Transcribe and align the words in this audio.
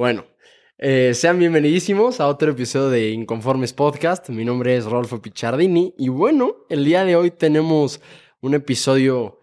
Bueno, 0.00 0.24
eh, 0.78 1.12
sean 1.12 1.38
bienvenidísimos 1.38 2.20
a 2.20 2.28
otro 2.28 2.52
episodio 2.52 2.88
de 2.88 3.10
Inconformes 3.10 3.74
Podcast. 3.74 4.30
Mi 4.30 4.46
nombre 4.46 4.74
es 4.74 4.86
Rolfo 4.86 5.20
Pichardini 5.20 5.94
y 5.98 6.08
bueno, 6.08 6.64
el 6.70 6.86
día 6.86 7.04
de 7.04 7.16
hoy 7.16 7.30
tenemos 7.30 8.00
un 8.40 8.54
episodio 8.54 9.40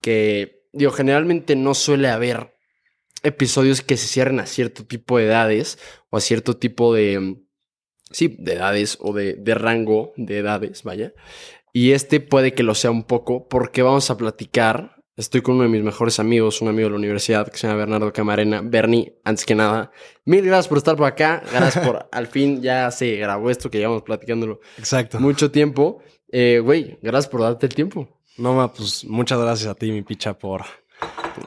que, 0.00 0.64
digo, 0.72 0.90
generalmente 0.90 1.54
no 1.54 1.74
suele 1.74 2.08
haber 2.08 2.56
episodios 3.22 3.82
que 3.82 3.96
se 3.96 4.08
cierren 4.08 4.40
a 4.40 4.46
cierto 4.46 4.84
tipo 4.84 5.16
de 5.16 5.26
edades 5.26 5.78
o 6.10 6.16
a 6.16 6.20
cierto 6.20 6.56
tipo 6.56 6.92
de, 6.92 7.44
sí, 8.10 8.34
de 8.40 8.54
edades 8.54 8.98
o 9.00 9.12
de, 9.12 9.34
de 9.34 9.54
rango 9.54 10.12
de 10.16 10.38
edades, 10.38 10.82
vaya. 10.82 11.14
Y 11.72 11.92
este 11.92 12.18
puede 12.18 12.52
que 12.52 12.64
lo 12.64 12.74
sea 12.74 12.90
un 12.90 13.04
poco 13.04 13.46
porque 13.46 13.82
vamos 13.82 14.10
a 14.10 14.16
platicar 14.16 14.99
Estoy 15.20 15.42
con 15.42 15.56
uno 15.56 15.64
de 15.64 15.68
mis 15.68 15.82
mejores 15.82 16.18
amigos, 16.18 16.62
un 16.62 16.68
amigo 16.68 16.86
de 16.86 16.92
la 16.92 16.96
universidad 16.96 17.46
que 17.46 17.58
se 17.58 17.66
llama 17.66 17.80
Bernardo 17.80 18.10
Camarena. 18.10 18.62
Bernie, 18.64 19.20
antes 19.22 19.44
que 19.44 19.54
nada, 19.54 19.92
mil 20.24 20.42
gracias 20.42 20.66
por 20.66 20.78
estar 20.78 20.96
por 20.96 21.06
acá. 21.06 21.42
Gracias 21.52 21.86
por, 21.86 22.08
al 22.12 22.26
fin 22.26 22.62
ya 22.62 22.90
se 22.90 23.16
grabó 23.16 23.50
esto 23.50 23.70
que 23.70 23.76
llevamos 23.76 24.00
platicándolo. 24.00 24.60
Exacto. 24.78 25.20
Mucho 25.20 25.50
tiempo. 25.50 26.02
Eh, 26.32 26.62
güey, 26.64 26.98
gracias 27.02 27.30
por 27.30 27.42
darte 27.42 27.66
el 27.66 27.74
tiempo. 27.74 28.08
No, 28.38 28.54
ma, 28.54 28.72
pues 28.72 29.04
muchas 29.04 29.38
gracias 29.38 29.68
a 29.68 29.74
ti, 29.74 29.92
mi 29.92 30.00
picha, 30.00 30.38
por, 30.38 30.62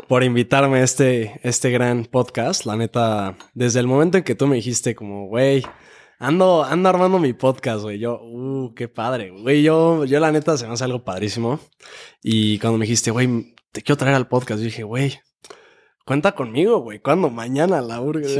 por 0.07 0.23
invitarme 0.23 0.81
a 0.81 0.83
este, 0.83 1.39
este 1.41 1.71
gran 1.71 2.05
podcast. 2.05 2.67
La 2.67 2.75
neta, 2.75 3.35
desde 3.55 3.79
el 3.79 3.87
momento 3.87 4.19
en 4.19 4.23
que 4.23 4.35
tú 4.35 4.45
me 4.45 4.57
dijiste 4.57 4.93
como, 4.93 5.25
güey, 5.25 5.63
ando, 6.19 6.63
ando 6.63 6.89
armando 6.89 7.17
mi 7.17 7.33
podcast, 7.33 7.81
güey. 7.81 7.97
Yo, 7.97 8.21
uh, 8.21 8.71
qué 8.75 8.87
padre. 8.87 9.31
Güey, 9.31 9.63
yo, 9.63 10.05
yo 10.05 10.19
la 10.19 10.31
neta 10.31 10.55
se 10.57 10.67
me 10.67 10.73
hace 10.73 10.83
algo 10.83 11.03
padrísimo. 11.03 11.59
Y 12.21 12.59
cuando 12.59 12.77
me 12.77 12.85
dijiste, 12.85 13.09
güey, 13.09 13.55
te 13.73 13.81
quiero 13.81 13.97
traer 13.97 14.15
al 14.15 14.27
podcast. 14.27 14.59
Yo 14.59 14.65
dije, 14.65 14.83
güey, 14.83 15.19
cuenta 16.05 16.33
conmigo, 16.33 16.77
güey. 16.79 16.99
¿Cuándo? 16.99 17.29
Mañana, 17.29 17.81
la 17.81 17.99
urga. 17.99 18.27
Sí, 18.29 18.39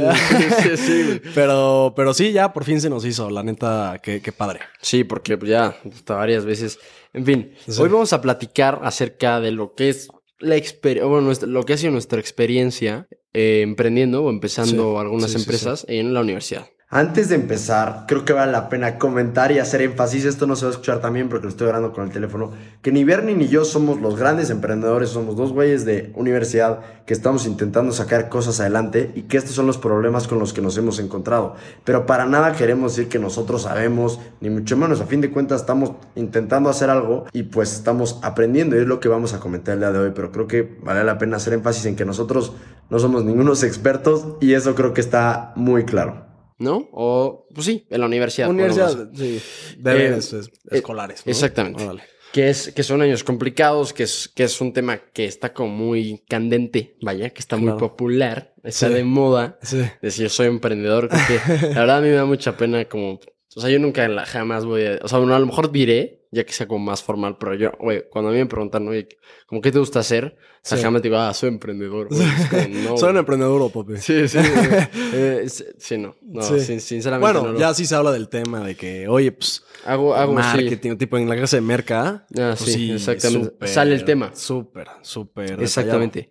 sí, 0.62 0.76
sí, 0.76 1.20
pero, 1.34 1.92
pero 1.94 2.14
sí, 2.14 2.32
ya 2.32 2.52
por 2.54 2.64
fin 2.64 2.80
se 2.80 2.88
nos 2.88 3.04
hizo. 3.04 3.28
La 3.28 3.42
neta, 3.42 4.00
qué, 4.02 4.22
qué 4.22 4.32
padre. 4.32 4.60
Sí, 4.80 5.04
porque 5.04 5.36
pues, 5.36 5.50
ya 5.50 5.76
hasta 5.92 6.14
varias 6.14 6.46
veces. 6.46 6.78
En 7.12 7.26
fin, 7.26 7.54
hoy 7.78 7.88
vamos 7.88 8.12
a 8.12 8.22
platicar 8.22 8.80
acerca 8.82 9.40
de 9.40 9.50
lo 9.50 9.74
que 9.74 9.90
es 9.90 10.08
la 10.38 10.56
experiencia, 10.56 11.08
bueno, 11.08 11.32
lo 11.46 11.62
que 11.64 11.72
ha 11.74 11.76
sido 11.76 11.92
nuestra 11.92 12.20
experiencia 12.20 13.08
eh, 13.32 13.60
emprendiendo 13.62 14.24
o 14.24 14.30
empezando 14.30 14.98
algunas 14.98 15.34
empresas 15.34 15.84
en 15.88 16.14
la 16.14 16.20
universidad. 16.20 16.68
Antes 16.96 17.28
de 17.28 17.34
empezar, 17.34 18.04
creo 18.06 18.24
que 18.24 18.32
vale 18.32 18.52
la 18.52 18.68
pena 18.68 19.00
comentar 19.00 19.50
y 19.50 19.58
hacer 19.58 19.82
énfasis, 19.82 20.26
esto 20.26 20.46
no 20.46 20.54
se 20.54 20.64
va 20.64 20.68
a 20.68 20.74
escuchar 20.74 21.00
también 21.00 21.28
porque 21.28 21.42
lo 21.42 21.48
estoy 21.48 21.66
grabando 21.66 21.92
con 21.92 22.04
el 22.04 22.12
teléfono, 22.12 22.52
que 22.82 22.92
ni 22.92 23.02
Bernie 23.02 23.34
ni 23.34 23.48
yo 23.48 23.64
somos 23.64 24.00
los 24.00 24.16
grandes 24.16 24.48
emprendedores, 24.48 25.08
somos 25.08 25.34
dos 25.34 25.52
güeyes 25.52 25.84
de 25.84 26.12
universidad 26.14 26.78
que 27.04 27.12
estamos 27.12 27.46
intentando 27.46 27.90
sacar 27.90 28.28
cosas 28.28 28.60
adelante 28.60 29.10
y 29.16 29.22
que 29.22 29.38
estos 29.38 29.56
son 29.56 29.66
los 29.66 29.76
problemas 29.76 30.28
con 30.28 30.38
los 30.38 30.52
que 30.52 30.60
nos 30.60 30.78
hemos 30.78 31.00
encontrado. 31.00 31.56
Pero 31.82 32.06
para 32.06 32.26
nada 32.26 32.52
queremos 32.52 32.94
decir 32.94 33.10
que 33.10 33.18
nosotros 33.18 33.62
sabemos, 33.62 34.20
ni 34.40 34.48
mucho 34.48 34.76
menos, 34.76 35.00
a 35.00 35.06
fin 35.06 35.20
de 35.20 35.32
cuentas 35.32 35.62
estamos 35.62 35.94
intentando 36.14 36.70
hacer 36.70 36.90
algo 36.90 37.24
y 37.32 37.42
pues 37.42 37.74
estamos 37.74 38.20
aprendiendo. 38.22 38.76
Y 38.76 38.82
es 38.82 38.86
lo 38.86 39.00
que 39.00 39.08
vamos 39.08 39.34
a 39.34 39.40
comentar 39.40 39.74
el 39.74 39.80
día 39.80 39.90
de 39.90 39.98
hoy, 39.98 40.12
pero 40.14 40.30
creo 40.30 40.46
que 40.46 40.78
vale 40.84 41.02
la 41.02 41.18
pena 41.18 41.38
hacer 41.38 41.54
énfasis 41.54 41.86
en 41.86 41.96
que 41.96 42.04
nosotros 42.04 42.52
no 42.88 43.00
somos 43.00 43.24
ningunos 43.24 43.64
expertos 43.64 44.36
y 44.40 44.52
eso 44.52 44.76
creo 44.76 44.94
que 44.94 45.00
está 45.00 45.52
muy 45.56 45.84
claro. 45.84 46.23
¿No? 46.64 46.88
O, 46.92 47.46
pues 47.54 47.66
sí, 47.66 47.86
en 47.90 48.00
la 48.00 48.06
universidad. 48.06 48.50
Universidad, 48.50 49.10
sí. 49.14 49.40
Deberes 49.78 50.32
eh, 50.32 50.40
escolares. 50.70 51.22
Exactamente. 51.24 51.84
Que, 52.32 52.50
es, 52.50 52.72
que 52.72 52.82
son 52.82 53.00
años 53.00 53.22
complicados, 53.22 53.92
que 53.92 54.02
es, 54.02 54.28
que 54.34 54.42
es 54.42 54.60
un 54.60 54.72
tema 54.72 54.98
que 54.98 55.24
está 55.24 55.52
como 55.52 55.68
muy 55.68 56.24
candente, 56.28 56.96
vaya, 57.00 57.30
que 57.30 57.38
está 57.38 57.56
muy 57.56 57.78
popular, 57.78 58.54
está 58.64 58.88
de 58.88 59.04
moda. 59.04 59.56
Sí. 59.62 59.82
Decir, 60.02 60.28
soy 60.30 60.48
emprendedor. 60.48 61.08
Que, 61.08 61.40
la 61.68 61.80
verdad 61.80 61.98
a 61.98 62.00
mí 62.00 62.08
me 62.08 62.14
da 62.14 62.24
mucha 62.24 62.56
pena 62.56 62.84
como... 62.86 63.20
O 63.56 63.60
sea, 63.60 63.70
yo 63.70 63.78
nunca 63.78 64.08
jamás 64.26 64.64
voy 64.64 64.86
a... 64.86 64.98
O 65.02 65.08
sea, 65.08 65.18
bueno, 65.18 65.34
a 65.34 65.38
lo 65.38 65.46
mejor 65.46 65.70
diré, 65.70 66.26
ya 66.32 66.44
que 66.44 66.52
sea 66.52 66.66
como 66.66 66.84
más 66.84 67.02
formal, 67.02 67.36
pero 67.38 67.54
yo, 67.54 67.72
güey, 67.78 68.04
cuando 68.10 68.30
a 68.30 68.32
mí 68.32 68.38
me 68.38 68.46
preguntan, 68.46 68.86
oye, 68.88 69.08
¿cómo 69.46 69.60
qué 69.60 69.70
te 69.70 69.78
gusta 69.78 70.00
hacer? 70.00 70.36
O 70.64 70.66
sea, 70.66 70.78
jamás 70.78 71.02
digo, 71.02 71.18
ah, 71.18 71.32
soy 71.34 71.50
emprendedor. 71.50 72.08
soy 72.96 73.10
un 73.10 73.18
emprendedor, 73.18 73.70
papi. 73.70 73.98
Sí, 73.98 74.26
sí. 74.28 74.38
eh, 75.12 75.46
sí, 75.46 75.98
no. 75.98 76.16
no 76.22 76.42
sinceramente. 76.42 77.38
Bueno, 77.38 77.58
ya 77.58 77.74
sí 77.74 77.84
se 77.84 77.94
habla 77.94 78.10
del 78.12 78.30
tema 78.30 78.66
de 78.66 78.74
que, 78.74 79.06
oye, 79.06 79.30
pues. 79.30 79.62
Hago, 79.84 80.14
hago 80.14 80.32
marketing, 80.32 80.96
tipo 80.96 81.18
en 81.18 81.28
la 81.28 81.36
clase 81.36 81.56
de 81.56 81.60
merca. 81.60 82.26
Ah, 82.38 82.54
pues 82.56 82.72
sí, 82.72 82.92
exactamente. 82.92 83.66
Sale 83.66 83.94
el 83.94 84.06
tema. 84.06 84.34
Súper, 84.34 84.88
súper. 85.02 85.62
Exactamente. 85.62 86.30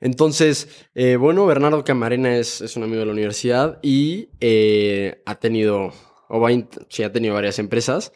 Entonces, 0.00 0.66
eh, 0.94 1.16
bueno, 1.16 1.44
Bernardo 1.44 1.84
Camarena 1.84 2.38
es, 2.38 2.62
es, 2.62 2.76
un 2.78 2.84
amigo 2.84 3.00
de 3.00 3.06
la 3.06 3.12
universidad 3.12 3.80
y 3.82 4.30
eh, 4.40 5.22
ha 5.26 5.34
tenido, 5.34 5.92
o 6.28 6.40
va, 6.40 6.50
sí, 6.88 7.02
ha 7.02 7.12
tenido 7.12 7.34
varias 7.34 7.58
empresas. 7.58 8.12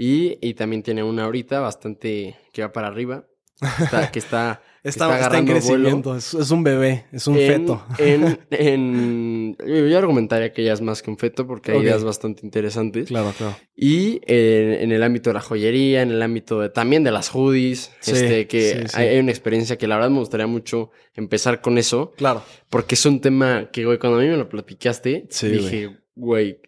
Y, 0.00 0.54
también 0.54 0.84
tiene 0.84 1.02
una 1.02 1.24
ahorita 1.24 1.58
bastante 1.58 2.36
que 2.52 2.62
va 2.62 2.72
para 2.72 2.86
arriba. 2.86 3.26
que 4.12 4.20
está, 4.20 4.62
está, 4.84 5.36
en 5.36 5.44
crecimiento. 5.44 6.14
Es, 6.14 6.32
un 6.52 6.62
bebé, 6.62 7.06
es 7.10 7.26
un 7.26 7.34
feto. 7.34 7.84
En, 7.98 8.38
en, 8.50 9.56
yo 9.58 9.98
argumentaría 9.98 10.52
que 10.52 10.62
ya 10.62 10.72
es 10.72 10.80
más 10.80 11.02
que 11.02 11.10
un 11.10 11.18
feto 11.18 11.48
porque 11.48 11.72
hay 11.72 11.78
ideas 11.78 12.04
bastante 12.04 12.46
interesantes. 12.46 13.08
Claro, 13.08 13.34
claro. 13.36 13.56
Y 13.74 14.20
eh, 14.28 14.78
en 14.82 14.92
el 14.92 15.02
ámbito 15.02 15.30
de 15.30 15.34
la 15.34 15.40
joyería, 15.40 16.02
en 16.02 16.12
el 16.12 16.22
ámbito 16.22 16.60
de, 16.60 16.68
también 16.68 17.02
de 17.02 17.10
las 17.10 17.30
hoodies, 17.30 17.90
este, 18.06 18.46
que 18.46 18.86
Hay, 18.94 19.18
una 19.18 19.32
experiencia 19.32 19.76
que 19.76 19.88
la 19.88 19.96
verdad 19.96 20.10
me 20.10 20.20
gustaría 20.20 20.46
mucho 20.46 20.92
empezar 21.14 21.60
con 21.60 21.76
eso. 21.76 22.12
Claro. 22.16 22.44
Porque 22.70 22.94
es 22.94 23.04
un 23.04 23.20
tema 23.20 23.70
que, 23.72 23.84
güey, 23.84 23.98
cuando 23.98 24.20
a 24.20 24.22
mí 24.22 24.28
me 24.28 24.36
lo 24.36 24.48
platicaste, 24.48 25.26
dije, 25.42 25.98
güey, 26.14 26.60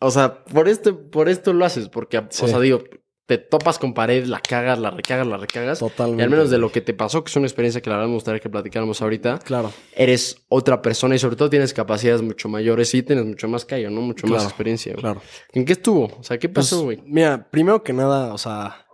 o 0.00 0.10
sea, 0.10 0.44
por 0.44 0.68
esto, 0.68 1.10
por 1.10 1.28
esto 1.28 1.52
lo 1.52 1.64
haces, 1.64 1.88
porque, 1.88 2.18
o 2.18 2.30
sea, 2.30 2.60
digo, 2.60 2.82
te 3.28 3.36
topas 3.36 3.78
con 3.78 3.92
pared, 3.92 4.24
la 4.24 4.40
cagas, 4.40 4.78
la 4.78 4.90
recagas, 4.90 5.26
la 5.26 5.36
recagas. 5.36 5.80
Totalmente. 5.80 6.22
Y 6.22 6.24
al 6.24 6.30
menos 6.30 6.48
de 6.48 6.56
lo 6.56 6.72
que 6.72 6.80
te 6.80 6.94
pasó, 6.94 7.22
que 7.22 7.28
es 7.28 7.36
una 7.36 7.46
experiencia 7.46 7.82
que 7.82 7.90
la 7.90 7.96
verdad 7.96 8.08
me 8.08 8.14
gustaría 8.14 8.40
que 8.40 8.48
platicáramos 8.48 9.02
ahorita. 9.02 9.40
Claro. 9.40 9.70
Eres 9.94 10.46
otra 10.48 10.80
persona 10.80 11.14
y 11.14 11.18
sobre 11.18 11.36
todo 11.36 11.50
tienes 11.50 11.74
capacidades 11.74 12.22
mucho 12.22 12.48
mayores 12.48 12.94
y 12.94 13.02
tienes 13.02 13.26
mucho 13.26 13.46
más 13.46 13.66
callo, 13.66 13.90
¿no? 13.90 14.00
Mucho 14.00 14.26
más 14.28 14.44
experiencia. 14.44 14.94
Claro. 14.94 15.20
¿En 15.52 15.66
qué 15.66 15.72
estuvo? 15.72 16.04
O 16.18 16.22
sea, 16.22 16.38
¿qué 16.38 16.48
pasó, 16.48 16.84
pues, 16.84 17.00
güey? 17.00 17.10
mira, 17.12 17.50
primero 17.50 17.82
que 17.82 17.92
nada, 17.92 18.32
o 18.32 18.38
sea, 18.38 18.86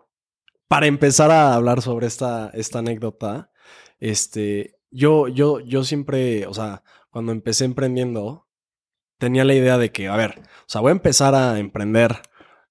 para 0.66 0.88
empezar 0.88 1.30
a 1.30 1.54
hablar 1.54 1.80
sobre 1.80 2.08
esta, 2.08 2.50
esta 2.54 2.80
anécdota, 2.80 3.52
este, 4.00 4.80
yo, 4.90 5.28
yo, 5.28 5.60
yo 5.60 5.84
siempre, 5.84 6.48
o 6.48 6.54
sea, 6.54 6.82
cuando 7.08 7.30
empecé 7.30 7.66
emprendiendo, 7.66 8.43
tenía 9.18 9.44
la 9.44 9.54
idea 9.54 9.78
de 9.78 9.90
que, 9.90 10.08
a 10.08 10.16
ver, 10.16 10.40
o 10.40 10.68
sea, 10.68 10.80
voy 10.80 10.90
a 10.90 10.92
empezar 10.92 11.34
a 11.34 11.58
emprender, 11.58 12.22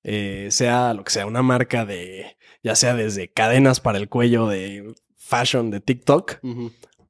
eh, 0.04 0.48
sea 0.52 0.94
lo 0.94 1.04
que 1.04 1.12
sea, 1.12 1.26
una 1.26 1.42
marca 1.42 1.86
de, 1.86 2.38
ya 2.64 2.76
sea 2.76 2.96
desde 2.96 3.32
cadenas 3.32 3.80
para 3.80 3.98
el 3.98 4.10
cuello 4.10 4.48
de 4.48 4.94
fashion 5.18 5.72
de 5.72 5.80
TikTok 5.80 6.40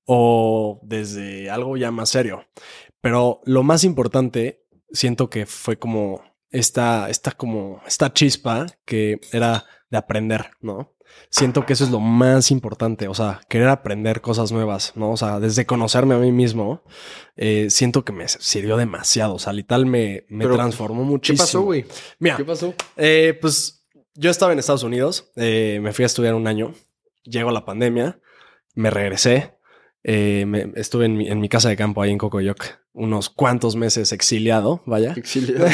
o 0.05 0.79
desde 0.83 1.49
algo 1.49 1.77
ya 1.77 1.91
más 1.91 2.09
serio. 2.09 2.45
Pero 3.01 3.41
lo 3.45 3.63
más 3.63 3.83
importante, 3.83 4.65
siento 4.91 5.29
que 5.29 5.45
fue 5.45 5.77
como 5.77 6.23
esta, 6.49 7.09
esta 7.09 7.31
como, 7.31 7.81
esta 7.85 8.13
chispa 8.13 8.67
que 8.85 9.19
era 9.31 9.65
de 9.89 9.97
aprender, 9.97 10.51
¿no? 10.61 10.92
Siento 11.29 11.65
que 11.65 11.73
eso 11.73 11.83
es 11.83 11.89
lo 11.89 11.99
más 11.99 12.51
importante, 12.51 13.07
o 13.07 13.13
sea, 13.13 13.41
querer 13.49 13.67
aprender 13.69 14.21
cosas 14.21 14.51
nuevas, 14.51 14.93
¿no? 14.95 15.11
O 15.11 15.17
sea, 15.17 15.39
desde 15.39 15.65
conocerme 15.65 16.13
a 16.13 16.19
mí 16.19 16.31
mismo, 16.31 16.83
eh, 17.35 17.67
siento 17.69 18.05
que 18.05 18.13
me 18.13 18.27
sirvió 18.27 18.77
demasiado, 18.77 19.35
o 19.35 19.39
sea, 19.39 19.51
literal 19.51 19.85
me, 19.85 20.25
me 20.29 20.45
transformó 20.45 21.03
muchísimo. 21.03 21.37
¿Qué 21.37 21.47
pasó, 21.47 21.61
güey? 21.61 21.85
Mira, 22.19 22.37
¿qué 22.37 22.45
pasó? 22.45 22.73
Eh, 22.97 23.37
pues 23.41 23.83
yo 24.13 24.29
estaba 24.29 24.53
en 24.53 24.59
Estados 24.59 24.83
Unidos, 24.83 25.31
eh, 25.35 25.79
me 25.81 25.91
fui 25.91 26.03
a 26.03 26.05
estudiar 26.05 26.35
un 26.35 26.45
año, 26.45 26.73
llegó 27.23 27.51
la 27.51 27.65
pandemia, 27.65 28.19
me 28.75 28.91
regresé, 28.91 29.57
me, 30.03 30.71
estuve 30.75 31.05
en 31.05 31.17
mi, 31.17 31.29
en 31.29 31.39
mi, 31.39 31.49
casa 31.49 31.69
de 31.69 31.75
campo 31.75 32.01
ahí 32.01 32.11
en 32.11 32.17
Cocoyoc 32.17 32.83
unos 32.93 33.29
cuantos 33.29 33.75
meses 33.75 34.11
exiliado, 34.11 34.83
vaya. 34.85 35.13
Exiliado. 35.15 35.65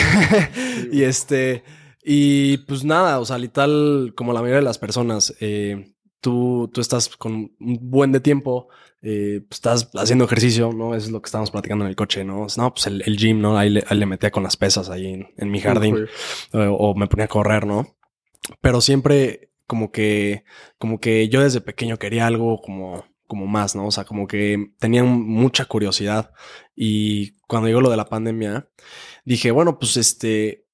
y 0.91 1.03
este... 1.03 1.63
Y 2.11 2.57
pues 2.65 2.83
nada, 2.83 3.19
o 3.19 3.25
sea, 3.25 3.37
tal 3.49 4.13
como 4.15 4.33
la 4.33 4.41
mayoría 4.41 4.61
de 4.61 4.65
las 4.65 4.79
personas, 4.79 5.35
eh, 5.41 5.93
tú, 6.19 6.67
tú 6.73 6.81
estás 6.81 7.15
con 7.15 7.51
un 7.59 7.77
buen 7.81 8.11
de 8.11 8.19
tiempo, 8.19 8.67
eh, 9.03 9.41
pues, 9.47 9.59
estás 9.59 9.91
haciendo 9.93 10.25
ejercicio, 10.25 10.73
¿no? 10.73 10.95
Eso 10.95 11.05
es 11.05 11.11
lo 11.11 11.21
que 11.21 11.27
estábamos 11.27 11.51
platicando 11.51 11.85
en 11.85 11.89
el 11.89 11.95
coche, 11.95 12.23
¿no? 12.23 12.47
No, 12.57 12.73
pues 12.73 12.87
el, 12.87 13.15
gym, 13.15 13.39
¿no? 13.39 13.59
Ahí 13.59 13.69
le, 13.69 14.05
metía 14.07 14.31
con 14.31 14.41
las 14.41 14.57
pesas 14.57 14.89
ahí 14.89 15.23
en, 15.37 15.51
mi 15.51 15.59
jardín 15.59 16.07
o, 16.51 16.95
me 16.95 17.05
ponía 17.05 17.25
a 17.25 17.27
correr, 17.27 17.67
¿no? 17.67 17.95
Pero 18.59 18.81
siempre 18.81 19.51
como 19.67 19.91
que, 19.91 20.45
como 20.79 20.99
que 20.99 21.29
yo 21.29 21.43
desde 21.43 21.61
pequeño 21.61 21.99
quería 21.99 22.25
algo 22.25 22.59
como, 22.59 23.05
como 23.27 23.45
más, 23.45 23.75
¿no? 23.75 23.85
O 23.85 23.91
sea, 23.91 24.05
como 24.05 24.25
que 24.25 24.71
tenía 24.79 25.03
mucha 25.03 25.65
curiosidad 25.65 26.31
y 26.75 27.33
cuando 27.41 27.67
llegó 27.67 27.81
lo 27.81 27.91
de 27.91 27.97
la 27.97 28.09
pandemia, 28.09 28.67
dije, 29.25 29.51
bueno, 29.51 29.77
pues 29.77 29.95
este, 29.95 30.65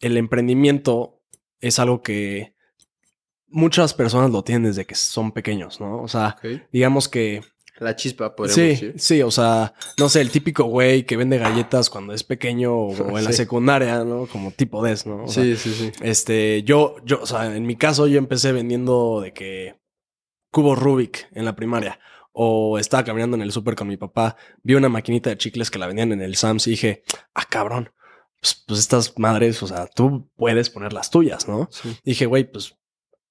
el 0.00 0.16
emprendimiento 0.16 1.20
es 1.60 1.78
algo 1.78 2.02
que 2.02 2.54
muchas 3.48 3.94
personas 3.94 4.30
lo 4.30 4.42
tienen 4.44 4.64
desde 4.64 4.84
que 4.86 4.94
son 4.94 5.32
pequeños, 5.32 5.80
¿no? 5.80 6.02
O 6.02 6.08
sea, 6.08 6.36
digamos 6.72 7.08
que 7.08 7.42
La 7.78 7.96
chispa, 7.96 8.36
podríamos 8.36 8.54
Sí, 8.54 8.68
decir. 8.86 8.94
sí, 8.98 9.22
o 9.22 9.30
sea, 9.30 9.74
no 9.98 10.08
sé, 10.08 10.20
el 10.20 10.30
típico 10.30 10.64
güey 10.64 11.04
que 11.04 11.16
vende 11.16 11.38
galletas 11.38 11.88
cuando 11.90 12.12
es 12.12 12.22
pequeño 12.24 12.74
o, 12.74 12.92
en 13.18 13.24
la 13.24 13.32
secundaria, 13.32 14.04
¿no? 14.04 14.26
Como 14.26 14.50
tipo 14.52 14.82
des, 14.84 15.06
¿no? 15.06 15.24
O 15.24 15.28
sea, 15.28 15.42
Sí, 15.42 15.56
sí, 15.56 15.72
sí. 15.72 15.92
Este, 16.02 16.62
yo, 16.62 16.96
yo, 17.04 17.20
o 17.22 17.26
sea, 17.26 17.54
en 17.56 17.66
mi 17.66 17.76
caso 17.76 18.06
yo 18.06 18.18
empecé 18.18 18.52
vendiendo 18.52 19.20
de 19.22 19.32
que 19.32 19.80
cubos 20.50 20.78
Rubik 20.78 21.28
en 21.32 21.44
la 21.44 21.56
primaria. 21.56 21.98
O 22.32 22.78
estaba 22.78 23.02
caminando 23.04 23.36
en 23.36 23.42
el 23.42 23.50
súper 23.50 23.74
con 23.74 23.88
mi 23.88 23.96
papá, 23.96 24.36
vi 24.62 24.74
una 24.74 24.88
maquinita 24.88 25.30
de 25.30 25.36
chicles 25.38 25.70
que 25.70 25.78
la 25.80 25.86
vendían 25.88 26.12
en 26.12 26.22
el 26.22 26.36
Sams 26.36 26.66
y 26.68 26.70
dije, 26.70 27.02
ah, 27.34 27.44
cabrón, 27.50 27.90
pues, 28.40 28.64
pues 28.66 28.80
estas 28.80 29.18
madres, 29.18 29.62
o 29.62 29.66
sea, 29.66 29.86
tú 29.86 30.30
puedes 30.36 30.70
poner 30.70 30.92
las 30.92 31.10
tuyas, 31.10 31.48
¿no? 31.48 31.68
Sí. 31.70 31.96
Dije, 32.04 32.26
güey, 32.26 32.50
pues 32.50 32.74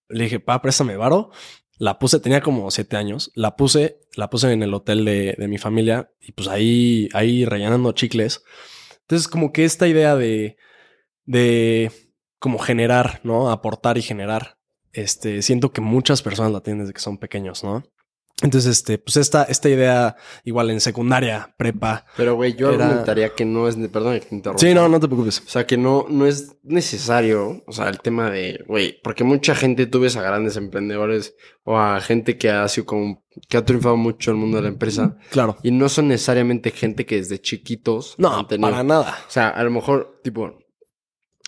le 0.10 0.26
dije, 0.26 0.40
pa, 0.40 0.62
préstame 0.62 0.98
varo. 0.98 1.32
La 1.78 1.98
puse, 1.98 2.20
tenía 2.20 2.42
como 2.42 2.70
siete 2.72 2.98
años. 2.98 3.32
La 3.36 3.56
puse, 3.56 4.02
la 4.16 4.30
puse 4.30 4.52
en 4.52 4.64
el 4.64 4.74
hotel 4.74 5.06
de, 5.06 5.36
de 5.38 5.48
mi 5.48 5.58
familia 5.58 6.12
y 6.20 6.34
pues 6.34 6.48
ahí, 6.50 7.10
ahí 7.14 7.46
rellenando 7.46 7.94
chicles. 7.94 8.44
Entonces, 9.02 9.28
como 9.28 9.54
que 9.54 9.66
esta 9.66 9.88
idea 9.88 10.16
de, 10.16 10.58
de 11.26 11.92
como 12.38 12.60
generar, 12.60 13.22
¿no? 13.24 13.50
Aportar 13.50 13.98
y 13.98 14.02
generar. 14.02 14.58
Este, 14.92 15.42
siento 15.42 15.72
que 15.72 15.82
muchas 15.82 16.22
personas 16.22 16.52
la 16.52 16.62
tienen 16.62 16.82
desde 16.82 16.94
que 16.94 17.00
son 17.00 17.18
pequeños, 17.18 17.64
¿no? 17.64 17.84
Entonces, 18.42 18.72
este, 18.78 18.98
pues 18.98 19.18
esta, 19.18 19.44
esta 19.44 19.68
idea, 19.68 20.16
igual 20.46 20.70
en 20.70 20.80
secundaria, 20.80 21.54
prepa. 21.58 22.06
Pero, 22.16 22.36
güey, 22.36 22.56
yo 22.56 22.72
Era- 22.72 22.86
argumentaría 22.86 23.30
que 23.36 23.44
no 23.44 23.68
es... 23.68 23.76
Perdón 23.76 24.14
que 24.20 24.26
te 24.28 24.36
interrumpa. 24.36 24.60
Sí, 24.66 24.74
no, 24.74 24.88
no 24.88 25.00
te 25.00 25.08
preocupes. 25.08 25.44
O 25.46 25.50
sea, 25.50 25.68
que 25.68 25.76
no, 25.78 26.06
no 26.10 26.26
es 26.26 26.56
necesario, 26.64 27.64
o 27.68 27.72
sea, 27.74 27.90
el 27.90 28.00
tema 28.00 28.30
de, 28.32 28.64
güey, 28.68 29.00
porque 29.04 29.24
mucha 29.24 29.56
gente 29.56 29.86
tú 29.88 30.00
ves 30.00 30.16
a 30.16 30.22
grandes 30.22 30.56
emprendedores 30.58 31.36
o 31.64 31.78
a 31.78 32.00
gente 32.02 32.38
que 32.38 32.50
ha 32.50 32.68
sido 32.70 32.86
como, 32.86 33.26
que 33.48 33.58
ha 33.58 33.66
triunfado 33.66 33.98
mucho 33.98 34.32
en 34.32 34.38
el 34.38 34.42
mundo 34.42 34.58
de 34.58 34.64
la 34.64 34.70
empresa 34.70 35.18
Claro. 35.32 35.58
y 35.62 35.72
no 35.72 35.90
son 35.90 36.08
necesariamente 36.08 36.72
gente 36.72 37.06
que 37.06 37.16
desde 37.18 37.40
chiquitos 37.42 38.16
No, 38.18 38.38
han 38.40 38.48
tenido- 38.48 38.70
para 38.70 38.84
nada. 38.84 39.18
O 39.28 39.32
sea, 39.32 39.50
a 39.50 39.64
lo 39.64 39.72
mejor, 39.72 40.20
tipo, 40.24 40.58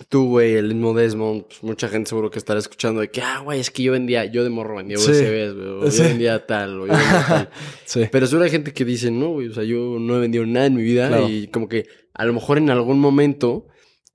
tú, 0.10 0.28
güey, 0.28 0.54
el 0.56 0.68
mismo 0.76 0.94
Desmond, 0.94 1.44
pues, 1.46 1.64
mucha 1.64 1.88
gente 1.88 2.10
seguro 2.10 2.30
que 2.32 2.40
estará 2.40 2.60
escuchando 2.60 3.02
de 3.02 3.10
que, 3.10 3.22
ah, 3.22 3.40
güey, 3.44 3.60
es 3.60 3.70
que 3.72 3.84
yo 3.84 3.92
vendía, 3.92 4.26
yo 4.26 4.44
de 4.44 4.50
morro 4.50 4.76
vendía 4.78 4.98
Sí. 4.98 5.12
USBs, 5.12 5.54
güey, 5.56 5.68
o 5.68 5.92
Sí. 5.92 5.98
yo 6.00 6.04
vendía 6.06 6.46
tal, 6.46 6.80
o 6.82 6.88
yo 6.88 6.94
vendía 6.94 7.26
tal. 7.28 7.50
Sí. 7.86 8.02
Pero 8.12 8.28
seguro 8.28 8.46
hay 8.46 8.52
gente 8.52 8.74
que 8.74 8.86
dice, 8.86 9.12
no, 9.12 9.30
güey, 9.30 9.48
o 9.48 9.54
sea, 9.54 9.64
yo 9.64 9.98
no 10.00 10.18
he 10.18 10.20
vendido 10.20 10.46
nada 10.46 10.66
en 10.68 10.76
mi 10.76 10.84
vida 10.84 11.08
Claro. 11.08 11.30
y 11.30 11.48
como 11.48 11.68
que 11.68 11.86
a 12.14 12.26
lo 12.26 12.34
mejor 12.34 12.58
en 12.58 12.70
algún 12.70 13.00
momento 13.00 13.68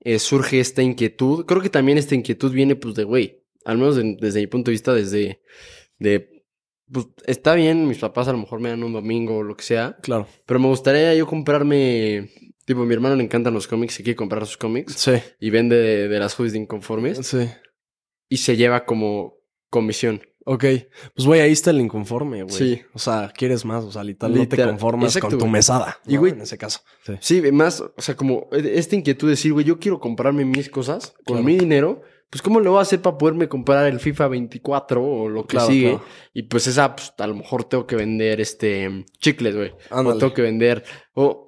eh, 0.03 0.19
surge 0.19 0.59
esta 0.59 0.81
inquietud. 0.81 1.45
Creo 1.45 1.61
que 1.61 1.69
también 1.69 1.97
esta 1.97 2.15
inquietud 2.15 2.51
viene, 2.51 2.75
pues, 2.75 2.95
de, 2.95 3.03
güey, 3.03 3.43
al 3.65 3.77
menos 3.77 3.95
de- 3.97 4.15
desde 4.21 4.39
mi 4.39 4.47
punto 4.47 4.69
de 4.71 4.73
vista, 4.73 4.93
desde, 4.93 5.41
de, 5.99 6.29
pues, 6.89 7.07
está 7.25 7.55
bien, 7.55 7.87
mis 7.87 7.97
papás 7.97 8.27
a 8.29 8.31
lo 8.31 8.37
mejor 8.37 8.61
me 8.61 8.69
dan 8.69 8.83
un 8.83 8.93
domingo 8.93 9.37
o 9.37 9.43
lo 9.43 9.57
que 9.57 9.63
sea, 9.65 9.97
Claro. 10.01 10.25
pero 10.45 10.59
me 10.61 10.67
gustaría 10.67 11.13
yo 11.15 11.27
comprarme, 11.27 12.29
tipo, 12.67 12.81
a 12.81 12.85
mi 12.85 12.93
hermano 12.93 13.15
le 13.15 13.23
encantan 13.23 13.53
los 13.53 13.65
cómics 13.65 13.97
y 13.99 14.03
quiere 14.03 14.17
comprar 14.17 14.45
sus 14.45 14.57
cómics 14.57 14.93
Sí. 14.95 15.13
y 15.39 15.49
vende 15.49 15.77
de, 15.77 16.07
de 16.09 16.19
las 16.19 16.35
hoodies 16.37 16.51
de 16.51 16.59
inconformes 16.59 17.25
Sí. 17.25 17.49
y 18.29 18.37
se 18.37 18.57
lleva 18.57 18.85
como 18.85 19.35
comisión. 19.71 20.21
Ok, 20.49 20.63
pues 21.15 21.25
güey, 21.25 21.41
ahí 21.41 21.51
está 21.51 21.71
el 21.71 21.79
inconforme, 21.81 22.43
güey. 22.43 22.55
Sí. 22.55 22.81
O 22.93 22.99
sea, 22.99 23.31
quieres 23.35 23.65
más, 23.65 23.83
o 23.83 23.91
sea, 23.91 24.03
literal, 24.03 24.33
no 24.35 24.47
te 24.47 24.55
conformas 24.63 25.15
Exacto, 25.15 25.27
con 25.29 25.39
tu 25.39 25.45
güey. 25.45 25.51
mesada. 25.53 25.97
Y, 26.05 26.13
¿no? 26.15 26.19
güey, 26.21 26.31
en 26.33 26.41
ese 26.41 26.57
caso. 26.57 26.79
Sí. 27.05 27.13
Sí, 27.19 27.51
más, 27.51 27.81
o 27.81 27.93
sea, 27.97 28.15
como 28.15 28.47
esta 28.51 28.95
inquietud 28.95 29.27
de 29.27 29.31
decir, 29.31 29.51
güey, 29.53 29.65
yo 29.65 29.77
quiero 29.79 29.99
comprarme 29.99 30.45
mis 30.45 30.69
cosas 30.69 31.11
con 31.25 31.37
Claro. 31.37 31.43
mi 31.43 31.57
dinero, 31.57 32.01
pues 32.29 32.41
¿cómo 32.41 32.59
lo 32.59 32.71
voy 32.71 32.79
a 32.79 32.81
hacer 32.81 33.01
para 33.01 33.17
poderme 33.17 33.47
comprar 33.47 33.87
el 33.87 33.99
FIFA 33.99 34.27
24 34.27 35.03
o 35.03 35.29
lo 35.29 35.43
que 35.43 35.55
Claro, 35.57 35.67
sigue? 35.67 35.89
claro. 35.91 36.03
Y 36.33 36.43
pues 36.43 36.67
esa, 36.67 36.95
pues 36.95 37.13
a 37.17 37.27
lo 37.27 37.35
mejor 37.35 37.63
tengo 37.63 37.87
que 37.87 37.95
vender 37.95 38.41
este 38.41 39.05
chicles, 39.19 39.55
güey. 39.55 39.71
O 39.91 40.17
tengo 40.17 40.33
que 40.33 40.41
vender, 40.41 40.83
o 41.13 41.45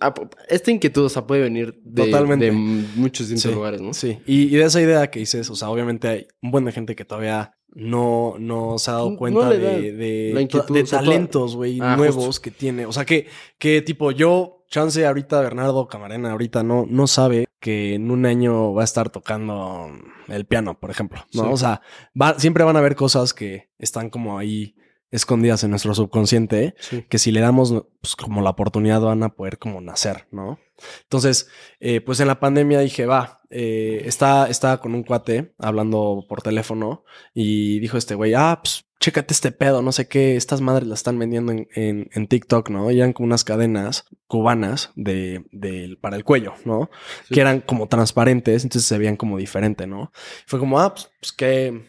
esta 0.48 0.72
inquietud, 0.72 1.06
o 1.06 1.10
sea, 1.10 1.28
puede 1.28 1.42
venir 1.42 1.80
de, 1.84 2.06
Totalmente. 2.06 2.46
de 2.46 2.52
muchos 2.54 3.28
distintos 3.30 3.52
Sí, 3.52 3.56
lugares, 3.56 3.82
¿no? 3.82 3.94
Sí, 3.94 4.20
y, 4.26 4.44
y 4.44 4.56
de 4.58 4.64
esa 4.64 4.82
idea 4.82 5.10
que 5.12 5.20
dices, 5.20 5.50
o 5.50 5.56
sea, 5.56 5.70
obviamente 5.70 6.08
hay 6.08 6.28
un 6.42 6.52
buen 6.52 6.66
de 6.66 6.72
gente 6.72 6.96
que 6.96 7.04
todavía 7.06 7.52
no, 7.72 8.36
no 8.40 8.80
se 8.80 8.90
ha 8.90 8.96
dado 8.96 9.16
cuenta 9.16 9.50
de, 9.50 9.92
de, 9.92 10.48
de 10.70 10.84
talentos, 10.86 11.56
güey, 11.56 11.78
Ah, 11.82 11.96
nuevos 11.98 12.26
justo. 12.26 12.42
que 12.42 12.52
tiene. 12.52 12.86
O 12.88 12.92
sea, 12.92 13.06
que, 13.06 13.28
que 13.60 13.82
tipo 13.84 14.12
yo, 14.12 14.59
chance 14.70 15.06
ahorita 15.06 15.42
Bernardo 15.42 15.88
Camarena 15.88 16.32
ahorita 16.32 16.64
no, 16.64 16.86
no 16.90 17.08
sabe 17.08 17.46
que 17.60 17.96
en 17.96 18.10
un 18.12 18.26
año 18.26 18.74
va 18.74 18.82
a 18.82 18.86
estar 18.86 19.10
tocando 19.10 19.90
el 20.28 20.46
piano, 20.46 20.80
por 20.80 20.92
ejemplo. 20.92 21.26
¿no? 21.34 21.44
Sí. 21.44 21.50
O 21.52 21.58
sea, 21.58 21.82
va- 22.20 22.40
siempre 22.40 22.64
van 22.64 22.76
a 22.76 22.80
haber 22.80 22.96
cosas 22.96 23.34
que 23.34 23.70
están 23.78 24.10
como 24.10 24.38
ahí 24.40 24.76
escondidas 25.12 25.64
en 25.64 25.72
nuestro 25.72 25.94
subconsciente 25.96 26.76
Sí. 26.80 27.04
que 27.10 27.18
si 27.18 27.32
le 27.32 27.40
damos 27.42 27.74
pues, 28.00 28.16
como 28.16 28.42
la 28.42 28.52
oportunidad 28.52 29.02
van 29.02 29.24
a 29.24 29.30
poder 29.36 29.58
como 29.58 29.82
nacer, 29.82 30.28
¿no? 30.32 30.60
Entonces, 31.04 31.50
eh, 31.80 32.00
pues 32.00 32.20
en 32.20 32.28
la 32.28 32.40
pandemia 32.40 32.80
dije, 32.80 33.06
va, 33.08 33.42
eh, 33.50 34.04
está, 34.06 34.48
estaba 34.50 34.80
con 34.80 34.94
un 34.94 35.04
cuate 35.04 35.54
hablando 35.58 36.26
por 36.30 36.42
teléfono 36.44 37.04
y 37.34 37.80
dijo 37.80 37.98
este 37.98 38.14
güey, 38.16 38.34
ah, 38.36 38.60
pues 38.64 38.86
chécate 39.00 39.34
este 39.34 39.52
pedo, 39.52 39.82
no 39.82 39.92
sé 39.92 40.08
qué, 40.08 40.36
estas 40.36 40.60
madres 40.62 40.88
las 40.88 41.00
están 41.00 41.18
vendiendo 41.20 41.52
en, 41.54 41.68
en, 41.74 42.10
en 42.14 42.28
TikTok, 42.28 42.70
¿no? 42.70 42.92
Y 42.92 43.00
eran 43.00 43.14
como 43.14 43.28
unas 43.28 43.44
cadenas 43.44 44.06
cubanas 44.28 44.92
de, 44.96 45.46
de- 45.52 45.98
para 46.02 46.18
el 46.18 46.24
cuello, 46.24 46.54
¿no? 46.66 46.90
Sí. 47.28 47.36
Que 47.36 47.42
eran 47.42 47.62
como 47.62 47.88
transparentes, 47.88 48.64
entonces 48.64 48.88
se 48.88 48.98
veían 48.98 49.16
como 49.16 49.38
diferente, 49.38 49.88
¿no? 49.88 50.12
Fue 50.46 50.60
como, 50.60 50.80
ah, 50.80 50.94
pues, 50.94 51.10
pues 51.20 51.32
qué, 51.32 51.86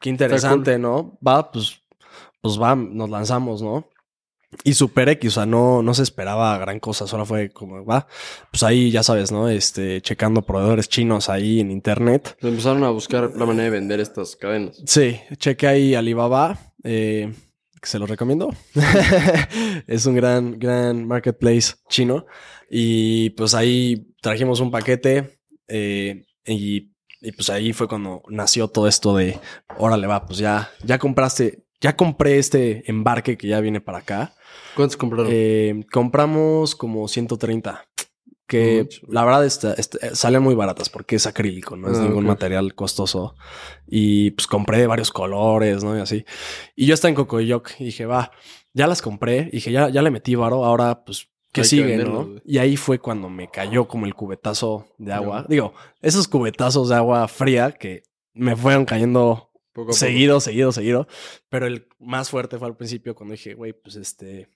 qué 0.00 0.08
interesante, 0.10 0.78
¿no? 0.78 1.18
Va, 1.26 1.50
pues, 1.52 1.82
pues 2.40 2.60
va, 2.60 2.74
nos 2.74 3.10
lanzamos, 3.10 3.60
¿no? 3.62 3.88
Y 4.62 4.74
Super 4.74 5.08
X, 5.10 5.32
o 5.32 5.34
sea, 5.34 5.46
no, 5.46 5.82
no 5.82 5.94
se 5.94 6.02
esperaba 6.02 6.56
gran 6.58 6.80
cosa, 6.80 7.06
solo 7.06 7.26
fue 7.26 7.50
como, 7.50 7.84
va, 7.84 8.06
pues 8.50 8.62
ahí 8.62 8.90
ya 8.90 9.02
sabes, 9.02 9.32
¿no? 9.32 9.48
Este, 9.48 10.00
checando 10.00 10.42
proveedores 10.42 10.88
chinos 10.88 11.28
ahí 11.28 11.60
en 11.60 11.70
internet. 11.70 12.36
Se 12.40 12.48
empezaron 12.48 12.84
a 12.84 12.90
buscar 12.90 13.32
la 13.34 13.46
manera 13.46 13.64
de 13.64 13.70
vender 13.70 14.00
estas 14.00 14.36
cadenas. 14.36 14.80
Sí, 14.86 15.20
chequé 15.38 15.66
ahí 15.66 15.94
Alibaba, 15.94 16.58
eh, 16.82 17.32
que 17.80 17.88
se 17.88 17.98
lo 17.98 18.06
recomiendo. 18.06 18.54
es 19.86 20.06
un 20.06 20.14
gran, 20.14 20.58
gran 20.58 21.06
marketplace 21.06 21.74
chino. 21.88 22.26
Y 22.70 23.30
pues 23.30 23.54
ahí 23.54 24.08
trajimos 24.20 24.60
un 24.60 24.70
paquete 24.70 25.38
eh, 25.68 26.24
y, 26.46 26.90
y 27.20 27.32
pues 27.32 27.50
ahí 27.50 27.72
fue 27.72 27.88
cuando 27.88 28.22
nació 28.28 28.68
todo 28.68 28.88
esto 28.88 29.16
de, 29.16 29.38
órale, 29.78 30.06
va, 30.06 30.26
pues 30.26 30.38
ya, 30.38 30.70
ya 30.82 30.98
compraste, 30.98 31.64
ya 31.80 31.96
compré 31.96 32.38
este 32.38 32.90
embarque 32.90 33.36
que 33.36 33.48
ya 33.48 33.60
viene 33.60 33.80
para 33.80 33.98
acá. 33.98 34.34
¿Cuántos 34.76 34.96
compraron? 34.96 35.28
Eh, 35.30 35.84
compramos 35.92 36.74
como 36.74 37.08
130. 37.08 37.86
Que 38.46 38.82
Mucho. 38.82 39.06
la 39.08 39.24
verdad 39.24 39.46
está, 39.46 39.72
está- 39.72 40.14
salen 40.14 40.42
muy 40.42 40.54
baratas 40.54 40.90
porque 40.90 41.16
es 41.16 41.26
acrílico, 41.26 41.76
no 41.76 41.90
es 41.90 41.96
Ah, 41.98 42.02
ningún 42.02 42.26
material 42.26 42.74
costoso. 42.74 43.34
Y 43.86 44.32
pues 44.32 44.46
compré 44.46 44.78
de 44.78 44.86
varios 44.86 45.10
colores, 45.10 45.82
¿no? 45.82 45.96
Y 45.96 46.00
así. 46.02 46.26
Y 46.76 46.84
yo 46.84 46.92
estaba 46.92 47.08
en 47.08 47.14
Cocoyoc 47.14 47.70
y 47.78 47.84
dije, 47.84 48.04
va, 48.04 48.30
ya 48.74 48.86
las 48.86 49.00
compré. 49.00 49.48
Y 49.50 49.56
dije, 49.56 49.72
ya, 49.72 49.88
ya 49.88 50.02
le 50.02 50.10
metí 50.10 50.34
varo, 50.34 50.62
ahora 50.62 51.04
pues, 51.06 51.28
¿qué 51.52 51.62
Hay 51.62 51.64
que 51.64 51.68
sigue, 51.68 51.96
no? 51.96 52.34
Y 52.44 52.58
ahí 52.58 52.76
fue 52.76 52.98
cuando 52.98 53.30
me 53.30 53.50
cayó 53.50 53.88
como 53.88 54.04
el 54.04 54.14
cubetazo 54.14 54.88
de 54.98 55.14
agua. 55.14 55.46
Digo, 55.48 55.72
esos 56.02 56.28
cubetazos 56.28 56.90
de 56.90 56.96
agua 56.96 57.26
fría 57.28 57.72
que 57.72 58.02
me 58.34 58.54
fueron 58.56 58.84
cayendo 58.84 59.50
Poco 59.72 59.86
a 59.86 59.86
poco. 59.86 59.92
seguido, 59.94 60.38
seguido, 60.40 60.70
seguido. 60.70 61.08
Pero 61.48 61.66
el 61.66 61.88
más 61.98 62.28
fuerte 62.28 62.58
fue 62.58 62.68
al 62.68 62.76
principio 62.76 63.14
cuando 63.14 63.32
dije, 63.32 63.54
güey, 63.54 63.72
pues 63.72 63.96
este, 63.96 64.48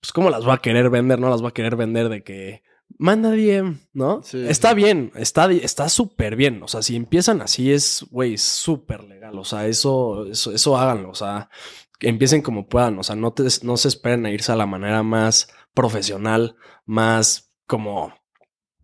pues 0.00 0.12
cómo 0.12 0.30
las 0.30 0.44
voy 0.44 0.54
a 0.54 0.58
querer 0.58 0.90
vender, 0.90 1.18
no 1.18 1.30
las 1.30 1.40
voy 1.40 1.50
a 1.50 1.54
querer 1.54 1.76
vender 1.76 2.08
de 2.08 2.22
que 2.22 2.62
manda 2.96 3.30
bien, 3.30 3.80
¿no? 3.92 4.22
Sí. 4.22 4.44
Está 4.48 4.74
bien, 4.74 5.12
está 5.14 5.50
está 5.52 5.88
súper 5.88 6.36
bien. 6.36 6.62
O 6.62 6.68
sea, 6.68 6.82
si 6.82 6.96
empiezan 6.96 7.42
así 7.42 7.72
es, 7.72 8.06
güey, 8.10 8.38
súper 8.38 9.04
legal. 9.04 9.38
O 9.38 9.44
sea, 9.44 9.66
eso, 9.66 10.26
eso, 10.26 10.52
eso 10.52 10.76
háganlo. 10.76 11.10
O 11.10 11.14
sea, 11.14 11.50
que 11.98 12.08
empiecen 12.08 12.42
como 12.42 12.68
puedan. 12.68 12.98
O 12.98 13.02
sea, 13.02 13.16
no, 13.16 13.32
te, 13.32 13.44
no 13.62 13.76
se 13.76 13.88
esperen 13.88 14.26
a 14.26 14.30
irse 14.30 14.52
a 14.52 14.56
la 14.56 14.66
manera 14.66 15.02
más 15.02 15.52
profesional, 15.74 16.56
más 16.86 17.52
como 17.66 18.14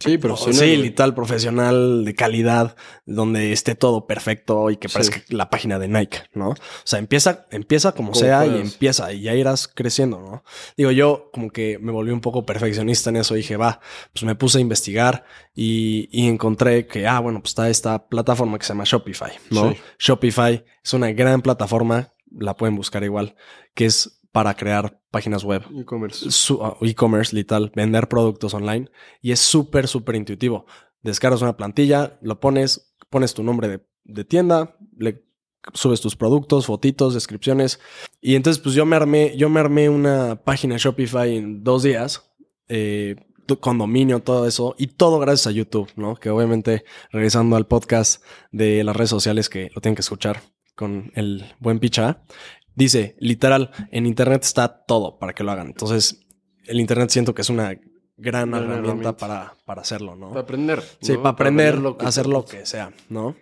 Sí, 0.04 0.18
pero 0.18 0.34
Oh, 0.34 0.36
sí, 0.36 0.94
profesional, 1.14 2.04
de 2.04 2.14
calidad, 2.14 2.76
donde 3.06 3.52
esté 3.52 3.74
todo 3.74 4.06
perfecto 4.06 4.70
y 4.70 4.76
que 4.76 4.88
Sí. 4.88 4.92
parezca 4.94 5.22
la 5.28 5.50
página 5.50 5.78
de 5.78 5.88
Nike, 5.88 6.18
¿no? 6.34 6.50
O 6.50 6.56
sea, 6.84 6.98
empieza, 6.98 7.46
empieza 7.50 7.92
como, 7.92 8.10
Como 8.12 8.20
sea 8.20 8.46
y 8.46 8.60
empieza 8.60 9.12
y 9.12 9.22
ya 9.22 9.34
irás 9.34 9.68
creciendo, 9.68 10.20
¿no? 10.20 10.44
Digo, 10.76 10.90
yo 10.90 11.30
como 11.32 11.50
que 11.50 11.78
me 11.80 11.90
volví 11.92 12.10
un 12.12 12.20
poco 12.20 12.44
perfeccionista 12.44 13.10
en 13.10 13.16
eso. 13.16 13.34
Dije, 13.34 13.56
va, 13.56 13.80
pues 14.12 14.24
me 14.24 14.34
puse 14.34 14.58
a 14.58 14.60
investigar 14.60 15.24
y, 15.54 16.08
y 16.12 16.28
encontré 16.28 16.86
que, 16.86 17.06
ah, 17.06 17.20
bueno, 17.20 17.40
pues 17.40 17.50
está 17.52 17.68
esta 17.70 18.06
plataforma 18.08 18.58
que 18.58 18.64
se 18.64 18.72
llama 18.72 18.84
Shopify, 18.84 19.32
¿no? 19.50 19.70
Sí. 19.72 19.76
Shopify 19.98 20.64
es 20.84 20.92
una 20.92 21.10
gran 21.12 21.40
plataforma, 21.42 22.12
la 22.36 22.56
pueden 22.56 22.76
buscar 22.76 23.02
igual, 23.04 23.34
que 23.74 23.86
es 23.86 24.20
para 24.34 24.56
crear 24.56 25.00
páginas 25.12 25.44
web 25.44 25.62
E-commerce. 25.78 26.28
ah, 26.60 26.76
e-commerce, 26.80 27.32
literal, 27.36 27.70
vender 27.76 28.08
productos 28.08 28.52
online 28.52 28.90
y 29.22 29.30
es 29.30 29.38
súper, 29.38 29.86
súper 29.86 30.16
intuitivo. 30.16 30.66
Descargas 31.02 31.40
una 31.40 31.56
plantilla, 31.56 32.18
lo 32.20 32.40
pones, 32.40 32.96
pones 33.10 33.32
tu 33.32 33.44
nombre 33.44 33.68
de, 33.68 33.86
de 34.02 34.24
tienda, 34.24 34.76
le 34.98 35.24
subes 35.72 36.00
tus 36.00 36.16
productos, 36.16 36.66
fotitos, 36.66 37.14
descripciones. 37.14 37.78
Y 38.20 38.34
entonces, 38.34 38.60
pues 38.60 38.74
yo 38.74 38.84
me 38.84 38.96
armé, 38.96 39.36
yo 39.36 39.48
me 39.48 39.60
armé 39.60 39.88
una 39.88 40.42
página 40.42 40.78
Shopify 40.78 41.36
en 41.36 41.62
dos 41.62 41.84
días. 41.84 42.34
Eh, 42.66 43.14
condominio, 43.60 44.20
todo 44.20 44.48
eso, 44.48 44.74
y 44.78 44.86
todo 44.86 45.18
gracias 45.18 45.48
a 45.48 45.50
YouTube, 45.50 45.90
¿no? 45.96 46.16
Que 46.16 46.30
obviamente, 46.30 46.84
regresando 47.12 47.56
al 47.56 47.66
podcast 47.66 48.24
de 48.50 48.82
las 48.82 48.96
redes 48.96 49.10
sociales 49.10 49.50
que 49.50 49.70
lo 49.74 49.82
tienen 49.82 49.94
que 49.94 50.00
escuchar 50.00 50.40
con 50.74 51.12
el 51.14 51.44
buen 51.60 51.78
picha, 51.78 52.24
dice, 52.74 53.16
literal, 53.18 53.70
en 53.90 54.06
Internet 54.06 54.42
está 54.42 54.84
todo 54.84 55.18
para 55.18 55.32
que 55.32 55.44
lo 55.44 55.52
hagan. 55.52 55.68
Entonces, 55.68 56.26
el 56.66 56.80
Internet 56.80 57.10
siento 57.10 57.34
que 57.34 57.42
es 57.42 57.50
una 57.50 57.78
gran, 58.16 58.54
herramienta, 58.54 59.16
Para, 59.16 59.54
para 59.64 59.82
hacerlo, 59.82 60.16
¿no? 60.16 60.28
Para 60.28 60.40
aprender. 60.40 60.82
Sí, 61.00 61.16
para 61.16 61.30
aprender, 61.30 61.80
a 61.98 62.08
hacer 62.08 62.26
lo 62.26 62.44
que 62.44 62.64
sea, 62.66 62.92
¿no? 63.08 63.36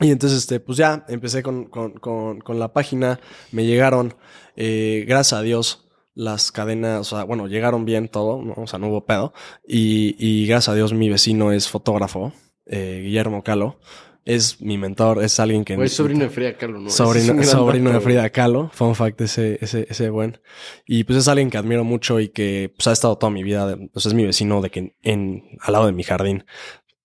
Y 0.00 0.10
entonces, 0.10 0.40
este, 0.40 0.60
pues 0.60 0.76
ya 0.78 1.04
empecé 1.08 1.42
con, 1.42 1.66
con, 1.66 1.92
con, 1.92 2.40
con 2.40 2.58
la 2.58 2.72
página, 2.72 3.20
me 3.52 3.64
llegaron, 3.64 4.14
eh, 4.56 5.04
gracias 5.06 5.38
a 5.38 5.42
Dios, 5.42 5.88
las 6.14 6.52
cadenas, 6.52 7.12
o 7.12 7.16
sea, 7.16 7.24
bueno, 7.24 7.46
llegaron 7.46 7.84
bien 7.84 8.08
todo, 8.08 8.42
¿no? 8.42 8.54
o 8.56 8.66
sea, 8.66 8.78
no 8.78 8.88
hubo 8.88 9.04
pedo. 9.04 9.32
Y, 9.66 10.16
y 10.18 10.46
gracias 10.46 10.70
a 10.70 10.74
Dios 10.74 10.92
mi 10.92 11.10
vecino 11.10 11.52
es 11.52 11.68
fotógrafo, 11.68 12.32
eh, 12.66 13.02
Guillermo 13.04 13.42
Calo. 13.42 13.78
Es 14.24 14.60
mi 14.60 14.78
mentor, 14.78 15.22
es 15.22 15.38
alguien 15.38 15.64
que... 15.64 15.74
es 15.74 15.92
sobrino 15.92 16.24
de 16.24 16.30
Frida 16.30 16.56
Kahlo, 16.56 16.80
¿no? 16.80 16.90
Sobrino, 16.90 17.42
sobrino 17.44 17.92
de 17.92 18.00
Frida 18.00 18.30
Kahlo, 18.30 18.70
fun 18.72 18.94
fact 18.94 19.20
ese, 19.20 19.58
ese, 19.60 19.86
ese 19.90 20.08
buen. 20.10 20.40
Y 20.86 21.04
pues 21.04 21.18
es 21.18 21.28
alguien 21.28 21.50
que 21.50 21.58
admiro 21.58 21.84
mucho 21.84 22.20
y 22.20 22.28
que 22.28 22.72
pues, 22.76 22.86
ha 22.86 22.92
estado 22.92 23.18
toda 23.18 23.30
mi 23.30 23.42
vida, 23.42 23.76
pues 23.92 24.06
es 24.06 24.14
mi 24.14 24.24
vecino 24.24 24.62
de 24.62 24.70
que 24.70 24.96
en, 25.02 25.44
al 25.60 25.72
lado 25.72 25.86
de 25.86 25.92
mi 25.92 26.02
jardín 26.02 26.44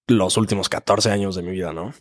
los 0.09 0.37
últimos 0.37 0.69
14 0.69 1.11
años 1.11 1.35
de 1.35 1.43
mi 1.43 1.51
vida, 1.51 1.71
¿no? 1.71 1.93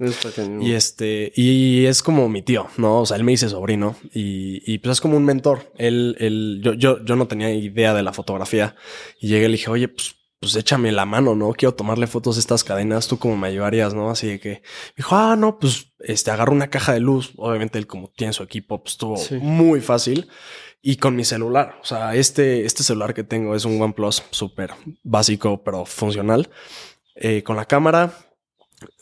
Y 0.63 0.73
este, 0.73 1.33
y 1.37 1.87
es 1.87 2.03
como 2.03 2.29
mi 2.29 2.43
tío, 2.43 2.67
¿no? 2.77 3.01
O 3.01 3.07
sea, 3.07 3.17
él 3.17 3.25
me 3.25 3.33
dice 3.33 3.49
sobrino 3.49 3.97
y, 4.13 4.63
y 4.73 4.79
pues 4.79 4.93
es 4.93 5.01
como 5.01 5.17
un 5.17 5.25
mentor. 5.25 5.73
Él, 5.77 6.17
él, 6.19 6.61
yo, 6.63 6.75
yo, 6.75 7.05
yo 7.05 7.17
no 7.17 7.29
tenía 7.29 7.53
idea 7.53 7.95
de 7.95 8.03
la 8.03 8.13
fotografía 8.13 8.75
y 9.21 9.29
llegué 9.29 9.45
y 9.45 9.49
le 9.49 9.53
dije, 9.53 9.71
oye, 9.71 9.89
pues, 9.89 10.17
pues 10.41 10.55
échame 10.55 10.93
la 10.93 11.05
mano, 11.05 11.35
¿no? 11.35 11.53
Quiero 11.53 11.75
tomarle 11.75 12.07
fotos 12.07 12.37
a 12.37 12.41
estas 12.41 12.63
cadenas, 12.63 13.09
tú 13.09 13.19
como 13.19 13.37
me 13.37 13.49
ayudarías, 13.49 13.95
¿no? 13.95 14.11
Así 14.11 14.29
de 14.29 14.41
que 14.41 14.63
dijo, 14.97 15.17
ah, 15.17 15.37
no, 15.37 15.59
pues 15.59 15.93
este, 15.99 16.31
agarro 16.31 16.53
una 16.53 16.71
caja 16.71 16.93
de 16.93 17.01
luz. 17.01 17.33
Obviamente 17.37 17.79
él 17.79 17.87
como 17.87 18.09
tiene 18.09 18.33
su 18.33 18.43
equipo, 18.43 18.83
pues 18.83 18.95
estuvo 18.95 19.17
muy 19.41 19.81
fácil 19.81 20.29
y 20.81 20.97
con 20.97 21.17
mi 21.17 21.25
celular. 21.25 21.79
O 21.83 21.85
sea, 21.85 22.15
este, 22.15 22.65
este 22.65 22.83
celular 22.83 23.15
que 23.15 23.25
tengo 23.25 23.55
es 23.55 23.65
un 23.65 23.81
OnePlus 23.81 24.23
súper 24.31 24.73
básico, 25.03 25.63
pero 25.65 25.85
funcional. 25.85 26.49
Eh, 27.17 27.43
con 27.43 27.57
la 27.57 27.65
cámara, 27.65 28.13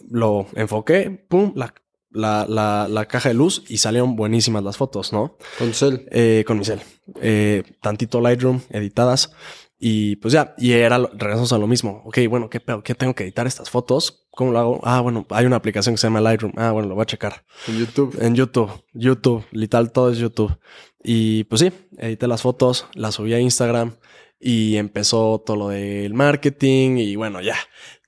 lo 0.08 0.46
enfoqué, 0.54 1.10
pum, 1.10 1.52
la, 1.54 1.74
la, 2.10 2.86
la, 2.88 3.04
caja 3.04 3.28
de 3.28 3.34
luz 3.34 3.62
y 3.68 3.78
salieron 3.78 4.16
buenísimas 4.16 4.64
las 4.64 4.78
fotos, 4.78 5.12
¿no? 5.12 5.36
Con 5.58 5.74
cel. 5.74 6.08
Eh, 6.10 6.44
con 6.46 6.58
mi 6.58 6.64
cel. 6.64 6.80
Eh, 7.20 7.62
tantito 7.82 8.22
Lightroom, 8.22 8.62
editadas. 8.70 9.32
Y 9.78 10.16
pues 10.16 10.32
ya, 10.32 10.54
y 10.56 10.72
era, 10.72 10.98
regresamos 10.98 11.52
a 11.52 11.58
lo 11.58 11.66
mismo. 11.66 12.02
Ok, 12.06 12.18
bueno, 12.30 12.48
¿qué, 12.48 12.62
¿qué 12.82 12.94
tengo 12.94 13.14
que 13.14 13.24
editar 13.24 13.46
estas 13.46 13.68
fotos? 13.68 14.26
¿Cómo 14.30 14.52
lo 14.52 14.58
hago? 14.58 14.80
Ah, 14.84 15.00
bueno, 15.00 15.26
hay 15.30 15.44
una 15.44 15.56
aplicación 15.56 15.94
que 15.94 15.98
se 15.98 16.06
llama 16.06 16.20
Lightroom. 16.20 16.54
Ah, 16.56 16.70
bueno, 16.70 16.88
lo 16.88 16.94
voy 16.94 17.02
a 17.02 17.06
checar. 17.06 17.44
En 17.68 17.78
YouTube. 17.78 18.16
En 18.20 18.34
YouTube, 18.34 18.70
YouTube, 18.94 19.44
literal, 19.50 19.92
todo 19.92 20.10
es 20.10 20.18
YouTube. 20.18 20.58
Y 21.02 21.44
pues 21.44 21.60
sí, 21.60 21.72
edité 21.98 22.26
las 22.26 22.42
fotos, 22.42 22.86
las 22.94 23.14
subí 23.14 23.34
a 23.34 23.40
Instagram 23.40 23.96
y 24.40 24.76
empezó 24.76 25.42
todo 25.44 25.56
lo 25.56 25.68
del 25.68 26.14
marketing 26.14 26.96
y 26.98 27.16
bueno, 27.16 27.40
ya 27.40 27.56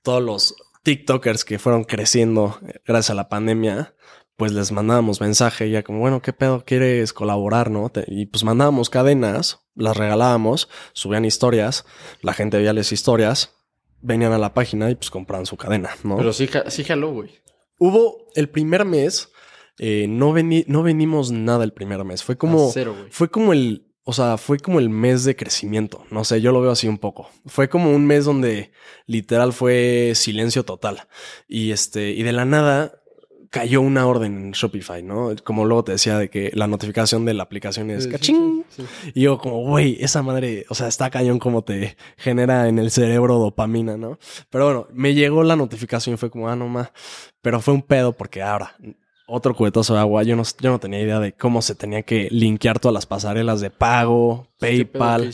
todos 0.03 0.21
los 0.21 0.55
TikTokers 0.83 1.45
que 1.45 1.59
fueron 1.59 1.83
creciendo 1.83 2.59
eh, 2.67 2.81
gracias 2.85 3.11
a 3.11 3.15
la 3.15 3.29
pandemia, 3.29 3.95
pues 4.35 4.53
les 4.53 4.71
mandábamos 4.71 5.21
mensaje 5.21 5.69
ya 5.69 5.83
como, 5.83 5.99
bueno, 5.99 6.21
¿qué 6.21 6.33
pedo 6.33 6.63
quieres 6.63 7.13
colaborar, 7.13 7.69
no? 7.69 7.91
Y 8.07 8.27
pues 8.27 8.43
mandábamos 8.43 8.89
cadenas, 8.89 9.67
las 9.79 9.97
regalábamos, 9.97 10.69
subían 10.93 11.25
historias, 11.25 11.85
la 12.21 12.33
gente 12.33 12.57
veía 12.57 12.73
las 12.73 12.91
historias, 12.91 13.55
venían 14.01 14.33
a 14.33 14.37
la 14.37 14.53
página 14.53 14.89
y 14.91 14.95
pues 14.95 15.09
compraban 15.09 15.45
su 15.45 15.57
cadena, 15.57 15.91
¿no? 16.03 16.17
Pero 16.17 16.33
sí, 16.33 16.49
sí 16.67 16.83
jaló, 16.83 17.11
güey. 17.11 17.31
Hubo 17.79 18.27
el 18.35 18.49
primer 18.49 18.85
mes, 18.85 19.29
eh, 19.77 20.05
no, 20.07 20.35
no 20.67 20.83
venimos 20.83 21.31
nada 21.31 21.63
el 21.63 21.73
primer 21.73 22.03
mes, 22.03 22.23
fue 22.23 22.37
como, 22.37 22.71
fue 23.09 23.29
como 23.29 23.53
el, 23.53 23.89
o 24.03 24.13
sea, 24.13 24.37
fue 24.37 24.59
como 24.59 24.79
el 24.79 24.89
mes 24.89 25.23
de 25.23 25.35
crecimiento. 25.35 26.03
No 26.09 26.23
sé, 26.23 26.41
yo 26.41 26.51
lo 26.51 26.61
veo 26.61 26.71
así 26.71 26.87
un 26.87 26.97
poco. 26.97 27.29
Fue 27.45 27.69
como 27.69 27.91
un 27.91 28.05
mes 28.07 28.25
donde 28.25 28.71
literal 29.05 29.53
fue 29.53 30.13
silencio 30.15 30.65
total. 30.65 31.07
Y 31.47 31.71
este, 31.71 32.11
y 32.11 32.23
de 32.23 32.31
la 32.31 32.43
nada 32.43 33.03
cayó 33.49 33.81
una 33.81 34.05
orden 34.05 34.37
en 34.37 34.51
Shopify, 34.51 35.01
¿no? 35.01 35.33
Como 35.43 35.65
luego 35.65 35.83
te 35.83 35.93
decía 35.93 36.17
de 36.17 36.29
que 36.29 36.51
la 36.53 36.67
notificación 36.67 37.25
de 37.25 37.33
la 37.33 37.43
aplicación 37.43 37.89
es 37.89 38.07
cachín. 38.07 38.65
y 39.13 39.21
yo 39.21 39.37
como, 39.37 39.63
güey, 39.63 39.97
esa 39.99 40.21
madre, 40.21 40.65
o 40.69 40.75
sea, 40.75 40.87
está 40.87 41.09
cañón 41.09 41.39
como 41.39 41.63
te 41.63 41.97
genera 42.17 42.67
en 42.67 42.79
el 42.79 42.91
cerebro 42.91 43.39
dopamina, 43.39 43.97
¿no? 43.97 44.19
Pero 44.49 44.65
bueno, 44.65 44.87
me 44.93 45.13
llegó 45.13 45.43
la 45.43 45.55
notificación 45.55 46.15
y 46.15 46.17
fue 46.17 46.29
como, 46.29 46.49
ah, 46.49 46.55
no 46.55 46.67
más. 46.67 46.91
Pero 47.41 47.59
fue 47.59 47.73
un 47.73 47.81
pedo 47.81 48.13
porque 48.13 48.41
ahora 48.41 48.75
otro 49.29 49.55
cubetazo 49.55 49.93
de 49.93 49.99
agua. 49.99 50.23
Yo 50.23 50.35
no, 50.35 50.43
yo 50.59 50.69
no 50.71 50.79
tenía 50.79 51.01
idea 51.01 51.19
de 51.19 51.33
cómo 51.33 51.61
se 51.61 51.75
tenía 51.75 52.03
que 52.03 52.27
linkear 52.31 52.79
todas 52.79 52.93
las 52.93 53.05
pasarelas 53.05 53.61
de 53.61 53.69
pago, 53.69 54.47
PayPal. 54.59 55.31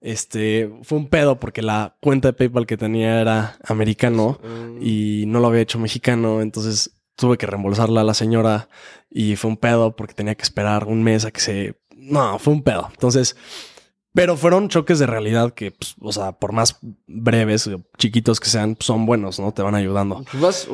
Este 0.00 0.70
fue 0.82 0.98
un 0.98 1.08
pedo 1.08 1.40
porque 1.40 1.60
la 1.60 1.96
cuenta 2.00 2.28
de 2.28 2.32
PayPal 2.32 2.66
que 2.66 2.76
tenía 2.76 3.20
era 3.20 3.58
americano 3.64 4.38
ah. 4.44 4.68
y 4.80 5.24
no 5.26 5.40
lo 5.40 5.48
había 5.48 5.62
hecho 5.62 5.78
mexicano. 5.78 6.40
Entonces 6.40 6.92
tuve 7.18 7.36
que 7.36 7.46
reembolsarla 7.46 8.02
a 8.02 8.04
la 8.04 8.14
señora 8.14 8.68
y 9.10 9.36
fue 9.36 9.50
un 9.50 9.56
pedo 9.56 9.96
porque 9.96 10.14
tenía 10.14 10.36
que 10.36 10.44
esperar 10.44 10.86
un 10.86 11.02
mes 11.02 11.24
a 11.24 11.32
que 11.32 11.40
se. 11.40 11.74
No, 11.96 12.38
fue 12.38 12.52
un 12.54 12.62
pedo. 12.62 12.88
Entonces, 12.90 13.36
pero 14.14 14.36
fueron 14.36 14.68
choques 14.68 15.00
de 15.00 15.06
realidad 15.06 15.52
que, 15.52 15.72
pues, 15.72 15.96
o 16.00 16.12
sea, 16.12 16.32
por 16.32 16.52
más 16.52 16.78
breves 17.06 17.66
o 17.66 17.82
chiquitos 17.98 18.38
que 18.38 18.48
sean, 18.48 18.76
son 18.78 19.04
buenos, 19.04 19.40
¿no? 19.40 19.52
Te 19.52 19.62
van 19.62 19.74
ayudando. 19.74 20.24
Pues 20.30 20.40
vas, 20.40 20.68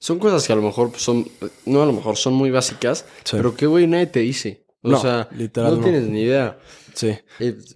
son 0.00 0.18
cosas 0.18 0.46
que 0.46 0.52
a 0.52 0.56
lo 0.56 0.62
mejor 0.62 0.92
son, 0.96 1.26
no 1.64 1.82
a 1.82 1.86
lo 1.86 1.92
mejor 1.92 2.16
son 2.16 2.34
muy 2.34 2.50
básicas, 2.50 3.06
pero 3.30 3.54
que, 3.54 3.66
güey, 3.66 3.86
nadie 3.86 4.06
te 4.06 4.20
dice. 4.20 4.66
O 4.82 4.96
sea, 4.96 5.28
no, 5.30 5.78
tienes 5.78 6.08
ni 6.08 6.22
idea. 6.22 6.58
Sí. 6.94 7.16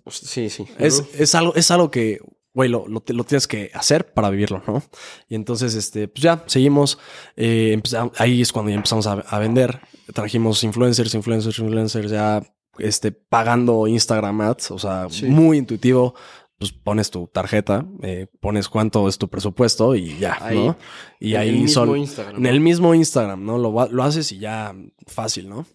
Pues, 0.02 0.16
sí, 0.16 0.50
sí. 0.50 0.66
Es, 0.78 1.04
es, 1.16 1.34
algo, 1.36 1.54
es 1.54 1.70
algo 1.70 1.90
que, 1.90 2.18
güey, 2.54 2.68
lo, 2.68 2.86
lo, 2.86 3.00
tienes 3.00 3.46
que 3.46 3.70
hacer 3.74 4.12
para 4.12 4.30
vivirlo, 4.30 4.62
¿no? 4.66 4.82
Y 5.28 5.34
entonces, 5.34 5.74
este, 5.74 6.08
pues 6.08 6.22
ya, 6.22 6.44
seguimos. 6.46 6.98
Eh, 7.36 7.80
ahí 8.18 8.42
es 8.42 8.52
cuando 8.52 8.70
ya 8.70 8.76
empezamos 8.76 9.06
a, 9.06 9.12
a, 9.12 9.38
vender. 9.38 9.80
Trajimos 10.12 10.62
influencers, 10.62 11.14
influencers, 11.14 11.58
influencers, 11.58 12.10
ya 12.10 12.42
este, 12.78 13.12
pagando 13.12 13.86
Instagram 13.86 14.40
ads, 14.42 14.70
o 14.70 14.78
sea, 14.78 15.06
muy 15.26 15.58
intuitivo. 15.58 16.14
Pues 16.58 16.70
pones 16.72 17.10
tu 17.10 17.26
tarjeta, 17.26 17.84
eh, 18.02 18.28
pones 18.38 18.68
cuánto 18.68 19.08
es 19.08 19.18
tu 19.18 19.28
presupuesto 19.28 19.96
y 19.96 20.16
ya, 20.18 20.38
¿no? 20.52 20.76
Y 21.18 21.34
ahí 21.34 21.48
el 21.48 21.58
mismo 21.58 21.96
Instagram, 21.96 22.36
en 22.36 22.46
el 22.46 22.60
mismo 22.60 22.94
Instagram, 22.94 23.44
¿no? 23.44 23.58
Lo, 23.58 23.88
lo 23.90 24.02
haces 24.04 24.30
y 24.30 24.38
ya 24.38 24.72
fácil, 25.08 25.48
¿no? 25.48 25.66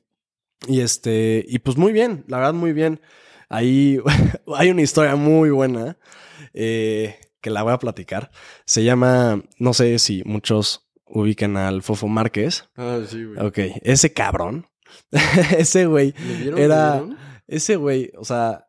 Y 0.66 0.80
este, 0.80 1.44
y 1.46 1.60
pues 1.60 1.76
muy 1.76 1.92
bien, 1.92 2.24
la 2.30 2.38
verdad 2.38 2.54
muy 2.54 2.72
bien. 2.72 3.02
Ahí 3.50 4.00
hay 4.56 4.70
una 4.70 4.82
historia 4.82 5.18
muy 5.18 5.50
buena 5.50 5.98
eh, 6.54 7.20
que 7.42 7.50
la 7.50 7.64
voy 7.64 7.74
a 7.74 7.80
platicar. 7.80 8.32
Se 8.66 8.84
llama, 8.84 9.44
no 9.60 9.74
sé 9.74 10.00
si 10.00 10.24
muchos 10.26 10.90
ubican 11.06 11.58
al 11.58 11.84
Fofo 11.84 12.08
Márquez. 12.08 12.70
Ah, 12.76 13.00
sí, 13.08 13.24
güey. 13.24 13.46
Ok, 13.46 13.60
ese 13.84 14.14
cabrón 14.14 14.68
ese 15.58 15.86
güey 15.86 16.14
era. 16.58 17.04
Ese 17.48 17.76
güey, 17.78 18.12
o 18.18 18.26
sea, 18.26 18.68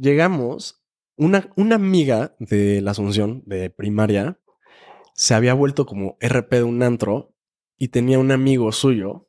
llegamos. 0.00 0.82
Una, 1.20 1.50
una 1.56 1.74
amiga 1.74 2.36
de 2.38 2.80
la 2.80 2.92
Asunción 2.92 3.42
de 3.44 3.70
primaria 3.70 4.38
se 5.14 5.34
había 5.34 5.52
vuelto 5.52 5.84
como 5.84 6.16
RP 6.20 6.52
de 6.52 6.62
un 6.62 6.80
antro 6.84 7.34
y 7.76 7.88
tenía 7.88 8.20
un 8.20 8.30
amigo 8.30 8.70
suyo 8.70 9.28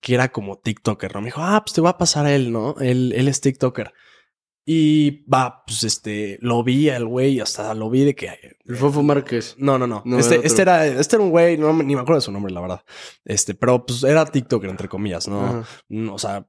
que 0.00 0.14
era 0.14 0.30
como 0.30 0.60
TikToker, 0.60 1.12
¿no? 1.12 1.22
Me 1.22 1.26
dijo, 1.26 1.40
ah, 1.42 1.60
pues 1.64 1.74
te 1.74 1.80
va 1.80 1.90
a 1.90 1.98
pasar 1.98 2.26
a 2.26 2.34
él, 2.36 2.52
¿no? 2.52 2.76
Él, 2.78 3.12
él 3.16 3.26
es 3.26 3.40
TikToker. 3.40 3.92
Y 4.66 5.24
va, 5.26 5.62
pues 5.66 5.84
este, 5.84 6.38
lo 6.40 6.64
vi 6.64 6.88
al 6.88 7.06
güey, 7.06 7.38
hasta 7.40 7.74
lo 7.74 7.90
vi 7.90 8.04
de 8.04 8.14
que. 8.14 8.56
El 8.64 8.76
Fofo 8.76 9.02
Márquez. 9.02 9.56
No, 9.58 9.78
no, 9.78 9.86
no. 9.86 10.02
este, 10.18 10.40
este, 10.42 10.62
era, 10.62 10.86
este 10.86 11.16
era 11.16 11.24
un 11.24 11.30
güey, 11.30 11.58
no, 11.58 11.72
ni 11.82 11.94
me 11.94 12.00
acuerdo 12.00 12.20
de 12.20 12.24
su 12.24 12.32
nombre, 12.32 12.52
la 12.52 12.62
verdad. 12.62 12.84
Este, 13.24 13.54
pero 13.54 13.84
pues 13.84 14.02
era 14.04 14.24
TikToker, 14.24 14.70
entre 14.70 14.88
comillas, 14.88 15.28
¿no? 15.28 15.64
Mm, 15.88 16.08
o 16.08 16.18
sea, 16.18 16.48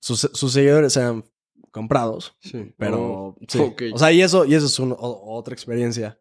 sus, 0.00 0.20
sus, 0.32 0.52
seguidores 0.52 0.96
eran 0.96 1.24
comprados. 1.70 2.34
Sí. 2.40 2.74
Pero. 2.78 2.98
Oh, 2.98 3.38
sí. 3.46 3.60
O 3.92 3.98
sea, 3.98 4.10
y 4.10 4.22
eso, 4.22 4.46
y 4.46 4.54
eso 4.54 4.66
es 4.66 4.80
otra 4.80 5.52
experiencia 5.52 6.18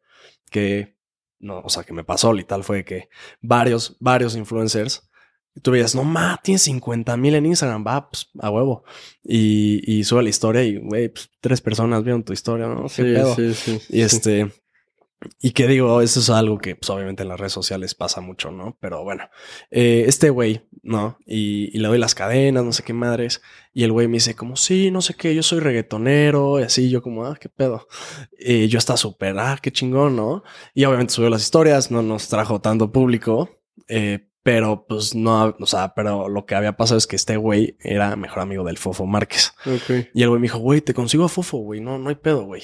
que. 0.51 0.97
No, 1.41 1.61
o 1.61 1.69
sea, 1.69 1.85
que 1.85 1.93
me 1.93 2.03
pasó 2.03 2.35
y 2.35 2.43
tal 2.43 2.65
fue 2.65 2.83
que 2.83 3.07
varios, 3.39 3.95
varios 4.01 4.35
influencers 4.35 5.08
y 5.55 5.61
tú 5.61 5.71
veías, 5.71 5.95
no 5.95 6.03
ma, 6.03 6.39
tienes 6.43 6.63
50 6.63 7.17
mil 7.17 7.35
en 7.35 7.45
Instagram, 7.45 7.85
va, 7.85 8.09
pues 8.09 8.29
a 8.39 8.49
huevo. 8.49 8.83
Y, 9.23 9.81
y 9.85 10.03
sube 10.03 10.23
la 10.23 10.29
historia 10.29 10.63
y, 10.63 10.77
güey, 10.77 11.09
pues 11.09 11.29
tres 11.41 11.61
personas 11.61 12.03
vieron 12.03 12.23
tu 12.23 12.33
historia, 12.33 12.67
¿no? 12.67 12.87
sí, 12.89 13.03
sí, 13.35 13.53
sí. 13.53 13.81
Y 13.89 14.01
este. 14.01 14.51
Y 15.41 15.51
que 15.51 15.67
digo, 15.67 15.99
eso 15.99 16.21
es 16.21 16.29
algo 16.29 16.59
que 16.59 16.77
pues, 16.77 16.89
obviamente 16.89 17.23
en 17.23 17.29
las 17.29 17.37
redes 17.37 17.51
sociales 17.51 17.93
pasa 17.93 18.21
mucho, 18.21 18.51
¿no? 18.51 18.77
Pero 18.79 19.03
bueno, 19.03 19.25
eh, 19.69 20.05
este 20.07 20.29
güey, 20.29 20.65
¿no? 20.81 21.17
Y, 21.25 21.75
y, 21.75 21.79
le 21.79 21.89
doy 21.89 21.97
las 21.97 22.15
cadenas, 22.15 22.63
no 22.63 22.71
sé 22.71 22.83
qué 22.83 22.93
madres. 22.93 23.41
Y 23.73 23.83
el 23.83 23.91
güey 23.91 24.07
me 24.07 24.13
dice 24.13 24.35
como, 24.35 24.55
sí, 24.55 24.91
no 24.91 25.01
sé 25.01 25.15
qué, 25.15 25.35
yo 25.35 25.43
soy 25.43 25.59
reggaetonero. 25.59 26.61
Y 26.61 26.63
así 26.63 26.89
yo 26.89 27.01
como, 27.01 27.25
ah, 27.25 27.37
qué 27.37 27.49
pedo. 27.49 27.87
Yo 28.39 28.77
estaba 28.77 28.95
súper, 28.95 29.37
ah, 29.39 29.59
qué 29.61 29.73
chingón, 29.73 30.15
¿no? 30.15 30.43
Y 30.73 30.85
obviamente 30.85 31.13
subió 31.13 31.29
las 31.29 31.41
historias, 31.41 31.91
no 31.91 32.01
nos 32.01 32.29
trajo 32.29 32.61
tanto 32.61 32.89
público. 32.89 33.49
Eh, 33.89 34.28
pero 34.49 34.83
pues 34.87 35.13
no, 35.13 35.55
o 35.59 35.65
sea, 35.67 35.93
pero 35.93 36.27
lo 36.27 36.47
que 36.47 36.55
había 36.55 36.75
pasado 36.75 36.97
es 36.97 37.05
que 37.05 37.15
este 37.15 37.37
güey 37.37 37.77
era 37.81 38.15
mejor 38.15 38.39
amigo 38.39 38.63
del 38.63 38.79
Fofo 38.79 39.05
Márquez. 39.05 39.53
Y 40.11 40.23
el 40.23 40.29
güey 40.29 40.41
me 40.41 40.45
dijo, 40.45 40.57
güey, 40.57 40.81
te 40.81 40.95
consigo 40.95 41.25
a 41.25 41.29
Fofo, 41.29 41.59
güey, 41.59 41.81
no, 41.81 41.99
no 41.99 42.09
hay 42.09 42.15
pedo, 42.15 42.45
güey. 42.45 42.63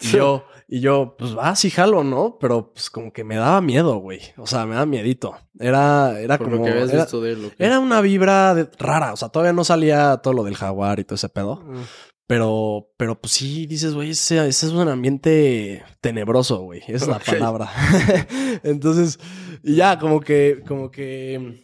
Y 0.00 0.12
yo, 0.12 0.46
y 0.66 0.80
yo, 0.80 1.14
pues 1.18 1.36
va, 1.36 1.54
sí 1.54 1.68
jalo, 1.68 2.04
¿no? 2.04 2.38
Pero 2.40 2.72
pues 2.72 2.88
como 2.88 3.12
que 3.12 3.22
me 3.22 3.36
daba 3.36 3.60
miedo, 3.60 3.98
güey. 3.98 4.22
O 4.38 4.46
sea, 4.46 4.64
me 4.64 4.76
daba 4.76 4.86
miedito. 4.86 5.36
Era, 5.58 6.18
era 6.18 6.38
como. 6.38 6.64
que 6.64 6.70
habías 6.70 6.90
era, 6.90 7.02
visto 7.02 7.20
de 7.20 7.32
él, 7.32 7.52
era 7.58 7.80
una 7.80 8.00
vibra 8.00 8.70
rara. 8.78 9.12
O 9.12 9.16
sea, 9.18 9.28
todavía 9.28 9.52
no 9.52 9.62
salía 9.62 10.16
todo 10.22 10.32
lo 10.32 10.42
del 10.42 10.56
jaguar 10.56 11.00
y 11.00 11.04
todo 11.04 11.16
ese 11.16 11.28
pedo. 11.28 11.56
Mm. 11.56 11.82
Pero, 12.26 12.88
pero 12.96 13.20
pues 13.20 13.34
sí, 13.34 13.66
dices, 13.66 13.94
güey, 13.94 14.10
ese, 14.10 14.48
es 14.48 14.62
un 14.64 14.88
ambiente 14.88 15.84
tenebroso, 16.00 16.60
güey. 16.62 16.82
Es 16.88 17.06
la 17.06 17.20
palabra. 17.20 17.70
Entonces, 18.64 19.20
y 19.62 19.76
ya, 19.76 19.98
como 19.98 20.20
que, 20.20 20.62
como 20.66 20.90
que, 20.90 21.62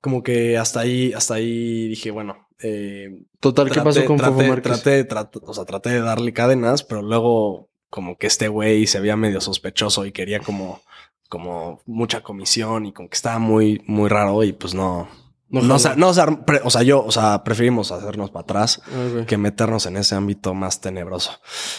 como 0.00 0.22
que 0.22 0.56
hasta 0.56 0.80
ahí, 0.80 1.12
hasta 1.12 1.34
ahí 1.34 1.88
dije, 1.88 2.10
bueno. 2.10 2.48
Eh, 2.62 3.24
Total, 3.40 3.70
¿qué 3.70 3.80
pasó 3.80 4.04
con 4.04 4.16
traté, 4.16 4.48
Márquez? 4.48 4.82
Traté, 4.82 5.40
o 5.42 5.54
sea, 5.54 5.64
traté 5.64 5.90
de 5.90 6.00
darle 6.00 6.32
cadenas, 6.32 6.82
pero 6.82 7.02
luego 7.02 7.70
como 7.90 8.16
que 8.16 8.26
este 8.26 8.48
güey 8.48 8.86
se 8.86 9.00
veía 9.00 9.16
medio 9.16 9.40
sospechoso 9.40 10.06
y 10.06 10.12
quería 10.12 10.40
como, 10.40 10.80
como 11.28 11.80
mucha 11.86 12.22
comisión 12.22 12.86
y 12.86 12.92
como 12.92 13.08
que 13.08 13.16
estaba 13.16 13.38
muy, 13.38 13.82
muy 13.86 14.08
raro 14.08 14.44
y 14.44 14.52
pues 14.52 14.74
no, 14.74 15.08
no, 15.50 15.74
o 15.74 15.78
sea, 15.78 15.96
no, 15.96 16.08
o 16.08 16.70
sea, 16.70 16.82
yo, 16.82 17.04
o 17.04 17.10
sea, 17.10 17.42
preferimos 17.42 17.90
hacernos 17.90 18.30
para 18.30 18.42
atrás 18.42 18.80
que 19.26 19.36
meternos 19.36 19.86
en 19.86 19.96
ese 19.96 20.14
ámbito 20.14 20.54
más 20.54 20.80
tenebroso. 20.80 21.32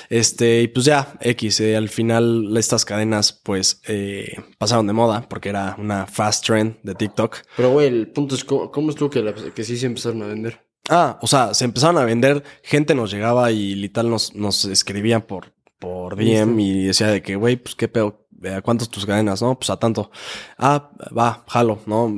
Este, 0.09 0.61
y 0.61 0.67
pues 0.67 0.85
ya, 0.85 1.13
X, 1.21 1.61
eh, 1.61 1.77
al 1.77 1.89
final 1.89 2.55
estas 2.57 2.83
cadenas, 2.83 3.31
pues, 3.31 3.81
eh, 3.87 4.35
pasaron 4.57 4.87
de 4.87 4.93
moda 4.93 5.27
porque 5.29 5.49
era 5.49 5.75
una 5.79 6.05
fast 6.05 6.45
trend 6.45 6.77
de 6.83 6.95
TikTok. 6.95 7.37
Pero, 7.55 7.71
güey, 7.71 7.87
el 7.87 8.07
punto 8.09 8.35
es, 8.35 8.43
¿cómo, 8.43 8.89
estuvo 8.89 9.09
que, 9.09 9.51
que 9.55 9.63
sí 9.63 9.77
se 9.77 9.85
empezaron 9.85 10.21
a 10.23 10.27
vender? 10.27 10.59
Ah, 10.89 11.19
o 11.21 11.27
sea, 11.27 11.53
se 11.53 11.65
empezaron 11.65 11.97
a 11.97 12.05
vender, 12.05 12.43
gente 12.63 12.95
nos 12.95 13.11
llegaba 13.11 13.51
y 13.51 13.75
literal 13.75 14.09
nos, 14.09 14.35
nos 14.35 14.65
escribía 14.65 15.25
por, 15.27 15.53
por 15.79 16.15
DM 16.15 16.59
y 16.59 16.83
decía 16.83 17.07
de 17.07 17.21
que, 17.21 17.35
güey, 17.35 17.55
pues 17.55 17.75
qué 17.75 17.87
pedo, 17.87 18.27
¿a 18.53 18.61
cuántas 18.61 18.89
tus 18.89 19.05
cadenas? 19.05 19.41
No, 19.41 19.57
pues 19.57 19.69
a 19.69 19.77
tanto. 19.77 20.11
Ah, 20.57 20.91
va, 21.17 21.45
jalo, 21.47 21.79
¿no? 21.85 22.13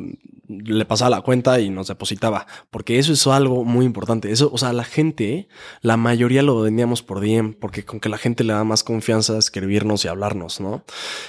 Le 0.64 0.86
pasaba 0.86 1.10
la 1.10 1.22
cuenta 1.22 1.60
y 1.60 1.70
nos 1.70 1.88
depositaba. 1.88 2.48
Porque 2.70 3.00
eso 3.00 3.14
es 3.14 3.26
algo 3.28 3.64
muy 3.64 3.86
importante. 3.86 4.32
Eso, 4.32 4.50
o 4.52 4.58
sea, 4.58 4.74
la 4.74 4.84
gente, 4.84 5.48
la 5.82 5.98
mayoría 5.98 6.42
lo 6.42 6.62
vendíamos 6.62 7.04
por 7.04 7.20
DM, 7.20 7.54
porque 7.54 7.86
con 7.86 8.00
que 8.00 8.10
la 8.10 8.18
gente 8.18 8.44
le 8.44 8.54
da 8.54 8.64
más 8.64 8.84
confianza 8.84 9.38
escribirnos 9.38 10.06
y 10.06 10.08
hablarnos, 10.08 10.60
¿no? 10.60 10.84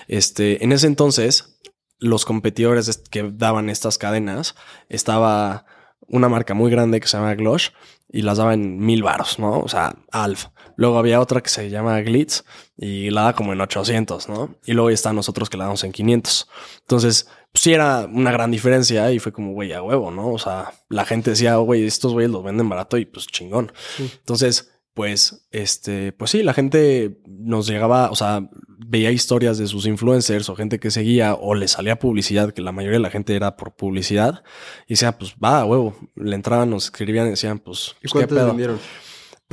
Este, 0.09 0.65
en 0.65 0.73
ese 0.73 0.87
entonces, 0.87 1.61
los 1.99 2.25
competidores 2.25 3.03
que 3.11 3.31
daban 3.33 3.71
estas 3.71 3.99
cadenas, 3.99 4.55
estaba 4.89 5.67
una 6.07 6.29
marca 6.29 6.55
muy 6.55 6.71
grande 6.71 7.01
que 7.01 7.09
se 7.09 7.17
llama 7.17 7.35
Glosh 7.35 7.71
y 8.09 8.23
las 8.23 8.39
daba 8.39 8.55
en 8.55 8.79
mil 8.79 9.03
baros, 9.03 9.39
¿no? 9.39 9.61
O 9.61 9.69
sea, 9.69 9.97
Alf. 10.13 10.47
Luego 10.77 10.99
había 10.99 11.21
otra 11.21 11.41
que 11.41 11.51
se 11.51 11.71
llama 11.71 12.01
Glitz 12.01 12.45
y 12.77 13.11
la 13.11 13.23
da 13.23 13.33
como 13.35 13.53
en 13.53 13.61
800, 13.61 14.29
¿no? 14.29 14.57
Y 14.65 14.73
luego 14.73 14.91
están 14.91 15.17
nosotros 15.17 15.49
que 15.49 15.57
la 15.57 15.65
damos 15.65 15.85
en 15.85 15.93
500. 15.93 16.49
Entonces, 16.81 17.29
sí 17.55 17.73
era 17.73 18.09
una 18.13 18.33
gran 18.33 18.51
diferencia 18.51 19.11
y 19.13 19.21
fue 19.21 19.33
como, 19.33 19.53
güey, 19.53 19.73
a 19.73 19.83
huevo, 19.83 20.11
¿no? 20.11 20.31
O 20.31 20.39
sea, 20.39 20.73
la 20.89 21.05
gente 21.05 21.31
decía, 21.31 21.57
güey, 21.57 21.85
estos 21.87 22.13
güeyes 22.13 22.31
los 22.31 22.45
venden 22.45 22.69
barato 22.69 22.99
y 22.99 23.07
pues 23.07 23.27
chingón. 23.27 23.73
Entonces, 23.99 24.73
pues, 24.93 25.47
este, 25.51 26.13
pues 26.13 26.31
sí, 26.31 26.43
la 26.43 26.55
gente 26.55 27.21
nos 27.27 27.67
llegaba, 27.67 28.11
o 28.11 28.17
sea, 28.17 28.49
veía 28.69 29.11
historias 29.11 29.59
de 29.59 29.67
sus 29.67 29.87
influencers 29.87 30.49
o 30.49 30.57
gente 30.57 30.79
que 30.79 30.91
seguía 30.91 31.35
o 31.35 31.55
le 31.55 31.67
salía 31.69 31.99
publicidad, 31.99 32.53
que 32.53 32.63
la 32.63 32.73
mayoría 32.73 32.99
de 32.99 33.03
la 33.03 33.11
gente 33.11 33.35
era 33.35 33.57
por 33.57 33.75
publicidad, 33.75 34.45
y 34.87 34.95
decía, 34.95 35.19
pues 35.19 35.35
va, 35.43 35.61
a 35.61 35.65
huevo, 35.65 35.97
le 36.15 36.37
entraban, 36.37 36.71
nos 36.71 36.85
escribían 36.85 37.27
y 37.27 37.31
decían, 37.31 37.59
pues, 37.59 37.97
¿Y 38.03 38.09
pues, 38.09 38.27
¿qué 38.27 38.35
vendieron? 38.35 38.79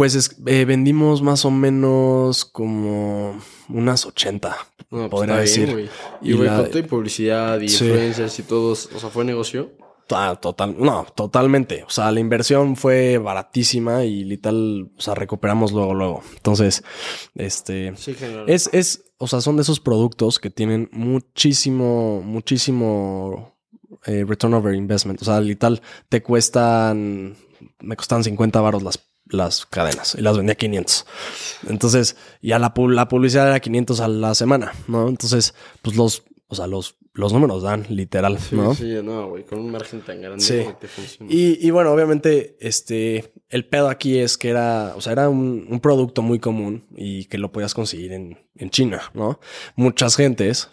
Pues 0.02 0.36
eh, 0.48 0.66
vendimos 0.66 1.22
más 1.22 1.46
o 1.46 1.52
menos 1.52 2.44
como 2.44 3.40
unas 3.70 4.08
80, 4.08 4.58
pues, 4.90 5.10
podría 5.10 5.36
decir. 5.36 5.92
y, 6.24 6.34
güey, 6.34 6.50
con 6.50 6.76
y 6.76 6.82
publicidad 6.82 7.62
y 7.62 7.66
influencers 7.66 8.40
y 8.40 8.42
todos, 8.42 8.90
o 8.96 9.00
sea, 9.00 9.12
¿fue 9.12 9.24
negocio? 9.26 9.74
Ah, 10.10 10.40
total, 10.42 10.76
no, 10.80 11.06
totalmente. 11.14 11.84
O 11.84 11.92
sea, 11.92 12.12
la 12.12 12.20
inversión 12.20 12.78
fue 12.78 13.20
baratísima 13.20 14.04
y 14.04 14.24
literal, 14.24 14.90
o 14.98 15.00
sea, 15.00 15.14
recuperamos 15.14 15.72
luego, 15.72 15.94
luego. 15.94 16.24
Entonces, 16.34 16.84
este, 17.36 17.96
sí, 17.96 18.16
es, 18.48 18.72
es, 18.74 19.04
o 19.20 19.28
sea, 19.28 19.40
son 19.40 19.56
de 19.58 19.62
esos 19.62 19.80
productos 19.80 20.40
que 20.40 20.50
tienen 20.50 20.90
muchísimo, 20.92 22.24
muchísimo 22.26 23.56
eh, 24.08 24.26
return 24.28 24.56
over 24.56 24.74
investment. 24.74 25.22
O 25.22 25.26
sea, 25.26 25.40
literal, 25.42 25.80
te 26.10 26.24
cuestan, 26.24 27.38
me 27.82 27.96
costan 27.96 28.24
50 28.24 28.60
baros 28.62 28.82
las 28.82 29.11
las 29.32 29.66
cadenas 29.66 30.16
y 30.16 30.22
las 30.22 30.38
vendía 30.38 30.54
a 30.54 30.58
500. 30.58 31.06
Entonces, 31.68 32.16
ya 32.42 32.60
la, 32.60 32.74
la 32.76 33.08
publicidad 33.08 33.48
era 33.48 33.60
500 33.60 34.00
a 34.00 34.08
la 34.08 34.36
semana, 34.36 34.74
¿no? 34.88 35.08
Entonces, 35.08 35.54
pues 35.82 35.96
los, 35.96 36.24
o 36.48 36.56
sea, 36.56 36.68
los, 36.68 36.96
los 37.14 37.34
números 37.34 37.64
dan, 37.64 37.86
literal, 37.90 38.38
¿no? 38.52 38.74
Sí, 38.74 39.00
no, 39.04 39.30
güey, 39.30 39.44
con 39.44 39.60
un 39.60 39.72
margen 39.72 40.02
tan 40.02 40.22
grande 40.22 40.44
sí. 40.44 40.66
Y, 41.28 41.66
y, 41.66 41.72
bueno, 41.72 41.92
obviamente, 41.92 42.56
este, 42.60 43.34
el 43.50 43.66
pedo 43.66 43.90
aquí 43.90 44.18
es 44.18 44.38
que 44.38 44.50
era, 44.50 44.94
o 44.96 45.02
sea, 45.02 45.14
era 45.14 45.30
un, 45.30 45.68
un 45.70 45.80
producto 45.82 46.22
muy 46.22 46.40
común 46.40 46.86
y 46.96 47.26
que 47.26 47.38
lo 47.38 47.52
podías 47.52 47.74
conseguir 47.74 48.14
en, 48.14 48.40
en 48.56 48.70
China, 48.70 49.02
¿no? 49.14 49.40
Muchas 49.76 50.16
gentes, 50.16 50.70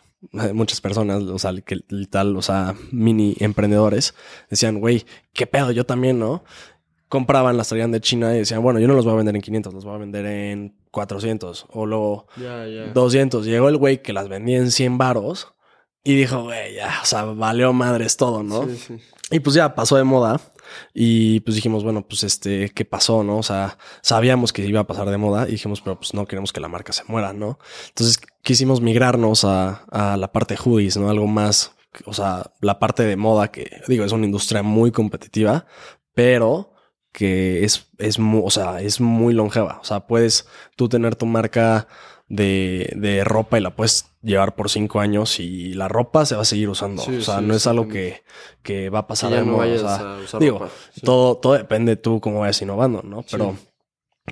muchas 0.53 0.81
personas, 0.81 1.23
o 1.23 1.39
sea, 1.39 1.53
que 1.65 1.81
tal, 2.11 2.37
o 2.37 2.43
sea, 2.43 2.75
mini 2.91 3.37
emprendedores 3.41 4.15
decían, 4.51 4.81
güey, 4.81 5.05
qué 5.33 5.47
pedo, 5.47 5.71
yo 5.71 5.87
también, 5.87 6.19
¿no? 6.19 6.45
Compraban, 7.09 7.57
las 7.57 7.69
traían 7.69 7.91
de 7.91 8.01
China 8.01 8.35
y 8.35 8.39
decían, 8.39 8.63
bueno, 8.63 8.79
yo 8.81 8.89
no 8.89 8.95
los 8.95 9.05
voy 9.05 9.15
a 9.15 9.17
vender 9.17 9.35
en 9.35 9.43
500, 9.43 9.75
los 9.75 9.85
voy 9.85 9.95
a 9.95 9.99
vender 9.99 10.27
en 10.27 10.77
400 10.91 11.67
o 11.71 11.87
luego 11.87 12.27
200. 12.93 13.47
Llegó 13.47 13.69
el 13.69 13.77
güey 13.77 14.03
que 14.03 14.13
las 14.13 14.29
vendía 14.29 14.59
en 14.59 14.71
100 14.71 14.99
varos 14.99 15.55
y 16.05 16.15
dijo, 16.15 16.45
güey, 16.45 16.75
ya, 16.75 17.01
o 17.03 17.07
sea, 17.07 17.25
valió 17.25 17.73
madres 17.73 18.17
todo, 18.17 18.43
¿no? 18.43 18.67
Y 19.31 19.41
pues 19.41 19.55
ya 19.55 19.75
pasó 19.75 19.97
de 19.97 20.05
moda 20.05 20.41
y 20.95 21.41
pues 21.41 21.55
dijimos, 21.55 21.85
bueno, 21.85 22.07
pues 22.07 22.25
este, 22.25 22.71
¿qué 22.71 22.85
pasó, 22.85 23.23
no? 23.23 23.39
O 23.39 23.43
sea, 23.43 23.79
sabíamos 24.03 24.53
que 24.53 24.65
iba 24.65 24.81
a 24.81 24.87
pasar 24.87 25.11
de 25.11 25.17
moda 25.17 25.47
y 25.49 25.53
dijimos, 25.53 25.81
pero 25.81 25.99
pues 25.99 26.15
no 26.15 26.27
queremos 26.27 26.53
que 26.53 26.61
la 26.61 26.69
marca 26.69 26.93
se 26.93 27.05
muera, 27.09 27.33
¿no? 27.33 27.59
Entonces 27.89 28.21
quisimos 28.43 28.81
migrarnos 28.81 29.45
a, 29.45 29.85
a 29.91 30.17
la 30.17 30.33
parte 30.33 30.57
hoodies, 30.57 30.97
¿no? 30.97 31.11
Algo 31.11 31.27
más, 31.27 31.75
o 32.05 32.13
sea, 32.13 32.53
la 32.61 32.79
parte 32.79 33.03
de 33.03 33.17
moda 33.17 33.51
que, 33.51 33.81
digo, 33.89 34.05
es 34.05 34.13
una 34.13 34.27
industria 34.27 34.63
muy 34.63 34.93
competitiva, 34.93 35.67
pero 36.15 36.73
que 37.19 37.65
es, 37.65 37.91
es, 37.99 38.21
muy, 38.21 38.43
o 38.45 38.51
sea, 38.51 38.81
es 38.81 39.01
muy 39.01 39.35
longeva. 39.35 39.81
O 39.83 39.85
sea, 39.85 40.07
puedes 40.07 40.47
tú 40.77 40.89
tener 40.89 41.17
tu 41.17 41.27
marca 41.27 41.89
de, 42.29 42.93
de, 42.95 43.25
ropa 43.25 43.59
y 43.59 43.61
la 43.61 43.75
puedes 43.75 44.07
llevar 44.23 44.55
por 44.55 44.71
cinco 44.71 45.01
años 45.01 45.41
y 45.41 45.75
la 45.75 45.89
ropa 45.89 46.25
se 46.27 46.37
va 46.37 46.43
a 46.43 46.45
seguir 46.45 46.69
usando. 46.69 47.03
o 47.03 47.21
sea, 47.21 47.41
no 47.41 47.57
es 47.57 47.67
algo 47.67 47.89
que, 47.89 48.23
que, 48.63 48.89
va 48.89 49.01
a 49.01 49.07
pasar 49.09 49.31
de 49.31 49.39
digo, 50.39 50.69
todo, 51.03 51.39
todo 51.39 51.55
depende 51.55 51.97
de 51.97 51.97
tú 51.97 52.21
cómo 52.21 52.39
vayas 52.39 52.63
innovando, 52.63 53.03
¿no? 53.03 53.25
Pero, 53.29 53.57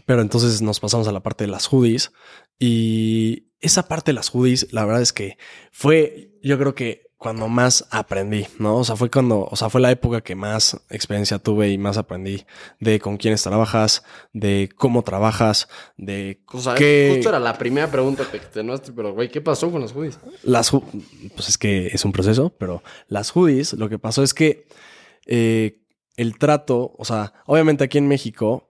pero 0.05 0.23
entonces 0.23 0.63
nos 0.63 0.79
pasamos 0.79 1.09
a 1.09 1.13
la 1.13 1.25
parte 1.25 1.43
de 1.43 1.51
las 1.51 1.67
hoodies 1.67 2.13
y 2.57 3.49
esa 3.59 3.89
parte 3.89 4.13
de 4.13 4.15
las 4.15 4.33
hoodies, 4.33 4.73
la 4.73 4.85
verdad 4.85 5.03
es 5.03 5.13
que 5.13 5.39
fue, 5.73 6.39
yo 6.41 6.57
creo 6.57 6.77
que 6.77 7.06
cuando 7.19 7.49
más 7.49 7.87
aprendí, 7.91 8.47
¿no? 8.59 8.77
O 8.77 8.85
sea, 8.85 8.95
fue 8.95 9.11
cuando, 9.11 9.49
o 9.51 9.57
sea, 9.57 9.71
fue 9.71 9.81
la 9.81 9.91
época 9.91 10.21
que 10.21 10.35
más 10.35 10.77
experiencia 10.91 11.39
tuve 11.39 11.71
y 11.71 11.79
más 11.79 11.97
aprendí 11.97 12.45
de 12.79 13.01
con 13.01 13.17
quiénes 13.17 13.43
trabajas, 13.43 14.05
de 14.33 14.69
cómo 14.77 15.03
trabajas, 15.03 15.69
de 15.97 16.43
o 16.53 16.61
sea, 16.61 16.73
justo 16.73 17.29
era 17.29 17.39
la 17.39 17.57
primera 17.57 17.91
pregunta 17.91 18.25
que 18.31 18.39
te 18.39 18.63
pero 18.95 19.15
güey, 19.15 19.31
¿qué 19.31 19.41
pasó 19.41 19.71
con 19.71 19.81
las 19.81 19.93
hoodies? 19.93 20.19
Las 20.43 20.71
pues 20.71 21.49
es 21.49 21.57
que 21.57 21.87
es 21.87 22.05
un 22.05 22.13
proceso, 22.13 22.55
pero 22.59 22.83
las 23.09 23.35
hoodies, 23.35 23.73
lo 23.73 23.89
que 23.89 23.99
pasó 23.99 24.23
es 24.23 24.35
que 24.35 24.67
eh, 25.27 25.81
el 26.17 26.39
trato, 26.39 26.95
o 26.99 27.05
sea, 27.05 27.33
obviamente 27.47 27.85
aquí 27.85 27.99
en 27.99 28.09
México 28.09 28.66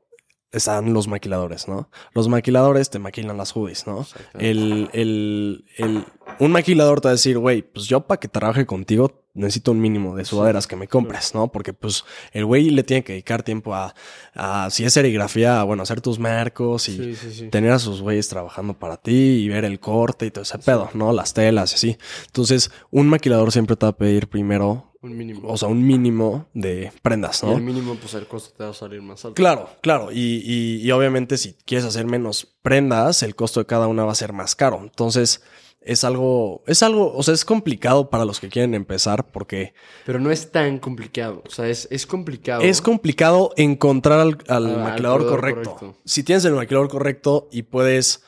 están 0.58 0.92
los 0.92 1.08
maquiladores, 1.08 1.68
¿no? 1.68 1.88
Los 2.14 2.28
maquiladores 2.28 2.90
te 2.90 2.98
maquilan 2.98 3.36
las 3.36 3.52
hoodies, 3.52 3.86
¿no? 3.86 4.06
El, 4.38 4.88
el, 4.92 5.64
el, 5.76 6.04
un 6.38 6.52
maquilador 6.52 7.00
te 7.00 7.08
va 7.08 7.10
a 7.10 7.14
decir, 7.14 7.38
güey, 7.38 7.62
pues 7.62 7.86
yo 7.86 8.06
para 8.06 8.20
que 8.20 8.28
trabaje 8.28 8.66
contigo 8.66 9.25
necesito 9.36 9.72
un 9.72 9.80
mínimo 9.80 10.16
de 10.16 10.24
sudaderas 10.24 10.66
que 10.66 10.76
me 10.76 10.88
compres, 10.88 11.34
¿no? 11.34 11.52
Porque 11.52 11.72
pues 11.72 12.04
el 12.32 12.44
güey 12.44 12.70
le 12.70 12.82
tiene 12.82 13.04
que 13.04 13.12
dedicar 13.12 13.42
tiempo 13.42 13.74
a, 13.74 13.94
a 14.34 14.68
si 14.70 14.84
es 14.84 14.92
serigrafía, 14.92 15.62
bueno, 15.62 15.82
hacer 15.82 16.00
tus 16.00 16.18
marcos 16.18 16.88
y 16.88 17.14
tener 17.50 17.72
a 17.72 17.78
sus 17.78 18.00
güeyes 18.02 18.28
trabajando 18.28 18.74
para 18.74 18.96
ti 18.96 19.12
y 19.12 19.48
ver 19.48 19.64
el 19.64 19.78
corte 19.78 20.26
y 20.26 20.30
todo 20.30 20.42
ese 20.42 20.58
pedo, 20.58 20.90
¿no? 20.94 21.12
Las 21.12 21.34
telas 21.34 21.72
y 21.72 21.74
así. 21.76 21.98
Entonces, 22.26 22.70
un 22.90 23.08
maquilador 23.08 23.52
siempre 23.52 23.76
te 23.76 23.86
va 23.86 23.90
a 23.90 23.96
pedir 23.96 24.28
primero 24.28 24.92
un 25.02 25.16
mínimo. 25.16 25.48
O 25.48 25.56
sea, 25.56 25.68
un 25.68 25.86
mínimo 25.86 26.48
de 26.52 26.92
prendas, 27.02 27.42
¿no? 27.42 27.52
Y 27.52 27.54
el 27.56 27.62
mínimo, 27.62 27.94
pues 27.94 28.14
el 28.14 28.26
costo 28.26 28.54
te 28.56 28.64
va 28.64 28.70
a 28.70 28.74
salir 28.74 29.02
más 29.02 29.24
alto. 29.24 29.34
Claro, 29.34 29.68
claro. 29.80 30.10
Y, 30.10 30.42
y, 30.44 30.80
y, 30.82 30.90
obviamente, 30.90 31.38
si 31.38 31.54
quieres 31.64 31.86
hacer 31.86 32.06
menos 32.06 32.56
prendas, 32.62 33.22
el 33.22 33.36
costo 33.36 33.60
de 33.60 33.66
cada 33.66 33.86
una 33.86 34.04
va 34.04 34.12
a 34.12 34.16
ser 34.16 34.32
más 34.32 34.56
caro. 34.56 34.80
Entonces, 34.82 35.42
es 35.86 36.04
algo, 36.04 36.62
es 36.66 36.82
algo, 36.82 37.14
o 37.14 37.22
sea, 37.22 37.32
es 37.32 37.44
complicado 37.44 38.10
para 38.10 38.24
los 38.24 38.40
que 38.40 38.48
quieren 38.48 38.74
empezar 38.74 39.30
porque... 39.30 39.72
Pero 40.04 40.18
no 40.18 40.30
es 40.30 40.50
tan 40.50 40.78
complicado, 40.78 41.42
o 41.46 41.50
sea, 41.50 41.68
es, 41.68 41.86
es 41.90 42.06
complicado. 42.06 42.62
Es 42.62 42.82
complicado 42.82 43.52
encontrar 43.56 44.20
al, 44.20 44.38
al 44.48 44.78
maquilador 44.78 45.26
correcto. 45.28 45.96
Si 46.04 46.22
tienes 46.24 46.44
el 46.44 46.54
maquilador 46.54 46.88
correcto 46.88 47.48
y 47.52 47.62
puedes 47.62 48.24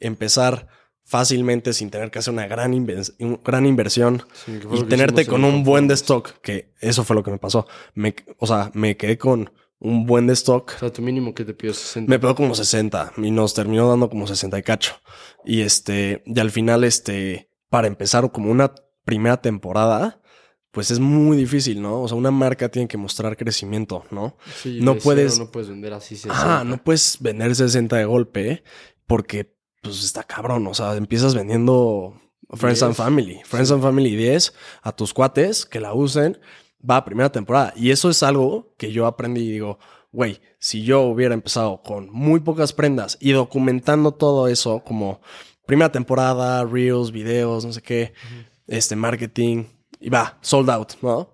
empezar 0.00 0.68
fácilmente 1.04 1.72
sin 1.72 1.90
tener 1.90 2.10
que 2.10 2.18
hacer 2.18 2.34
una 2.34 2.48
gran, 2.48 2.86
gran 3.44 3.66
inversión 3.66 4.24
y 4.72 4.82
tenerte 4.84 5.24
con 5.24 5.44
un 5.44 5.62
buen 5.62 5.86
de 5.86 5.94
stock, 5.94 6.40
que 6.42 6.72
eso 6.80 7.04
fue 7.04 7.14
lo 7.14 7.22
que 7.22 7.30
me 7.30 7.38
pasó. 7.38 7.66
Me, 7.94 8.14
o 8.38 8.46
sea, 8.46 8.72
me 8.74 8.96
quedé 8.96 9.16
con 9.16 9.52
un 9.78 10.06
buen 10.06 10.26
de 10.26 10.32
stock. 10.32 10.72
O 10.76 10.78
sea, 10.78 10.92
tu 10.92 11.02
mínimo 11.02 11.34
que 11.34 11.44
te 11.44 11.54
pidió 11.54 11.74
60. 11.74 12.10
Me 12.10 12.18
pidió 12.18 12.34
como 12.34 12.54
60 12.54 13.12
y 13.18 13.30
nos 13.30 13.54
terminó 13.54 13.88
dando 13.88 14.08
como 14.08 14.26
60 14.26 14.58
y 14.58 14.62
cacho. 14.62 14.94
Y 15.44 15.60
este, 15.60 16.22
y 16.26 16.38
al 16.40 16.50
final, 16.50 16.84
este, 16.84 17.50
para 17.68 17.86
empezar 17.86 18.30
como 18.32 18.50
una 18.50 18.74
primera 19.04 19.40
temporada, 19.40 20.20
pues 20.70 20.90
es 20.90 20.98
muy 20.98 21.36
difícil, 21.36 21.80
¿no? 21.80 22.02
O 22.02 22.08
sea, 22.08 22.16
una 22.16 22.30
marca 22.30 22.68
tiene 22.68 22.88
que 22.88 22.98
mostrar 22.98 23.36
crecimiento, 23.36 24.04
¿no? 24.10 24.36
Sí, 24.62 24.80
no 24.82 24.96
puedes. 24.96 25.38
No 25.38 25.50
puedes 25.50 25.68
vender 25.68 25.92
así 25.92 26.16
60. 26.16 26.60
Ah, 26.60 26.64
no 26.64 26.82
puedes 26.82 27.18
vender 27.20 27.54
60 27.54 27.96
de 27.96 28.04
golpe 28.04 28.62
porque 29.06 29.56
pues 29.82 30.04
está 30.04 30.22
cabrón. 30.24 30.66
O 30.66 30.74
sea, 30.74 30.94
empiezas 30.96 31.34
vendiendo 31.34 32.20
Friends 32.50 32.82
and 32.82 32.94
Family. 32.94 33.40
Friends 33.44 33.70
and 33.70 33.82
Family 33.82 34.16
10 34.16 34.52
a 34.82 34.92
tus 34.92 35.14
cuates 35.14 35.64
que 35.64 35.80
la 35.80 35.94
usen. 35.94 36.38
Va 36.88 36.98
a 36.98 37.04
primera 37.04 37.30
temporada. 37.30 37.72
Y 37.76 37.90
eso 37.90 38.10
es 38.10 38.22
algo 38.22 38.74
que 38.76 38.92
yo 38.92 39.06
aprendí 39.06 39.42
y 39.42 39.52
digo, 39.52 39.78
güey, 40.12 40.40
si 40.58 40.82
yo 40.82 41.02
hubiera 41.02 41.34
empezado 41.34 41.82
con 41.82 42.10
muy 42.10 42.40
pocas 42.40 42.72
prendas 42.72 43.18
y 43.20 43.32
documentando 43.32 44.12
todo 44.12 44.48
eso 44.48 44.80
como 44.80 45.20
primera 45.66 45.90
temporada, 45.90 46.64
reels, 46.64 47.10
videos, 47.10 47.64
no 47.64 47.72
sé 47.72 47.82
qué, 47.82 48.12
este 48.66 48.96
marketing, 48.96 49.64
y 50.00 50.08
va, 50.08 50.38
sold 50.40 50.70
out, 50.70 50.92
¿no? 51.02 51.28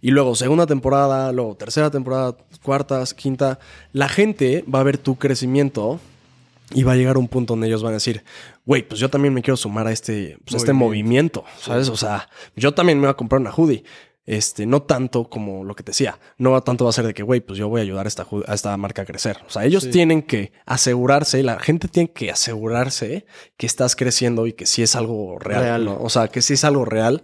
Y 0.00 0.10
luego 0.10 0.34
segunda 0.34 0.66
temporada, 0.66 1.32
luego 1.32 1.56
tercera 1.56 1.90
temporada, 1.90 2.36
cuartas, 2.62 3.14
quinta, 3.14 3.58
la 3.92 4.08
gente 4.08 4.64
va 4.72 4.80
a 4.80 4.84
ver 4.84 4.98
tu 4.98 5.16
crecimiento 5.16 5.98
y 6.72 6.82
va 6.82 6.92
a 6.92 6.96
llegar 6.96 7.16
un 7.16 7.28
punto 7.28 7.54
donde 7.54 7.68
ellos 7.68 7.82
van 7.82 7.92
a 7.92 7.94
decir, 7.94 8.22
güey, 8.64 8.86
pues 8.86 9.00
yo 9.00 9.08
también 9.08 9.32
me 9.32 9.42
quiero 9.42 9.56
sumar 9.56 9.86
a 9.86 9.92
este, 9.92 10.38
pues 10.44 10.56
este 10.56 10.72
movimiento, 10.72 11.44
¿sabes? 11.58 11.88
O 11.88 11.96
sea, 11.96 12.28
yo 12.56 12.74
también 12.74 12.98
me 12.98 13.06
voy 13.06 13.12
a 13.12 13.16
comprar 13.16 13.40
una 13.40 13.52
hoodie. 13.52 13.84
Este, 14.26 14.64
no 14.64 14.82
tanto 14.82 15.28
como 15.28 15.64
lo 15.64 15.74
que 15.74 15.82
te 15.82 15.90
decía, 15.90 16.18
no 16.38 16.58
tanto 16.62 16.84
va 16.84 16.90
a 16.90 16.94
ser 16.94 17.06
de 17.06 17.12
que, 17.12 17.22
güey, 17.22 17.40
pues 17.40 17.58
yo 17.58 17.68
voy 17.68 17.80
a 17.80 17.82
ayudar 17.82 18.06
a 18.06 18.08
esta, 18.08 18.26
a 18.46 18.54
esta 18.54 18.74
marca 18.78 19.02
a 19.02 19.04
crecer. 19.04 19.38
O 19.46 19.50
sea, 19.50 19.66
ellos 19.66 19.90
tienen 19.90 20.22
que 20.22 20.52
asegurarse, 20.64 21.42
la 21.42 21.58
gente 21.58 21.88
tiene 21.88 22.10
que 22.10 22.30
asegurarse 22.30 23.26
que 23.58 23.66
estás 23.66 23.96
creciendo 23.96 24.46
y 24.46 24.54
que 24.54 24.64
sí 24.64 24.82
es 24.82 24.96
algo 24.96 25.38
real, 25.38 25.84
¿no? 25.84 25.98
O 26.00 26.08
sea, 26.08 26.28
que 26.28 26.40
sí 26.40 26.54
es 26.54 26.64
algo 26.64 26.86
real 26.86 27.22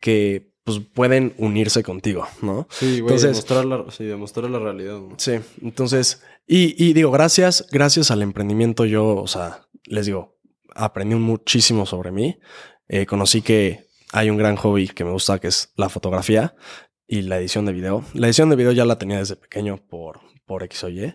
que 0.00 0.48
pues 0.64 0.80
pueden 0.80 1.34
unirse 1.38 1.82
contigo, 1.82 2.26
¿no? 2.42 2.66
Sí, 2.70 3.00
güey, 3.00 3.18
demostrar 3.18 3.64
la, 3.64 3.84
sí, 3.90 4.04
demostrar 4.04 4.50
la 4.50 4.58
realidad. 4.58 4.98
¿no? 5.00 5.14
Sí, 5.16 5.40
entonces, 5.62 6.22
y, 6.46 6.82
y, 6.82 6.92
digo, 6.92 7.10
gracias, 7.10 7.66
gracias 7.70 8.10
al 8.10 8.22
emprendimiento 8.22 8.84
yo, 8.84 9.16
o 9.16 9.26
sea, 9.26 9.66
les 9.84 10.06
digo, 10.06 10.38
aprendí 10.74 11.14
muchísimo 11.14 11.86
sobre 11.86 12.10
mí. 12.10 12.38
Eh, 12.88 13.06
conocí 13.06 13.42
que 13.42 13.87
hay 14.12 14.30
un 14.30 14.36
gran 14.36 14.56
hobby 14.56 14.88
que 14.88 15.04
me 15.04 15.10
gusta, 15.10 15.38
que 15.38 15.48
es 15.48 15.72
la 15.76 15.88
fotografía 15.88 16.54
y 17.06 17.22
la 17.22 17.38
edición 17.38 17.64
de 17.64 17.72
video. 17.72 18.04
La 18.14 18.26
edición 18.26 18.50
de 18.50 18.56
video 18.56 18.72
ya 18.72 18.84
la 18.84 18.98
tenía 18.98 19.18
desde 19.18 19.36
pequeño 19.36 19.78
por, 19.78 20.20
por 20.46 20.62
X 20.64 20.84
o 20.84 20.88
Y. 20.88 21.14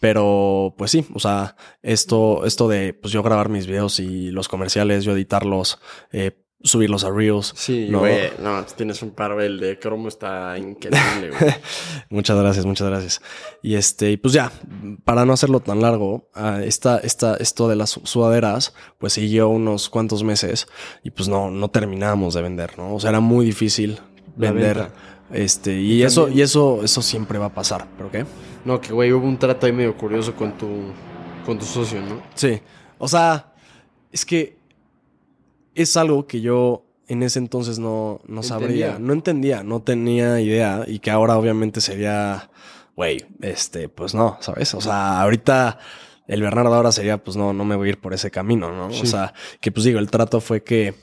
Pero 0.00 0.74
pues 0.78 0.90
sí, 0.90 1.06
o 1.14 1.18
sea, 1.18 1.56
esto, 1.82 2.44
esto 2.44 2.68
de 2.68 2.94
pues 2.94 3.12
yo 3.12 3.22
grabar 3.22 3.48
mis 3.48 3.66
videos 3.66 3.98
y 4.00 4.30
los 4.30 4.48
comerciales, 4.48 5.04
yo 5.04 5.12
editarlos, 5.12 5.80
eh, 6.12 6.43
subirlos 6.64 7.04
a 7.04 7.10
Reels. 7.10 7.52
Sí, 7.54 7.88
güey. 7.92 8.32
No, 8.40 8.64
tienes 8.64 9.02
un 9.02 9.14
el 9.40 9.60
de 9.60 9.78
cromo, 9.78 10.08
está 10.08 10.58
increíble, 10.58 11.30
güey. 11.38 11.54
muchas 12.08 12.38
gracias, 12.38 12.64
muchas 12.64 12.88
gracias. 12.88 13.22
Y 13.62 13.74
este, 13.74 14.16
pues 14.18 14.32
ya, 14.34 14.50
para 15.04 15.26
no 15.26 15.34
hacerlo 15.34 15.60
tan 15.60 15.82
largo, 15.82 16.28
uh, 16.34 16.62
esta, 16.64 16.98
esta, 16.98 17.36
esto 17.36 17.68
de 17.68 17.76
las 17.76 17.90
sudaderas, 18.02 18.74
pues 18.98 19.12
siguió 19.12 19.50
unos 19.50 19.90
cuantos 19.90 20.24
meses 20.24 20.66
y 21.04 21.10
pues 21.10 21.28
no, 21.28 21.50
no 21.50 21.68
terminábamos 21.68 22.34
de 22.34 22.42
vender, 22.42 22.76
¿no? 22.78 22.94
O 22.94 23.00
sea, 23.00 23.10
era 23.10 23.20
muy 23.20 23.44
difícil 23.44 24.00
vender. 24.34 24.88
Este, 25.30 25.78
y, 25.80 26.02
eso, 26.02 26.28
y 26.28 26.42
eso, 26.42 26.82
eso 26.82 27.02
siempre 27.02 27.38
va 27.38 27.46
a 27.46 27.54
pasar, 27.54 27.86
¿pero 27.96 28.10
qué? 28.10 28.24
No, 28.64 28.80
que 28.80 28.92
güey, 28.92 29.12
hubo 29.12 29.26
un 29.26 29.38
trato 29.38 29.66
ahí 29.66 29.72
medio 29.72 29.96
curioso 29.96 30.34
con 30.34 30.56
tu, 30.56 30.68
con 31.44 31.58
tu 31.58 31.64
socio, 31.66 32.00
¿no? 32.00 32.22
Sí. 32.34 32.60
O 32.98 33.08
sea, 33.08 33.52
es 34.10 34.24
que 34.24 34.63
es 35.74 35.96
algo 35.96 36.26
que 36.26 36.40
yo 36.40 36.84
en 37.08 37.22
ese 37.22 37.38
entonces 37.38 37.78
no, 37.78 38.20
no 38.26 38.42
sabría, 38.42 38.98
no 38.98 39.12
entendía, 39.12 39.62
no 39.62 39.82
tenía 39.82 40.40
idea 40.40 40.84
y 40.86 41.00
que 41.00 41.10
ahora 41.10 41.36
obviamente 41.36 41.80
sería, 41.80 42.50
güey, 42.96 43.26
este, 43.42 43.88
pues 43.88 44.14
no, 44.14 44.38
¿sabes? 44.40 44.72
O 44.74 44.80
sea, 44.80 45.20
ahorita 45.20 45.78
el 46.26 46.40
Bernardo 46.40 46.74
ahora 46.74 46.92
sería, 46.92 47.22
pues 47.22 47.36
no, 47.36 47.52
no 47.52 47.64
me 47.64 47.76
voy 47.76 47.88
a 47.88 47.90
ir 47.90 48.00
por 48.00 48.14
ese 48.14 48.30
camino, 48.30 48.72
¿no? 48.72 48.86
O 48.86 49.06
sea, 49.06 49.34
que 49.60 49.70
pues 49.70 49.84
digo, 49.84 49.98
el 49.98 50.10
trato 50.10 50.40
fue 50.40 50.62
que 50.62 50.94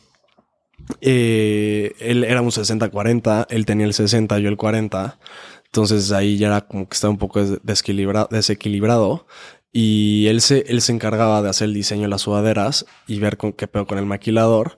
eh, 1.02 1.94
él 2.00 2.24
era 2.24 2.42
un 2.42 2.50
60-40, 2.50 3.48
él 3.50 3.66
tenía 3.66 3.86
el 3.86 3.94
60, 3.94 4.40
yo 4.40 4.50
el 4.50 4.58
40. 4.58 5.20
Entonces 5.66 6.12
ahí 6.12 6.38
ya 6.38 6.48
era 6.48 6.62
como 6.62 6.88
que 6.88 6.96
estaba 6.96 7.12
un 7.12 7.18
poco 7.18 7.42
desequilibrado. 7.42 9.28
Y 9.72 10.28
él 10.28 10.42
se, 10.42 10.66
él 10.68 10.82
se 10.82 10.92
encargaba 10.92 11.42
de 11.42 11.50
hacer 11.50 11.66
el 11.66 11.74
diseño 11.74 12.04
de 12.04 12.10
las 12.10 12.22
sudaderas 12.22 12.86
y 13.08 13.20
ver 13.20 13.38
con 13.38 13.54
qué 13.54 13.68
pedo 13.68 13.88
con 13.88 13.98
el 13.98 14.06
maquilador. 14.06 14.78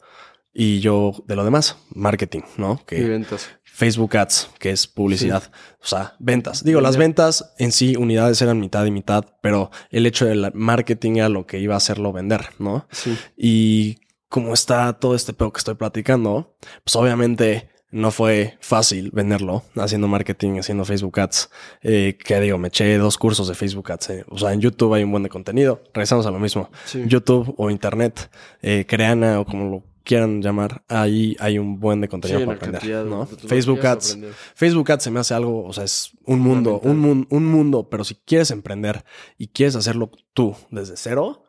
Y 0.53 0.81
yo 0.81 1.13
de 1.25 1.35
lo 1.35 1.43
demás, 1.43 1.77
marketing, 1.95 2.43
¿no? 2.57 2.79
Que 2.85 2.99
y 2.99 3.03
ventas. 3.03 3.49
Facebook 3.63 4.15
Ads, 4.15 4.51
que 4.59 4.69
es 4.69 4.85
publicidad. 4.85 5.51
O 5.81 5.87
sea, 5.87 6.15
ventas. 6.19 6.63
Digo, 6.63 6.79
las 6.79 6.95
ventas 6.95 7.55
en 7.57 7.71
sí, 7.71 7.95
unidades 7.95 8.39
eran 8.43 8.59
mitad 8.59 8.85
y 8.85 8.91
mitad, 8.91 9.25
pero 9.41 9.71
el 9.89 10.05
hecho 10.05 10.25
del 10.25 10.51
marketing 10.53 11.15
era 11.15 11.29
lo 11.29 11.47
que 11.47 11.59
iba 11.59 11.73
a 11.73 11.77
hacerlo 11.77 12.13
vender, 12.13 12.49
¿no? 12.59 12.87
Sí. 12.91 13.17
Y 13.35 13.97
como 14.29 14.53
está 14.53 14.93
todo 14.93 15.15
este 15.15 15.33
pedo 15.33 15.51
que 15.51 15.57
estoy 15.57 15.73
platicando, 15.73 16.55
pues 16.83 16.95
obviamente 16.95 17.72
no 17.93 18.11
fue 18.11 18.57
fácil 18.59 19.11
venderlo 19.11 19.63
haciendo 19.75 20.07
marketing, 20.07 20.59
haciendo 20.59 20.83
Facebook 20.83 21.19
Ads. 21.19 21.49
Eh, 21.81 22.17
que 22.23 22.39
digo, 22.41 22.57
me 22.57 22.69
eché 22.69 22.97
dos 22.97 23.17
cursos 23.17 23.47
de 23.47 23.53
Facebook 23.53 23.91
Ads. 23.91 24.09
Eh. 24.09 24.25
O 24.29 24.37
sea, 24.37 24.51
en 24.51 24.59
YouTube 24.59 24.93
hay 24.95 25.03
un 25.03 25.11
buen 25.11 25.23
de 25.23 25.29
contenido. 25.29 25.81
Regresamos 25.93 26.25
a 26.25 26.31
lo 26.31 26.39
mismo. 26.39 26.69
YouTube 27.05 27.53
o 27.57 27.69
Internet, 27.69 28.29
eh, 28.61 28.85
Creana 28.87 29.39
o 29.39 29.45
como 29.45 29.69
lo 29.69 29.83
quieran 30.03 30.41
llamar, 30.41 30.83
ahí 30.89 31.37
hay 31.39 31.57
un 31.57 31.79
buen 31.79 32.01
de 32.01 32.09
contenido 32.09 32.45
para 32.45 32.57
aprender, 32.57 33.05
¿no? 33.05 33.25
Facebook 33.25 33.85
Ads. 33.85 34.17
Facebook 34.53 34.91
Ads 34.91 35.03
se 35.03 35.11
me 35.11 35.19
hace 35.21 35.33
algo, 35.33 35.63
o 35.63 35.71
sea, 35.71 35.85
es 35.85 36.11
un 36.25 36.41
mundo, 36.41 36.81
un, 36.83 37.25
un 37.29 37.45
mundo, 37.45 37.87
pero 37.89 38.03
si 38.03 38.15
quieres 38.15 38.51
emprender 38.51 39.05
y 39.37 39.47
quieres 39.47 39.77
hacerlo 39.77 40.11
tú 40.33 40.57
desde 40.71 40.97
cero, 40.97 41.42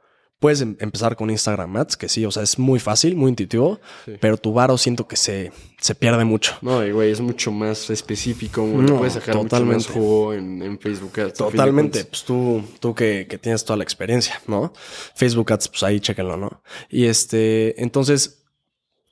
Puedes 0.45 0.61
em, 0.61 0.77
empezar 0.79 1.17
con 1.17 1.31
Instagram 1.31 1.75
Ads, 1.75 1.97
que 1.97 2.07
sí, 2.07 2.27
o 2.27 2.31
sea, 2.31 2.43
es 2.43 2.59
muy 2.59 2.79
fácil, 2.79 3.17
muy 3.17 3.31
intuitivo, 3.31 3.81
pero 4.21 4.37
tu 4.37 4.53
varo 4.53 4.77
siento 4.77 5.09
que 5.09 5.17
se, 5.17 5.51
se 5.81 5.95
pierde 5.95 6.27
mucho. 6.27 6.53
No, 6.61 6.85
y 6.85 6.91
güey, 6.93 7.11
es 7.11 7.23
mucho 7.23 7.51
más 7.51 7.89
específico, 7.89 8.63
no, 8.63 8.99
puedes 8.99 9.15
sacar 9.15 9.37
totalmente. 9.37 9.77
mucho 9.77 9.89
más 9.89 9.97
juego 9.97 10.35
en, 10.35 10.79
Facebook 10.79 11.19
Ads. 11.19 11.33
Totalmente, 11.39 12.05
pues 12.05 12.25
tú, 12.25 12.63
tú 12.79 12.95
que, 12.95 13.27
que, 13.27 13.39
tienes 13.39 13.65
toda 13.65 13.79
la 13.79 13.85
experiencia, 13.85 14.39
¿no? 14.47 14.75
Facebook 15.15 15.51
Ads, 15.51 15.69
pues 15.69 15.83
ahí 15.83 15.99
chéquenlo, 15.99 16.37
¿no? 16.37 16.61
Y 16.91 17.07
este, 17.07 17.83
entonces, 17.83 18.45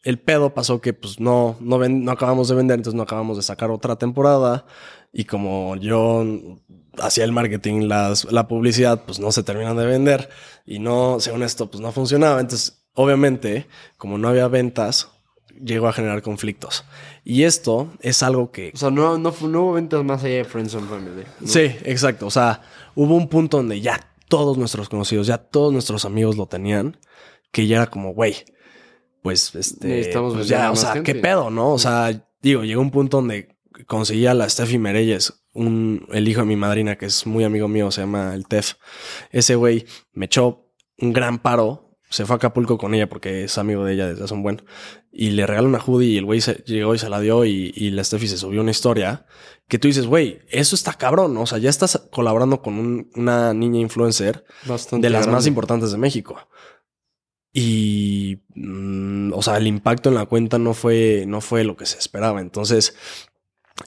el 0.02 0.18
pedo 0.18 0.52
pasó 0.52 0.82
que 0.82 0.92
pues 0.92 1.18
no, 1.18 1.56
no, 1.60 1.78
ven, 1.78 2.04
no 2.04 2.12
acabamos 2.12 2.48
de 2.48 2.56
vender, 2.56 2.78
entonces 2.78 2.94
no 2.94 3.04
acabamos 3.04 3.38
de 3.38 3.42
sacar 3.42 3.70
otra 3.70 3.96
temporada. 3.96 4.66
Y 5.14 5.24
como 5.24 5.76
yo 5.76 6.26
hacía 6.98 7.24
el 7.24 7.32
marketing, 7.32 7.82
las, 7.82 8.24
la 8.30 8.48
publicidad, 8.48 9.04
pues 9.04 9.18
no 9.18 9.32
se 9.32 9.42
terminan 9.42 9.76
de 9.76 9.86
vender 9.86 10.28
y 10.66 10.78
no, 10.78 11.18
según 11.20 11.42
esto, 11.42 11.70
pues 11.70 11.80
no 11.80 11.92
funcionaba. 11.92 12.40
Entonces, 12.40 12.84
obviamente, 12.94 13.66
como 13.96 14.18
no 14.18 14.28
había 14.28 14.48
ventas, 14.48 15.08
llegó 15.62 15.88
a 15.88 15.92
generar 15.92 16.22
conflictos. 16.22 16.84
Y 17.24 17.44
esto 17.44 17.92
es 18.00 18.22
algo 18.22 18.50
que... 18.50 18.72
O 18.74 18.76
sea, 18.76 18.90
no, 18.90 19.18
no, 19.18 19.34
no 19.42 19.62
hubo 19.62 19.72
ventas 19.72 20.04
más 20.04 20.24
allá 20.24 20.36
de 20.36 20.44
Friends 20.44 20.74
and 20.74 20.88
Family. 20.88 21.24
Sí, 21.44 21.76
exacto. 21.84 22.26
O 22.26 22.30
sea, 22.30 22.62
hubo 22.94 23.14
un 23.14 23.28
punto 23.28 23.58
donde 23.58 23.80
ya 23.80 24.00
todos 24.28 24.58
nuestros 24.58 24.88
conocidos, 24.88 25.26
ya 25.26 25.38
todos 25.38 25.72
nuestros 25.72 26.04
amigos 26.04 26.36
lo 26.36 26.46
tenían, 26.46 26.96
que 27.50 27.66
ya 27.66 27.76
era 27.76 27.86
como, 27.88 28.14
güey, 28.14 28.36
pues 29.22 29.54
este... 29.54 30.10
Pues 30.12 30.48
ya, 30.48 30.70
o 30.70 30.76
sea, 30.76 31.02
¿qué 31.02 31.14
pedo, 31.14 31.50
no? 31.50 31.72
O 31.72 31.78
sea, 31.78 32.26
digo, 32.40 32.64
llegó 32.64 32.80
un 32.80 32.90
punto 32.90 33.18
donde 33.18 33.54
conseguía 33.86 34.32
a 34.32 34.34
la 34.34 34.48
Steffi 34.48 34.78
Mereyes, 34.78 35.44
un, 35.52 36.06
el 36.12 36.28
hijo 36.28 36.40
de 36.40 36.46
mi 36.46 36.56
madrina, 36.56 36.96
que 36.96 37.06
es 37.06 37.26
muy 37.26 37.44
amigo 37.44 37.68
mío, 37.68 37.90
se 37.90 38.02
llama 38.02 38.34
el 38.34 38.46
Tef. 38.46 38.74
Ese 39.30 39.54
güey 39.54 39.86
me 40.12 40.26
echó 40.26 40.68
un 40.98 41.12
gran 41.12 41.38
paro 41.38 41.92
se 42.12 42.26
fue 42.26 42.34
a 42.34 42.36
Acapulco 42.36 42.76
con 42.76 42.94
ella 42.94 43.08
porque 43.08 43.44
es 43.44 43.56
amigo 43.56 43.84
de 43.84 43.94
ella 43.94 44.06
desde 44.06 44.24
hace 44.24 44.34
un 44.34 44.42
buen. 44.42 44.62
Y 45.10 45.30
le 45.30 45.46
regaló 45.46 45.66
una 45.66 45.78
hoodie 45.78 46.10
y 46.10 46.18
el 46.18 46.26
güey 46.26 46.40
llegó 46.66 46.94
y 46.94 46.98
se 46.98 47.08
la 47.08 47.20
dio 47.20 47.46
y, 47.46 47.90
la 47.90 48.04
Steffi 48.04 48.28
se 48.28 48.36
subió 48.36 48.60
una 48.60 48.70
historia 48.70 49.24
que 49.66 49.78
tú 49.78 49.88
dices, 49.88 50.06
güey, 50.06 50.40
eso 50.50 50.74
está 50.76 50.92
cabrón. 50.92 51.34
O 51.38 51.46
sea, 51.46 51.56
ya 51.56 51.70
estás 51.70 52.06
colaborando 52.10 52.60
con 52.60 53.08
una 53.14 53.54
niña 53.54 53.80
influencer 53.80 54.44
de 54.92 55.10
las 55.10 55.26
más 55.26 55.46
importantes 55.46 55.90
de 55.90 55.98
México. 55.98 56.36
Y, 57.54 58.42
mm, 58.54 59.32
o 59.32 59.40
sea, 59.40 59.56
el 59.56 59.66
impacto 59.66 60.10
en 60.10 60.14
la 60.16 60.26
cuenta 60.26 60.58
no 60.58 60.74
fue, 60.74 61.24
no 61.26 61.40
fue 61.40 61.64
lo 61.64 61.76
que 61.76 61.86
se 61.86 61.98
esperaba. 61.98 62.42
Entonces, 62.42 62.94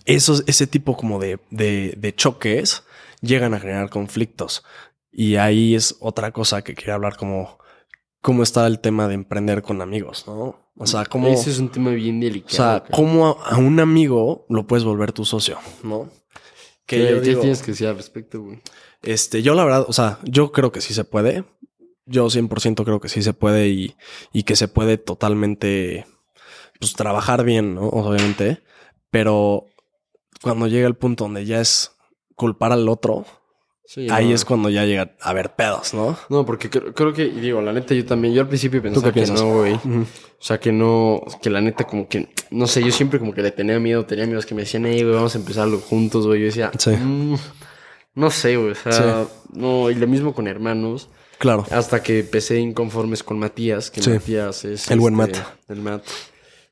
esos, 0.06 0.44
ese 0.48 0.68
tipo 0.68 0.96
como 0.98 1.20
de, 1.20 1.40
de, 1.50 1.96
de 1.98 2.16
choques 2.16 2.84
llegan 3.22 3.54
a 3.54 3.60
generar 3.60 3.90
conflictos. 3.90 4.64
Y 5.12 5.38
ahí 5.38 5.76
es 5.76 5.96
otra 6.00 6.32
cosa 6.32 6.64
que 6.64 6.76
quería 6.76 6.96
hablar 6.96 7.16
como 7.16 7.58
cómo 8.22 8.44
está 8.44 8.66
el 8.68 8.80
tema 8.80 9.08
de 9.08 9.14
emprender 9.14 9.62
con 9.62 9.82
amigos, 9.82 10.26
¿no? 10.28 10.60
O 10.78 10.88
sea, 10.88 11.06
cómo... 11.06 11.28
Ese 11.28 11.52
es 11.52 11.60
un 11.60 11.70
tema 11.70 11.92
bien 11.92 12.20
delicado. 12.20 12.52
O 12.52 12.56
sea, 12.56 12.84
cómo 12.92 13.38
a, 13.46 13.58
un 13.58 13.80
amigo 13.80 14.46
lo 14.50 14.68
puedes 14.68 14.84
volver 14.84 15.14
tu 15.14 15.24
socio, 15.24 15.60
¿no? 15.84 16.10
Que 16.86 17.22
¿Qué, 17.24 17.36
tienes 17.36 17.62
que 17.62 17.72
decir 17.72 17.88
al 17.88 17.96
respecto, 17.96 18.42
güey? 18.42 18.62
Este, 19.02 19.42
yo 19.42 19.54
la 19.54 19.64
verdad, 19.64 19.86
o 19.88 19.94
sea, 19.94 20.20
yo 20.24 20.52
creo 20.52 20.72
que 20.72 20.82
sí 20.82 20.94
se 20.94 21.04
puede. 21.04 21.46
Yo 22.08 22.26
100% 22.26 22.84
creo 22.84 23.00
que 23.00 23.10
sí 23.10 23.24
se 23.24 23.34
puede 23.34 23.70
y, 23.70 23.96
y 24.34 24.44
que 24.44 24.56
se 24.56 24.68
puede 24.68 24.98
totalmente, 24.98 26.06
pues, 26.80 26.94
trabajar 26.94 27.44
bien, 27.44 27.76
¿no? 27.76 27.88
Obviamente. 27.90 28.64
Pero 29.12 29.68
cuando 30.46 30.68
llega 30.68 30.88
el 30.88 30.96
punto 30.96 31.24
donde 31.24 31.44
ya 31.44 31.60
es 31.60 31.92
culpar 32.36 32.72
al 32.72 32.88
otro, 32.88 33.26
Ahí 34.12 34.32
es 34.32 34.46
cuando 34.46 34.70
ya 34.70 34.86
llega 34.86 35.16
a 35.20 35.30
haber 35.32 35.56
pedos, 35.56 35.96
¿no? 35.96 36.16
No, 36.30 36.46
porque 36.46 36.70
creo, 36.70 37.14
que, 37.14 37.26
digo, 37.26 37.62
la 37.62 37.74
neta, 37.74 37.96
yo 37.96 38.06
también, 38.06 38.36
yo 38.36 38.42
al 38.42 38.48
principio 38.48 38.80
pensaba 38.80 39.12
que 39.12 39.26
no, 39.26 39.54
güey. 39.54 39.74
O 39.74 40.08
sea, 40.40 40.60
que 40.60 40.72
no, 40.72 41.22
que 41.42 41.50
la 41.50 41.62
neta, 41.62 41.86
como 41.86 42.08
que, 42.08 42.30
no 42.52 42.68
sé, 42.68 42.84
yo 42.84 42.92
siempre 42.92 43.18
como 43.18 43.34
que 43.34 43.42
le 43.42 43.50
tenía 43.50 43.80
miedo, 43.80 44.06
tenía 44.06 44.26
amigos 44.26 44.46
que 44.46 44.54
me 44.54 44.62
decían, 44.62 44.86
hey, 44.86 45.02
güey, 45.02 45.16
vamos 45.16 45.34
a 45.34 45.40
empezarlo 45.40 45.80
juntos, 45.80 46.28
güey. 46.28 46.42
Yo 46.42 46.46
decía, 46.46 46.72
mm, 46.72 47.36
no 48.14 48.30
sé, 48.30 48.58
güey, 48.58 48.72
o 48.72 48.76
sea, 48.76 49.26
no, 49.52 49.90
y 49.90 49.96
lo 49.96 50.08
mismo 50.08 50.34
con 50.36 50.48
hermanos. 50.48 51.10
Claro. 51.40 51.66
Hasta 51.72 52.04
que 52.04 52.20
empecé 52.20 52.60
inconformes 52.60 53.24
con 53.24 53.40
Matías, 53.40 53.92
que 53.92 54.02
Matías 54.10 54.66
es. 54.66 54.90
El 54.90 55.00
buen 55.00 55.20
este, 55.20 55.40
Matt. 55.40 55.48
El 55.70 55.82
Matt. 55.82 56.06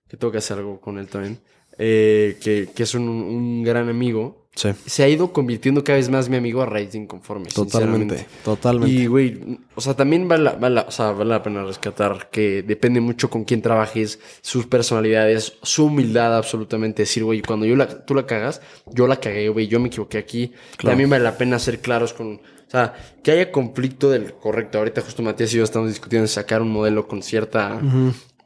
Que 0.07 0.17
tengo 0.17 0.31
que 0.31 0.37
hacer 0.37 0.57
algo 0.57 0.79
con 0.79 0.99
él 0.99 1.07
también. 1.07 1.41
Eh, 1.77 2.37
que, 2.41 2.69
que 2.73 2.83
es 2.83 2.93
un, 2.93 3.07
un 3.07 3.63
gran 3.63 3.89
amigo 3.89 4.43
se 4.55 5.03
ha 5.03 5.09
ido 5.09 5.33
convirtiendo 5.33 5.83
cada 5.83 5.97
vez 5.97 6.09
más 6.09 6.29
mi 6.29 6.37
amigo 6.37 6.61
a 6.61 6.67
raíz 6.67 6.91
de 6.91 6.99
inconformes. 6.99 7.55
Totalmente, 7.55 8.27
totalmente. 8.45 8.93
Y, 8.93 9.07
güey, 9.07 9.59
o 9.73 9.81
sea, 9.81 9.95
también 9.95 10.27
vale, 10.27 10.51
o 10.87 10.91
sea, 10.91 11.11
vale 11.11 11.31
la 11.31 11.41
pena 11.41 11.63
rescatar 11.63 12.29
que 12.29 12.61
depende 12.61 13.01
mucho 13.01 13.31
con 13.31 13.45
quién 13.45 13.63
trabajes, 13.63 14.19
sus 14.41 14.67
personalidades, 14.67 15.53
su 15.63 15.85
humildad, 15.85 16.37
absolutamente. 16.37 17.01
Decir, 17.01 17.23
güey, 17.23 17.41
cuando 17.41 17.65
yo 17.65 17.75
la, 17.75 18.05
tú 18.05 18.13
la 18.13 18.27
cagas, 18.27 18.61
yo 18.91 19.07
la 19.07 19.19
cagué, 19.19 19.49
güey, 19.49 19.67
yo 19.67 19.79
me 19.79 19.87
equivoqué 19.87 20.19
aquí. 20.19 20.53
También 20.79 21.09
vale 21.09 21.23
la 21.23 21.37
pena 21.37 21.57
ser 21.57 21.79
claros 21.79 22.13
con. 22.13 22.35
O 22.35 22.71
sea, 22.73 22.93
que 23.23 23.31
haya 23.31 23.51
conflicto 23.51 24.09
del 24.09 24.33
correcto. 24.33 24.77
Ahorita 24.77 25.01
justo 25.01 25.23
Matías 25.23 25.51
y 25.53 25.57
yo 25.57 25.63
estamos 25.63 25.89
discutiendo 25.89 26.23
de 26.23 26.27
sacar 26.27 26.61
un 26.61 26.71
modelo 26.71 27.07
con 27.07 27.23
cierta 27.23 27.81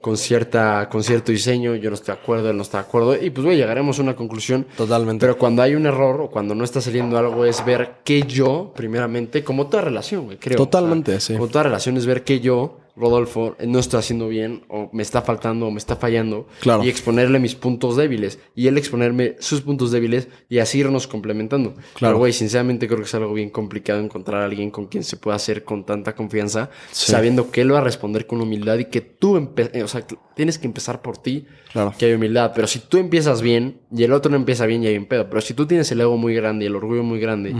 con, 0.02 0.18
cierta, 0.18 0.88
con 0.90 1.04
cierto 1.04 1.32
diseño, 1.32 1.76
yo 1.76 1.90
no 1.90 1.96
estoy 1.96 2.16
de 2.16 2.22
acuerdo, 2.22 2.50
él 2.50 2.58
no 2.58 2.64
está 2.64 2.80
de 2.80 2.84
acuerdo, 2.86 3.16
y 3.16 3.30
pues, 3.30 3.46
güey, 3.46 3.58
llegaremos 3.58 4.00
a 4.00 4.04
una 4.04 4.16
conclusión. 4.16 4.66
Totalmente. 4.76 5.26
Pero 5.26 5.38
cuando 5.38 5.62
hay 5.62 5.76
un 5.76 5.86
error 5.86 6.22
o 6.22 6.30
cuando 6.30 6.56
no 6.56 6.64
está 6.64 6.82
saliendo 6.82 7.18
algo 7.18 7.46
es 7.46 7.64
ver 7.66 7.98
que 8.04 8.22
yo, 8.24 8.72
primeramente, 8.76 9.44
como 9.44 9.68
toda 9.68 9.84
relación, 9.84 10.26
güey, 10.26 10.38
creo. 10.38 10.58
Totalmente, 10.58 11.20
sí. 11.20 11.34
Como 11.34 11.48
toda 11.48 11.64
relación 11.64 11.98
es 11.98 12.06
ver 12.06 12.24
que 12.24 12.40
yo 12.40 12.80
Rodolfo 12.98 13.56
no 13.66 13.80
está 13.80 14.00
haciendo 14.00 14.28
bien 14.28 14.64
o 14.70 14.90
me 14.92 15.04
está 15.04 15.22
faltando 15.22 15.68
o 15.68 15.72
me 15.72 15.78
está 15.78 15.96
fallando 15.96 16.48
claro. 16.60 16.84
y 16.84 16.90
exponerle 16.90 17.40
mis 17.40 17.56
puntos 17.56 17.96
débiles 17.96 18.40
y 18.56 18.68
él 18.68 18.78
exponerme 18.78 19.36
sus 19.40 19.62
puntos 19.62 19.92
débiles 19.92 20.28
y 20.50 20.58
así 20.58 20.80
irnos 20.80 21.08
complementando. 21.08 21.76
Claro, 21.94 22.18
güey, 22.18 22.34
sinceramente 22.34 22.88
creo 22.88 23.00
que 23.00 23.06
es 23.06 23.16
algo 23.16 23.34
bien 23.34 23.52
complicado 23.52 24.00
encontrar 24.00 24.42
a 24.42 24.46
alguien 24.46 24.72
con 24.72 24.88
quien 24.88 25.04
se 25.04 25.18
pueda 25.18 25.36
hacer 25.36 25.64
con 25.64 25.86
tanta 25.86 26.16
confianza, 26.16 26.72
sabiendo 26.92 27.52
que 27.52 27.62
él 27.62 27.74
va 27.74 27.80
a 27.80 27.84
responder 27.84 28.26
con 28.26 28.42
humildad 28.42 28.78
y 28.80 28.86
que 28.86 29.02
tú, 29.02 29.38
eh, 29.56 29.84
o 29.84 29.88
sea, 29.88 30.06
tienes 30.36 30.58
que 30.58 30.66
empezar 30.68 31.02
por 31.02 31.18
ti, 31.18 31.46
claro. 31.72 31.94
que 31.98 32.06
hay 32.06 32.14
humildad, 32.14 32.52
pero 32.56 32.68
si 32.68 32.80
tú 32.80 32.98
empiezas 32.98 33.42
bien 33.42 33.80
y 33.92 34.04
el 34.04 34.14
otro 34.14 34.32
no 34.32 34.38
empieza 34.38 34.66
bien, 34.66 34.82
ya 34.82 34.90
hay 34.90 34.98
un 34.98 35.06
pedo, 35.06 35.30
pero 35.30 35.42
si 35.42 35.54
tú 35.54 35.68
tienes 35.68 35.92
el 35.92 36.02
ego 36.02 36.18
muy 36.18 36.34
grande 36.34 36.66
y 36.66 36.68
el 36.68 36.76
orgullo 36.76 37.04
muy 37.04 37.20
grande, 37.20 37.54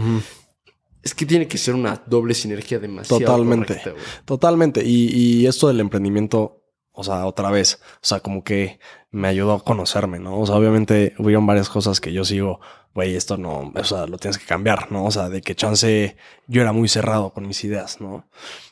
es 1.02 1.14
que 1.14 1.26
tiene 1.26 1.48
que 1.48 1.58
ser 1.58 1.74
una 1.74 2.02
doble 2.06 2.34
sinergia 2.34 2.78
demasiado. 2.78 3.20
Totalmente. 3.20 3.80
totalmente. 4.24 4.82
Y, 4.84 5.46
esto 5.46 5.68
del 5.68 5.80
emprendimiento, 5.80 6.62
o 6.92 7.04
sea, 7.04 7.26
otra 7.26 7.50
vez, 7.50 7.80
o 7.96 8.06
sea, 8.06 8.20
como 8.20 8.42
que 8.42 8.78
me 9.10 9.28
ayudó 9.28 9.54
a 9.54 9.64
conocerme, 9.64 10.18
¿no? 10.18 10.40
O 10.40 10.46
sea, 10.46 10.56
obviamente 10.56 11.14
hubieron 11.18 11.46
varias 11.46 11.68
cosas 11.68 12.00
que 12.00 12.12
yo 12.12 12.24
sigo, 12.24 12.60
güey, 12.94 13.14
esto 13.14 13.36
no, 13.36 13.72
o 13.74 13.84
sea, 13.84 14.06
lo 14.06 14.18
tienes 14.18 14.38
que 14.38 14.46
cambiar, 14.46 14.92
¿no? 14.92 15.06
O 15.06 15.10
sea, 15.10 15.28
de 15.28 15.40
que 15.40 15.54
chance 15.54 16.16
yo 16.46 16.60
era 16.62 16.72
muy 16.72 16.88
cerrado 16.88 17.32
con 17.32 17.46
mis 17.46 17.62
ideas, 17.64 18.00
¿no? 18.00 18.28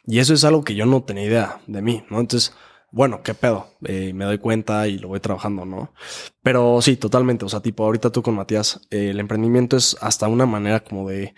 Y 0.06 0.18
eso 0.18 0.34
es 0.34 0.44
algo 0.44 0.64
que 0.64 0.74
yo 0.74 0.84
no 0.84 1.02
tenía 1.04 1.24
idea 1.24 1.60
de 1.66 1.80
mí, 1.80 2.04
¿no? 2.10 2.20
Entonces, 2.20 2.54
bueno, 2.90 3.22
qué 3.22 3.34
pedo, 3.34 3.68
eh, 3.84 4.12
me 4.14 4.24
doy 4.24 4.38
cuenta 4.38 4.88
y 4.88 4.98
lo 4.98 5.08
voy 5.08 5.20
trabajando, 5.20 5.64
¿no? 5.64 5.92
Pero 6.42 6.80
sí, 6.82 6.96
totalmente, 6.96 7.44
o 7.44 7.48
sea, 7.48 7.60
tipo, 7.60 7.84
ahorita 7.84 8.10
tú 8.10 8.22
con 8.22 8.34
Matías, 8.34 8.80
eh, 8.90 9.10
el 9.10 9.20
emprendimiento 9.20 9.76
es 9.76 9.96
hasta 10.00 10.28
una 10.28 10.46
manera 10.46 10.80
como 10.80 11.08
de 11.08 11.34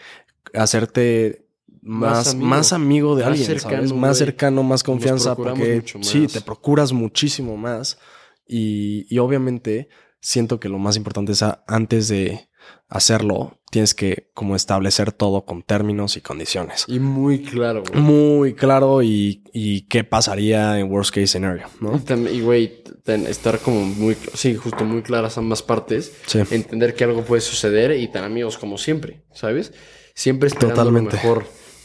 hacerte 0.54 1.46
más, 1.82 2.34
más, 2.34 2.72
amigo. 2.72 3.16
de 3.16 3.24
alguien, 3.24 3.46
cercano, 3.46 3.94
Más 3.94 4.18
cercano, 4.18 4.62
más 4.62 4.82
confianza, 4.82 5.34
porque 5.34 5.82
sí, 6.02 6.26
te 6.26 6.40
procuras 6.40 6.92
muchísimo 6.92 7.56
más. 7.56 7.98
Y, 8.46 9.06
y, 9.14 9.18
obviamente 9.18 9.88
siento 10.20 10.58
que 10.58 10.68
lo 10.68 10.78
más 10.78 10.96
importante 10.96 11.32
es 11.32 11.44
antes 11.66 12.08
de 12.08 12.48
hacerlo, 12.88 13.60
tienes 13.70 13.94
que 13.94 14.30
como 14.34 14.56
establecer 14.56 15.12
todo 15.12 15.44
con 15.44 15.62
términos 15.62 16.16
y 16.16 16.20
condiciones. 16.20 16.84
Y 16.88 16.98
muy 16.98 17.42
claro, 17.42 17.82
güey. 17.86 18.00
Muy 18.00 18.54
claro 18.54 19.02
y, 19.02 19.44
y, 19.52 19.82
qué 19.82 20.04
pasaría 20.04 20.78
en 20.78 20.90
worst 20.90 21.10
case 21.14 21.26
scenario, 21.28 21.66
¿no? 21.80 22.00
Y, 22.30 22.40
güey, 22.40 22.82
estar 23.06 23.58
como 23.60 23.84
muy, 23.84 24.16
sí, 24.34 24.54
justo 24.56 24.84
muy 24.84 25.02
claras 25.02 25.38
ambas 25.38 25.62
partes. 25.62 26.12
Entender 26.50 26.94
que 26.94 27.04
algo 27.04 27.22
puede 27.22 27.42
suceder 27.42 27.98
y 27.98 28.08
tan 28.08 28.24
amigos 28.24 28.58
como 28.58 28.78
siempre, 28.78 29.22
¿sabes? 29.32 29.72
Siempre 30.18 30.48
esperando 30.48 30.90
lo 30.90 31.00
mejor, 31.00 31.44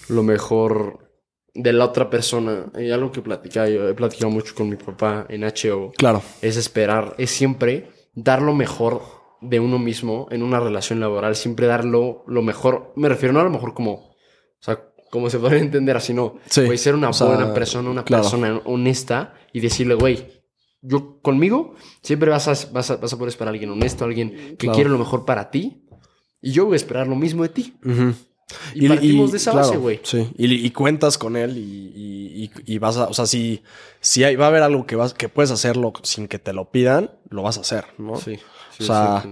lo 0.09 0.23
mejor 0.23 1.11
de 1.53 1.71
la 1.71 1.85
otra 1.85 2.09
persona. 2.09 2.71
Y 2.79 2.89
algo 2.89 3.11
que 3.11 3.21
platicaba, 3.21 3.69
yo 3.69 3.87
he 3.87 3.93
platicado 3.93 4.31
mucho 4.31 4.55
con 4.55 4.67
mi 4.69 4.75
papá 4.75 5.27
en 5.29 5.43
HO. 5.43 5.91
Claro. 5.95 6.23
Es 6.41 6.57
esperar, 6.57 7.13
es 7.19 7.29
siempre 7.29 7.91
dar 8.15 8.41
lo 8.41 8.55
mejor 8.55 9.03
de 9.39 9.59
uno 9.59 9.77
mismo 9.77 10.27
en 10.31 10.41
una 10.41 10.59
relación 10.59 10.99
laboral, 10.99 11.35
siempre 11.35 11.67
dar 11.67 11.85
lo, 11.85 12.23
mejor. 12.25 12.91
Me 12.95 13.07
refiero 13.07 13.33
no 13.33 13.39
a 13.39 13.43
lo 13.43 13.51
mejor 13.51 13.75
como, 13.75 13.93
o 13.93 14.15
sea, 14.59 14.79
como 15.11 15.29
se 15.29 15.37
puede 15.37 15.59
entender 15.59 15.95
así, 15.95 16.15
no. 16.15 16.39
Sí. 16.49 16.75
ser 16.79 16.95
una 16.95 17.11
buena 17.11 17.53
persona, 17.53 17.91
una 17.91 18.03
persona 18.03 18.63
honesta 18.65 19.35
y 19.51 19.59
decirle, 19.59 19.93
güey, 19.93 20.43
yo 20.81 21.21
conmigo 21.21 21.75
siempre 22.01 22.31
vas 22.31 22.47
a, 22.47 22.71
vas 22.71 22.89
a, 22.89 22.95
vas 22.95 23.13
a 23.13 23.15
poder 23.15 23.29
esperar 23.29 23.49
a 23.49 23.51
alguien 23.51 23.69
honesto, 23.69 24.05
alguien 24.05 24.57
que 24.57 24.69
quiere 24.69 24.89
lo 24.89 24.97
mejor 24.97 25.23
para 25.23 25.51
ti 25.51 25.82
y 26.43 26.51
yo 26.51 26.65
voy 26.65 26.73
a 26.73 26.75
esperar 26.75 27.07
lo 27.07 27.15
mismo 27.15 27.41
de 27.41 27.49
ti. 27.49 27.73
Y, 28.75 28.87
partimos 28.87 29.31
de 29.31 29.37
esa 29.37 29.53
base, 29.53 29.77
güey. 29.77 30.01
Sí. 30.03 30.29
Y, 30.37 30.69
cuentas 30.71 31.17
con 31.17 31.37
él 31.37 31.57
y, 31.57 32.77
vas 32.77 32.97
a. 32.97 33.05
O 33.05 33.13
sea, 33.13 33.25
si, 33.25 33.63
si 34.01 34.23
hay, 34.23 34.35
va 34.35 34.45
a 34.45 34.47
haber 34.49 34.61
algo 34.61 34.85
que, 34.85 34.95
vas, 34.95 35.13
que 35.13 35.29
puedes 35.29 35.49
hacerlo 35.49 35.93
sin 36.03 36.27
que 36.27 36.37
te 36.37 36.53
lo 36.53 36.69
pidan, 36.69 37.11
lo 37.29 37.41
vas 37.41 37.57
a 37.57 37.61
hacer, 37.61 37.85
¿no? 37.97 38.17
Sí. 38.17 38.37
o 38.79 38.83
sea. 38.83 39.23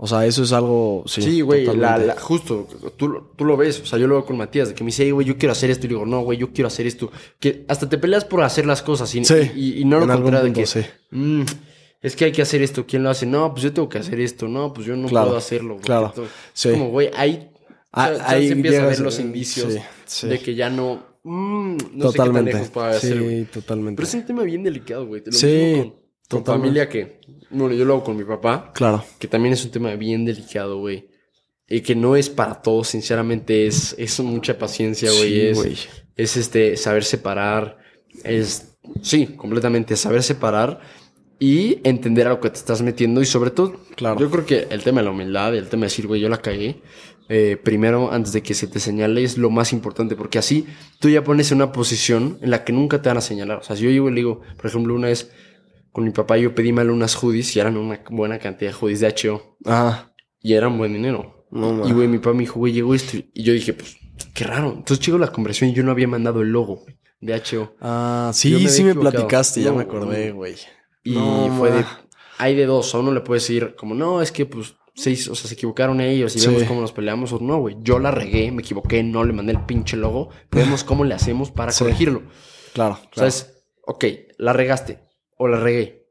O 0.00 0.06
sea, 0.06 0.24
eso 0.26 0.44
es 0.44 0.52
algo. 0.52 1.02
Sí, 1.06 1.40
güey, 1.40 1.66
justo, 2.20 2.68
tú, 2.96 3.32
tú, 3.34 3.44
lo 3.44 3.56
ves. 3.56 3.80
O 3.80 3.86
sea, 3.86 3.98
yo 3.98 4.06
lo 4.06 4.14
veo 4.14 4.24
con 4.24 4.36
Matías, 4.36 4.68
de 4.68 4.74
que 4.76 4.84
me 4.84 4.88
dice, 4.88 5.10
güey, 5.10 5.26
yo 5.26 5.36
quiero 5.36 5.50
hacer 5.50 5.70
esto. 5.70 5.86
Y 5.86 5.88
digo, 5.88 6.06
no, 6.06 6.20
güey, 6.20 6.38
yo 6.38 6.52
quiero 6.52 6.68
hacer 6.68 6.86
esto. 6.86 7.10
Que 7.40 7.64
hasta 7.66 7.88
te 7.88 7.98
peleas 7.98 8.24
por 8.24 8.44
hacer 8.44 8.64
las 8.64 8.80
cosas 8.80 9.12
y, 9.12 9.18
y, 9.18 9.84
no 9.84 9.98
lo 9.98 10.06
contrario 10.06 10.44
de 10.44 10.52
que. 10.52 10.66
Sí. 10.66 10.82
Mm, 11.10 11.42
es 12.00 12.14
que 12.14 12.26
hay 12.26 12.32
que 12.32 12.42
hacer 12.42 12.62
esto. 12.62 12.86
¿Quién 12.86 13.02
lo 13.02 13.10
hace? 13.10 13.26
No, 13.26 13.52
pues 13.52 13.64
yo 13.64 13.72
tengo 13.72 13.88
que 13.88 13.98
hacer 13.98 14.20
esto. 14.20 14.46
No, 14.46 14.72
pues 14.72 14.86
yo 14.86 14.96
no 14.96 15.08
puedo 15.08 15.36
hacerlo. 15.36 15.78
Claro. 15.78 16.12
Es 16.54 16.66
como, 16.72 16.90
güey, 16.90 17.10
ahí, 17.16 17.50
ah, 17.92 18.12
ahí 18.24 18.48
se 18.48 18.52
empieza 18.52 18.84
a 18.84 18.86
ver 18.86 19.00
los 19.00 19.18
indicios 19.18 19.74
de 20.22 20.38
que 20.38 20.54
ya 20.54 20.70
no. 20.70 21.06
Mm, 21.24 21.76
no 21.94 22.04
totalmente. 22.06 22.52
sé 22.52 22.70
qué 22.72 23.00
sí, 23.00 23.46
totalmente. 23.52 23.96
Pero 23.96 24.08
es 24.08 24.14
un 24.14 24.26
tema 24.26 24.42
bien 24.44 24.62
delicado, 24.62 25.06
güey. 25.06 25.22
Te 25.22 25.30
lo 25.30 25.36
sí. 25.36 25.92
Con 26.28 26.44
familia 26.44 26.88
que, 26.88 27.20
bueno, 27.50 27.74
yo 27.74 27.86
lo 27.86 27.94
hago 27.94 28.04
con 28.04 28.16
mi 28.16 28.24
papá. 28.24 28.70
Claro. 28.74 29.02
Que 29.18 29.26
también 29.26 29.54
es 29.54 29.64
un 29.64 29.70
tema 29.70 29.94
bien 29.94 30.24
delicado, 30.24 30.78
güey. 30.78 31.08
Y 31.66 31.80
que 31.80 31.94
no 31.94 32.16
es 32.16 32.30
para 32.30 32.62
todos, 32.62 32.88
sinceramente, 32.88 33.66
es, 33.66 33.94
es 33.98 34.20
mucha 34.20 34.58
paciencia, 34.58 35.10
güey. 35.10 35.30
Sí, 35.30 35.40
es, 35.40 35.56
güey. 35.56 35.76
es 36.16 36.36
este, 36.36 36.76
saber 36.76 37.04
separar. 37.04 37.78
Es, 38.24 38.76
sí, 39.02 39.26
completamente, 39.26 39.96
saber 39.96 40.22
separar 40.22 40.80
y 41.38 41.78
entender 41.84 42.26
a 42.26 42.30
lo 42.30 42.40
que 42.40 42.50
te 42.50 42.56
estás 42.58 42.82
metiendo. 42.82 43.20
Y 43.22 43.26
sobre 43.26 43.50
todo, 43.50 43.80
Claro. 43.96 44.18
yo 44.18 44.30
creo 44.30 44.44
que 44.46 44.66
el 44.70 44.82
tema 44.82 45.00
de 45.00 45.04
la 45.06 45.10
humildad, 45.12 45.54
el 45.54 45.68
tema 45.68 45.82
de 45.82 45.86
decir, 45.86 46.06
güey, 46.06 46.20
yo 46.20 46.28
la 46.28 46.38
cagué. 46.42 46.80
eh, 47.30 47.58
primero, 47.62 48.10
antes 48.10 48.32
de 48.32 48.42
que 48.42 48.54
se 48.54 48.66
te 48.68 48.80
señale, 48.80 49.22
es 49.22 49.36
lo 49.36 49.50
más 49.50 49.74
importante, 49.74 50.16
porque 50.16 50.38
así 50.38 50.66
tú 50.98 51.10
ya 51.10 51.22
pones 51.24 51.52
en 51.52 51.56
una 51.58 51.72
posición 51.72 52.38
en 52.40 52.50
la 52.50 52.64
que 52.64 52.72
nunca 52.72 53.02
te 53.02 53.10
van 53.10 53.18
a 53.18 53.20
señalar. 53.20 53.58
O 53.58 53.62
sea, 53.62 53.76
si 53.76 53.82
yo 53.84 53.90
llego 53.90 54.08
y 54.08 54.12
le 54.12 54.16
digo, 54.20 54.40
por 54.56 54.64
ejemplo, 54.64 54.94
una 54.94 55.08
vez 55.08 55.30
con 55.92 56.04
mi 56.04 56.10
papá 56.10 56.38
yo 56.38 56.54
pedí 56.54 56.72
mal 56.72 56.88
unas 56.88 57.14
hoodies 57.16 57.54
y 57.54 57.60
eran 57.60 57.76
una 57.76 58.00
buena 58.10 58.38
cantidad 58.38 58.70
de 58.70 58.76
hoodies 58.78 59.00
de 59.00 59.06
H.O. 59.08 59.58
Ah, 59.66 60.10
y 60.40 60.54
eran 60.54 60.78
buen 60.78 60.94
dinero. 60.94 61.46
no, 61.50 61.70
Y, 61.84 61.88
ma. 61.90 61.92
güey, 61.94 62.08
mi 62.08 62.16
papá 62.16 62.32
me 62.32 62.40
dijo, 62.44 62.60
güey, 62.60 62.72
llegó 62.72 62.94
esto. 62.94 63.18
Y 63.34 63.42
yo 63.42 63.52
dije, 63.52 63.74
pues, 63.74 63.98
qué 64.32 64.44
raro. 64.44 64.72
Entonces 64.74 65.04
llegó 65.04 65.18
la 65.18 65.30
conversión 65.30 65.68
y 65.68 65.74
yo 65.74 65.82
no 65.82 65.90
había 65.90 66.08
mandado 66.08 66.40
el 66.40 66.48
logo 66.48 66.86
de 67.20 67.34
H.O. 67.34 67.74
Ah, 67.82 68.30
sí, 68.32 68.54
me 68.54 68.70
sí 68.70 68.84
me 68.84 68.94
platicaste, 68.94 69.60
ya 69.60 69.68
No, 69.68 69.76
me 69.76 69.82
acordé, 69.82 70.32
güey. 70.32 70.54
Y 71.04 71.12
No, 71.14 71.54
fue 71.56 71.70
de... 71.70 71.84
Hay 72.38 72.54
de 72.54 72.66
dos. 72.66 72.94
A 72.94 72.98
uno 72.98 73.12
le 73.12 73.20
puedes 73.20 73.42
decir 73.42 73.74
como, 73.76 73.94
no, 73.94 74.22
es 74.22 74.30
que, 74.32 74.46
pues, 74.46 74.74
se, 74.94 75.10
hizo- 75.10 75.32
o 75.32 75.34
sea, 75.34 75.48
se 75.48 75.54
equivocaron 75.54 76.00
ellos 76.00 76.34
y 76.36 76.38
Sí. 76.40 76.46
vemos 76.48 76.64
cómo 76.64 76.80
nos 76.80 76.92
peleamos. 76.92 77.32
O 77.32 77.38
no, 77.40 77.58
güey, 77.58 77.76
yo 77.80 77.98
la 77.98 78.10
regué, 78.10 78.50
me 78.52 78.62
equivoqué, 78.62 79.02
no 79.02 79.24
le 79.24 79.32
mandé 79.32 79.52
el 79.52 79.64
pinche 79.64 79.96
logo. 79.96 80.28
Vemos 80.50 80.84
cómo 80.84 81.04
le 81.04 81.14
hacemos 81.14 81.50
para 81.50 81.72
Sí. 81.72 81.84
corregirlo. 81.84 82.22
Claro, 82.74 82.94
O 82.94 82.98
sea, 82.98 83.10
claro. 83.10 83.28
es, 83.28 83.64
ok, 83.86 84.04
la 84.38 84.52
regaste 84.52 85.00
o 85.36 85.48
la 85.48 85.58
regué. 85.58 86.07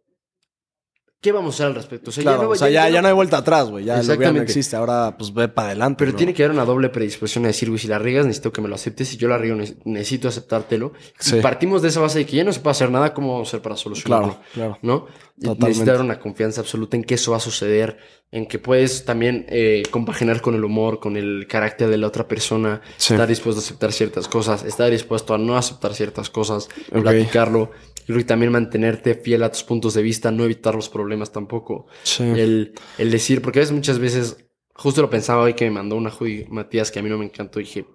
¿Qué 1.19 1.31
vamos 1.31 1.55
a 1.55 1.55
hacer 1.55 1.65
al 1.67 1.75
respecto? 1.75 2.11
O 2.11 2.13
sea, 2.13 2.21
Claro, 2.21 2.43
no- 2.43 2.49
o 2.49 2.55
sea, 2.55 2.69
ya, 2.69 2.87
ya 2.89 3.01
no 3.01 3.07
hay 3.07 3.13
vuelta 3.13 3.37
atrás, 3.37 3.67
güey. 3.69 3.85
Ya 3.85 4.01
lo 4.03 4.15
no 4.33 4.41
existe. 4.41 4.75
Ahora, 4.75 5.15
pues 5.17 5.33
ve 5.33 5.47
para 5.47 5.69
adelante. 5.69 5.95
Pero 5.99 6.11
bro. 6.11 6.17
tiene 6.17 6.33
que 6.33 6.43
haber 6.43 6.53
una 6.55 6.63
doble 6.65 6.89
predisposición 6.89 7.45
a 7.45 7.47
decir, 7.47 7.69
güey, 7.69 7.79
si 7.79 7.87
la 7.87 7.97
riegas, 7.97 8.25
necesito 8.27 8.53
que 8.53 8.61
me 8.61 8.67
lo 8.67 8.75
aceptes. 8.75 9.07
Si 9.09 9.17
yo 9.17 9.27
la 9.27 9.37
riego, 9.39 9.55
ne- 9.55 9.77
necesito 9.85 10.27
aceptártelo. 10.27 10.93
Sí. 11.19 11.37
Y 11.37 11.41
partimos 11.41 11.81
de 11.81 11.87
esa 11.87 12.01
base 12.01 12.19
de 12.19 12.25
que 12.27 12.37
ya 12.37 12.43
no 12.43 12.53
se 12.53 12.59
puede 12.59 12.71
hacer 12.71 12.91
nada, 12.91 13.13
¿cómo 13.15 13.33
vamos 13.33 13.47
a 13.47 13.49
hacer 13.49 13.61
para 13.63 13.75
solucionarlo? 13.75 14.37
Claro, 14.53 14.77
claro. 14.77 14.77
¿No? 14.83 15.07
Totalmente. 15.39 15.67
Necesita 15.67 15.91
haber 15.91 16.03
una 16.05 16.19
confianza 16.19 16.61
absoluta 16.61 16.97
en 16.97 17.03
que 17.03 17.13
eso 17.13 17.31
va 17.31 17.37
a 17.37 17.39
suceder, 17.39 17.97
en 18.31 18.47
que 18.47 18.57
puedes 18.57 19.05
también 19.05 19.45
eh, 19.49 19.83
compaginar 19.91 20.41
con 20.41 20.55
el 20.55 20.63
humor, 20.63 20.99
con 20.99 21.15
el 21.15 21.45
carácter 21.47 21.89
de 21.89 21.97
la 21.97 22.07
otra 22.07 22.27
persona, 22.27 22.81
Sí. 22.97 23.13
estar 23.13 23.27
dispuesto 23.27 23.61
a 23.61 23.63
aceptar 23.63 23.91
ciertas 23.93 24.27
cosas, 24.27 24.63
estar 24.65 24.89
dispuesto 24.89 25.35
a 25.35 25.37
no 25.37 25.55
aceptar 25.55 25.93
ciertas 25.93 26.29
cosas, 26.31 26.69
Ok. 26.91 27.01
platicarlo. 27.03 27.71
Y 28.01 28.05
creo 28.07 28.17
que 28.17 28.23
también 28.23 28.51
mantenerte 28.51 29.13
fiel 29.13 29.43
a 29.43 29.51
tus 29.51 29.63
puntos 29.63 29.93
de 29.93 30.01
vista, 30.01 30.31
no 30.31 30.43
evitar 30.43 30.73
los 30.73 30.89
problemas 30.89 31.31
tampoco. 31.31 31.85
Sí. 32.03 32.23
El, 32.23 32.73
el 32.97 33.11
decir, 33.11 33.41
porque 33.43 33.59
a 33.59 33.61
veces 33.61 33.75
muchas 33.75 33.99
veces, 33.99 34.37
justo 34.73 35.01
lo 35.03 35.09
pensaba 35.09 35.43
hoy 35.43 35.53
que 35.53 35.65
me 35.65 35.71
mandó 35.71 35.95
una 35.97 36.09
hoodie 36.09 36.47
Matías 36.49 36.89
que 36.91 36.97
a 36.99 37.03
mí 37.03 37.09
no 37.09 37.17
me 37.19 37.25
encantó, 37.25 37.59
dije, 37.59 37.85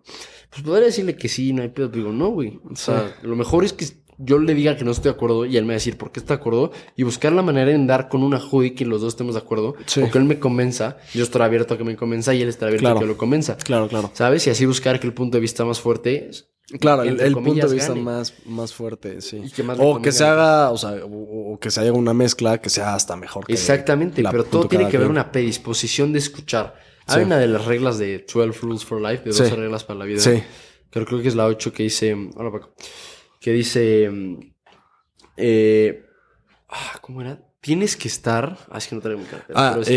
pues 0.50 0.62
podría 0.62 0.86
decirle 0.86 1.16
que 1.16 1.28
sí, 1.28 1.52
no 1.52 1.62
hay 1.62 1.70
pedo, 1.70 1.88
digo, 1.88 2.12
no, 2.12 2.28
güey. 2.28 2.60
O 2.70 2.76
sea, 2.76 3.16
lo 3.22 3.34
mejor 3.36 3.64
es 3.64 3.72
que 3.72 3.86
yo 4.24 4.38
le 4.38 4.54
diga 4.54 4.76
que 4.76 4.84
no 4.84 4.90
estoy 4.92 5.04
de 5.10 5.16
acuerdo 5.16 5.44
y 5.46 5.56
él 5.56 5.64
me 5.64 5.68
va 5.68 5.74
a 5.74 5.76
decir 5.82 5.98
por 5.98 6.12
qué 6.12 6.20
está 6.20 6.34
de 6.34 6.40
acuerdo 6.40 6.70
y 6.96 7.02
buscar 7.02 7.32
la 7.32 7.42
manera 7.42 7.70
en 7.72 7.86
dar 7.86 8.08
con 8.08 8.22
una 8.22 8.38
hoodie 8.38 8.74
que 8.74 8.84
los 8.84 9.00
dos 9.00 9.14
estemos 9.14 9.34
de 9.34 9.40
acuerdo 9.40 9.74
Sí. 9.86 10.00
o 10.02 10.10
que 10.10 10.18
él 10.18 10.24
me 10.24 10.38
convenza, 10.38 10.96
yo 11.14 11.22
estaré 11.24 11.44
abierto 11.44 11.74
a 11.74 11.78
que 11.78 11.84
me 11.84 11.96
convenza 11.96 12.32
y 12.34 12.42
él 12.42 12.48
estará 12.48 12.68
abierto 12.68 12.84
Claro. 12.84 12.98
a 12.98 13.00
que 13.00 13.06
lo 13.06 13.16
convenza. 13.16 13.56
Claro, 13.56 13.88
claro. 13.88 14.10
¿Sabes? 14.14 14.46
Y 14.46 14.50
así 14.50 14.64
buscar 14.66 15.00
que 15.00 15.06
el 15.06 15.12
punto 15.14 15.36
de 15.38 15.40
vista 15.40 15.64
más 15.64 15.80
fuerte 15.80 16.28
es- 16.30 16.48
Claro, 16.80 17.02
el, 17.02 17.16
punto 17.34 17.66
de 17.66 17.74
vista 17.74 17.88
gane. 17.88 18.00
más, 18.00 18.32
más 18.46 18.72
fuerte, 18.72 19.20
sí. 19.20 19.42
Que 19.54 19.62
más 19.62 19.76
o 19.80 20.00
que 20.00 20.10
se 20.12 20.24
haga, 20.24 20.70
o 20.70 20.78
sea, 20.78 20.92
o, 21.04 21.52
o 21.54 21.58
que 21.58 21.70
se 21.70 21.80
haga 21.80 21.92
una 21.92 22.14
mezcla 22.14 22.58
que 22.62 22.70
sea 22.70 22.94
hasta 22.94 23.14
mejor. 23.16 23.44
que 23.44 23.52
Exactamente, 23.52 24.22
la 24.22 24.30
pero 24.30 24.44
todo 24.44 24.68
tiene 24.68 24.84
que 24.88 24.96
haber 24.96 25.08
quien. 25.08 25.10
una 25.18 25.30
predisposición 25.32 26.12
de 26.12 26.20
escuchar. 26.20 26.76
Sí. 27.08 27.18
Hay 27.18 27.24
una 27.24 27.36
de 27.38 27.48
las 27.48 27.64
reglas 27.66 27.98
de 27.98 28.24
12 28.32 28.58
Rules 28.62 28.84
for 28.84 29.02
Life, 29.02 29.24
de 29.24 29.32
Sí. 29.32 29.42
12 29.42 29.56
reglas 29.56 29.84
para 29.84 29.98
la 29.98 30.04
vida. 30.06 30.20
Sí. 30.20 30.42
Creo, 30.90 31.04
creo 31.04 31.20
que 31.20 31.28
es 31.28 31.34
la 31.34 31.46
8 31.46 31.72
que 31.72 31.82
dice. 31.82 32.14
Hola, 32.36 32.52
Paco. 32.52 32.70
Que 33.42 33.52
dice. 33.52 34.08
mm, 34.10 34.38
eh, 35.36 36.04
ah, 36.68 36.98
¿Cómo 37.00 37.20
era? 37.20 37.38
Tienes 37.60 37.96
que 37.96 38.08
estar. 38.08 38.58
Ah, 38.70 38.78
es 38.78 38.86
que 38.88 38.94
no 38.94 39.00
traigo 39.00 39.20
mi 39.20 39.26
cartera. 39.26 39.58
Ah, 39.58 39.70
pero 39.78 39.82
es- 39.82 39.88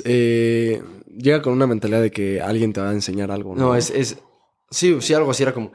es, 0.00 0.02
eh, 0.06 0.82
llega 1.16 1.42
con 1.42 1.52
una 1.52 1.66
mentalidad 1.66 2.00
de 2.02 2.10
que 2.10 2.40
alguien 2.40 2.72
te 2.72 2.80
va 2.80 2.90
a 2.90 2.94
enseñar 2.94 3.30
algo. 3.30 3.54
No, 3.54 3.60
No, 3.68 3.76
es, 3.76 3.90
es. 3.90 4.18
Sí, 4.70 4.96
sí, 5.00 5.14
algo 5.14 5.30
así 5.30 5.42
era 5.42 5.52
como. 5.52 5.72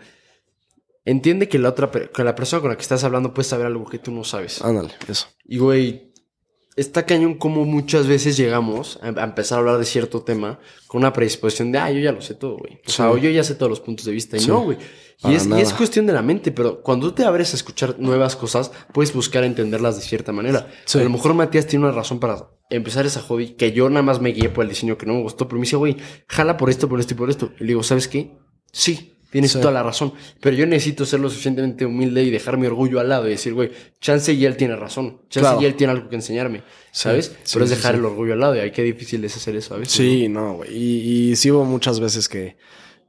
Entiende 1.03 1.47
que 1.47 1.59
la 1.59 1.69
otra 1.69 1.91
que 1.91 2.23
la 2.23 2.33
persona 2.33 2.61
con 2.61 2.69
la 2.71 2.75
que 2.77 2.81
estás 2.81 3.03
hablando 3.03 3.31
puede 3.33 3.47
saber 3.47 3.67
algo 3.67 3.85
que 3.85 3.99
tú 3.99 4.11
no 4.11 4.23
sabes. 4.23 4.61
Ándale, 4.63 4.91
eso. 5.07 5.27
Y 5.45 5.59
güey, 5.59 6.13
está 6.75 7.05
cañón 7.05 7.35
como 7.35 7.63
muchas 7.65 8.07
veces 8.07 8.35
llegamos 8.37 8.99
a, 9.01 9.09
empezar 9.23 9.57
a 9.57 9.59
hablar 9.61 9.77
de 9.77 9.85
cierto 9.85 10.23
tema 10.23 10.59
con 10.87 10.99
una 10.99 11.13
predisposición 11.13 11.71
de, 11.71 11.79
ah, 11.79 11.91
yo 11.91 11.99
ya 11.99 12.11
lo 12.11 12.21
sé 12.21 12.35
todo, 12.35 12.57
güey. 12.57 12.79
O 12.85 12.91
sea, 12.91 13.13
Sí. 13.13 13.21
yo 13.21 13.29
ya 13.29 13.43
sé 13.43 13.55
todos 13.55 13.69
los 13.69 13.79
puntos 13.79 14.05
de 14.05 14.11
vista. 14.11 14.37
Y 14.37 14.41
Sí. 14.41 14.47
no, 14.47 14.61
güey. 14.61 14.77
Y 15.23 15.33
es, 15.33 15.47
y 15.47 15.53
es 15.61 15.71
cuestión 15.73 16.05
de 16.05 16.11
la 16.13 16.21
mente, 16.21 16.51
pero 16.51 16.81
cuando 16.81 17.13
te 17.13 17.23
abres 17.23 17.53
a 17.53 17.55
escuchar 17.55 17.97
nuevas 17.99 18.35
cosas, 18.35 18.71
puedes 18.93 19.13
buscar 19.13 19.45
entenderlas 19.45 19.95
de 19.95 20.01
cierta 20.01 20.33
manera. 20.33 20.67
Sí. 20.83 20.99
A 20.99 21.03
lo 21.03 21.09
mejor 21.09 21.33
Matías 21.33 21.67
tiene 21.67 21.85
una 21.85 21.93
razón 21.95 22.19
para 22.19 22.49
empezar 22.69 23.05
esa 23.05 23.21
hobby 23.21 23.51
que 23.55 23.71
yo 23.71 23.89
nada 23.89 24.01
más 24.03 24.19
me 24.19 24.31
guié 24.33 24.49
por 24.49 24.63
el 24.65 24.69
diseño 24.69 24.97
que 24.97 25.05
no 25.05 25.13
me 25.13 25.21
gustó, 25.21 25.47
pero 25.47 25.57
me 25.57 25.63
dice, 25.65 25.77
güey, 25.77 25.95
jala 26.27 26.57
por 26.57 26.69
esto, 26.69 26.89
por 26.89 26.99
esto 26.99 27.13
y 27.13 27.17
por 27.17 27.29
esto. 27.29 27.51
Y 27.57 27.61
le 27.61 27.67
digo, 27.67 27.83
¿sabes 27.83 28.09
qué? 28.09 28.37
Sí. 28.73 29.14
Tienes 29.35 29.51
Sí. 29.51 29.59
toda 29.59 29.73
la 29.73 29.83
razón, 29.83 30.13
pero 30.39 30.55
yo 30.55 30.65
necesito 30.65 31.05
ser 31.05 31.19
lo 31.19 31.29
suficientemente 31.29 31.85
humilde 31.85 32.23
y 32.23 32.29
dejar 32.29 32.55
mi 32.57 32.67
orgullo 32.67 33.01
al 33.01 33.09
lado 33.09 33.27
y 33.27 33.31
decir, 33.31 33.53
güey, 33.53 33.69
chance 33.99 34.31
y 34.31 34.45
él 34.45 34.55
tiene 34.55 34.77
razón, 34.77 35.17
chance 35.29 35.41
Claro. 35.41 35.61
y 35.61 35.65
él 35.65 35.75
tiene 35.75 35.91
algo 35.91 36.07
que 36.07 36.15
enseñarme, 36.15 36.63
¿sabes? 36.93 37.35
sí, 37.43 37.49
pero 37.51 37.65
es 37.65 37.71
dejar 37.71 37.95
el 37.95 38.05
orgullo 38.05 38.31
al 38.31 38.39
lado 38.39 38.55
y 38.55 38.59
ay, 38.59 38.71
qué 38.71 38.81
difícil 38.81 39.21
es 39.25 39.35
hacer 39.35 39.57
eso 39.57 39.73
a 39.75 39.77
veces. 39.79 39.93
Sí, 39.93 40.29
no, 40.29 40.53
güey. 40.53 40.69
Y, 40.73 41.31
y 41.31 41.35
sí 41.35 41.51
hubo 41.51 41.65
muchas 41.65 41.99
veces 41.99 42.29
que, 42.29 42.55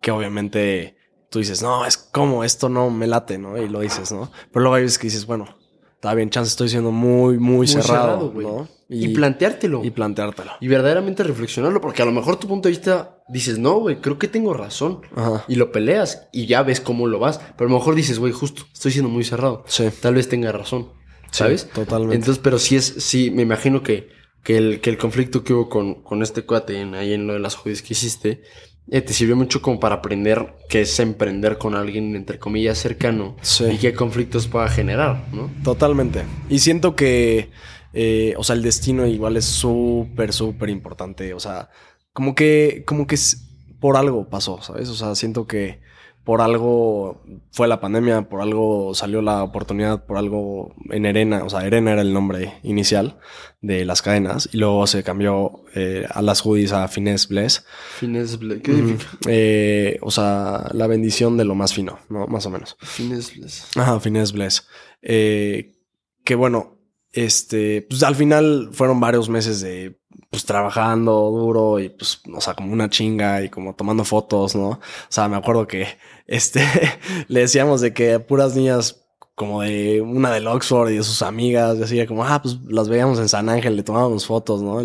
que 0.01 0.11
obviamente 0.11 0.97
tú 1.31 1.39
dices, 1.39 1.63
no, 1.63 1.87
es 1.87 1.97
como 1.97 2.43
esto 2.43 2.69
no 2.69 2.91
me 2.91 3.07
late, 3.07 3.39
¿no? 3.39 3.57
Y 3.63 3.69
lo 3.69 3.79
dices, 3.79 4.11
¿no? 4.11 4.33
Pero 4.51 4.63
luego 4.65 4.75
hay 4.75 4.83
veces 4.83 4.99
que 4.99 5.07
dices, 5.07 5.27
bueno, 5.27 5.57
está 5.97 6.15
bien, 6.15 6.31
chance 6.31 6.51
estoy 6.51 6.69
siendo 6.69 6.93
muy, 6.93 7.39
muy, 7.39 7.57
Muy 7.57 7.67
cerrado, 7.67 8.33
cerrado. 8.33 8.69
Y, 8.89 9.09
planteártelo. 9.09 9.83
y 9.83 9.89
Y, 9.89 9.91
planteártelo. 9.91 10.53
verdaderamente 10.61 11.25
reflexionarlo, 11.25 11.81
porque 11.81 12.03
a 12.03 12.05
lo 12.05 12.13
mejor 12.13 12.37
tu 12.37 12.47
punto 12.47 12.69
de 12.69 12.75
vista 12.75 13.19
dices, 13.29 13.59
no, 13.59 13.81
güey, 13.81 14.01
creo 14.01 14.19
que 14.19 14.29
tengo 14.29 14.55
razón. 14.55 15.01
Ajá. 15.17 15.45
Y 15.49 15.57
lo 15.57 15.73
peleas 15.73 16.29
y 16.33 16.47
ya 16.47 16.63
ves 16.63 16.81
cómo 16.81 17.09
lo 17.09 17.19
vas. 17.19 17.39
Pero 17.57 17.69
a 17.69 17.73
lo 17.73 17.79
mejor 17.79 17.97
dices, 17.97 18.21
güey, 18.21 18.33
justo, 18.33 18.63
estoy 18.73 18.93
siendo 18.93 19.09
muy 19.09 19.25
cerrado. 19.25 19.65
Sí. 19.67 19.89
Tal 20.01 20.15
vez 20.15 20.29
tenga 20.29 20.53
razón. 20.53 20.93
Sí, 21.33 21.39
¿Sabes? 21.39 21.69
totalmente. 21.71 22.15
Entonces, 22.15 22.41
pero 22.43 22.59
sí 22.61 22.77
es, 22.77 22.85
sí, 22.99 23.33
me 23.33 23.43
imagino 23.43 23.83
que, 23.83 24.09
que, 24.45 24.57
el, 24.57 24.81
que 24.81 24.91
el 24.91 24.99
conflicto 24.99 25.43
que 25.43 25.53
hubo 25.55 25.69
con, 25.69 26.03
con 26.05 26.23
este 26.23 26.43
cuate 26.43 26.81
en, 26.81 26.95
ahí 26.95 27.13
en 27.13 27.27
lo 27.27 27.33
de 27.33 27.41
las 27.41 27.57
judías 27.57 27.83
que 27.83 27.95
hiciste, 27.95 28.43
eh, 28.91 29.01
te 29.01 29.13
sirvió 29.13 29.37
mucho 29.37 29.61
como 29.63 29.81
para 29.81 29.97
aprender 29.97 30.55
qué 30.69 30.83
es 30.83 30.99
emprender 31.01 31.59
con 31.59 31.75
alguien, 31.75 32.15
entre 32.17 32.39
comillas, 32.39 32.79
cercano. 32.79 33.37
Sí. 33.43 33.65
Y 33.65 33.79
qué 33.79 33.95
conflictos 33.95 34.47
pueda 34.47 34.69
generar, 34.69 35.25
¿no? 35.33 35.51
Totalmente. 35.65 36.23
Y 36.49 36.61
siento 36.61 36.95
que, 36.97 37.51
eh, 37.93 38.35
o 38.37 38.45
sea, 38.45 38.55
el 38.57 38.63
destino 38.63 39.07
igual 39.07 39.37
es 39.37 39.45
súper, 39.47 40.33
súper 40.33 40.69
importante. 40.71 41.35
O 41.35 41.41
sea, 41.41 41.69
como 42.13 42.35
que, 42.35 42.85
como 42.87 43.07
que 43.07 43.17
es- 43.17 43.43
por 43.81 43.97
algo 43.97 44.29
pasó, 44.31 44.63
¿sabes? 44.63 44.89
O 44.89 44.95
sea, 44.95 45.15
siento 45.15 45.47
que 45.47 45.81
por 46.27 46.41
algo 46.43 47.23
fue 47.53 47.69
la 47.69 47.81
pandemia, 47.81 48.29
por 48.29 48.43
algo 48.43 48.93
salió 48.95 49.23
la 49.23 49.43
oportunidad, 49.45 50.05
por 50.05 50.19
algo 50.19 50.75
en 50.91 51.07
Erena, 51.07 51.45
o 51.45 51.49
sea, 51.49 51.65
Erena 51.65 51.93
era 51.93 52.03
el 52.03 52.13
nombre 52.13 52.55
inicial 52.65 53.19
de 53.63 53.85
las 53.85 54.03
cadenas 54.03 54.49
y 54.53 54.59
luego 54.59 54.87
se 54.89 55.03
cambió 55.05 55.63
eh, 55.75 56.05
a 56.11 56.21
las 56.23 56.41
hoodies 56.45 56.73
a 56.73 56.89
Finesse 56.89 57.29
Bless. 57.29 57.65
Fines, 57.99 58.41
ble- 58.41 58.61
¿qué 58.61 58.73
Ujú. 58.73 58.81
significa? 58.81 59.19
Eh, 59.29 59.99
o 60.03 60.11
sea, 60.11 60.69
la 60.75 60.87
bendición 60.89 61.37
de 61.37 61.45
lo 61.45 61.55
más 61.55 61.73
fino, 61.73 62.01
¿no? 62.11 62.27
Más 62.27 62.45
o 62.45 62.51
menos. 62.51 62.77
Fines, 62.81 63.33
bles- 63.35 63.65
Ajá, 63.81 63.99
Finesse 64.01 64.33
Bless. 64.33 64.67
Eh, 65.03 65.77
que 66.25 66.35
bueno, 66.35 66.79
este, 67.13 67.83
pues 67.89 68.03
al 68.03 68.17
final 68.17 68.71
fueron 68.73 68.99
varios 69.01 69.29
meses 69.29 69.61
de, 69.61 70.01
pues 70.29 70.45
trabajando 70.45 71.13
duro 71.31 71.79
y 71.79 71.89
pues, 71.89 72.21
o 72.35 72.41
sea, 72.41 72.55
como 72.55 72.73
una 72.73 72.91
chinga 72.91 73.43
y 73.43 73.49
como 73.49 73.75
tomando 73.75 74.05
fotos, 74.05 74.55
¿no? 74.57 74.69
O 74.71 74.81
sea, 75.09 75.29
me 75.29 75.37
acuerdo 75.37 75.67
que, 75.67 75.87
este, 76.27 76.63
le 77.29 77.41
decíamos 77.41 77.81
de 77.81 77.93
que 77.93 78.19
puras 78.21 78.55
niñas 78.57 79.03
como 79.35 79.61
de 79.63 80.01
una 80.01 80.31
del 80.33 80.47
Oxford 80.47 80.91
y 80.91 80.97
de 80.97 81.03
sus 81.03 81.21
amigas, 81.21 81.77
y 81.79 81.83
así 81.83 82.07
como, 82.07 82.25
ah, 82.25 82.41
pues 82.41 82.57
las 82.69 82.89
veíamos 82.89 83.19
en 83.19 83.29
San 83.29 83.51
Ángel, 83.51 83.77
le 83.77 83.83
tomábamos 83.83 84.25
fotos, 84.27 84.63
¿no? 84.63 84.81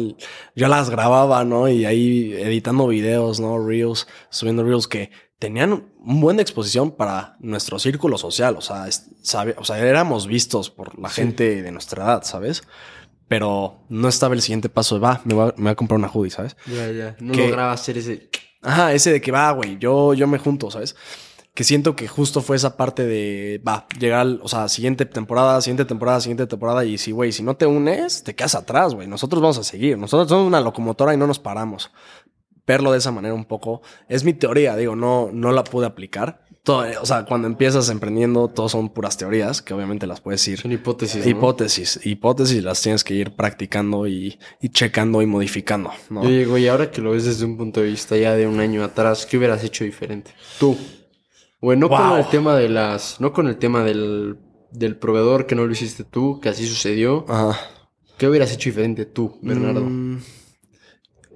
Yo 0.56 0.67
las 0.67 0.89
grababa, 0.89 1.45
¿no? 1.45 1.69
Y 1.69 1.86
ahí 1.86 2.34
editando 2.34 2.86
videos, 2.88 3.39
¿no? 3.39 3.65
Reels, 3.65 4.08
subiendo 4.30 4.63
reels 4.65 4.88
que 4.89 5.10
tenían 5.39 5.71
un 6.04 6.19
buen 6.21 6.36
de 6.36 6.43
exposición 6.43 6.91
para 6.91 7.38
nuestro 7.39 7.80
círculo 7.80 8.17
social, 8.17 8.56
o 8.58 8.62
sea, 8.62 8.88
sabe- 9.23 9.56
o 9.58 9.63
sea, 9.63 9.80
éramos 9.80 10.27
vistos 10.27 10.69
por 10.69 10.99
la 10.99 11.08
Sí. 11.10 11.15
gente 11.21 11.62
de 11.63 11.71
nuestra 11.71 12.04
edad, 12.04 12.23
¿sabes? 12.23 12.62
Pero 13.30 13.86
no 13.88 14.10
estaba 14.10 14.36
el 14.36 14.41
siguiente 14.41 14.67
paso 14.67 14.95
de, 14.95 15.01
va, 15.01 15.21
me 15.23 15.34
voy 15.34 15.43
a, 15.49 15.54
me 15.56 15.63
voy 15.63 15.71
a 15.71 15.75
comprar 15.75 15.97
una 15.97 16.10
hoodie, 16.10 16.30
¿sabes? 16.32 16.58
Ya, 16.67 16.91
ya. 16.91 17.15
No 17.21 17.32
Que- 17.34 17.47
lograba 17.47 17.71
hacer 17.71 17.97
ese. 17.97 18.30
Ajá, 18.62 18.93
ese 18.93 19.12
de 19.13 19.21
que 19.21 19.32
va, 19.32 19.49
güey, 19.51 19.77
yo, 19.80 20.13
yo 20.13 20.27
me 20.27 20.38
junto, 20.38 20.69
¿sabes? 20.69 20.95
Que 21.53 21.63
siento 21.63 21.95
que 21.95 22.08
justo 22.08 22.41
fue 22.41 22.56
esa 22.56 22.77
parte 22.77 23.06
de, 23.06 23.62
va, 23.67 23.85
llegar, 23.99 24.25
o 24.41 24.47
sea, 24.47 24.69
siguiente 24.69 25.06
temporada, 25.06 25.60
siguiente 25.62 25.85
temporada, 25.85 26.21
siguiente 26.21 26.47
temporada, 26.47 26.85
y 26.85 26.97
si, 26.97 27.12
güey, 27.12 27.31
si 27.31 27.43
no 27.43 27.58
te 27.58 27.65
unes, 27.65 28.23
te 28.23 28.35
quedas 28.35 28.56
atrás, 28.56 28.95
güey. 28.95 29.08
Nosotros 29.08 29.41
vamos 29.41 29.58
a 29.58 29.63
seguir. 29.63 29.97
Nosotros 29.97 30.29
somos 30.29 30.47
una 30.47 30.62
locomotora 30.62 31.13
y 31.13 31.17
no 31.17 31.27
nos 31.27 31.39
paramos. 31.39 31.91
Verlo 32.65 32.93
de 32.93 32.99
esa 32.99 33.12
manera 33.12 33.33
un 33.33 33.43
poco, 33.43 33.81
es 34.08 34.23
mi 34.23 34.33
teoría, 34.33 34.77
digo, 34.77 34.95
no, 34.95 35.29
no 35.33 35.52
la 35.52 35.63
pude 35.63 35.85
aplicar. 35.87 36.45
Todo, 36.63 36.85
o 37.02 37.06
sea, 37.08 37.25
cuando 37.25 37.47
empiezas 37.47 37.89
emprendiendo, 37.89 38.47
todo 38.47 38.69
son 38.69 38.89
puras 38.89 39.17
teorías, 39.17 39.63
que 39.63 39.73
obviamente 39.73 40.06
las 40.06 40.21
puedes 40.21 40.47
ir. 40.47 40.60
Son 40.60 40.71
hipótesis. 40.71 41.25
¿no? 41.25 41.29
Hipótesis, 41.29 41.99
hipótesis 42.06 42.63
las 42.63 42.79
tienes 42.81 43.04
que 43.04 43.15
ir 43.15 43.35
practicando 43.35 44.08
y, 44.08 44.39
y 44.62 44.69
checando 44.69 45.23
y 45.23 45.25
modificando, 45.25 45.91
¿no? 46.12 46.23
Yo 46.23 46.29
digo, 46.29 46.58
y 46.60 46.67
ahora 46.67 46.91
que 46.91 47.02
lo 47.02 47.12
ves 47.12 47.25
desde 47.25 47.45
un 47.45 47.58
punto 47.58 47.81
de 47.81 47.87
vista 47.87 48.15
ya 48.15 48.35
de 48.35 48.45
un 48.45 48.60
año 48.60 48.83
atrás, 48.83 49.25
¿qué 49.25 49.37
hubieras 49.37 49.63
hecho 49.63 49.83
diferente? 49.83 50.31
Tú. 50.60 50.77
Bueno, 51.62 51.87
no 51.87 51.95
con 51.95 52.17
el 52.19 52.27
tema 52.27 52.55
de 52.55 52.69
las. 52.69 53.21
No 53.21 53.31
con 53.33 53.47
el 53.47 53.57
tema 53.57 53.83
del, 53.83 54.37
del 54.71 54.97
proveedor 54.97 55.45
que 55.45 55.55
no 55.55 55.65
lo 55.65 55.71
hiciste 55.71 56.03
tú, 56.03 56.39
que 56.41 56.49
así 56.49 56.65
sucedió. 56.65 57.25
Ajá. 57.29 57.59
¿Qué 58.17 58.27
hubieras 58.27 58.51
hecho 58.53 58.69
diferente 58.69 59.05
tú, 59.05 59.37
Bernardo? 59.41 59.81
Mm, 59.81 60.17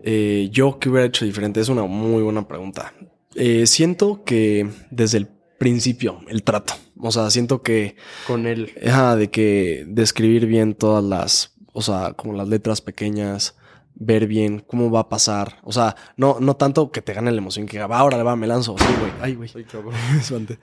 eh, 0.04 0.50
yo 0.52 0.78
qué 0.80 0.90
hubiera 0.90 1.08
hecho 1.08 1.26
diferente 1.26 1.60
es 1.60 1.70
una 1.70 1.84
muy 1.84 2.22
buena 2.22 2.48
pregunta. 2.48 2.94
Eh, 3.36 3.66
siento 3.66 4.24
que 4.24 4.70
desde 4.92 5.18
el 5.20 5.28
principio, 5.58 6.20
el 6.28 6.44
trato. 6.44 6.74
O 7.00 7.12
sea, 7.12 7.30
siento 7.30 7.62
que 7.62 7.96
Con 8.28 8.46
él. 8.48 8.72
ajá, 8.88 9.16
de 9.16 9.30
que 9.30 9.84
describir 9.88 10.46
bien 10.46 10.76
todas 10.76 11.04
las, 11.04 11.56
o 11.74 11.82
sea, 11.82 12.14
como 12.14 12.34
las 12.34 12.48
letras 12.48 12.82
pequeñas, 12.82 13.56
ver 13.98 14.28
bien 14.28 14.60
cómo 14.60 14.92
va 14.92 15.02
a 15.02 15.10
pasar. 15.10 15.60
O 15.64 15.72
sea, 15.72 15.96
no, 16.18 16.38
no 16.40 16.56
tanto 16.56 16.92
que 16.92 17.02
te 17.02 17.14
gane 17.14 17.32
la 17.32 17.38
emoción, 17.38 17.66
que 17.66 17.80
va, 17.80 17.98
ahora 17.98 18.18
le 18.18 18.24
va, 18.24 18.36
me 18.36 18.46
lanzo. 18.48 18.76
Sí, 18.78 18.86
güey. 19.00 19.12
Ay, 19.22 19.36
güey. 19.36 19.50
Ay, 19.56 19.64
cabrón. 19.64 19.94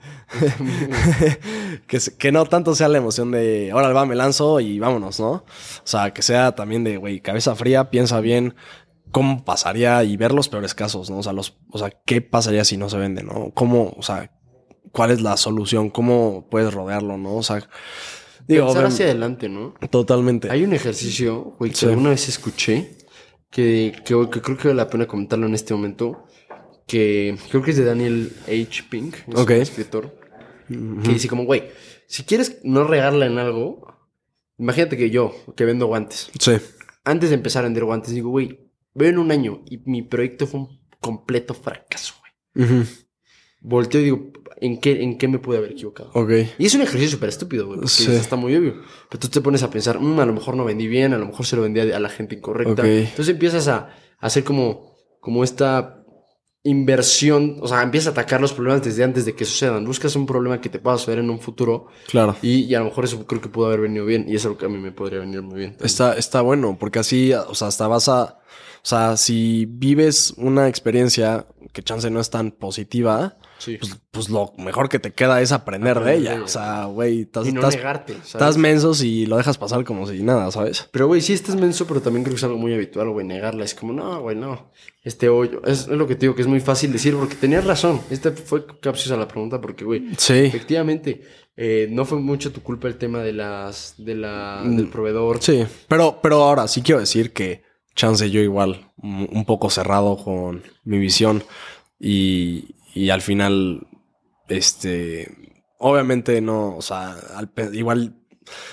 Que, 2.17 2.31
no 2.31 2.45
tanto 2.45 2.75
sea 2.75 2.87
la 2.87 2.97
emoción 2.97 3.31
de 3.31 3.71
ahora 3.71 3.91
va, 3.93 4.05
me 4.05 4.15
lanzo 4.15 4.59
y 4.59 4.79
vámonos, 4.79 5.19
¿no? 5.19 5.31
O 5.31 5.43
sea, 5.83 6.13
que 6.13 6.21
sea 6.21 6.53
también 6.55 6.83
de, 6.83 6.97
güey, 6.97 7.19
cabeza 7.19 7.55
fría, 7.55 7.89
piensa 7.89 8.19
bien 8.21 8.55
cómo 9.11 9.43
pasaría 9.43 10.03
y 10.03 10.17
ver 10.17 10.31
los 10.31 10.49
peores 10.49 10.73
casos, 10.73 11.09
¿no? 11.09 11.17
O 11.19 11.23
sea, 11.23 11.33
los, 11.33 11.55
o 11.71 11.77
sea, 11.77 11.91
qué 12.05 12.21
pasaría 12.21 12.63
si 12.65 12.77
no 12.77 12.89
se 12.89 12.97
vende, 12.97 13.23
¿no? 13.23 13.51
Cómo, 13.53 13.93
o 13.97 14.01
sea, 14.01 14.31
cuál 14.91 15.11
es 15.11 15.21
la 15.21 15.37
solución, 15.37 15.89
cómo 15.89 16.47
puedes 16.49 16.73
rodearlo, 16.73 17.17
¿no? 17.17 17.35
O 17.35 17.43
sea, 17.43 17.67
digo, 18.47 18.67
Pensar 18.67 18.85
hacia 18.85 19.05
adelante, 19.05 19.49
¿no? 19.49 19.73
totalmente. 19.89 20.49
Hay 20.49 20.63
un 20.63 20.73
ejercicio, 20.73 21.55
güey, 21.59 21.71
que 21.71 21.77
Sí. 21.77 21.85
alguna 21.87 22.09
vez 22.11 22.27
escuché, 22.27 22.97
que, 23.53 23.93
que, 24.03 24.29
que 24.31 24.41
creo 24.41 24.57
que 24.57 24.67
vale 24.69 24.77
la 24.77 24.89
pena 24.89 25.05
comentarlo 25.07 25.45
en 25.45 25.53
este 25.53 25.73
momento, 25.73 26.25
que 26.87 27.37
creo 27.49 27.61
que 27.63 27.71
es 27.71 27.77
de 27.77 27.85
Daniel 27.85 28.31
H. 28.47 28.83
Pink, 28.89 29.15
es 29.27 29.35
un 29.35 29.51
escritor, 29.51 30.17
que 30.67 31.09
dice 31.09 31.27
como, 31.27 31.45
güey, 31.45 31.69
si 32.07 32.23
quieres 32.23 32.59
no 32.63 32.83
regarla 32.83 33.25
en 33.27 33.37
algo, 33.37 33.87
imagínate 34.57 34.97
que 34.97 35.09
yo, 35.09 35.33
que 35.55 35.65
vendo 35.65 35.85
guantes, 35.87 36.29
Sí. 36.39 36.53
antes 37.03 37.29
de 37.29 37.35
empezar 37.35 37.63
a 37.63 37.67
vender 37.67 37.85
guantes, 37.85 38.13
digo, 38.13 38.29
güey, 38.29 38.71
veo 38.93 39.09
en 39.09 39.17
un 39.17 39.31
año 39.31 39.61
y 39.69 39.77
mi 39.85 40.01
proyecto 40.01 40.47
fue 40.47 40.61
un 40.61 40.79
completo 40.99 41.53
fracaso, 41.53 42.15
güey. 42.55 42.83
Volteo 43.61 44.01
y 44.01 44.03
digo, 44.05 44.31
¿en 44.65 44.79
qué, 44.79 45.03
¿en 45.03 45.17
qué 45.17 45.27
me 45.27 45.39
pude 45.39 45.57
haber 45.57 45.71
equivocado? 45.73 46.11
Y 46.57 46.65
es 46.65 46.73
un 46.75 46.81
ejercicio 46.81 47.11
súper 47.11 47.29
estúpido, 47.29 47.65
güey. 47.67 47.77
Porque 47.79 47.91
Sí. 47.91 48.05
dices, 48.05 48.21
está 48.21 48.35
muy 48.35 48.55
obvio. 48.55 48.81
Pero 49.09 49.19
tú 49.19 49.27
te 49.27 49.41
pones 49.41 49.61
a 49.63 49.69
pensar, 49.69 49.99
"Mm, 49.99 50.19
a 50.19 50.25
lo 50.25 50.33
mejor 50.33 50.55
no 50.55 50.65
vendí 50.65 50.87
bien, 50.87 51.13
a 51.13 51.17
lo 51.17 51.25
mejor 51.27 51.45
se 51.45 51.55
lo 51.55 51.61
vendí 51.63 51.79
a, 51.81 51.99
la 51.99 52.09
gente 52.09 52.35
incorrecta. 52.35 52.87
Entonces 52.87 53.29
empiezas 53.29 53.67
a, 53.67 53.75
a 54.19 54.25
hacer 54.25 54.43
como, 54.43 54.95
como 55.19 55.43
esta 55.43 55.99
inversión, 56.65 57.57
o 57.59 57.67
sea, 57.67 57.83
empiezas 57.83 58.07
a 58.07 58.11
atacar 58.11 58.39
los 58.39 58.53
problemas 58.53 58.81
desde 58.83 59.03
antes 59.03 59.25
de 59.25 59.35
que 59.35 59.43
sucedan. 59.43 59.83
Buscas 59.85 60.15
un 60.15 60.25
problema 60.25 60.61
que 60.61 60.69
te 60.69 60.79
pueda 60.79 60.97
suceder 60.97 61.19
en 61.19 61.29
un 61.29 61.39
futuro 61.39 61.87
Claro. 62.07 62.35
y, 62.41 62.61
y 62.63 62.73
a 62.75 62.79
lo 62.79 62.85
mejor 62.85 63.03
eso 63.03 63.25
creo 63.27 63.41
que 63.41 63.49
pudo 63.49 63.65
haber 63.67 63.81
venido 63.81 64.05
bien. 64.05 64.25
Y 64.29 64.35
eso 64.35 64.47
es 64.47 64.53
lo 64.53 64.57
que 64.57 64.65
a 64.65 64.69
mí 64.69 64.77
me 64.77 64.91
podría 64.93 65.19
venir 65.19 65.41
muy 65.41 65.59
bien. 65.59 65.75
Está, 65.81 66.13
está 66.17 66.41
bueno, 66.41 66.77
porque 66.79 66.99
así, 66.99 67.33
o 67.33 67.53
sea, 67.53 67.67
hasta 67.67 67.87
vas 67.87 68.07
a. 68.07 68.39
O 68.85 68.85
sea, 68.85 69.15
si 69.17 69.65
vives 69.65 70.33
una 70.37 70.67
experiencia 70.67 71.47
que 71.71 71.81
chance 71.83 72.09
no 72.09 72.19
es 72.19 72.29
tan 72.29 72.51
positiva, 72.51 73.37
Sí. 73.63 73.77
pues, 73.77 73.97
pues 74.11 74.29
lo 74.29 74.51
mejor 74.57 74.89
que 74.89 74.99
te 74.99 75.11
queda 75.11 75.41
es 75.41 75.51
aprender, 75.51 75.99
de 76.01 76.15
ella. 76.15 76.41
O 76.43 76.47
sea, 76.47 76.85
güey, 76.85 77.21
estás, 77.21 77.47
y 77.47 77.51
no 77.51 77.61
estás, 77.61 77.75
negarte, 77.75 78.13
¿sabes? 78.13 78.27
estás 78.35 78.57
mensos 78.57 79.03
y 79.03 79.25
lo 79.25 79.37
dejas 79.37 79.57
pasar 79.57 79.83
como 79.85 80.05
si 80.07 80.21
nada, 80.21 80.51
¿sabes? 80.51 80.89
Pero, 80.91 81.07
güey, 81.07 81.21
sí 81.21 81.33
estás 81.33 81.55
menso, 81.55 81.87
pero 81.87 82.01
también 82.01 82.23
creo 82.23 82.33
que 82.33 82.37
es 82.39 82.43
algo 82.43 82.57
muy 82.57 82.73
habitual, 82.73 83.09
güey, 83.09 83.25
negarla. 83.25 83.63
Es 83.63 83.73
como, 83.75 83.93
no, 83.93 84.21
güey, 84.21 84.35
no. 84.35 84.71
Este 85.03 85.29
hoyo. 85.29 85.61
Es, 85.65 85.81
es 85.81 85.87
lo 85.87 86.07
que 86.07 86.15
te 86.15 86.21
digo, 86.21 86.35
que 86.35 86.41
es 86.41 86.47
muy 86.47 86.59
fácil 86.59 86.91
decir, 86.91 87.15
porque 87.15 87.35
tenías 87.35 87.65
razón. 87.65 88.01
Esta 88.09 88.31
fue 88.31 88.65
capciosa 88.81 89.17
la 89.17 89.27
pregunta, 89.27 89.61
porque, 89.61 89.85
güey, 89.85 90.09
Sí. 90.17 90.33
efectivamente, 90.33 91.21
eh, 91.55 91.87
no 91.91 92.05
fue 92.05 92.19
mucho 92.19 92.51
tu 92.51 92.61
culpa 92.61 92.87
el 92.87 92.97
tema 92.97 93.19
de 93.19 93.33
las, 93.33 93.95
de 93.97 94.15
la, 94.15 94.61
del 94.65 94.89
proveedor. 94.89 95.37
Mm. 95.37 95.41
Sí. 95.41 95.65
Pero, 95.87 96.19
pero 96.21 96.43
ahora 96.43 96.67
sí 96.67 96.81
quiero 96.81 96.99
decir 96.99 97.31
que 97.33 97.63
chance 97.95 98.29
yo 98.31 98.41
igual, 98.41 98.91
un 98.97 99.45
poco 99.45 99.69
cerrado 99.69 100.17
con 100.17 100.63
mi 100.83 100.97
visión 100.97 101.43
y, 101.99 102.75
y 102.93 103.09
al 103.09 103.21
final, 103.21 103.87
este, 104.47 105.63
obviamente 105.77 106.39
no, 106.41 106.75
o 106.75 106.81
sea, 106.81 107.15
al 107.35 107.49
igual 107.73 108.15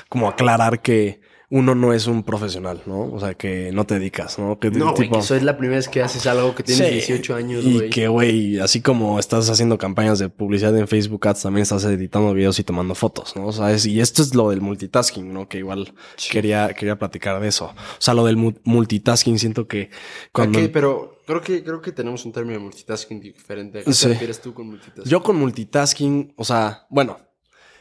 como 0.09 0.29
aclarar 0.29 0.83
que 0.83 1.21
uno 1.53 1.75
no 1.75 1.93
es 1.93 2.07
un 2.07 2.23
profesional, 2.23 2.81
¿no? 2.87 3.11
O 3.13 3.19
sea, 3.19 3.35
que 3.35 3.73
no 3.73 3.85
te 3.85 3.95
dedicas, 3.95 4.39
¿no? 4.39 4.59
Que 4.61 4.71
No, 4.71 4.95
tipo- 4.95 5.15
que 5.15 5.19
eso 5.19 5.35
es 5.35 5.43
la 5.43 5.59
primera 5.59 5.79
vez 5.79 5.89
que 5.89 6.01
haces 6.01 6.25
algo 6.27 6.55
que 6.55 6.63
tienes 6.63 6.87
Sí, 6.87 6.95
18 6.95 7.35
años, 7.35 7.65
Y 7.65 7.91
que, 7.91 8.07
güey, 8.07 8.59
así 8.61 8.81
como 8.81 9.19
estás 9.19 9.51
haciendo 9.51 9.77
campañas 9.77 10.21
de 10.21 10.29
publicidad 10.29 10.77
en 10.79 10.87
Facebook 10.87 11.27
Ads, 11.27 11.43
también 11.43 11.63
estás 11.63 11.85
editando 11.85 12.33
videos 12.35 12.59
y 12.61 12.65
tomando 12.65 12.95
fotos, 12.95 13.35
¿no? 13.35 13.49
O 13.49 13.53
sea, 13.53 13.73
es- 13.73 13.85
y 13.85 14.01
esto 14.01 14.23
es 14.23 14.35
lo 14.35 14.51
del 14.51 14.61
multitasking, 14.61 15.33
¿no? 15.33 15.49
Que 15.49 15.59
igual 15.59 15.93
quería, 16.31 16.69
quería 16.73 16.97
platicar 16.99 17.41
de 17.41 17.49
eso. 17.49 17.65
O 17.67 17.75
sea, 17.99 18.15
lo 18.15 18.25
del 18.27 18.37
mu- 18.37 18.55
multitasking 18.63 19.39
siento 19.39 19.67
que 19.67 19.91
cuando... 20.33 20.59
Ok, 20.61 20.67
pero 20.73 21.19
creo 21.27 21.41
que, 21.41 21.65
creo 21.65 21.81
que 21.83 21.91
tenemos 21.91 22.25
un 22.25 22.33
término 22.33 22.59
de 22.59 22.65
multitasking 22.65 23.21
diferente. 23.21 23.81
¿A 23.81 23.85
qué 23.85 23.93
Sí. 23.93 24.05
te 24.07 24.13
refieres 24.13 24.41
tú 24.41 24.55
con 24.55 24.69
multitasking? 24.69 25.05
Yo 25.11 25.21
con 25.21 25.35
multitasking, 25.37 26.33
o 26.37 26.45
sea, 26.45 26.87
bueno, 26.91 27.19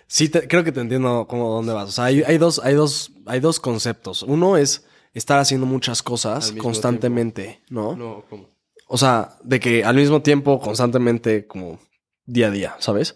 sí 0.09 0.27
te- 0.27 0.47
creo 0.47 0.63
que 0.63 0.71
te 0.71 0.81
entiendo 0.81 1.27
cómo 1.29 1.49
dónde 1.49 1.71
vas. 1.71 1.89
O 1.89 1.91
sea, 1.91 2.05
hay, 2.05 2.23
hay 2.23 2.37
dos, 2.37 2.59
hay 2.63 2.73
dos, 2.73 3.11
hay 3.27 3.39
dos 3.39 3.59
conceptos. 3.59 4.23
Uno 4.23 4.57
es 4.57 4.85
estar 5.13 5.39
haciendo 5.39 5.65
muchas 5.67 6.01
cosas 6.03 6.51
constantemente, 6.53 7.61
¿no? 7.69 7.95
No, 7.95 8.25
¿cómo? 8.29 8.49
O 8.87 8.97
sea, 8.97 9.37
de 9.43 9.59
que 9.59 9.83
al 9.85 9.95
mismo 9.95 10.21
tiempo, 10.21 10.59
constantemente, 10.59 11.45
como 11.47 11.79
día 12.25 12.47
a 12.47 12.51
día, 12.51 12.75
¿sabes? 12.79 13.15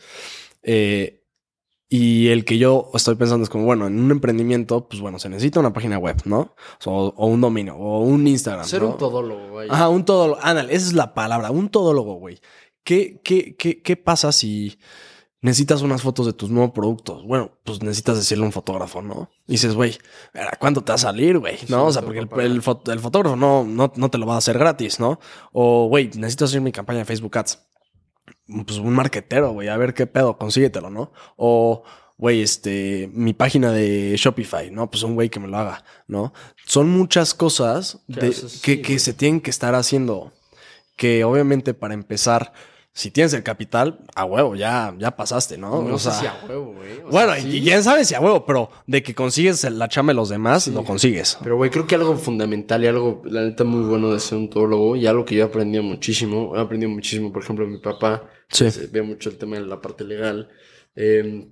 Eh, 0.61 1.19
y 1.89 2.29
el 2.29 2.45
que 2.45 2.57
yo 2.57 2.89
estoy 2.93 3.15
pensando 3.15 3.43
es 3.43 3.49
como, 3.49 3.65
bueno, 3.65 3.85
en 3.87 3.99
un 3.99 4.09
emprendimiento, 4.11 4.87
pues 4.87 4.99
bueno, 5.01 5.19
se 5.19 5.29
necesita 5.29 5.59
una 5.59 5.73
página 5.73 5.97
web, 5.99 6.21
¿no? 6.25 6.55
O, 6.85 7.13
o 7.15 7.27
un 7.27 7.41
dominio, 7.41 7.75
o 7.75 8.01
un 8.01 8.25
Instagram. 8.27 8.65
Ser 8.65 8.81
¿no? 8.81 8.91
un 8.91 8.97
todólogo, 8.97 9.49
güey. 9.49 9.67
Ajá, 9.69 9.89
un 9.89 10.05
todólogo. 10.05 10.39
Ándale, 10.41 10.73
esa 10.73 10.87
es 10.87 10.93
la 10.93 11.13
palabra, 11.13 11.51
un 11.51 11.69
todólogo, 11.69 12.15
güey. 12.15 12.39
¿Qué, 12.83 13.19
qué, 13.23 13.55
qué, 13.55 13.81
¿Qué 13.81 13.95
pasa 13.95 14.31
si 14.31 14.77
necesitas 15.43 15.83
unas 15.83 16.01
fotos 16.01 16.25
de 16.25 16.33
tus 16.33 16.49
nuevos 16.49 16.71
productos? 16.71 17.23
Bueno, 17.23 17.51
pues 17.63 17.83
necesitas 17.83 18.17
decirle 18.17 18.43
a 18.45 18.47
un 18.47 18.51
fotógrafo, 18.51 19.03
¿no? 19.03 19.29
Y 19.47 19.51
dices, 19.51 19.75
güey, 19.75 19.95
¿a 20.33 20.55
¿cuánto 20.57 20.83
te 20.83 20.91
va 20.91 20.95
a 20.95 20.97
salir, 20.97 21.37
güey? 21.37 21.57
Sí, 21.59 21.67
No, 21.69 21.85
o 21.85 21.91
sea, 21.93 22.01
porque 22.01 22.19
el, 22.19 22.29
el 22.39 22.63
fot- 22.63 22.91
el 22.91 22.99
fotógrafo 22.99 23.35
no, 23.35 23.63
no, 23.63 23.93
no 23.95 24.09
te 24.09 24.17
lo 24.17 24.25
va 24.25 24.33
a 24.33 24.37
hacer 24.39 24.57
gratis, 24.57 24.99
¿no? 24.99 25.19
O, 25.51 25.87
güey, 25.87 26.07
necesito 26.15 26.45
hacer 26.45 26.61
mi 26.61 26.71
campaña 26.71 26.99
de 26.99 27.05
Facebook 27.05 27.37
Ads. 27.37 27.59
Pues 28.65 28.79
un 28.79 28.93
marquetero, 28.93 29.51
güey, 29.53 29.67
a 29.69 29.77
ver 29.77 29.93
qué 29.93 30.07
pedo, 30.07 30.37
consíguetelo, 30.37 30.89
¿no? 30.89 31.11
O, 31.37 31.83
güey, 32.17 32.41
este, 32.41 33.09
mi 33.13 33.33
página 33.33 33.71
de 33.71 34.15
Shopify, 34.17 34.69
¿no? 34.71 34.89
Pues 34.89 35.03
un 35.03 35.15
güey 35.15 35.29
que 35.29 35.39
me 35.39 35.47
lo 35.47 35.57
haga, 35.57 35.83
¿no? 36.07 36.33
Son 36.65 36.89
muchas 36.89 37.33
cosas 37.33 37.99
¿Qué 38.13 38.19
de- 38.21 38.27
haces? 38.29 38.61
que, 38.61 38.75
Sí, 38.75 38.81
que 38.81 38.99
se 38.99 39.13
tienen 39.13 39.41
que 39.41 39.49
estar 39.49 39.75
haciendo. 39.75 40.31
Que 40.95 41.23
obviamente 41.23 41.73
para 41.73 41.93
empezar, 41.95 42.53
si 42.95 43.09
tienes 43.09 43.33
el 43.33 43.41
capital, 43.41 43.99
a 44.13 44.23
huevo, 44.23 44.55
ya, 44.55 44.93
ya 44.99 45.15
pasaste, 45.15 45.57
¿no? 45.57 45.81
No 45.81 45.95
O 45.95 45.97
sé 45.97 46.11
sea, 46.11 46.19
si 46.19 46.25
a 46.27 46.37
huevo, 46.47 46.73
güey. 46.75 46.99
O 46.99 47.09
bueno, 47.09 47.33
sea, 47.33 47.39
y 47.39 47.51
sí. 47.53 47.61
quién 47.63 47.83
sabe 47.83 48.05
si 48.05 48.13
a 48.13 48.21
huevo, 48.21 48.45
pero 48.45 48.69
de 48.85 49.01
que 49.01 49.15
consigues 49.15 49.63
la 49.63 49.87
chamba 49.89 50.11
de 50.11 50.15
los 50.15 50.29
demás, 50.29 50.67
lo 50.67 50.83
consigues. 50.83 51.37
Pero, 51.41 51.57
güey, 51.57 51.71
creo 51.71 51.87
que 51.87 51.95
algo 51.95 52.15
fundamental 52.17 52.83
y 52.83 52.87
algo, 52.87 53.23
la 53.25 53.41
neta, 53.41 53.63
muy 53.63 53.83
bueno 53.89 54.13
de 54.13 54.19
ser 54.19 54.37
un 54.37 54.47
todólogo 54.49 54.95
y 54.95 55.07
algo 55.07 55.25
que 55.25 55.33
yo 55.35 55.41
he 55.41 55.47
aprendido 55.47 55.81
muchísimo, 55.83 56.53
he 56.55 56.59
aprendido 56.61 56.91
muchísimo, 56.91 57.33
por 57.33 57.41
ejemplo, 57.43 57.65
mi 57.65 57.79
papá, 57.79 58.29
Sí. 58.49 58.69
se 58.69 58.85
ve 58.85 59.01
mucho 59.01 59.29
el 59.31 59.37
tema 59.37 59.55
de 59.55 59.65
la 59.65 59.81
parte 59.81 60.03
legal, 60.03 60.49
eh, 60.95 61.47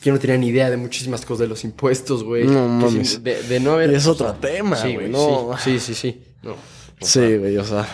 que 0.00 0.10
no 0.10 0.18
tenía 0.18 0.38
ni 0.38 0.48
idea 0.48 0.70
de 0.70 0.78
muchísimas 0.78 1.26
cosas 1.26 1.40
de 1.40 1.48
los 1.48 1.64
impuestos, 1.64 2.24
güey. 2.24 2.44
No 2.44 2.52
Que 2.78 2.84
mames. 2.86 3.22
de, 3.22 3.42
de 3.42 3.60
no 3.60 3.72
haber... 3.72 3.90
Es 3.92 4.06
otro 4.06 4.32
tema, 4.34 4.76
sí, 4.76 4.94
güey, 4.94 5.10
güey, 5.10 5.10
no. 5.10 5.50
Sí, 5.58 5.78
sí, 5.78 5.92
sí, 5.92 6.12
sí. 6.12 6.22
No. 6.42 6.52
o 6.52 6.56
sea, 7.04 7.28
Sí, 7.28 7.36
güey, 7.36 7.56
o 7.58 7.64
sea. 7.64 7.86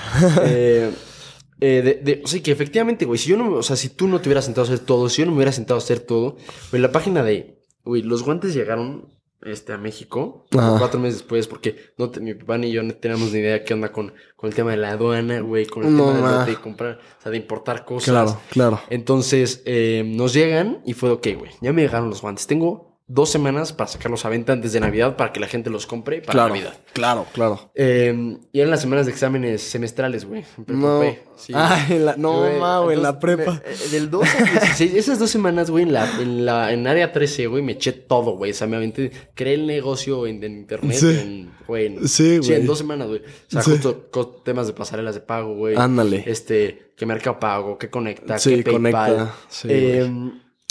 eh, 0.44 0.90
eh, 1.60 1.82
de, 1.82 1.94
de- 2.16 2.22
o 2.24 2.26
sea, 2.26 2.42
que 2.42 2.50
efectivamente, 2.52 3.04
güey, 3.04 3.18
si 3.18 3.30
yo 3.30 3.36
no, 3.36 3.52
o 3.54 3.62
sea, 3.62 3.76
si 3.76 3.88
tú 3.88 4.08
no 4.08 4.20
te 4.20 4.28
hubieras 4.28 4.44
sentado 4.44 4.66
a 4.66 4.72
hacer 4.72 4.84
todo, 4.84 5.08
si 5.08 5.22
yo 5.22 5.26
no 5.26 5.32
me 5.32 5.36
hubiera 5.38 5.52
sentado 5.52 5.78
a 5.78 5.82
hacer 5.82 6.00
todo, 6.00 6.36
güey, 6.70 6.82
la 6.82 6.92
página 6.92 7.22
de, 7.22 7.60
güey, 7.84 8.02
los 8.02 8.22
guantes 8.22 8.54
llegaron 8.54 9.12
este, 9.42 9.72
a 9.74 9.78
México. 9.78 10.46
Cuatro 10.50 10.98
meses 10.98 11.18
después, 11.18 11.46
porque 11.46 11.76
no 11.98 12.10
mi 12.20 12.32
papá 12.34 12.56
ni 12.58 12.72
yo 12.72 12.82
no 12.82 12.94
teníamos 12.94 13.30
ni 13.32 13.40
idea 13.40 13.62
qué 13.62 13.74
onda 13.74 13.92
con, 13.92 14.12
con 14.36 14.48
el 14.48 14.54
tema 14.54 14.70
de 14.70 14.78
la 14.78 14.90
aduana, 14.92 15.40
güey, 15.40 15.66
con 15.66 15.84
el 15.84 15.94
tema 15.96 16.46
de, 16.46 16.56
comprar, 16.56 16.98
o 17.18 17.22
sea, 17.22 17.30
de 17.30 17.36
importar 17.36 17.84
cosas. 17.84 18.10
Claro, 18.10 18.40
claro. 18.50 18.80
Entonces, 18.88 19.62
eh, 19.66 20.02
nos 20.06 20.32
llegan 20.32 20.80
y 20.86 20.94
fue, 20.94 21.10
ok, 21.10 21.26
güey, 21.38 21.50
ya 21.60 21.72
me 21.74 21.82
llegaron 21.82 22.08
los 22.08 22.22
guantes. 22.22 22.46
Tengo 22.46 22.93
dos 23.06 23.30
semanas 23.30 23.72
para 23.72 23.88
sacarlos 23.88 24.24
a 24.24 24.30
venta 24.30 24.54
antes 24.54 24.72
de 24.72 24.80
Navidad 24.80 25.16
para 25.16 25.32
que 25.32 25.38
la 25.38 25.46
gente 25.46 25.68
los 25.68 25.86
compre 25.86 26.22
para 26.22 26.32
claro, 26.32 26.54
Navidad. 26.54 26.74
Claro, 26.94 27.26
claro. 27.32 27.70
Eh, 27.74 28.38
y 28.50 28.60
eran 28.60 28.70
las 28.70 28.80
semanas 28.80 29.04
de 29.04 29.12
exámenes 29.12 29.62
semestrales, 29.62 30.24
güey. 30.24 30.44
No. 30.66 31.02
Sí. 31.36 31.52
Ay, 31.54 31.96
en 31.96 32.06
la, 32.06 32.16
no, 32.16 32.48
ma, 32.58 32.80
güey, 32.80 32.96
en 32.96 33.02
la 33.02 33.18
prepa. 33.18 33.60
Eh, 33.64 33.88
del 33.90 34.10
12 34.10 34.38
al 34.38 34.44
16, 34.44 34.94
esas 34.94 35.18
dos 35.18 35.30
semanas, 35.30 35.70
güey, 35.70 35.84
en 35.84 35.92
la, 35.92 36.20
en 36.20 36.46
la, 36.46 36.72
en 36.72 36.86
área 36.86 37.12
13, 37.12 37.46
güey, 37.48 37.62
me 37.62 37.72
eché 37.72 37.92
todo, 37.92 38.36
güey. 38.36 38.52
O 38.52 38.54
sea, 38.54 38.66
me 38.66 38.76
aventé, 38.76 39.10
creé 39.34 39.54
el 39.54 39.66
negocio 39.66 40.26
en, 40.26 40.42
internet, 40.42 40.96
sí. 40.96 41.08
en, 41.08 41.52
güey. 41.66 41.86
En, 41.86 42.08
sí, 42.08 42.38
güey. 42.38 42.42
Sí, 42.42 42.54
en 42.54 42.66
dos 42.66 42.78
semanas, 42.78 43.08
güey. 43.08 43.20
O 43.20 43.50
sea, 43.50 43.62
justo 43.62 44.42
temas 44.44 44.66
de 44.66 44.72
pasarelas 44.72 45.14
de 45.14 45.20
pago, 45.20 45.54
güey. 45.54 45.76
Ándale. 45.76 46.24
Este, 46.26 46.92
que 46.96 47.04
marca 47.04 47.38
pago, 47.38 47.76
que 47.76 47.90
conecta, 47.90 48.38
sí, 48.38 48.62
que 48.62 48.72
PayPal. 48.72 49.16
Conecta. 49.16 49.34
Sí, 49.48 49.68
eh, 49.70 50.10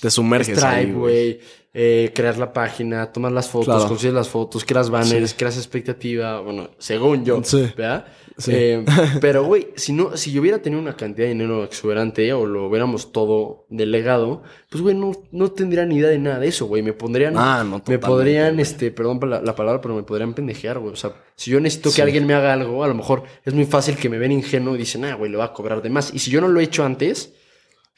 te 0.04 0.12
sumerges 0.12 0.58
Stripe, 0.58 0.76
ahí, 0.76 0.92
güey. 0.92 1.40
Eh, 1.74 2.12
crear 2.14 2.38
la 2.38 2.52
página, 2.54 3.12
tomar 3.12 3.32
las 3.32 3.48
fotos, 3.50 3.74
Claro. 3.74 3.88
consigues 3.88 4.14
las 4.14 4.28
fotos, 4.28 4.64
creas 4.66 4.90
banners, 4.92 5.32
Sí. 5.32 5.36
creas 5.40 5.56
expectativa, 5.58 6.40
bueno, 6.42 6.70
según 6.78 7.24
yo, 7.26 7.42
Sí. 7.44 7.72
¿verdad? 7.76 8.06
Sí. 8.38 8.52
Eh, 8.54 8.86
pero, 9.22 9.44
güey, 9.46 9.70
si, 9.76 9.92
no, 9.94 10.16
si 10.18 10.32
yo 10.34 10.42
hubiera 10.42 10.60
tenido 10.62 10.80
una 10.82 10.96
cantidad 10.96 11.26
de 11.26 11.34
dinero 11.34 11.64
exuberante 11.64 12.32
o 12.34 12.46
lo 12.46 12.68
hubiéramos 12.68 13.12
todo 13.12 13.66
delegado, 13.70 14.44
pues, 14.70 14.84
güey, 14.84 14.94
no, 14.96 15.14
no 15.32 15.52
tendría 15.52 15.86
ni 15.86 15.96
idea 15.96 16.10
de 16.10 16.20
nada 16.20 16.38
de 16.40 16.50
eso, 16.50 16.66
güey. 16.68 16.84
Me 16.84 16.94
pondrían, 16.94 17.36
Ah, 17.38 17.64
no, 17.68 17.82
me 17.88 17.98
podrían, 17.98 18.60
este, 18.60 18.92
perdón 18.92 19.20
la, 19.28 19.42
la 19.42 19.56
palabra, 19.56 19.80
pero 19.82 19.96
me 19.96 20.04
podrían 20.04 20.34
pendejear, 20.36 20.78
güey. 20.80 20.94
O 20.94 20.98
sea, 20.98 21.14
si 21.36 21.50
yo 21.50 21.60
necesito 21.62 21.90
Sí. 21.90 21.96
que 21.96 22.02
alguien 22.04 22.28
me 22.28 22.36
haga 22.36 22.54
algo, 22.54 22.84
a 22.84 22.88
lo 22.88 22.94
mejor 22.94 23.24
es 23.46 23.54
muy 23.54 23.66
fácil 23.66 23.96
que 23.96 24.10
me 24.10 24.20
ven 24.20 24.32
ingenuo 24.34 24.76
y 24.76 24.80
dicen, 24.80 25.06
ah, 25.06 25.16
güey, 25.16 25.32
le 25.32 25.38
va 25.38 25.46
a 25.46 25.54
cobrar 25.54 25.82
de 25.82 25.90
más. 25.90 26.14
Y 26.14 26.20
si 26.20 26.30
yo 26.30 26.40
no 26.42 26.50
lo 26.50 26.60
he 26.60 26.64
hecho 26.66 26.84
antes, 26.86 27.34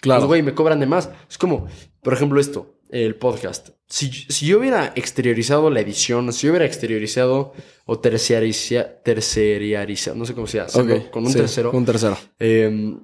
Claro. 0.01 0.21
pues, 0.21 0.27
güey, 0.27 0.41
me 0.43 0.53
cobran 0.53 0.79
de 0.79 0.85
más. 0.85 1.09
Es 1.29 1.37
como, 1.37 1.67
por 2.01 2.13
ejemplo, 2.13 2.39
esto, 2.39 2.75
el 2.89 3.15
podcast. 3.15 3.69
Si, 3.87 4.09
si 4.11 4.45
yo 4.47 4.59
hubiera 4.59 4.93
exteriorizado 4.95 5.69
la 5.69 5.79
edición, 5.79 6.31
si 6.33 6.47
yo 6.47 6.51
hubiera 6.51 6.65
exteriorizado 6.65 7.53
o 7.85 7.99
terciariza- 8.01 9.01
terciarizado, 9.03 10.15
no 10.17 10.25
sé 10.25 10.33
cómo 10.33 10.47
se 10.47 10.57
llama, 10.59 11.09
con 11.11 11.23
un 11.25 11.31
sí, 11.31 11.37
tercero, 11.37 11.71
Un 11.71 11.85
tercero. 11.85 12.17
eh, 12.39 12.95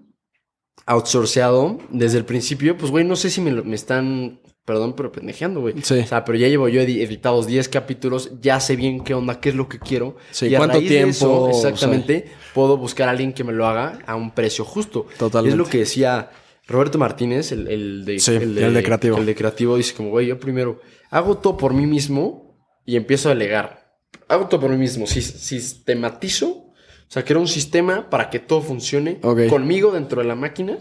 outsourceado 0.86 1.78
desde 1.89 2.18
el 2.18 2.26
principio, 2.26 2.78
pues, 2.78 2.92
güey, 2.92 3.06
no 3.06 3.16
sé 3.16 3.30
si 3.30 3.39
me, 3.42 3.76
están, 3.76 4.39
perdón, 4.66 4.94
pero 4.96 5.12
pendejeando, 5.12 5.62
güey. 5.62 5.76
Sí. 5.84 6.00
O 6.00 6.08
sea, 6.08 6.26
pero 6.26 6.38
ya 6.38 6.48
llevo 6.48 6.68
yo 6.70 6.82
edi- 6.82 7.02
editados 7.02 7.46
10 7.48 7.70
capítulos, 7.70 8.32
ya 8.42 8.60
sé 8.60 8.76
bien 8.76 9.04
qué 9.04 9.14
onda, 9.14 9.39
qué 9.39 9.50
es 9.50 9.56
lo 9.56 9.70
que 9.70 9.80
quiero. 9.80 10.16
Sí, 10.32 10.48
y 10.48 10.56
a 10.56 10.58
¿cuánto 10.58 10.80
de 10.82 10.88
tiempo? 10.88 11.10
eso, 11.10 11.50
exactamente, 11.50 12.32
puedo 12.54 12.78
buscar 12.78 13.08
a 13.08 13.12
alguien 13.12 13.34
que 13.34 13.44
me 13.44 13.54
lo 13.54 13.68
haga 13.68 14.00
a 14.06 14.16
un 14.16 14.32
precio 14.32 14.66
justo. 14.66 15.06
Totalmente. 15.18 15.54
Es 15.54 15.58
lo 15.58 15.66
que 15.70 15.78
decía 15.80 16.32
Roberto 16.72 16.97
Martínez, 16.97 17.51
el, 17.51 17.67
el 17.67 18.05
de, 18.05 18.19
Sí, 18.19 18.32
el 18.36 18.55
de 18.74 18.84
creativo. 18.84 19.17
El 19.17 19.26
de 19.26 19.36
creativo 19.36 19.78
dice 19.78 19.93
como, 19.93 20.09
güey, 20.09 20.28
yo 20.28 20.39
primero 20.39 20.80
hago 21.09 21.38
todo 21.38 21.57
por 21.57 21.74
mí 21.74 21.86
mismo 21.86 22.57
y 22.86 22.95
empiezo 22.95 23.30
a 23.30 23.34
delegar. 23.34 23.95
Hago 24.28 24.47
todo 24.47 24.61
por 24.61 24.69
mí 24.72 24.78
mismo, 24.78 25.05
sis- 25.07 25.34
sistematizo, 25.39 26.70
o 27.12 27.14
sea, 27.14 27.26
creo 27.26 27.41
un 27.41 27.47
sistema 27.49 28.09
para 28.09 28.30
que 28.30 28.39
todo 28.39 28.62
funcione 28.62 29.20
conmigo 29.49 29.91
dentro 29.91 30.22
de 30.22 30.28
la 30.30 30.36
máquina. 30.36 30.78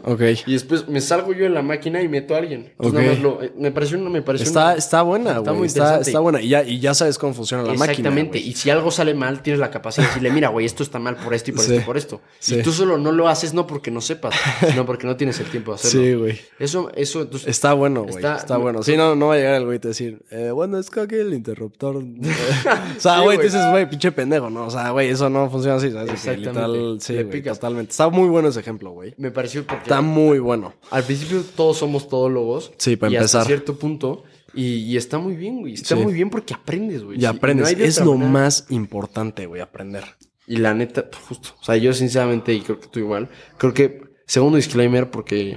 Y 0.47 0.53
después 0.53 0.87
me 0.89 1.01
salgo 1.01 1.33
yo 1.33 1.43
de 1.43 1.51
la 1.51 1.61
máquina 1.63 2.03
y 2.03 2.09
meto 2.09 2.37
a 2.37 2.39
alguien. 2.39 2.71
Entonces, 2.79 2.93
Ok. 2.95 2.95
nada 3.01 3.09
más 3.15 3.19
lo- 3.21 3.43
eh, 3.43 3.53
me 3.59 3.73
pareció, 3.73 3.99
me 3.99 4.23
pareció 4.23 4.47
Está, 4.47 4.67
una- 4.67 4.75
está 4.75 5.03
buena, 5.03 5.39
Está 5.39 5.53
muy 5.53 5.67
Está, 5.67 5.79
interesante. 5.81 6.11
está 6.11 6.21
buena. 6.21 6.41
Y 6.41 6.49
ya, 6.51 6.63
y 6.63 6.79
ya 6.79 6.95
sabes 6.95 7.19
cómo 7.19 7.35
funciona 7.35 7.65
la 7.65 7.71
máquina. 7.71 7.91
Exactamente. 8.11 8.39
y 8.39 8.53
si 8.53 8.71
algo 8.71 8.93
sale 8.93 9.13
mal, 9.13 9.43
tienes 9.43 9.59
la 9.59 9.73
capacidad 9.73 10.05
de 10.05 10.09
decirle, 10.11 10.31
mira, 10.31 10.51
güey, 10.51 10.67
esto 10.67 10.85
está 10.85 11.01
mal 11.01 11.17
por 11.17 11.35
esto 11.35 11.51
y 11.51 11.55
por 11.55 11.65
Sí. 11.65 11.73
esto 11.73 11.83
y 11.83 11.85
por 11.85 11.97
esto. 11.97 12.21
Sí. 12.39 12.61
Y 12.61 12.63
tú 12.63 12.71
solo 12.71 12.97
no 12.97 13.11
lo 13.11 13.27
haces 13.29 13.53
no 13.53 13.67
porque 13.67 13.91
no 13.91 14.01
sepas, 14.01 14.33
sino 14.71 14.87
porque 14.87 15.09
no 15.09 15.17
tienes 15.17 15.41
el 15.41 15.47
tiempo 15.47 15.73
de 15.73 15.75
hacerlo. 15.77 16.01
Sí, 16.01 16.15
güey. 16.15 16.41
Eso, 16.61 16.93
eso, 16.95 17.23
entonces. 17.23 17.49
Está 17.49 17.73
bueno, 17.73 18.03
güey. 18.05 18.15
Está- 18.15 18.37
Está, 18.37 18.57
bueno. 18.57 18.85
Sí, 18.85 18.97
no, 18.97 19.17
no 19.17 19.27
va 19.29 19.35
a 19.35 19.37
llegar 19.39 19.55
el 19.57 19.65
güey 19.65 19.81
te 19.81 19.89
decir, 19.89 20.23
eh, 20.31 20.53
bueno, 20.53 20.79
es 20.79 20.91
que 20.91 21.01
aquí 21.01 21.17
el 21.17 21.35
interruptor. 21.35 21.97
o 22.97 23.01
sea, 23.01 23.21
güey, 23.23 23.37
te 23.39 23.45
dices, 23.45 23.63
güey, 23.71 23.89
pinche 23.91 24.13
pendejo, 24.13 24.49
¿no? 24.49 24.67
O 24.67 24.71
sea, 24.71 24.91
güey, 24.91 25.09
eso 25.09 25.29
no 25.29 25.51
funciona 25.51 25.77
así, 25.77 25.91
¿sabes? 25.91 26.20
Exactamente. 26.27 26.69
literal, 26.79 27.01
sí, 27.01 27.13
Le 27.15 27.23
güey, 27.25 27.33
picas. 27.41 27.59
totalmente. 27.59 27.91
Está 27.91 28.09
muy 28.09 28.29
bueno 28.29 28.49
ese 28.49 28.61
ejemplo, 28.61 28.91
güey. 28.91 29.15
Me 29.19 29.31
pareció 29.31 29.67
porque 29.67 29.83
Está 29.83 30.01
muy 30.01 30.39
bueno. 30.39 30.75
al 30.91 31.05
principio 31.05 31.43
todos 31.57 31.77
somos 31.79 32.09
todólogos. 32.09 32.73
Sí, 32.79 32.97
para 32.97 33.13
y 33.13 33.17
empezar. 33.17 33.41
Hasta 33.43 33.49
cierto 33.49 33.77
punto. 33.79 34.25
Y, 34.55 34.79
y 34.79 34.97
está 34.97 35.19
muy 35.19 35.37
bien, 35.37 35.61
güey. 35.61 35.75
Está 35.75 35.97
Sí. 35.97 36.03
muy 36.03 36.13
bien 36.13 36.29
porque 36.31 36.55
aprendes, 36.55 37.05
güey. 37.05 37.21
Y 37.21 37.25
aprendes. 37.25 37.77
no 37.79 37.85
es 37.85 38.01
lo 38.01 38.15
manera. 38.15 38.31
más 38.31 38.67
importante, 38.71 39.47
güey, 39.47 39.61
aprender. 39.61 40.05
Y 40.47 40.57
la 40.57 40.75
neta, 40.75 41.09
pues, 41.09 41.23
justo. 41.25 41.51
O 41.61 41.65
sea, 41.65 41.77
yo 41.77 41.93
sinceramente, 41.93 42.53
y 42.53 42.61
creo 42.63 42.81
que 42.81 42.89
tú 42.89 42.99
igual, 42.99 43.29
creo 43.59 43.73
que, 43.73 44.03
segundo 44.27 44.57
disclaimer, 44.57 45.09
porque 45.11 45.57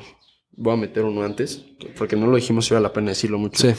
voy 0.51 0.74
a 0.74 0.78
meter 0.78 1.03
uno 1.05 1.24
antes, 1.24 1.66
porque 1.97 2.16
no 2.16 2.28
lo 2.28 2.36
dijimos 2.36 2.70
y 2.70 2.76
vale 2.76 2.84
la 2.84 2.93
pena 2.93 3.09
decirlo 3.09 3.39
mucho. 3.39 3.68
Sí. 3.68 3.74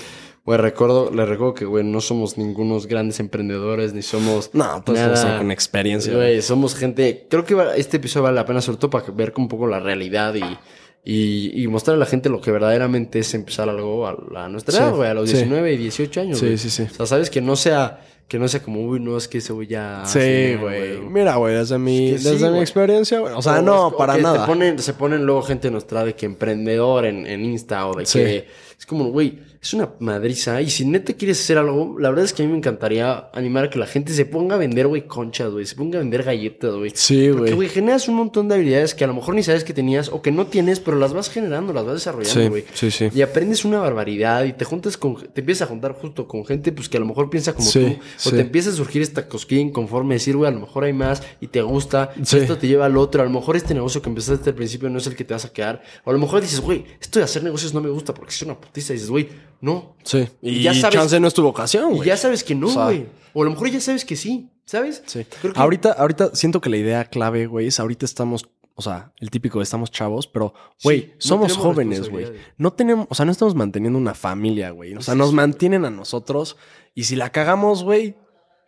Güey, 0.44 0.58
recuerdo, 0.58 1.10
le 1.10 1.24
recuerdo 1.24 1.54
que, 1.54 1.64
güey, 1.64 1.84
no 1.84 2.00
somos 2.02 2.36
ningunos 2.36 2.86
grandes 2.86 3.18
emprendedores, 3.20 3.94
ni 3.94 4.02
somos. 4.02 4.50
No, 4.52 4.82
pues 4.84 4.98
nada- 5.00 5.16
sea, 5.16 5.38
con 5.38 5.50
experiencia. 5.50 6.14
Güey, 6.14 6.42
somos 6.42 6.74
gente. 6.74 7.26
Creo 7.30 7.44
que 7.46 7.54
va- 7.54 7.74
este 7.76 7.96
episodio 7.96 8.24
vale 8.24 8.36
la 8.36 8.44
pena, 8.44 8.60
sobre 8.60 8.78
todo 8.78 8.90
para 8.90 9.06
ver 9.12 9.32
un 9.38 9.48
poco 9.48 9.66
la 9.66 9.80
realidad 9.80 10.34
y, 10.34 10.42
y, 11.02 11.62
y 11.62 11.66
mostrar 11.68 11.96
a 11.96 11.98
la 11.98 12.04
gente 12.06 12.28
lo 12.28 12.42
que 12.42 12.50
verdaderamente 12.50 13.20
es 13.20 13.32
empezar 13.32 13.68
algo 13.70 14.06
a, 14.06 14.16
a 14.44 14.48
nuestra 14.50 14.72
Sí, 14.76 14.82
edad, 14.82 14.94
güey, 14.94 15.08
a 15.08 15.14
los 15.14 15.30
sí. 15.30 15.36
19 15.36 15.72
y 15.72 15.76
18 15.78 16.20
años. 16.20 16.38
Sí, 16.38 16.44
güey. 16.46 16.58
sí, 16.58 16.68
sí. 16.68 16.82
O 16.82 16.94
sea, 16.94 17.06
sabes 17.06 17.30
que 17.30 17.40
no 17.40 17.56
sea, 17.56 18.00
que 18.28 18.38
no 18.38 18.46
sea 18.46 18.62
como, 18.62 18.82
uy, 18.86 19.00
no, 19.00 19.16
es 19.16 19.28
que 19.28 19.38
ese 19.38 19.54
güey 19.54 19.66
ya. 19.68 20.02
Sí, 20.04 20.56
güey. 20.60 20.98
Mira, 21.00 21.36
güey, 21.36 21.54
desde 21.54 21.78
mi, 21.78 22.08
Es 22.10 22.22
que 22.22 22.28
sí, 22.28 22.30
desde 22.34 22.50
mi 22.50 22.58
experiencia, 22.60 23.18
güey. 23.20 23.32
O 23.34 23.40
sea, 23.40 23.62
no, 23.62 23.88
es- 23.88 23.94
para 23.94 24.18
nada. 24.18 24.42
Te 24.42 24.46
ponen, 24.46 24.78
se 24.78 24.92
ponen 24.92 25.24
luego 25.24 25.40
gente 25.40 25.70
nuestra 25.70 26.04
de 26.04 26.14
que 26.14 26.26
emprendedor 26.26 27.06
en, 27.06 27.26
en 27.26 27.46
Insta 27.46 27.86
o 27.86 27.94
de 27.94 28.04
que. 28.04 28.46
Es 28.78 28.86
como, 28.86 29.04
güey, 29.06 29.38
es 29.64 29.72
una 29.72 29.88
madriza. 29.98 30.60
Y 30.60 30.68
si 30.68 30.84
neta 30.84 31.14
quieres 31.14 31.40
hacer 31.40 31.56
algo, 31.56 31.98
la 31.98 32.10
verdad 32.10 32.26
es 32.26 32.34
que 32.34 32.42
a 32.42 32.46
mí 32.46 32.52
me 32.52 32.58
encantaría 32.58 33.30
animar 33.32 33.64
a 33.64 33.70
que 33.70 33.78
la 33.78 33.86
gente 33.86 34.12
se 34.12 34.26
ponga 34.26 34.56
a 34.56 34.58
vender, 34.58 34.86
güey, 34.86 35.06
conchas, 35.06 35.50
güey. 35.50 35.64
Se 35.64 35.74
ponga 35.74 35.96
a 35.98 36.02
vender 36.02 36.22
galletas, 36.22 36.74
güey. 36.74 36.92
Sí, 36.94 37.28
Porque, 37.30 37.40
güey. 37.40 37.54
güey, 37.54 37.68
generas 37.70 38.06
un 38.08 38.16
montón 38.16 38.46
de 38.48 38.56
habilidades 38.56 38.94
que 38.94 39.04
a 39.04 39.06
lo 39.06 39.14
mejor 39.14 39.34
ni 39.34 39.42
sabes 39.42 39.64
que 39.64 39.72
tenías 39.72 40.10
o 40.10 40.20
que 40.20 40.30
no 40.30 40.46
tienes, 40.48 40.80
pero 40.80 40.98
las 40.98 41.14
vas 41.14 41.30
generando, 41.30 41.72
las 41.72 41.84
vas 41.86 41.94
desarrollando, 41.94 42.50
güey. 42.50 42.64
sí, 42.74 42.90
sí. 42.90 43.08
Y 43.14 43.22
aprendes 43.22 43.64
una 43.64 43.78
barbaridad 43.78 44.44
y 44.44 44.52
te 44.52 44.66
juntas 44.66 44.98
con, 44.98 45.16
te 45.16 45.40
empiezas 45.40 45.62
a 45.62 45.70
juntar 45.70 45.92
justo 45.94 46.28
con 46.28 46.44
gente, 46.44 46.70
pues 46.70 46.90
que 46.90 46.98
a 46.98 47.00
lo 47.00 47.06
mejor 47.06 47.30
piensa 47.30 47.54
como 47.54 47.66
Sí, 47.66 47.80
tú. 47.80 47.86
O 48.28 48.30
sí. 48.30 48.30
te 48.32 48.40
empieza 48.42 48.68
a 48.68 48.72
surgir 48.74 49.00
esta 49.00 49.26
cosquilla 49.28 49.62
inconforme, 49.62 50.16
decir, 50.16 50.36
güey, 50.36 50.50
a 50.50 50.54
lo 50.54 50.60
mejor 50.60 50.84
hay 50.84 50.92
más 50.92 51.22
y 51.40 51.46
te 51.46 51.62
gusta. 51.62 52.10
y 52.18 52.20
esto 52.36 52.58
te 52.58 52.68
lleva 52.68 52.84
al 52.84 52.98
otro. 52.98 53.22
A 53.22 53.24
lo 53.24 53.30
mejor 53.30 53.56
este 53.56 53.72
negocio 53.72 54.02
que 54.02 54.10
empezaste 54.10 54.50
al 54.50 54.56
principio 54.56 54.90
no 54.90 54.98
es 54.98 55.06
el 55.06 55.16
que 55.16 55.24
te 55.24 55.32
vas 55.32 55.46
a 55.46 55.52
quedar. 55.54 55.82
O 56.04 56.10
a 56.10 56.12
lo 56.12 56.18
mejor 56.18 56.42
dices, 56.42 56.60
güey, 56.60 56.84
esto 57.00 57.18
de 57.18 57.24
hacer 57.24 57.42
negocios 57.42 57.72
no 57.72 57.80
me 57.80 57.88
gusta 57.88 58.12
porque 58.12 58.32
es 58.34 58.42
una 58.42 58.60
putiza. 58.60 58.92
Y 58.92 58.96
dices, 58.96 59.08
güey, 59.10 59.28
no. 59.64 59.96
Sí. 60.04 60.28
Y 60.42 60.62
ya 60.62 60.74
sabes- 60.74 60.94
chance 60.94 61.18
no 61.20 61.26
es 61.28 61.34
tu 61.34 61.42
vocación, 61.42 61.92
Y 61.92 61.96
güey. 61.96 62.08
ya 62.08 62.16
sabes 62.16 62.44
que 62.44 62.54
no, 62.54 62.66
O 62.68 62.70
sea- 62.70 62.84
güey. 62.86 63.06
O 63.32 63.42
a 63.42 63.44
lo 63.46 63.50
mejor 63.50 63.68
ya 63.70 63.80
sabes 63.80 64.04
que 64.04 64.14
sí, 64.16 64.50
¿sabes? 64.64 65.02
Sí. 65.06 65.24
Creo 65.40 65.52
que- 65.52 65.58
Ahorita, 65.60 65.92
ahorita 65.92 66.34
siento 66.34 66.60
que 66.60 66.70
la 66.70 66.76
idea 66.76 67.04
clave, 67.06 67.46
güey, 67.46 67.66
es 67.68 67.80
ahorita 67.80 68.04
estamos, 68.04 68.46
o 68.76 68.82
sea, 68.82 69.12
el 69.18 69.30
típico 69.30 69.58
de 69.58 69.64
estamos 69.64 69.90
chavos, 69.90 70.26
pero, 70.26 70.54
güey, 70.84 71.00
Sí, 71.00 71.12
somos 71.28 71.56
jóvenes, 71.56 72.08
güey. 72.10 72.26
No 72.58 72.72
tenemos, 72.72 73.06
o 73.10 73.14
sea, 73.14 73.24
no 73.24 73.32
estamos 73.32 73.54
manteniendo 73.54 73.98
una 73.98 74.14
familia, 74.14 74.70
güey. 74.70 74.94
O 74.94 75.02
sea, 75.02 75.14
nos 75.14 75.32
mantienen 75.32 75.84
a 75.84 75.90
nosotros. 75.90 76.56
Y 76.94 77.04
si 77.04 77.16
la 77.16 77.30
cagamos, 77.30 77.82
güey, 77.82 78.14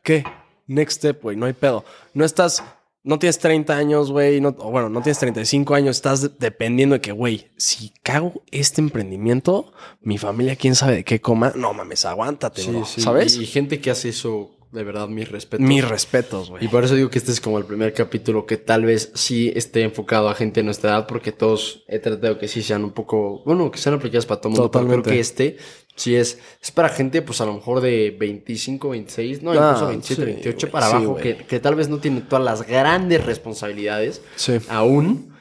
¿qué? 0.02 0.24
Next 0.66 0.96
step, 0.98 1.22
güey, 1.22 1.36
no 1.36 1.46
hay 1.46 1.52
pedo. 1.52 1.84
No 2.12 2.24
estás, 2.24 2.64
no 3.06 3.18
tienes 3.18 3.38
30 3.38 3.74
años, 3.76 4.10
güey, 4.12 4.40
no, 4.40 4.48
o 4.58 4.70
bueno, 4.70 4.88
no 4.90 5.00
tienes 5.00 5.18
35 5.20 5.74
años, 5.74 5.96
estás 5.96 6.20
de- 6.22 6.30
dependiendo 6.38 6.94
de 6.96 7.00
que, 7.00 7.12
güey, 7.12 7.48
si 7.56 7.92
cago 8.02 8.42
este 8.50 8.80
emprendimiento, 8.82 9.72
mi 10.02 10.18
familia, 10.18 10.56
quién 10.56 10.74
sabe 10.74 10.96
de 10.96 11.04
qué 11.04 11.20
coma, 11.20 11.52
no 11.56 11.72
mames, 11.72 12.04
aguántate, 12.04 12.62
Sí, 12.62 12.70
bro, 12.70 12.84
sí. 12.84 13.00
¿sabes? 13.00 13.36
Y, 13.36 13.44
y 13.44 13.46
gente 13.46 13.80
que 13.80 13.90
hace 13.90 14.08
eso, 14.10 14.50
de 14.72 14.82
verdad, 14.84 15.08
mis 15.08 15.30
respetos. 15.30 15.64
Mis 15.66 15.88
respetos, 15.88 16.50
güey. 16.50 16.64
Y 16.64 16.68
por 16.68 16.84
eso 16.84 16.94
digo 16.96 17.08
que 17.08 17.18
este 17.18 17.30
es 17.32 17.40
como 17.40 17.58
el 17.58 17.64
primer 17.64 17.94
capítulo 17.94 18.44
que 18.44 18.56
tal 18.56 18.84
vez 18.84 19.12
sí 19.14 19.52
esté 19.54 19.82
enfocado 19.82 20.28
a 20.28 20.34
gente 20.34 20.60
de 20.60 20.64
nuestra 20.64 20.90
edad, 20.90 21.06
porque 21.06 21.32
todos 21.32 21.84
he 21.88 21.98
tratado 22.00 22.38
que 22.38 22.48
sí 22.48 22.62
sean 22.62 22.84
un 22.84 22.90
poco, 22.90 23.42
bueno, 23.46 23.70
que 23.70 23.78
sean 23.78 23.94
aplicadas 23.94 24.26
para 24.26 24.40
todo 24.40 24.52
el 24.52 24.58
mundo. 24.58 24.70
pero 24.70 24.86
creo 24.86 25.02
que 25.02 25.20
este 25.20 25.56
sí 25.96 26.14
es, 26.14 26.38
es 26.62 26.70
para 26.70 26.88
gente, 26.88 27.20
pues 27.22 27.40
a 27.40 27.46
lo 27.46 27.54
mejor 27.54 27.80
de 27.80 28.14
25, 28.18 28.90
26, 28.90 29.42
no, 29.42 29.50
Ah, 29.52 29.54
incluso 29.72 29.88
27, 29.88 30.20
sí, 30.22 30.26
28 30.26 30.58
güey, 30.66 30.72
para 30.72 30.86
abajo, 30.86 31.16
que, 31.16 31.36
que 31.38 31.58
tal 31.58 31.74
vez 31.74 31.88
no 31.88 31.98
tiene 31.98 32.20
todas 32.20 32.44
las 32.44 32.66
grandes 32.66 33.24
responsabilidades 33.26 34.22
Sí. 34.36 34.58
aún. 34.68 35.34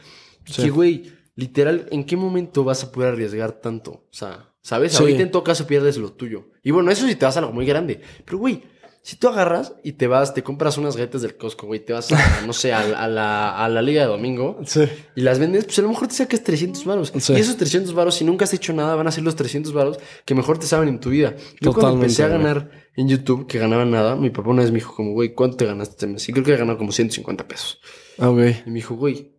Sí. 0.45 0.69
Güey, 0.69 1.11
literal, 1.35 1.87
¿en 1.91 2.03
qué 2.05 2.15
momento 2.17 2.63
vas 2.63 2.83
a 2.83 2.91
poder 2.91 3.13
arriesgar 3.13 3.51
tanto? 3.53 3.91
O 3.91 4.03
sea, 4.11 4.49
¿sabes? 4.61 4.99
Ahorita 4.99 5.21
en 5.23 5.31
todo 5.31 5.43
caso 5.43 5.67
pierdes 5.67 5.97
lo 5.97 6.11
tuyo. 6.13 6.49
Y 6.63 6.71
bueno, 6.71 6.89
eso 6.91 7.05
sí 7.07 7.15
te 7.15 7.25
vas 7.25 7.35
a 7.35 7.39
algo 7.39 7.51
muy 7.51 7.65
grande. 7.65 8.01
Pero, 8.23 8.37
güey, 8.39 8.63
si 9.07 9.17
tú 9.17 9.27
agarras 9.27 9.73
y 9.83 9.91
te 9.93 10.07
vas, 10.07 10.33
te 10.33 10.41
compras 10.41 10.79
unas 10.79 10.95
galletas 10.97 11.21
del 11.21 11.37
Costco, 11.37 11.67
güey, 11.67 11.79
te 11.79 11.93
vas 11.93 12.11
a, 12.11 12.41
no 12.47 12.53
sé, 12.53 12.73
a, 12.73 12.79
a 12.79 13.07
la, 13.07 13.55
a 13.55 13.69
la 13.69 13.81
liga 13.83 14.01
de 14.01 14.07
domingo 14.07 14.59
Sí. 14.65 14.81
y 15.15 15.21
las 15.21 15.37
vendes, 15.37 15.65
pues 15.65 15.77
a 15.77 15.83
lo 15.83 15.89
mejor 15.89 16.07
te 16.07 16.15
sacas 16.15 16.43
300 16.43 16.83
varos. 16.85 17.13
Sí. 17.19 17.33
Y 17.33 17.35
esos 17.35 17.55
300 17.55 17.93
varos, 17.93 18.15
si 18.15 18.25
nunca 18.25 18.45
has 18.45 18.53
hecho 18.55 18.73
nada, 18.73 18.95
van 18.95 19.05
a 19.05 19.11
ser 19.11 19.23
los 19.23 19.35
300 19.35 19.73
varos 19.73 19.99
que 20.25 20.33
mejor 20.33 20.57
te 20.57 20.65
saben 20.65 20.89
en 20.89 20.99
tu 20.99 21.11
vida. 21.11 21.35
Yo 21.61 21.71
cuando 21.73 21.93
empecé 22.01 22.23
a 22.23 22.29
güey. 22.29 22.39
ganar 22.41 22.71
en 22.95 23.07
YouTube 23.07 23.45
que 23.45 23.59
ganaba 23.59 23.85
nada. 23.85 24.15
Mi 24.15 24.31
papá 24.31 24.49
una 24.49 24.63
vez 24.63 24.71
me 24.71 24.79
dijo 24.79 24.95
como, 24.95 25.11
güey, 25.11 25.33
¿cuánto 25.35 25.57
te 25.57 25.65
ganaste 25.65 25.91
este 25.93 26.07
mes? 26.07 26.27
Y 26.27 26.33
creo 26.33 26.43
que 26.43 26.53
he 26.53 26.57
ganado 26.57 26.79
como 26.79 26.91
150 26.91 27.47
pesos. 27.47 27.79
Ah, 28.17 28.29
ok. 28.31 28.39
Y 28.65 28.69
me 28.69 28.75
dijo, 28.75 28.95
güey, 28.95 29.34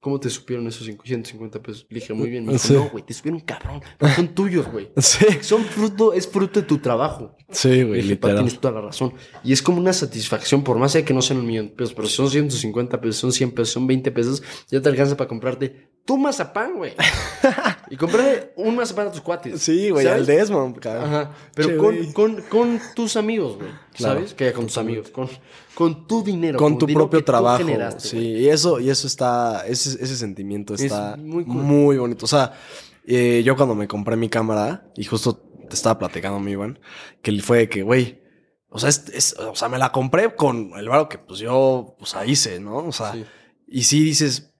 ¿cómo 0.00 0.18
te 0.18 0.30
supieron 0.30 0.66
esos 0.66 0.86
150 0.86 1.62
pesos? 1.62 1.86
Le 1.88 2.00
dije, 2.00 2.14
muy 2.14 2.30
bien. 2.30 2.46
Me 2.46 2.54
dijo, 2.54 2.72
no, 2.72 2.88
güey, 2.88 3.04
te 3.04 3.12
supieron 3.12 3.40
cabrón. 3.40 3.82
No 4.00 4.08
son 4.08 4.28
tuyos, 4.34 4.66
güey. 4.70 4.90
Sí. 5.00 5.26
Son 5.42 5.64
fruto, 5.64 6.12
es 6.12 6.26
fruto 6.26 6.60
de 6.60 6.66
tu 6.66 6.78
trabajo. 6.78 7.36
Sí, 7.50 7.82
güey, 7.82 8.02
literal. 8.02 8.36
tienes 8.36 8.58
toda 8.58 8.74
la 8.74 8.80
razón. 8.80 9.12
Y 9.44 9.52
es 9.52 9.60
como 9.60 9.78
una 9.78 9.92
satisfacción, 9.92 10.62
por 10.62 10.78
más 10.78 10.94
allá 10.94 11.04
que 11.04 11.12
no 11.12 11.20
sean 11.20 11.40
un 11.40 11.46
millón 11.46 11.68
de 11.68 11.72
pesos, 11.72 11.94
pero 11.94 12.08
si 12.08 12.14
son 12.14 12.30
150 12.30 13.00
pesos, 13.00 13.16
son 13.16 13.32
100 13.32 13.50
pesos, 13.52 13.70
son 13.70 13.86
20 13.86 14.10
pesos, 14.12 14.42
ya 14.68 14.80
te 14.80 14.88
alcanza 14.88 15.16
para 15.16 15.28
comprarte 15.28 15.90
tu 16.04 16.16
mazapán, 16.16 16.76
güey. 16.76 16.94
y 17.90 17.96
comprarle 17.96 18.52
un 18.56 18.76
mazapán 18.76 19.08
a 19.08 19.12
tus 19.12 19.20
cuates. 19.20 19.60
Sí, 19.60 19.90
güey, 19.90 20.06
al 20.06 20.24
Desmond, 20.24 20.78
cabrón. 20.78 21.04
Ajá. 21.04 21.34
Pero 21.54 21.68
Che, 21.68 21.76
con, 21.76 22.12
con, 22.12 22.42
con 22.42 22.80
tus 22.94 23.16
amigos, 23.16 23.56
güey. 23.56 23.70
Claro. 23.94 24.14
¿Sabes? 24.14 24.34
Que 24.34 24.52
con 24.52 24.66
tus 24.66 24.78
amigos. 24.78 25.10
Con, 25.10 25.28
con 25.84 26.06
tu 26.06 26.22
dinero. 26.22 26.58
Con 26.58 26.78
tu 26.78 26.86
dinero 26.86 27.08
propio 27.08 27.24
trabajo. 27.24 27.64
generaste, 27.64 28.08
sí, 28.08 28.18
y 28.18 28.48
eso, 28.48 28.78
y 28.80 28.90
eso 28.90 29.06
está, 29.06 29.66
ese, 29.66 30.02
ese 30.02 30.16
sentimiento 30.16 30.74
Es 30.74 30.82
está 30.82 31.16
muy 31.16 31.44
muy, 31.44 31.96
cool. 31.96 32.00
bonito. 32.00 32.24
O 32.24 32.28
sea, 32.28 32.52
eh, 33.06 33.42
yo 33.44 33.56
cuando 33.56 33.74
me 33.74 33.88
compré 33.88 34.16
mi 34.16 34.28
cámara, 34.28 34.90
y 34.96 35.04
justo 35.04 35.36
te 35.68 35.74
estaba 35.74 35.98
platicando, 35.98 36.38
mi 36.40 36.52
Iván, 36.52 36.78
que 37.22 37.32
fue 37.42 37.58
de 37.58 37.68
que, 37.68 37.82
güey, 37.82 38.20
o 38.68 38.78
sea, 38.78 38.88
es, 38.88 39.04
es- 39.12 39.36
o 39.38 39.54
sea, 39.54 39.68
me 39.68 39.78
la 39.78 39.90
compré 39.92 40.34
con 40.36 40.72
el 40.76 40.88
varo 40.88 41.08
que 41.08 41.18
pues 41.18 41.40
yo, 41.40 41.96
o 41.98 42.06
sea, 42.06 42.24
hice, 42.26 42.60
¿no? 42.60 42.76
O 42.78 42.92
sea, 42.92 43.12
Sí. 43.12 43.24
y 43.68 43.82
sí 43.84 44.00
dices, 44.04 44.52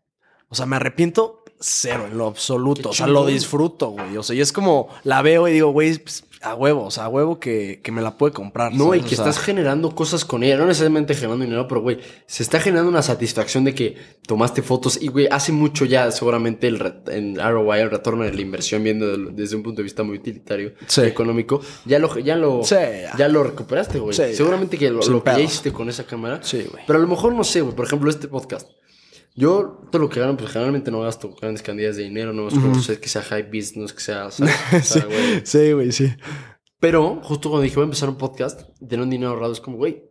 o 0.49 0.55
sea, 0.55 0.67
me 0.67 0.77
arrepiento 0.77 1.45
cero 1.61 2.07
en 2.11 2.17
lo 2.19 2.27
absoluto. 2.27 2.83
Qué 2.83 2.89
O 2.89 2.93
sea, 2.93 3.07
lo 3.07 3.27
disfruto, 3.27 3.91
güey. 3.91 4.17
O 4.17 4.23
sea, 4.23 4.35
y 4.35 4.41
es 4.41 4.53
como 4.53 4.89
la 5.05 5.21
veo 5.23 5.47
y 5.47 5.53
digo, 5.53 5.71
güey, 5.71 5.99
pues, 5.99 6.25
a 6.43 6.55
huevo, 6.55 6.85
o 6.87 6.91
sea, 6.91 7.05
a 7.05 7.09
huevo 7.09 7.39
que, 7.39 7.81
que 7.83 7.93
me 7.93 8.01
la 8.01 8.17
puede 8.17 8.33
comprar. 8.33 8.73
No, 8.75 8.95
y 8.95 9.01
que 9.01 9.07
O 9.07 9.09
sea, 9.09 9.29
estás 9.29 9.39
generando 9.39 9.95
cosas 9.95 10.25
con 10.25 10.43
ella. 10.43 10.57
No 10.57 10.67
necesariamente 10.67 11.15
generando 11.15 11.45
dinero, 11.45 11.69
pero, 11.69 11.83
güey, 11.83 11.99
se 12.27 12.43
está 12.43 12.61
generando 12.61 12.89
una 12.91 13.03
satisfacción 13.03 13.65
de 13.65 13.75
que 13.75 13.97
tomaste 14.27 14.63
fotos. 14.63 15.01
Y, 15.03 15.09
güey, 15.09 15.29
hace 15.31 15.53
mucho 15.53 15.85
ya, 15.85 16.11
seguramente, 16.11 16.67
el, 16.69 16.95
en 17.09 17.37
ROI, 17.37 17.81
el 17.81 17.91
retorno 17.91 18.25
de 18.25 18.33
la 18.33 18.41
inversión, 18.41 18.83
viendo 18.83 19.17
desde 19.17 19.57
un 19.57 19.63
punto 19.63 19.79
de 19.79 19.85
vista 19.85 20.03
muy 20.03 20.17
utilitario, 20.19 20.73
Sí. 20.87 21.03
económico, 21.03 21.61
ya 21.85 21.99
lo, 21.99 22.19
ya 22.19 22.37
lo, 22.37 22.63
Sí, 22.65 22.75
ya. 22.75 23.17
ya 23.19 23.29
lo 23.29 23.43
recuperaste, 23.45 23.99
güey. 23.99 24.15
Sí, 24.17 24.35
seguramente 24.35 24.79
que 24.79 24.89
lo, 24.91 25.01
lo 25.01 25.23
que 25.23 25.31
ya 25.31 25.37
pedos. 25.37 25.51
hiciste 25.51 25.73
con 25.73 25.89
esa 25.91 26.05
cámara. 26.05 26.41
Sí, 26.43 26.67
güey. 26.71 26.85
Pero 26.87 26.99
a 26.99 27.03
lo 27.03 27.09
mejor, 27.09 27.35
no 27.35 27.45
sé, 27.45 27.61
güey, 27.61 27.75
por 27.77 27.85
ejemplo, 27.87 28.09
este 28.09 28.29
podcast. 28.29 28.69
Yo, 29.37 29.81
todo 29.91 30.03
lo 30.03 30.09
que 30.09 30.21
gano, 30.21 30.37
pues 30.37 30.51
generalmente 30.51 30.91
no 30.91 31.01
gasto 31.01 31.35
grandes 31.41 31.63
cantidades 31.63 31.97
de 31.97 32.03
dinero, 32.05 32.33
no 32.33 32.49
es 32.49 32.55
como 32.55 32.73
que 32.75 33.09
sea 33.09 33.23
high 33.23 33.45
business, 33.45 33.93
que 33.93 34.01
sea, 34.01 34.29
Sí, 35.45 35.73
güey, 35.73 35.93
sí. 35.93 36.13
pero 36.79 37.21
justo 37.23 37.49
cuando 37.49 37.63
dije 37.63 37.77
voy 37.77 37.83
a 37.83 37.85
empezar 37.85 38.09
un 38.09 38.17
podcast, 38.17 38.63
tener 38.81 39.01
un 39.01 39.11
dinero 39.11 39.31
ahorrado 39.31 39.53
es 39.53 39.61
como, 39.61 39.77
güey, 39.77 40.03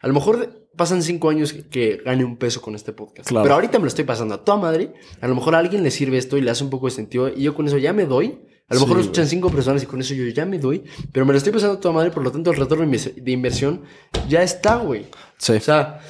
a 0.00 0.08
lo 0.08 0.14
mejor 0.14 0.66
pasan 0.76 1.02
cinco 1.02 1.30
años 1.30 1.52
que, 1.52 1.68
que 1.68 2.02
gane 2.04 2.24
un 2.24 2.36
peso 2.36 2.60
con 2.60 2.74
este 2.74 2.92
podcast. 2.92 3.28
Claro. 3.28 3.44
Pero 3.44 3.54
ahorita 3.54 3.78
me 3.78 3.84
lo 3.84 3.88
estoy 3.88 4.04
pasando 4.04 4.34
a 4.34 4.44
toda 4.44 4.58
madre. 4.58 4.92
A 5.20 5.28
lo 5.28 5.34
mejor 5.36 5.54
a 5.54 5.58
alguien 5.58 5.82
le 5.82 5.90
sirve 5.90 6.18
esto 6.18 6.36
y 6.36 6.40
le 6.42 6.50
hace 6.50 6.64
un 6.64 6.68
poco 6.70 6.86
de 6.86 6.90
sentido 6.90 7.28
y 7.28 7.42
yo 7.42 7.54
con 7.54 7.66
eso 7.68 7.78
ya 7.78 7.92
me 7.92 8.04
doy. 8.04 8.40
A 8.68 8.74
lo 8.74 8.80
Sí, 8.80 8.84
mejor 8.86 8.88
lo 8.88 8.94
güey. 8.94 9.00
escuchan 9.02 9.28
cinco 9.28 9.50
personas 9.50 9.82
y 9.82 9.86
con 9.86 10.00
eso 10.00 10.12
yo 10.14 10.26
ya 10.26 10.44
me 10.46 10.58
doy. 10.58 10.82
Pero 11.12 11.24
me 11.24 11.32
lo 11.32 11.38
estoy 11.38 11.52
pasando 11.52 11.76
a 11.76 11.80
toda 11.80 11.94
madre, 11.94 12.10
por 12.10 12.22
lo 12.24 12.32
tanto 12.32 12.50
el 12.50 12.56
retorno 12.56 12.84
de 12.90 13.30
inversión 13.30 13.82
ya 14.28 14.42
está, 14.42 14.76
güey. 14.76 15.06
Sí. 15.38 15.52
O 15.52 15.60
sea, 15.60 16.00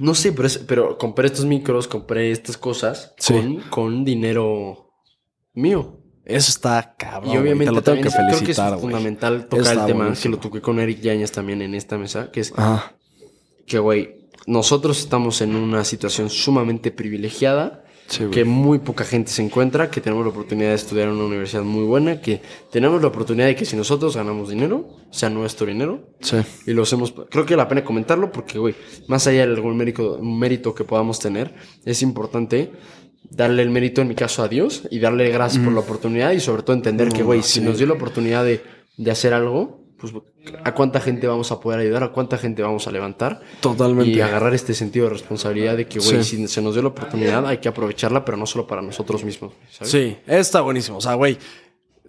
no 0.00 0.14
sé, 0.14 0.32
pero, 0.32 0.46
es- 0.46 0.58
pero 0.58 0.98
compré 0.98 1.26
estos 1.28 1.44
micros, 1.44 1.86
compré 1.88 2.30
estas 2.32 2.56
cosas 2.56 3.14
Sí. 3.18 3.32
con, 3.34 3.60
con 3.70 4.04
dinero 4.04 4.90
mío. 5.54 5.96
Eso 6.24 6.50
está 6.50 6.94
cabrón. 6.96 7.32
Y 7.34 7.38
obviamente 7.38 7.72
lo 7.72 7.82
tengo 7.82 8.02
que 8.02 8.08
creo 8.08 8.40
que 8.44 8.52
es 8.52 8.58
fundamental 8.80 9.46
tocar 9.48 9.60
Está 9.60 9.72
el 9.80 9.86
tema 9.86 10.04
buenísimo. 10.04 10.22
que 10.22 10.36
lo 10.36 10.42
toqué 10.42 10.60
con 10.60 10.78
Eric 10.78 11.00
Yañez 11.00 11.32
también 11.32 11.60
en 11.62 11.74
esta 11.74 11.98
mesa, 11.98 12.30
que 12.30 12.40
es 12.40 12.52
Ajá. 12.56 12.94
que, 13.66 13.78
güey, 13.78 14.28
nosotros 14.46 15.00
estamos 15.00 15.40
en 15.40 15.56
una 15.56 15.84
situación 15.84 16.30
sumamente 16.30 16.90
privilegiada, 16.92 17.84
Sí, 18.10 18.24
que 18.32 18.44
muy 18.44 18.80
poca 18.80 19.04
gente 19.04 19.30
se 19.30 19.40
encuentra, 19.40 19.88
que 19.88 20.00
tenemos 20.00 20.24
la 20.24 20.30
oportunidad 20.32 20.70
de 20.70 20.74
estudiar 20.74 21.06
en 21.06 21.14
una 21.14 21.26
universidad 21.26 21.62
muy 21.62 21.84
buena, 21.84 22.20
que 22.20 22.42
tenemos 22.72 23.00
la 23.00 23.06
oportunidad 23.06 23.46
de 23.46 23.54
que 23.54 23.64
si 23.64 23.76
nosotros 23.76 24.16
ganamos 24.16 24.50
dinero, 24.50 24.88
sea 25.12 25.30
nuestro 25.30 25.66
dinero, 25.68 26.08
Sí. 26.20 26.38
y 26.66 26.72
lo 26.72 26.82
hacemos, 26.82 27.14
creo 27.30 27.46
que 27.46 27.54
vale 27.54 27.64
la 27.64 27.68
pena 27.68 27.84
comentarlo 27.84 28.32
porque, 28.32 28.58
güey, 28.58 28.74
más 29.06 29.28
allá 29.28 29.46
de 29.46 29.52
algún 29.54 29.76
mérito, 29.76 30.18
mérito 30.20 30.74
que 30.74 30.82
podamos 30.82 31.20
tener, 31.20 31.54
es 31.84 32.02
importante 32.02 32.72
darle 33.30 33.62
el 33.62 33.70
mérito, 33.70 34.00
en 34.02 34.08
mi 34.08 34.16
caso, 34.16 34.42
a 34.42 34.48
Dios 34.48 34.82
y 34.90 34.98
darle 34.98 35.30
gracias 35.30 35.62
por 35.62 35.72
la 35.72 35.78
oportunidad 35.80 36.32
y 36.32 36.40
sobre 36.40 36.64
todo 36.64 36.74
entender 36.74 37.10
que, 37.10 37.22
güey, 37.22 37.44
si 37.44 37.60
sí. 37.60 37.60
nos 37.60 37.78
dio 37.78 37.86
la 37.86 37.92
oportunidad 37.94 38.44
de, 38.44 38.60
de 38.96 39.10
hacer 39.12 39.32
algo, 39.34 39.79
pues 40.00 40.12
a 40.64 40.74
cuánta 40.74 41.00
gente 41.00 41.26
vamos 41.26 41.52
a 41.52 41.60
poder 41.60 41.80
ayudar, 41.80 42.02
a 42.04 42.08
cuánta 42.12 42.38
gente 42.38 42.62
vamos 42.62 42.86
a 42.86 42.90
levantar 42.90 43.40
Totalmente. 43.60 44.10
y 44.12 44.20
agarrar 44.20 44.54
este 44.54 44.72
sentido 44.74 45.06
de 45.06 45.12
responsabilidad 45.12 45.76
de 45.76 45.86
que, 45.86 45.98
güey, 45.98 46.24
Sí. 46.24 46.36
si 46.36 46.48
se 46.48 46.62
nos 46.62 46.74
dio 46.74 46.82
la 46.82 46.88
oportunidad 46.88 47.46
hay 47.46 47.58
que 47.58 47.68
aprovecharla, 47.68 48.24
pero 48.24 48.36
no 48.38 48.46
solo 48.46 48.66
para 48.66 48.80
nosotros 48.82 49.22
mismos, 49.24 49.52
¿sabes? 49.70 49.90
Sí, 49.92 50.16
está 50.26 50.60
buenísimo. 50.62 50.98
O 50.98 51.00
sea, 51.00 51.14
güey. 51.14 51.36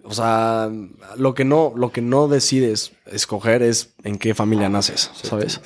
O 0.04 0.12
sea, 0.12 0.68
lo 1.16 1.32
que 1.34 1.44
no, 1.44 1.72
lo 1.76 1.92
que 1.92 2.00
no 2.02 2.26
decides 2.26 2.92
escoger 3.12 3.62
es 3.62 3.94
en 4.02 4.18
qué 4.18 4.34
familia 4.34 4.68
naces, 4.68 5.10
¿sabes? 5.22 5.60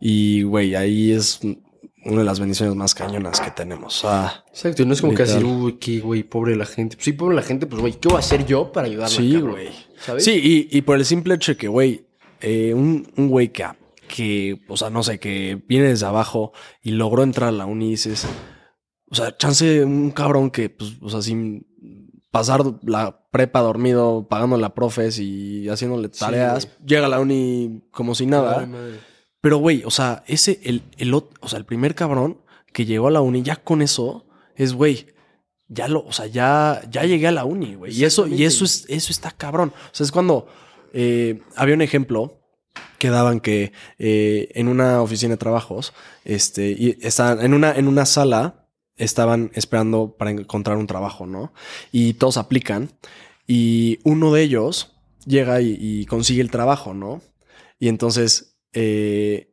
Y, 0.00 0.42
güey, 0.42 0.74
ahí 0.76 1.10
es 1.12 1.40
una 2.04 2.18
de 2.18 2.24
las 2.24 2.40
bendiciones 2.40 2.74
más 2.74 2.94
cañonas 2.94 3.40
que 3.40 3.50
tenemos. 3.50 4.00
Sea, 4.00 4.44
Exacto, 4.48 4.82
y 4.82 4.86
no 4.86 4.92
es 4.92 5.00
como 5.00 5.14
que 5.14 5.22
decir, 5.24 5.44
uy, 5.44 5.74
qué 5.74 6.00
güey, 6.00 6.22
pobre 6.22 6.56
la 6.56 6.66
gente. 6.66 6.96
Pues 6.96 7.04
sí, 7.04 7.12
pobre 7.12 7.36
la 7.36 7.42
gente, 7.42 7.66
pues 7.66 7.80
güey, 7.80 7.94
¿qué 7.94 8.08
voy 8.08 8.16
a 8.16 8.20
hacer 8.20 8.44
yo 8.46 8.72
para 8.72 8.86
ayudarla? 8.86 9.14
sí, 9.16 9.40
güey. 9.40 9.68
Sí, 10.18 10.68
y, 10.70 10.76
y 10.76 10.82
por 10.82 10.98
el 10.98 11.04
simple 11.04 11.34
hecho 11.34 11.56
que, 11.56 11.68
güey, 11.68 12.06
eh, 12.40 12.74
un, 12.74 13.10
un 13.16 13.28
güey 13.28 13.48
que, 13.52 13.66
que, 14.06 14.60
o 14.68 14.76
sea, 14.76 14.90
no 14.90 15.02
sé, 15.02 15.18
que 15.18 15.62
viene 15.66 15.88
desde 15.88 16.06
abajo 16.06 16.52
y 16.82 16.90
logró 16.90 17.22
entrar 17.22 17.48
a 17.48 17.52
la 17.52 17.66
uni 17.66 17.86
y 17.86 17.90
dices, 17.92 18.26
o 19.10 19.14
sea, 19.14 19.36
chance 19.36 19.84
un 19.84 20.10
cabrón 20.10 20.50
que, 20.50 20.68
pues, 20.70 20.92
o 21.00 21.08
sea, 21.08 21.22
sin 21.22 21.66
pasar 22.30 22.62
la 22.82 23.28
prepa 23.30 23.60
dormido, 23.60 24.26
pagando 24.28 24.56
la 24.56 24.74
profes 24.74 25.18
y 25.18 25.68
haciéndole 25.68 26.08
Sí, 26.12 26.20
tareas, 26.20 26.68
llega 26.84 27.06
a 27.06 27.08
la 27.08 27.20
uni 27.20 27.82
como 27.90 28.14
si 28.14 28.26
nada. 28.26 28.60
Ay, 28.60 28.66
madre. 28.66 29.13
Pero, 29.44 29.58
güey, 29.58 29.82
o 29.84 29.90
sea, 29.90 30.24
ese, 30.26 30.58
el, 30.62 30.80
el, 30.96 31.12
o 31.12 31.28
sea, 31.48 31.58
el 31.58 31.66
primer 31.66 31.94
cabrón 31.94 32.38
que 32.72 32.86
llegó 32.86 33.08
a 33.08 33.10
la 33.10 33.20
uni, 33.20 33.42
ya 33.42 33.56
con 33.56 33.82
eso, 33.82 34.24
es, 34.56 34.72
güey, 34.72 35.08
ya 35.68 35.86
lo, 35.86 36.02
o 36.06 36.12
sea, 36.14 36.24
ya, 36.24 36.80
ya 36.90 37.04
llegué 37.04 37.26
a 37.26 37.30
la 37.30 37.44
uni, 37.44 37.74
güey. 37.74 37.92
Y 37.92 38.06
eso, 38.06 38.26
y 38.26 38.44
eso 38.44 38.64
es, 38.64 38.86
eso 38.88 39.12
está 39.12 39.32
cabrón. 39.32 39.74
O 39.76 39.94
sea, 39.94 40.04
es 40.04 40.12
cuando 40.12 40.46
eh, 40.94 41.42
había 41.56 41.74
un 41.74 41.82
ejemplo 41.82 42.40
que 42.98 43.10
daban 43.10 43.40
que 43.40 43.72
eh, 43.98 44.48
en 44.54 44.68
una 44.68 45.02
oficina 45.02 45.34
de 45.34 45.36
trabajos, 45.36 45.92
este, 46.24 46.70
y 46.70 46.96
estaban 47.02 47.44
en 47.44 47.52
una, 47.52 47.72
en 47.72 47.86
una 47.86 48.06
sala, 48.06 48.66
estaban 48.96 49.50
esperando 49.52 50.16
para 50.16 50.30
encontrar 50.30 50.78
un 50.78 50.86
trabajo, 50.86 51.26
¿no? 51.26 51.52
Y 51.92 52.14
todos 52.14 52.38
aplican. 52.38 52.92
Y 53.46 53.98
uno 54.04 54.32
de 54.32 54.40
ellos 54.40 54.96
llega 55.26 55.60
y 55.60 56.06
consigue 56.06 56.40
el 56.40 56.50
trabajo, 56.50 56.94
¿no? 56.94 57.20
Y 57.78 57.88
entonces, 57.88 58.53
eh, 58.74 59.50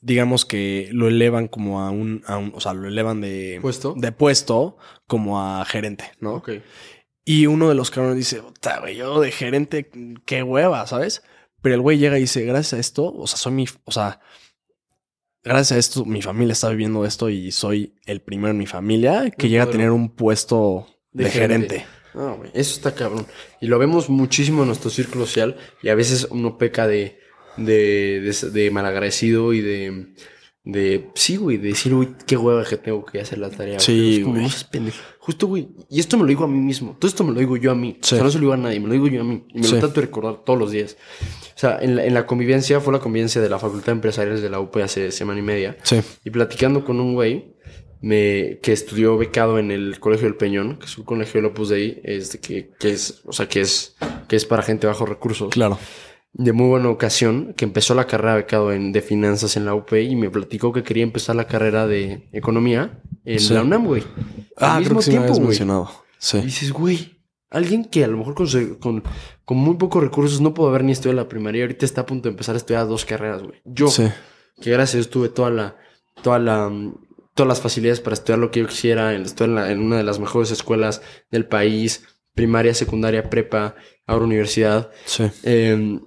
digamos 0.00 0.44
que 0.44 0.88
lo 0.92 1.08
elevan 1.08 1.48
como 1.48 1.80
a 1.82 1.90
un, 1.90 2.22
a 2.26 2.36
un- 2.38 2.52
o 2.54 2.60
sea, 2.60 2.72
lo 2.74 2.88
elevan 2.88 3.20
de 3.20 3.58
¿Puesto? 3.62 3.94
de 3.96 4.12
puesto 4.12 4.76
como 5.06 5.40
a 5.40 5.64
gerente, 5.64 6.04
¿no? 6.20 6.34
Ok. 6.34 6.50
Y 7.24 7.46
uno 7.46 7.68
de 7.68 7.74
los 7.76 7.90
cabrones 7.90 8.16
dice, 8.18 8.42
"Puta, 8.42 8.80
güey, 8.80 8.96
yo 8.96 9.20
de 9.20 9.30
gerente, 9.30 9.90
qué 10.26 10.42
hueva, 10.42 10.86
¿sabes? 10.88 11.22
Pero 11.60 11.76
el 11.76 11.80
güey 11.80 11.98
llega 11.98 12.18
y 12.18 12.22
dice, 12.22 12.42
gracias 12.44 12.72
a 12.72 12.78
esto, 12.80 13.12
o 13.12 13.26
sea, 13.28 13.38
soy 13.38 13.52
mi, 13.52 13.66
o 13.84 13.92
sea, 13.92 14.18
gracias 15.44 15.72
a 15.72 15.78
esto, 15.78 16.04
mi 16.04 16.20
familia 16.22 16.52
está 16.52 16.68
viviendo 16.70 17.04
esto 17.04 17.28
y 17.30 17.52
soy 17.52 17.94
el 18.06 18.20
primero 18.22 18.50
en 18.50 18.58
mi 18.58 18.66
familia 18.66 19.30
que 19.30 19.48
llega 19.48 19.64
a 19.64 19.70
tener 19.70 19.90
un 19.92 20.10
puesto 20.16 20.86
de, 21.12 21.24
De 21.24 21.30
gerente. 21.30 21.68
gerente. 21.80 21.86
No, 22.14 22.36
güey, 22.36 22.50
eso 22.54 22.74
está 22.74 22.94
cabrón. 22.94 23.26
Y 23.60 23.68
lo 23.68 23.78
vemos 23.78 24.10
muchísimo 24.10 24.62
en 24.62 24.68
nuestro 24.68 24.90
círculo 24.90 25.24
social 25.26 25.56
y 25.82 25.88
a 25.88 25.94
veces 25.94 26.26
uno 26.30 26.58
peca 26.58 26.86
de, 26.86 27.18
de, 27.56 28.20
de, 28.20 28.50
de 28.50 28.70
malagradecido 28.70 29.52
y 29.52 29.60
de, 29.60 30.06
de, 30.64 31.08
sí, 31.14 31.36
güey, 31.36 31.56
de 31.58 31.68
decir, 31.68 31.92
uy, 31.94 32.14
qué 32.26 32.36
hueva 32.36 32.64
que 32.64 32.76
tengo 32.76 33.04
que 33.04 33.20
hacer 33.20 33.38
la 33.38 33.50
tarea. 33.50 33.80
Sí, 33.80 34.18
Es 34.18 34.24
como, 34.24 34.34
güey. 34.40 34.92
Justo, 35.18 35.46
güey, 35.46 35.68
y 35.88 36.00
esto 36.00 36.16
me 36.16 36.22
lo 36.24 36.28
digo 36.28 36.44
a 36.44 36.48
mí 36.48 36.58
mismo. 36.58 36.96
Todo 36.98 37.08
esto 37.08 37.22
me 37.24 37.32
lo 37.32 37.38
digo 37.38 37.56
yo 37.56 37.70
a 37.70 37.74
mí. 37.74 37.98
Sí. 38.00 38.14
O 38.14 38.18
sea, 38.18 38.24
no 38.24 38.30
se 38.30 38.38
lo 38.38 38.42
digo 38.42 38.52
a 38.54 38.56
nadie, 38.56 38.80
me 38.80 38.88
lo 38.88 38.92
digo 38.94 39.06
yo 39.08 39.20
a 39.20 39.24
mí. 39.24 39.44
Y 39.50 39.58
me 39.58 39.64
Sí. 39.64 39.74
lo 39.74 39.80
trato 39.80 39.94
de 40.00 40.06
recordar 40.06 40.44
todos 40.44 40.58
los 40.58 40.70
días. 40.72 40.96
O 41.54 41.58
sea, 41.58 41.78
en 41.80 41.96
la, 41.96 42.04
en 42.04 42.14
la 42.14 42.26
convivencia, 42.26 42.80
fue 42.80 42.92
la 42.92 42.98
convivencia 42.98 43.40
de 43.40 43.48
la 43.48 43.58
Facultad 43.58 43.86
de 43.86 43.92
Empresariales 43.92 44.42
de 44.42 44.50
la 44.50 44.58
UP 44.60 44.76
hace 44.82 45.12
semana 45.12 45.38
y 45.38 45.42
media. 45.42 45.76
Sí. 45.84 46.00
Y 46.24 46.30
platicando 46.30 46.84
con 46.84 46.98
un 47.00 47.14
güey 47.14 47.54
me, 48.00 48.58
que 48.62 48.72
estudió 48.72 49.16
becado 49.16 49.60
en 49.60 49.70
el 49.70 50.00
Colegio 50.00 50.26
del 50.26 50.34
Peñón, 50.36 50.76
que 50.80 50.86
es 50.86 50.98
un 50.98 51.04
colegio 51.04 51.40
de 51.40 51.46
Opus 51.46 51.68
Dei, 51.68 52.00
este, 52.02 52.40
que, 52.40 52.70
que 52.80 52.90
es, 52.90 53.20
o 53.24 53.32
sea, 53.32 53.48
que 53.48 53.60
es, 53.60 53.94
que 54.26 54.34
es 54.34 54.44
para 54.44 54.64
gente 54.64 54.88
de 54.88 54.92
bajos 54.92 55.08
recursos. 55.08 55.50
Claro. 55.50 55.78
De 56.34 56.52
muy 56.52 56.66
buena 56.68 56.88
ocasión, 56.88 57.52
que 57.56 57.64
empezó 57.66 57.94
la 57.94 58.06
carrera 58.06 58.36
becado 58.36 58.72
en, 58.72 58.90
de 58.92 59.02
finanzas 59.02 59.56
en 59.56 59.66
la 59.66 59.74
UP 59.74 59.92
y 59.92 60.16
me 60.16 60.30
platicó 60.30 60.72
que 60.72 60.82
quería 60.82 61.02
empezar 61.02 61.36
la 61.36 61.46
carrera 61.46 61.86
de 61.86 62.28
economía 62.32 63.02
en 63.24 63.38
Sí. 63.38 63.52
la 63.52 63.62
UNAM, 63.62 63.84
güey. 63.86 64.02
Ah, 64.56 64.76
Al 64.76 64.84
creo 64.84 64.96
mismo 64.96 64.98
que 65.00 65.04
sí 65.04 65.10
me 65.10 65.16
tiempo, 65.18 65.34
güey. 65.34 65.46
mencionado. 65.48 65.90
Sí. 66.18 66.38
Y 66.38 66.42
dices, 66.42 66.72
güey, 66.72 67.18
Alguien 67.50 67.84
que 67.84 68.02
a 68.02 68.08
lo 68.08 68.16
mejor 68.16 68.34
con, 68.34 68.46
con, 68.76 69.02
con 69.44 69.56
muy 69.58 69.76
pocos 69.76 70.02
recursos 70.02 70.40
no 70.40 70.54
pudo 70.54 70.68
haber 70.70 70.84
ni 70.84 70.92
estudiado 70.92 71.16
la 71.20 71.28
primaria 71.28 71.64
ahorita 71.64 71.84
está 71.84 72.00
a 72.00 72.06
punto 72.06 72.22
de 72.22 72.30
empezar 72.30 72.54
a 72.54 72.56
estudiar 72.56 72.86
dos 72.88 73.04
carreras, 73.04 73.42
güey. 73.42 73.60
Yo, 73.66 73.88
Sí. 73.88 74.04
que 74.58 74.70
gracias 74.70 74.94
a 74.94 74.96
Dios 74.96 75.10
tuve 75.10 75.28
toda 75.28 75.50
la, 75.50 75.76
toda 76.22 76.38
la, 76.38 76.70
mm, 76.70 76.94
todas 77.34 77.48
las 77.48 77.60
facilidades 77.60 78.00
para 78.00 78.14
estudiar 78.14 78.38
lo 78.38 78.50
que 78.50 78.60
yo 78.60 78.66
quisiera, 78.68 79.14
estudiar 79.14 79.50
en, 79.50 79.54
la- 79.56 79.70
en 79.70 79.80
una 79.82 79.98
de 79.98 80.02
las 80.02 80.18
mejores 80.18 80.50
escuelas 80.50 81.02
del 81.30 81.44
país, 81.44 82.02
primaria, 82.34 82.72
secundaria, 82.72 83.28
prepa, 83.28 83.74
ahora 84.06 84.24
universidad. 84.24 84.90
Sí. 85.04 85.24
Eh, 85.42 86.00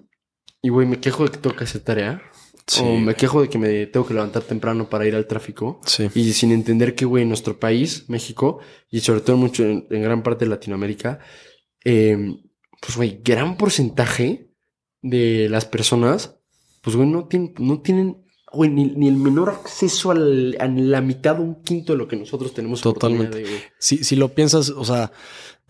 y, 0.66 0.70
güey, 0.70 0.88
me 0.88 0.99
quejo 0.99 1.26
de 1.26 1.32
que 1.32 1.38
tengo 1.38 1.55
que 1.55 1.63
hacer 1.66 1.82
tarea. 1.82 2.22
Sí. 2.68 2.82
o 2.84 2.97
me 2.97 3.13
quejo 3.13 3.43
de 3.43 3.47
que 3.47 3.59
me 3.59 3.86
tengo 3.86 4.07
que 4.07 4.16
levantar 4.16 4.41
temprano 4.41 4.89
para 4.89 5.05
ir 5.05 5.13
al 5.16 5.28
tráfico. 5.28 5.80
Sí. 5.86 6.07
Y 6.16 6.34
sin 6.34 6.51
entender 6.51 6.95
que, 6.95 7.05
güey, 7.05 7.24
nuestro 7.24 7.59
país, 7.59 8.05
México, 8.09 8.59
y 8.89 9.01
sobre 9.01 9.22
todo 9.22 9.38
mucho 9.38 9.63
en, 9.63 9.86
en 9.91 10.01
gran 10.01 10.24
parte 10.24 10.45
de 10.45 10.49
Latinoamérica, 10.49 11.20
eh, 11.84 12.18
pues, 12.82 12.97
güey, 12.97 13.22
gran 13.24 13.55
porcentaje 13.57 14.49
de 15.03 15.47
las 15.49 15.66
personas, 15.66 16.39
pues, 16.82 16.95
güey, 16.95 17.07
no 17.07 17.28
tienen, 17.28 17.53
no 17.59 17.82
tienen, 17.82 18.26
güey, 18.51 18.72
ni, 18.72 18.86
ni 18.86 19.09
el 19.09 19.18
menor 19.18 19.49
acceso 19.49 20.09
al- 20.09 20.57
a 20.59 20.68
la 20.68 21.01
mitad 21.01 21.39
o 21.39 21.43
un 21.43 21.61
quinto 21.61 21.93
de 21.93 21.99
lo 21.99 22.07
que 22.07 22.16
nosotros 22.16 22.53
tenemos. 22.55 22.82
Totalmente. 22.82 23.43
de. 23.43 23.47
Si, 23.78 24.03
si 24.03 24.16
lo 24.16 24.30
piensas, 24.34 24.70
o 24.72 24.84
sea, 24.86 25.11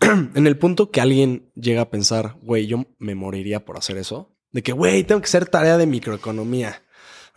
en 0.34 0.46
el 0.46 0.56
punto 0.56 0.90
que 0.90 1.02
alguien 1.02 1.50
llega 1.54 1.82
a 1.82 1.90
pensar, 1.90 2.38
güey, 2.42 2.66
yo 2.66 2.86
me 2.98 3.14
moriría 3.14 3.66
por 3.66 3.76
hacer 3.76 3.98
eso, 3.98 4.34
de 4.56 4.62
que, 4.62 4.72
güey, 4.72 5.04
tengo 5.04 5.20
que 5.20 5.26
hacer 5.26 5.46
tarea 5.46 5.76
de 5.76 5.86
microeconomía. 5.86 6.82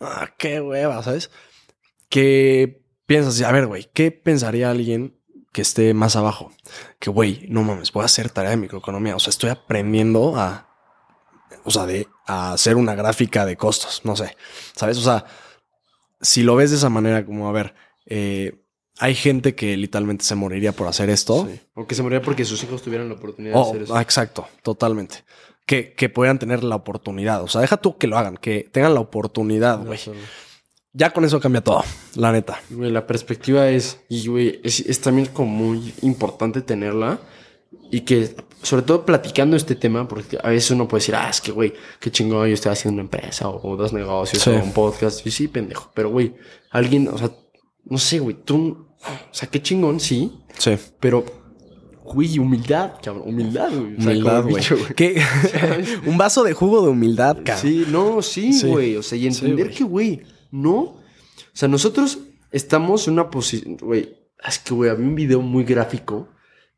Ah, 0.00 0.30
qué 0.38 0.58
hueva, 0.62 1.02
¿sabes? 1.02 1.30
Que 2.08 2.82
piensas, 3.04 3.40
a 3.42 3.52
ver, 3.52 3.66
güey, 3.66 3.90
¿qué 3.92 4.10
pensaría 4.10 4.70
alguien 4.70 5.20
que 5.52 5.60
esté 5.60 5.92
más 5.92 6.16
abajo? 6.16 6.50
Que, 6.98 7.10
güey, 7.10 7.46
no 7.50 7.62
mames, 7.62 7.92
voy 7.92 8.02
a 8.02 8.06
hacer 8.06 8.30
tarea 8.30 8.52
de 8.52 8.56
microeconomía. 8.56 9.16
O 9.16 9.20
sea, 9.20 9.30
estoy 9.30 9.50
aprendiendo 9.50 10.34
a, 10.36 10.68
o 11.64 11.70
sea, 11.70 11.84
de, 11.84 12.08
a 12.26 12.54
hacer 12.54 12.76
una 12.76 12.94
gráfica 12.94 13.44
de 13.44 13.58
costos, 13.58 14.00
no 14.04 14.16
sé, 14.16 14.34
¿sabes? 14.74 14.96
O 14.96 15.02
sea, 15.02 15.26
si 16.22 16.42
lo 16.42 16.56
ves 16.56 16.70
de 16.70 16.76
esa 16.78 16.88
manera, 16.88 17.26
como, 17.26 17.50
a 17.50 17.52
ver, 17.52 17.74
eh, 18.06 18.64
hay 18.98 19.14
gente 19.14 19.54
que 19.54 19.76
literalmente 19.76 20.24
se 20.24 20.34
moriría 20.36 20.72
por 20.72 20.88
hacer 20.88 21.10
esto. 21.10 21.46
Sí. 21.50 21.60
O 21.74 21.86
que 21.86 21.94
se 21.94 22.02
moriría 22.02 22.22
porque 22.22 22.46
sus 22.46 22.62
hijos 22.64 22.80
tuvieran 22.82 23.10
la 23.10 23.16
oportunidad 23.16 23.56
Oh, 23.56 23.64
de 23.64 23.70
hacer 23.70 23.82
eso. 23.82 23.94
ah, 23.96 24.00
exacto, 24.00 24.48
totalmente. 24.62 25.22
Que, 25.66 25.92
que 25.94 26.08
puedan 26.08 26.38
tener 26.38 26.64
la 26.64 26.74
oportunidad. 26.76 27.42
O 27.42 27.48
sea, 27.48 27.60
deja 27.60 27.76
tú 27.76 27.96
que 27.96 28.06
lo 28.08 28.18
hagan, 28.18 28.36
que 28.36 28.68
tengan 28.72 28.94
la 28.94 29.00
oportunidad, 29.00 29.84
güey. 29.84 29.98
Ya 30.92 31.10
con 31.10 31.24
eso 31.24 31.38
cambia 31.38 31.62
todo, 31.62 31.84
la 32.16 32.32
neta. 32.32 32.60
Güey, 32.70 32.90
la 32.90 33.06
perspectiva 33.06 33.68
es, 33.68 34.00
y 34.08 34.26
güey, 34.26 34.60
es, 34.64 34.80
es 34.80 35.00
también 35.00 35.28
como 35.28 35.50
muy 35.50 35.94
importante 36.02 36.60
tenerla. 36.62 37.20
Y 37.92 38.00
que, 38.00 38.34
sobre 38.62 38.82
todo 38.82 39.04
platicando 39.06 39.56
este 39.56 39.76
tema, 39.76 40.08
porque 40.08 40.38
a 40.42 40.48
veces 40.48 40.72
uno 40.72 40.88
puede 40.88 41.00
decir, 41.02 41.14
ah, 41.14 41.28
es 41.30 41.40
que, 41.40 41.52
güey, 41.52 41.72
qué 42.00 42.10
chingón, 42.10 42.48
yo 42.48 42.54
estoy 42.54 42.72
haciendo 42.72 42.94
una 42.94 43.02
empresa 43.02 43.48
o, 43.48 43.68
o 43.68 43.76
dos 43.76 43.92
negocios 43.92 44.42
Sí. 44.42 44.50
o 44.50 44.54
un 44.62 44.72
podcast. 44.72 45.24
Y 45.24 45.30
sí, 45.30 45.46
pendejo. 45.46 45.90
Pero, 45.94 46.10
güey, 46.10 46.34
alguien, 46.70 47.06
o 47.08 47.16
sea, 47.18 47.30
no 47.84 47.98
sé, 47.98 48.18
güey, 48.18 48.34
tú, 48.44 48.88
o 49.00 49.34
sea, 49.34 49.48
qué 49.48 49.62
chingón, 49.62 50.00
sí, 50.00 50.32
Sí. 50.58 50.76
pero, 50.98 51.24
güey, 52.12 52.38
humildad, 52.38 52.92
cabrón, 53.02 53.28
humildad, 53.28 53.70
güey. 53.70 53.94
O 53.96 54.00
sea, 54.02 54.10
Humildad, 54.12 54.44
güey. 54.44 54.64
¿Qué? 54.96 55.22
Un 56.06 56.18
vaso 56.18 56.42
de 56.42 56.52
jugo 56.52 56.82
de 56.82 56.90
humildad, 56.90 57.38
cabrón. 57.44 57.62
Sí, 57.62 57.86
no, 57.88 58.22
sí, 58.22 58.52
Sí. 58.52 58.66
güey. 58.68 58.96
O 58.96 59.02
sea, 59.02 59.16
y 59.18 59.26
entender 59.26 59.70
que, 59.70 59.84
güey, 59.84 60.22
no. 60.50 60.74
O 60.78 61.00
sea, 61.52 61.68
nosotros 61.68 62.18
estamos 62.50 63.06
en 63.06 63.14
una 63.14 63.30
posición, 63.30 63.76
güey. 63.76 64.16
Es 64.46 64.58
que, 64.58 64.74
güey, 64.74 64.90
había 64.90 65.06
un 65.06 65.14
video 65.14 65.40
muy 65.42 65.64
gráfico 65.64 66.28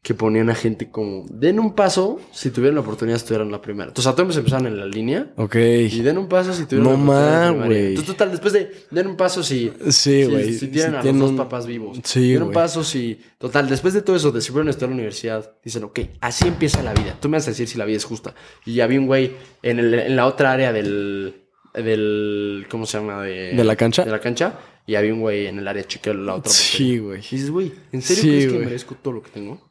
que 0.02 0.14
ponían 0.14 0.50
a 0.50 0.54
gente 0.56 0.90
como, 0.90 1.24
den 1.30 1.60
un 1.60 1.74
paso 1.76 2.20
si 2.32 2.50
tuvieran 2.50 2.74
la 2.74 2.80
oportunidad 2.80 3.14
de 3.14 3.18
estudiar 3.18 3.42
en 3.42 3.52
la 3.52 3.62
primera. 3.62 3.88
Entonces, 3.90 4.12
a 4.12 4.16
todos 4.16 4.36
empezaban 4.36 4.66
en 4.66 4.76
la 4.76 4.84
línea. 4.86 5.32
Ok. 5.36 5.54
Y 5.54 6.00
den 6.00 6.18
un 6.18 6.28
paso 6.28 6.52
si 6.52 6.66
tuvieran 6.66 6.84
No 6.84 6.90
la 6.90 7.02
oportunidad 7.04 7.42
en 7.46 7.50
primaria. 7.52 7.66
güey. 7.76 7.88
Entonces, 7.90 8.06
total, 8.16 8.30
después 8.32 8.52
de, 8.52 8.70
den 8.90 9.06
un 9.06 9.16
paso 9.16 9.44
si... 9.44 9.72
Sí, 9.90 9.90
si- 9.92 10.24
güey. 10.24 10.52
Si, 10.54 10.66
tienen 10.68 10.90
Si 10.92 10.96
a 10.96 11.00
tienen 11.02 11.20
los 11.20 11.30
dos 11.30 11.38
papás 11.38 11.66
vivos. 11.68 12.00
Sí, 12.02 12.32
Den 12.32 12.42
un 12.42 12.50
paso 12.52 12.82
si... 12.82 13.20
Total, 13.38 13.68
después 13.68 13.94
de 13.94 14.02
todo 14.02 14.16
eso, 14.16 14.32
de 14.32 14.40
si 14.40 14.50
fueron 14.50 14.66
a 14.66 14.70
estudiar 14.72 14.88
a 14.88 14.90
la 14.90 14.94
universidad, 14.96 15.52
dicen, 15.64 15.84
ok, 15.84 16.00
así 16.20 16.48
empieza 16.48 16.82
la 16.82 16.94
vida. 16.94 17.16
Tú 17.20 17.28
me 17.28 17.36
vas 17.36 17.46
a 17.46 17.50
decir 17.52 17.68
si 17.68 17.78
la 17.78 17.84
vida 17.84 17.98
es 17.98 18.04
justa. 18.04 18.34
Y 18.66 18.80
había 18.80 18.98
un 18.98 19.06
güey 19.06 19.30
en, 19.62 19.78
el- 19.78 19.94
en 19.94 20.16
la 20.16 20.26
otra 20.26 20.50
área 20.52 20.72
del... 20.72 21.44
del 21.74 22.66
¿Cómo 22.68 22.86
se 22.86 22.98
llama? 22.98 23.22
De, 23.22 23.52
¿De 23.54 23.62
la 23.64 23.76
cancha? 23.76 24.04
De 24.04 24.10
la 24.10 24.20
cancha. 24.20 24.58
Y 24.84 24.96
había 24.96 25.14
un 25.14 25.20
güey 25.20 25.46
en 25.46 25.60
el 25.60 25.68
área 25.68 25.84
chica 25.84 26.10
de 26.10 26.16
la 26.16 26.34
otra. 26.34 26.50
Sí, 26.52 26.98
güey. 26.98 27.20
Y 27.20 27.36
dices, 27.36 27.50
güey, 27.50 27.72
¿en 27.92 28.02
serio 28.02 28.22
Sí, 28.22 28.28
crees 28.30 28.52
que 28.52 28.58
merezco 28.58 28.96
todo 29.00 29.14
lo 29.14 29.22
que 29.22 29.30
tengo? 29.30 29.70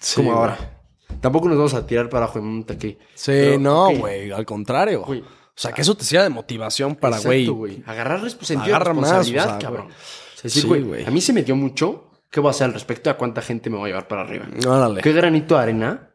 Sí, 0.00 0.16
Como 0.16 0.30
güey. 0.30 0.40
ahora. 0.40 0.74
Tampoco 1.20 1.48
nos 1.48 1.56
vamos 1.56 1.74
a 1.74 1.86
tirar 1.86 2.08
para 2.08 2.24
abajo 2.26 2.38
en 2.38 2.44
un 2.46 2.64
taque. 2.64 2.98
Sí, 3.14 3.32
Pero, 3.32 3.58
no, 3.58 3.90
güey. 3.96 4.30
Al 4.30 4.44
contrario. 4.46 5.02
Güey. 5.02 5.20
O 5.20 5.60
sea, 5.60 5.72
que 5.72 5.80
eso 5.82 5.96
te 5.96 6.04
sirva 6.04 6.22
de 6.22 6.28
motivación 6.28 6.94
para, 6.94 7.16
Exacto, 7.16 7.54
güey. 7.54 7.82
Agarrar 7.86 8.20
de 8.22 8.28
Agarra 8.56 8.94
más, 8.94 9.10
responsabilidad, 9.10 9.46
o 9.46 9.48
sea, 9.50 9.58
cabrón. 9.58 9.86
güey. 9.86 9.96
O 9.96 10.34
sea, 10.36 10.42
decir, 10.44 10.62
Sí, 10.62 10.68
güey, 10.68 10.82
güey. 10.82 11.04
a 11.04 11.10
mí 11.10 11.20
se 11.20 11.32
me 11.32 11.42
dio 11.42 11.56
mucho. 11.56 12.04
¿Qué 12.30 12.38
voy 12.40 12.48
a 12.48 12.50
hacer 12.50 12.66
al 12.66 12.74
respecto? 12.74 13.10
¿A 13.10 13.16
cuánta 13.16 13.40
gente 13.42 13.70
me 13.70 13.76
voy 13.78 13.86
a 13.86 13.88
llevar 13.88 14.06
para 14.06 14.20
arriba? 14.22 14.46
Órale. 14.66 15.00
¿Qué 15.00 15.12
granito 15.12 15.56
de 15.56 15.62
arena 15.62 16.10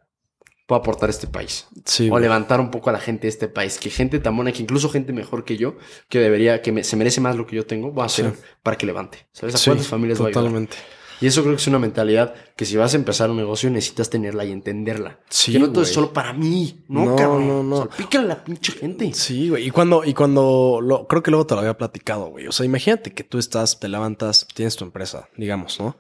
puedo 0.68 0.80
aportar 0.80 1.10
a 1.10 1.12
este 1.12 1.28
país? 1.28 1.68
Sí, 1.84 2.08
o 2.08 2.12
güey. 2.12 2.22
levantar 2.24 2.62
un 2.62 2.72
poco 2.72 2.90
a 2.90 2.94
la 2.94 3.00
gente 3.00 3.24
de 3.24 3.30
este 3.30 3.48
país. 3.50 3.78
Que 3.80 3.90
gente 3.90 4.20
tan 4.20 4.36
buena, 4.36 4.52
que 4.54 4.62
incluso 4.62 4.90
gente 4.90 5.12
mejor 5.12 5.44
que 5.44 5.58
yo, 5.58 5.76
que 6.08 6.20
debería, 6.20 6.62
que 6.62 6.72
me- 6.72 6.84
se 6.86 6.96
merece 6.96 7.20
más 7.20 7.36
lo 7.36 7.46
que 7.48 7.56
yo 7.58 7.66
tengo, 7.66 7.92
voy 7.92 8.04
a 8.04 8.06
hacer 8.06 8.32
Sí. 8.34 8.42
para 8.62 8.78
que 8.78 8.86
levante. 8.86 9.26
¿Sabes? 9.34 9.56
¿A 9.56 9.66
cuántas 9.66 9.88
familias 9.88 10.20
voy 10.20 10.28
a 10.28 10.30
ayudar? 10.30 10.44
Totalmente. 10.44 10.78
Y 11.24 11.28
eso 11.28 11.42
creo 11.42 11.56
que 11.56 11.62
es 11.62 11.68
una 11.68 11.80
mentalidad 11.80 12.34
que 12.58 12.66
si 12.66 12.76
vas 12.76 12.94
a 12.94 12.98
empezar 12.98 13.30
un 13.30 13.38
negocio 13.38 13.70
necesitas 13.70 14.10
tenerla 14.10 14.44
y 14.46 14.52
entenderla. 14.52 15.20
Sí, 15.30 15.54
que 15.54 15.60
no 15.60 15.72
todo 15.72 15.84
es 15.84 15.94
solo 15.94 16.12
para 16.12 16.34
mí. 16.34 16.84
No, 16.90 17.06
No, 17.06 17.16
cabrón. 17.16 17.48
no, 17.48 17.64
no. 17.64 17.90
A 18.20 18.22
la 18.22 18.44
pinche 18.44 18.74
gente. 18.74 19.14
Sí, 19.14 19.50
güey. 19.50 19.68
Y 19.68 19.72
cuando, 19.72 20.04
y 20.04 20.14
cuando 20.14 20.80
lo, 20.82 21.08
creo 21.08 21.24
que 21.24 21.32
luego 21.32 21.48
te 21.48 21.54
lo 21.56 21.62
había 21.62 21.78
platicado, 21.78 22.28
güey. 22.28 22.48
O 22.48 22.52
sea, 22.52 22.66
imagínate 22.66 23.14
que 23.14 23.24
tú 23.24 23.38
estás, 23.40 23.80
te 23.80 23.88
levantas, 23.88 24.46
tienes 24.54 24.76
tu 24.76 24.84
empresa, 24.84 25.30
digamos, 25.38 25.80
¿no? 25.80 25.98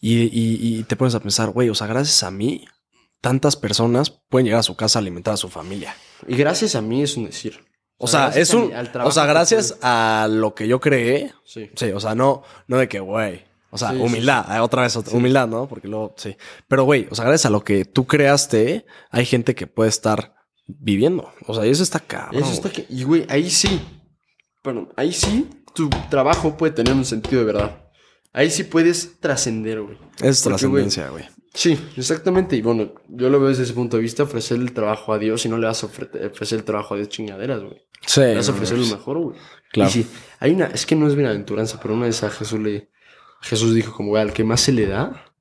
Y, 0.00 0.24
y, 0.24 0.78
y 0.78 0.82
te 0.82 0.96
pones 0.96 1.14
a 1.14 1.20
pensar, 1.20 1.50
güey, 1.50 1.70
o 1.70 1.74
sea, 1.74 1.86
gracias 1.86 2.22
a 2.22 2.30
mí, 2.30 2.64
tantas 3.20 3.56
personas 3.56 4.10
pueden 4.28 4.46
llegar 4.46 4.60
a 4.60 4.64
su 4.64 4.74
casa 4.76 4.98
a 4.98 5.00
alimentar 5.00 5.34
a 5.34 5.36
su 5.38 5.48
familia. 5.48 5.94
Y 6.26 6.36
gracias 6.36 6.74
a 6.74 6.82
mí 6.82 7.02
es 7.02 7.16
un 7.16 7.26
decir. 7.26 7.60
O 7.98 8.06
sea, 8.06 8.28
es 8.28 8.52
a 8.52 8.56
un. 8.58 8.68
mi- 8.68 8.74
O 9.04 9.10
sea, 9.10 9.24
gracias 9.26 9.78
a 9.80 10.28
lo 10.30 10.54
que 10.54 10.68
yo 10.68 10.80
creé. 10.80 11.32
Sí. 11.44 11.70
Sí, 11.76 11.86
o 11.92 12.00
sea, 12.00 12.14
no, 12.14 12.42
no 12.66 12.76
de 12.78 12.88
que, 12.88 13.00
güey. 13.00 13.44
O 13.76 13.78
sea, 13.78 13.90
Sí, 13.90 13.96
sí, 13.96 14.02
humildad, 14.02 14.56
eh, 14.56 14.60
otra 14.60 14.82
vez, 14.82 14.96
otra- 14.96 15.16
humildad, 15.16 15.46
¿no? 15.48 15.68
Porque 15.68 15.86
luego, 15.88 16.14
sí. 16.18 16.36
Pero, 16.68 16.84
güey, 16.84 17.06
o 17.10 17.14
sea, 17.14 17.24
gracias 17.24 17.46
a 17.46 17.50
lo 17.50 17.62
que 17.62 17.84
tú 17.84 18.06
creaste, 18.06 18.84
hay 19.10 19.24
gente 19.24 19.54
que 19.54 19.66
puede 19.66 19.88
estar 19.90 20.34
viviendo. 20.66 21.30
O 21.46 21.54
sea, 21.54 21.66
y 21.66 21.70
eso 21.70 21.82
está 21.82 22.00
cabrón. 22.00 22.42
Eso 22.42 22.52
está 22.52 22.70
que. 22.70 22.86
Y 22.88 23.04
güey, 23.04 23.24
ahí 23.28 23.48
sí. 23.50 23.80
Bueno, 24.64 24.88
ahí 24.96 25.12
sí 25.12 25.48
tu 25.74 25.88
trabajo 26.10 26.56
puede 26.56 26.72
tener 26.72 26.92
un 26.94 27.04
sentido 27.04 27.40
de 27.40 27.46
verdad. 27.52 27.82
Ahí 28.32 28.50
sí 28.50 28.64
puedes 28.64 29.20
trascender, 29.20 29.80
güey. 29.80 29.96
Es 30.20 30.42
trascendencia, 30.42 31.08
güey. 31.10 31.24
Sí, 31.54 31.78
exactamente. 31.96 32.56
Y 32.56 32.60
bueno, 32.62 32.92
yo 33.08 33.30
lo 33.30 33.38
veo 33.40 33.48
desde 33.48 33.62
ese 33.62 33.72
punto 33.72 33.96
de 33.96 34.02
vista, 34.02 34.24
ofrecer 34.24 34.58
el 34.58 34.72
trabajo 34.72 35.12
a 35.14 35.18
Dios 35.18 35.46
y 35.46 35.48
no 35.48 35.56
le 35.56 35.66
vas 35.66 35.82
a 35.84 35.86
ofre- 35.86 36.30
ofrecer 36.30 36.58
el 36.58 36.64
trabajo 36.64 36.92
a 36.94 36.96
Dios 36.98 37.08
chingaderas, 37.08 37.62
güey. 37.62 37.80
Sí. 38.06 38.20
Le 38.20 38.34
vas 38.36 38.48
a 38.48 38.52
ofrecer 38.52 38.76
lo 38.78 38.86
mejor, 38.86 39.18
güey. 39.18 39.38
Claro. 39.72 39.88
Y 39.88 39.92
sí, 39.92 40.06
hay 40.38 40.52
una, 40.52 40.66
es 40.66 40.84
que 40.84 40.94
no 40.96 41.06
es 41.06 41.14
bienaventuranza, 41.14 41.78
pero 41.80 41.94
una 41.94 42.06
vez 42.06 42.22
a 42.24 42.30
Jesús 42.30 42.58
le, 42.60 42.90
Jesús 43.48 43.74
dijo 43.74 43.92
como, 43.92 44.10
güey, 44.10 44.22
al 44.22 44.32
que 44.32 44.44
más 44.44 44.60
se 44.60 44.72
le 44.72 44.86
da, 44.86 45.32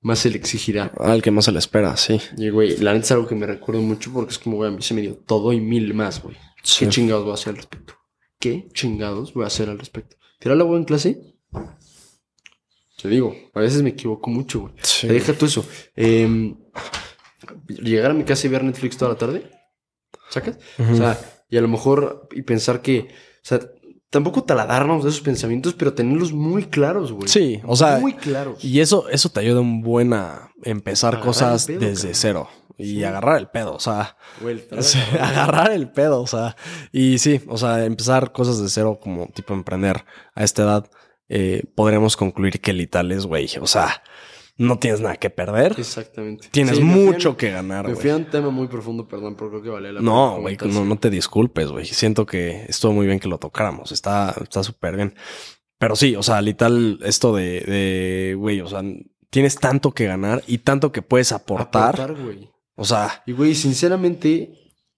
más 0.00 0.20
se 0.20 0.30
le 0.30 0.36
exigirá. 0.36 0.92
Al 0.98 1.22
que 1.22 1.30
más 1.30 1.46
se 1.46 1.52
le 1.52 1.58
espera, 1.58 1.96
sí. 1.96 2.20
Y, 2.36 2.50
güey, 2.50 2.76
la 2.76 2.92
neta 2.92 3.04
es 3.04 3.12
algo 3.12 3.26
que 3.26 3.34
me 3.34 3.46
recuerdo 3.46 3.82
mucho 3.82 4.12
porque 4.12 4.32
es 4.32 4.38
como, 4.38 4.56
güey, 4.56 4.70
a 4.70 4.72
mí 4.72 4.82
se 4.82 4.94
me 4.94 5.00
dio 5.00 5.16
todo 5.16 5.52
y 5.52 5.60
mil 5.60 5.94
más, 5.94 6.22
güey. 6.22 6.36
Sí. 6.62 6.84
¿Qué 6.84 6.90
chingados 6.90 7.24
voy 7.24 7.32
a 7.32 7.34
hacer 7.34 7.50
al 7.50 7.56
respecto? 7.56 7.94
¿Qué 8.38 8.68
chingados 8.72 9.34
voy 9.34 9.44
a 9.44 9.48
hacer 9.48 9.68
al 9.68 9.78
respecto? 9.78 10.16
¿Tirar 10.38 10.56
la 10.56 10.64
hueá 10.64 10.78
en 10.78 10.84
clase? 10.84 11.34
Te 13.00 13.08
digo, 13.08 13.34
a 13.52 13.60
veces 13.60 13.82
me 13.82 13.90
equivoco 13.90 14.30
mucho, 14.30 14.60
güey. 14.60 14.74
Sí. 14.82 15.08
Deja 15.08 15.32
tú 15.32 15.46
eso. 15.46 15.66
Em, 15.96 16.56
llegar 17.68 18.12
a 18.12 18.14
mi 18.14 18.24
casa 18.24 18.46
y 18.46 18.50
ver 18.50 18.62
Netflix 18.62 18.96
toda 18.96 19.12
la 19.12 19.18
tarde. 19.18 19.50
¿Sacas? 20.30 20.58
O 20.78 20.96
sea, 20.96 21.18
y 21.48 21.56
a 21.56 21.60
lo 21.60 21.68
mejor, 21.68 22.28
y 22.32 22.42
pensar 22.42 22.82
que, 22.82 23.08
o 23.08 23.42
sea, 23.42 23.60
tampoco 24.14 24.44
taladarnos 24.44 25.02
de 25.02 25.10
esos 25.10 25.20
pensamientos, 25.20 25.74
pero 25.74 25.92
tenerlos 25.92 26.32
muy 26.32 26.66
claros, 26.66 27.10
güey. 27.10 27.26
Sí, 27.28 27.60
o 27.66 27.74
sea, 27.74 27.98
Muy 27.98 28.14
claros. 28.14 28.64
y 28.64 28.78
eso, 28.78 29.08
eso 29.08 29.28
te 29.28 29.40
ayuda 29.40 29.60
un 29.60 29.82
buen 29.82 30.12
a 30.12 30.52
empezar 30.62 31.14
Agarrar 31.14 31.26
cosas 31.26 31.68
el 31.68 31.78
pedo, 31.78 31.88
desde 31.90 32.14
cero 32.14 32.48
y 32.78 32.84
Sí. 32.84 33.04
agarrar 33.04 33.38
el 33.38 33.48
pedo, 33.48 33.74
o 33.74 33.80
sea, 33.80 34.16
Güey, 34.40 34.54
el 34.70 34.78
agarrar 35.20 35.72
el 35.72 35.90
pedo, 35.90 36.22
o 36.22 36.26
sea, 36.28 36.54
y 36.92 37.18
sí, 37.18 37.40
o 37.48 37.58
sea, 37.58 37.84
empezar 37.84 38.30
cosas 38.30 38.60
de 38.62 38.68
cero 38.68 39.00
como 39.02 39.26
tipo 39.26 39.52
emprender 39.52 40.04
a 40.36 40.44
esta 40.44 40.62
edad, 40.62 40.90
eh, 41.28 41.64
podremos 41.74 42.16
concluir 42.16 42.60
que 42.60 42.72
literal 42.72 43.10
es, 43.10 43.26
güey, 43.26 43.48
o 43.60 43.66
sea, 43.66 44.00
no 44.56 44.78
tienes 44.78 45.00
nada 45.00 45.16
que 45.16 45.30
perder, 45.30 45.74
Exactamente. 45.78 46.48
tienes 46.50 46.76
Sí, 46.76 46.82
mucho 46.84 47.36
que 47.36 47.50
ganar, 47.50 47.88
Me 47.88 47.96
fui 47.96 48.10
a 48.10 48.14
güey. 48.14 48.24
un 48.24 48.30
tema 48.30 48.50
muy 48.50 48.68
profundo, 48.68 49.08
perdón, 49.08 49.34
pero 49.36 49.50
creo 49.50 49.62
que 49.62 49.68
vale 49.70 49.92
la 49.92 49.98
pena. 50.00 50.10
No, 50.10 50.40
güey, 50.40 50.56
no, 50.66 50.84
no 50.84 50.96
te 50.96 51.10
disculpes, 51.10 51.68
güey. 51.68 51.84
Siento 51.86 52.24
que 52.24 52.64
estuvo 52.68 52.92
muy 52.92 53.06
bien 53.06 53.18
que 53.18 53.28
lo 53.28 53.38
tocáramos. 53.38 53.90
Está 53.92 54.34
está 54.42 54.62
súper 54.62 54.96
bien. 54.96 55.14
Pero 55.78 55.96
sí, 55.96 56.14
o 56.14 56.22
sea, 56.22 56.40
literal, 56.40 57.00
esto 57.02 57.34
de, 57.34 57.60
de, 57.60 58.34
güey, 58.38 58.60
o 58.60 58.68
sea, 58.68 58.82
tienes 59.28 59.56
tanto 59.56 59.92
que 59.92 60.06
ganar 60.06 60.42
y 60.46 60.58
tanto 60.58 60.92
que 60.92 61.02
puedes 61.02 61.32
aportar. 61.32 62.00
Aportar, 62.00 62.22
güey. 62.24 62.48
O 62.76 62.84
sea, 62.84 63.22
Y, 63.26 63.32
güey, 63.32 63.54
sinceramente, 63.56 64.54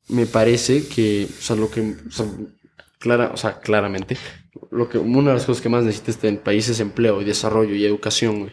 me 0.08 0.26
parece 0.26 0.86
que, 0.86 1.26
o 1.30 1.42
sea, 1.42 1.56
lo 1.56 1.70
que, 1.70 1.80
o 1.80 2.10
sea, 2.10 2.26
clara, 2.98 3.30
o 3.32 3.36
sea, 3.38 3.58
claramente, 3.58 4.16
lo 4.70 4.88
que, 4.88 4.98
una 4.98 5.30
de 5.30 5.36
las 5.38 5.46
cosas 5.46 5.62
que 5.62 5.68
más 5.70 5.84
necesitas 5.84 6.22
en 6.24 6.34
el 6.34 6.40
país 6.40 6.68
es 6.68 6.78
empleo 6.80 7.20
y 7.20 7.24
desarrollo 7.24 7.74
y 7.74 7.84
educación, 7.84 8.40
güey. 8.40 8.52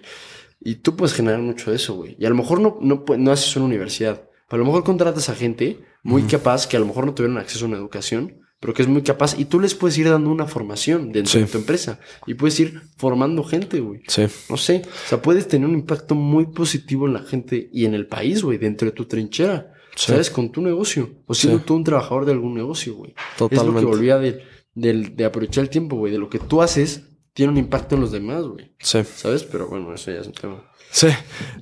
Y 0.65 0.75
tú 0.75 0.95
puedes 0.95 1.13
generar 1.13 1.41
mucho 1.41 1.71
de 1.71 1.77
eso, 1.77 1.95
güey. 1.95 2.15
Y 2.19 2.25
a 2.25 2.29
lo 2.29 2.35
mejor 2.35 2.61
no, 2.61 2.77
no, 2.81 3.03
no 3.17 3.31
haces 3.31 3.55
una 3.55 3.65
universidad, 3.65 4.23
pero 4.49 4.61
a 4.61 4.65
lo 4.65 4.71
mejor 4.71 4.83
contratas 4.83 5.29
a 5.29 5.35
gente 5.35 5.79
muy 6.03 6.23
capaz 6.23 6.67
que 6.67 6.77
a 6.77 6.79
lo 6.79 6.85
mejor 6.85 7.05
no 7.05 7.13
tuvieron 7.13 7.37
acceso 7.37 7.65
a 7.65 7.67
una 7.67 7.77
educación, 7.77 8.39
pero 8.59 8.73
que 8.73 8.81
es 8.81 8.87
muy 8.87 9.01
capaz 9.01 9.37
y 9.37 9.43
tú 9.45 9.59
les 9.59 9.75
puedes 9.75 9.97
ir 9.97 10.09
dando 10.09 10.29
una 10.29 10.45
formación 10.47 11.11
dentro 11.11 11.33
Sí. 11.33 11.39
de 11.39 11.45
tu 11.47 11.57
empresa 11.57 11.99
y 12.25 12.35
puedes 12.35 12.57
ir 12.61 12.81
formando 12.97 13.43
gente, 13.43 13.81
güey. 13.81 14.01
sí, 14.07 14.25
No 14.49 14.55
sé, 14.55 14.83
o 14.85 15.09
sea, 15.09 15.21
puedes 15.21 15.49
tener 15.49 15.67
un 15.67 15.75
impacto 15.75 16.15
muy 16.15 16.45
positivo 16.45 17.07
en 17.07 17.13
la 17.13 17.23
gente 17.23 17.69
y 17.73 17.83
en 17.85 17.93
el 17.93 18.07
país, 18.07 18.41
güey, 18.41 18.57
dentro 18.57 18.85
de 18.85 18.93
tu 18.93 19.03
trinchera. 19.05 19.69
Sí. 19.95 20.11
¿Sabes? 20.13 20.29
Con 20.31 20.51
tu 20.51 20.61
negocio. 20.61 21.09
O 21.27 21.33
siendo 21.35 21.59
Sí. 21.59 21.65
tú 21.67 21.75
un 21.75 21.83
trabajador 21.83 22.25
de 22.25 22.31
algún 22.31 22.55
negocio, 22.55 22.95
güey. 22.95 23.11
Es 23.11 23.39
lo 23.41 23.49
Totalmente. 23.49 23.79
que 23.81 23.85
volvía 23.85 24.17
de, 24.17 24.41
del- 24.73 25.15
de 25.15 25.25
aprovechar 25.25 25.63
el 25.65 25.69
tiempo, 25.69 25.97
güey. 25.97 26.11
De 26.11 26.17
lo 26.17 26.29
que 26.29 26.39
tú 26.39 26.61
haces, 26.63 27.03
tiene 27.33 27.51
un 27.51 27.57
impacto 27.57 27.95
en 27.95 28.01
los 28.01 28.11
demás, 28.11 28.43
güey. 28.43 28.71
sí. 28.79 29.03
¿Sabes? 29.03 29.43
Pero 29.43 29.67
bueno, 29.67 29.93
eso 29.93 30.11
ya 30.11 30.19
es 30.19 30.27
un 30.27 30.33
tema. 30.33 30.63
Sí. 30.91 31.07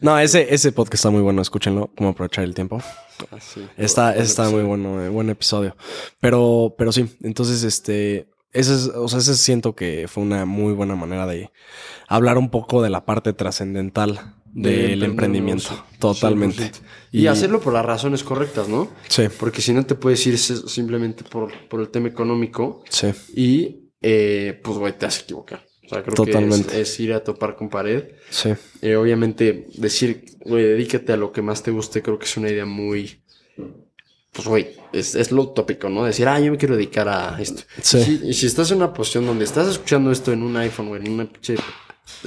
No, 0.02 0.20
ese, 0.20 0.54
ese 0.54 0.74
podcast 0.74 0.96
está 0.96 1.10
muy 1.10 1.22
bueno, 1.22 1.42
escúchenlo, 1.42 1.90
cómo 1.96 2.10
aprovechar 2.10 2.44
el 2.44 2.54
tiempo. 2.54 2.82
Así. 3.32 3.66
Está, 3.78 4.12
Buen 4.12 4.22
está 4.22 4.50
muy 4.50 4.64
bueno, 4.64 5.02
eh, 5.02 5.08
buen 5.08 5.30
episodio. 5.30 5.78
Pero, 6.20 6.76
pero 6.78 6.92
sí, 6.92 7.08
entonces, 7.22 7.64
este, 7.64 8.28
ese 8.52 8.76
es, 8.76 8.88
o 8.88 9.08
sea, 9.08 9.20
ese 9.20 9.36
siento 9.36 9.74
que 9.74 10.08
fue 10.10 10.24
una 10.24 10.46
muy 10.46 10.74
buena 10.74 10.96
manera 10.96 11.26
de 11.26 11.50
hablar 12.10 12.38
un 12.38 12.50
poco 12.50 12.82
de 12.82 12.90
la 12.90 13.06
parte 13.06 13.32
trascendental 13.32 14.36
De 14.46 14.90
del 14.90 15.04
emprendimiento. 15.04 15.82
Totalmente. 16.00 16.64
100%. 16.64 16.82
Y, 17.14 17.28
hacerlo 17.28 17.62
por 17.62 17.72
las 17.72 17.86
razones 17.86 18.24
correctas, 18.24 18.68
¿no? 18.68 18.90
Sí, 19.08 19.24
Porque 19.40 19.62
si 19.62 19.72
no 19.72 19.86
te 19.86 19.96
puedes 19.96 20.26
ir 20.28 20.38
simplemente 20.38 21.24
por, 21.24 21.54
por 21.70 21.80
el 21.80 21.88
tema 21.88 22.10
económico 22.10 22.84
sí, 22.90 23.14
y, 23.34 23.81
eh, 24.02 24.60
pues, 24.64 24.78
güey, 24.78 24.98
te 24.98 25.06
vas 25.06 25.20
a 25.20 25.22
equivocar. 25.22 25.66
O 25.86 25.90
sea, 25.90 26.04
creo 26.04 26.26
que 26.26 26.32
es, 26.32 26.74
es 26.74 27.00
ir 27.02 27.14
a 27.14 27.24
topar 27.24 27.56
con 27.56 27.70
pared. 27.70 28.06
sí, 28.30 28.50
Eh, 28.82 28.96
obviamente, 28.96 29.68
decir, 29.76 30.24
güey, 30.46 30.64
dedícate 30.64 31.12
a 31.14 31.18
lo 31.18 31.32
que 31.32 31.42
más 31.42 31.62
te 31.64 31.72
guste, 31.72 32.02
creo 32.02 32.18
que 32.18 32.26
es 32.26 32.38
una 32.38 32.50
idea 32.50 32.66
muy. 32.66 33.22
Pues, 34.32 34.48
güey, 34.48 34.70
es, 34.94 35.16
es 35.16 35.32
lo 35.34 35.50
tópico, 35.50 35.90
¿no? 35.90 36.06
Decir, 36.06 36.28
ah, 36.30 36.40
yo 36.40 36.52
me 36.52 36.58
quiero 36.58 36.78
dedicar 36.78 37.10
a 37.10 37.38
esto. 37.42 37.64
Sí. 37.82 37.98
Y, 37.98 38.04
si, 38.04 38.28
y 38.30 38.34
si 38.34 38.46
estás 38.46 38.72
en 38.72 38.78
una 38.78 38.94
posición 38.94 39.26
donde 39.26 39.44
estás 39.44 39.68
escuchando 39.68 40.10
esto 40.12 40.32
en 40.32 40.44
un 40.44 40.56
iPhone, 40.56 40.88
güey, 40.88 41.02
en 41.06 41.12
una 41.12 41.26
pinche 41.26 41.56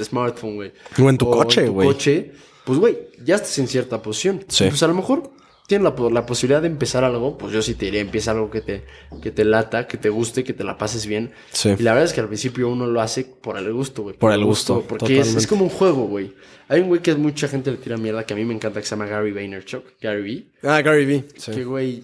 smartphone, 0.01 0.55
güey. 0.55 0.71
O 0.99 1.09
en 1.09 1.17
tu 1.17 1.29
coche, 1.29 1.65
tu 1.65 1.73
güey. 1.73 1.87
coche, 1.87 2.31
pues, 2.63 2.77
güey, 2.77 2.97
ya 3.23 3.35
estás 3.35 3.57
en 3.57 3.67
cierta 3.67 4.01
posición. 4.01 4.45
Sí. 4.47 4.65
Pues 4.69 4.83
a 4.83 4.87
lo 4.87 4.93
mejor 4.93 5.31
tienes 5.67 5.83
la, 5.83 5.95
po- 5.95 6.09
la 6.09 6.25
posibilidad 6.25 6.61
de 6.61 6.67
empezar 6.67 7.03
algo, 7.03 7.37
pues 7.37 7.51
yo 7.53 7.61
sí 7.61 7.73
te 7.75 7.85
diría, 7.85 8.01
empieza 8.01 8.31
algo 8.31 8.49
que 8.51 8.61
te, 8.61 8.83
que 9.21 9.31
te 9.31 9.45
lata, 9.45 9.87
que 9.87 9.97
te 9.97 10.09
guste, 10.09 10.43
que 10.43 10.53
te 10.53 10.63
la 10.63 10.77
pases 10.77 11.05
bien. 11.05 11.31
sí. 11.51 11.69
Y 11.77 11.83
la 11.83 11.91
verdad 11.93 12.05
es 12.05 12.13
que 12.13 12.21
al 12.21 12.27
principio 12.27 12.69
uno 12.69 12.85
lo 12.87 13.01
hace 13.01 13.23
por 13.25 13.57
el 13.57 13.71
gusto, 13.73 14.03
güey. 14.03 14.15
Por 14.17 14.31
el 14.31 14.43
gusto, 14.45 14.83
Porque 14.87 15.19
es, 15.19 15.35
es 15.35 15.47
como 15.47 15.63
un 15.63 15.69
juego, 15.69 16.05
güey. 16.07 16.33
Hay 16.67 16.81
un 16.81 16.87
güey 16.87 17.01
que 17.01 17.13
mucha 17.15 17.47
gente 17.47 17.69
le 17.71 17.77
tira 17.77 17.95
mierda, 17.97 18.25
que 18.25 18.33
a 18.33 18.37
mí 18.37 18.43
me 18.43 18.53
encanta, 18.53 18.79
que 18.79 18.85
se 18.87 18.91
llama 18.95 19.05
Gary 19.05 19.31
Vaynerchuk. 19.31 19.83
Gary 20.01 20.21
V. 20.61 20.67
Ah, 20.69 20.81
Gary 20.81 21.05
Vee. 21.05 21.23
Sí. 21.37 21.51
Que, 21.51 21.63
güey, 21.63 22.03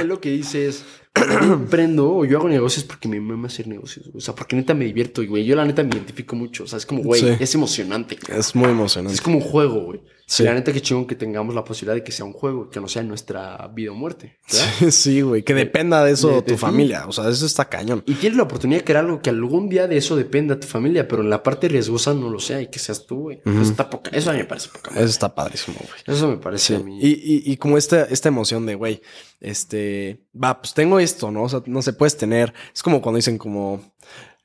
él 0.00 0.06
lo 0.08 0.20
que 0.20 0.30
dice 0.30 0.66
es... 0.66 0.84
Yo 1.16 1.54
emprendo 1.54 2.12
o 2.14 2.24
yo 2.26 2.36
hago 2.38 2.48
negocios 2.48 2.84
porque 2.84 3.08
me 3.08 3.18
mama 3.20 3.46
hacer 3.46 3.66
negocios. 3.68 4.04
güey. 4.08 4.18
O 4.18 4.20
sea, 4.20 4.34
porque 4.34 4.54
neta 4.54 4.74
me 4.74 4.84
divierto, 4.84 5.22
güey. 5.26 5.46
Yo 5.46 5.56
la 5.56 5.64
neta 5.64 5.82
me 5.82 5.88
identifico 5.88 6.36
mucho. 6.36 6.64
O 6.64 6.66
sea, 6.66 6.76
es 6.76 6.84
como, 6.84 7.02
güey, 7.02 7.22
Sí. 7.22 7.28
es 7.40 7.54
emocionante. 7.54 8.16
cabrón. 8.16 8.38
Es 8.40 8.54
muy 8.54 8.68
emocionante. 8.68 9.14
Es 9.14 9.22
como 9.22 9.38
un 9.38 9.42
juego, 9.42 9.80
güey. 9.84 10.00
Sí. 10.28 10.42
La 10.42 10.54
neta 10.54 10.72
que 10.72 10.80
chingón 10.82 11.06
que 11.06 11.14
tengamos 11.14 11.54
la 11.54 11.62
posibilidad 11.62 11.94
de 11.94 12.02
que 12.02 12.10
sea 12.10 12.24
un 12.24 12.32
juego, 12.32 12.68
que 12.68 12.80
no 12.80 12.88
sea 12.88 13.04
nuestra 13.04 13.68
vida 13.72 13.92
o 13.92 13.94
muerte. 13.94 14.38
¿verdad? 14.50 14.90
Sí, 14.90 15.20
güey. 15.20 15.44
Que 15.44 15.54
dependa 15.54 16.04
de 16.04 16.10
eso 16.12 16.28
de- 16.30 16.34
de 16.36 16.42
tu 16.42 16.56
familia. 16.58 17.04
O 17.06 17.12
sea, 17.12 17.28
eso 17.28 17.46
está 17.46 17.66
cañón. 17.66 18.02
Y 18.06 18.14
tienes 18.14 18.36
la 18.36 18.42
oportunidad 18.42 18.80
de 18.80 18.84
crear 18.84 19.04
algo 19.04 19.22
que 19.22 19.30
algún 19.30 19.68
día 19.68 19.86
de 19.86 19.96
eso 19.98 20.16
dependa 20.16 20.58
tu 20.58 20.66
familia, 20.66 21.06
pero 21.06 21.22
en 21.22 21.30
la 21.30 21.44
parte 21.44 21.68
riesgosa 21.68 22.12
no 22.12 22.28
lo 22.28 22.40
sea 22.40 22.60
y 22.60 22.66
que 22.66 22.80
seas 22.80 23.06
tú, 23.06 23.20
güey. 23.20 23.40
Eso 23.44 23.62
está 23.62 23.88
poca, 23.88 24.10
eso 24.10 24.30
a 24.30 24.32
mí 24.32 24.40
me 24.40 24.46
parece 24.46 24.68
poca. 24.70 24.90
Eso 24.90 25.04
está 25.04 25.32
padrísimo, 25.32 25.76
güey. 25.78 26.16
Eso 26.16 26.26
me 26.28 26.38
parece 26.38 26.66
Sí. 26.66 26.74
a 26.74 26.84
mí. 26.84 26.98
Y, 27.00 27.08
y, 27.08 27.52
y 27.52 27.56
como 27.58 27.78
esta, 27.78 28.02
esta 28.06 28.28
emoción 28.28 28.66
de, 28.66 28.74
güey, 28.74 29.00
este, 29.40 30.24
va, 30.34 30.60
pues 30.60 30.74
tengo 30.74 30.98
esto, 30.98 31.30
¿no? 31.30 31.44
O 31.44 31.48
sea, 31.48 31.62
no 31.66 31.82
se 31.82 31.92
puedes 31.92 32.16
tener. 32.16 32.52
Es 32.74 32.82
como 32.82 33.00
cuando 33.00 33.16
dicen 33.16 33.38
como, 33.38 33.80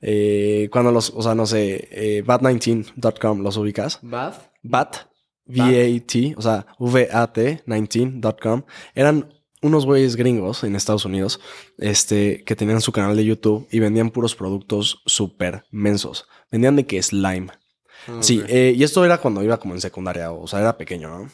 eh, 0.00 0.68
cuando 0.70 0.92
los, 0.92 1.10
o 1.14 1.22
sea, 1.22 1.34
no 1.34 1.44
sé, 1.46 1.88
eh, 1.90 2.22
bat19.com, 2.24 3.40
¿los 3.42 3.56
ubicas? 3.56 3.98
Bath. 4.02 4.36
Bat, 4.62 4.96
V-A-T, 5.52 6.34
o 6.36 6.42
sea, 6.42 6.66
V-A-T 6.78 7.62
19.com. 7.66 8.62
Eran 8.94 9.32
unos 9.62 9.86
güeyes 9.86 10.16
gringos 10.16 10.64
en 10.64 10.74
Estados 10.74 11.04
Unidos, 11.04 11.40
este, 11.78 12.42
que 12.44 12.56
tenían 12.56 12.80
su 12.80 12.92
canal 12.92 13.16
de 13.16 13.24
YouTube 13.24 13.68
y 13.70 13.78
vendían 13.78 14.10
puros 14.10 14.34
productos 14.34 15.02
súper 15.06 15.64
mensos. 15.70 16.26
Vendían 16.50 16.76
de 16.76 16.86
que 16.86 17.02
slime. 17.02 17.48
Sí, 18.20 18.40
ok. 18.40 18.46
eh, 18.48 18.74
y 18.76 18.82
esto 18.82 19.04
era 19.04 19.18
cuando 19.18 19.44
iba 19.44 19.58
como 19.58 19.74
en 19.74 19.80
secundaria, 19.80 20.32
o 20.32 20.48
sea, 20.48 20.58
era 20.58 20.76
pequeño, 20.76 21.08
¿no? 21.08 21.30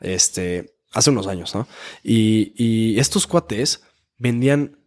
Este, 0.00 0.76
hace 0.92 1.10
unos 1.10 1.26
años, 1.26 1.52
¿no? 1.54 1.66
Y, 2.04 2.52
y 2.56 3.00
estos 3.00 3.26
cuates 3.26 3.82
vendían 4.18 4.78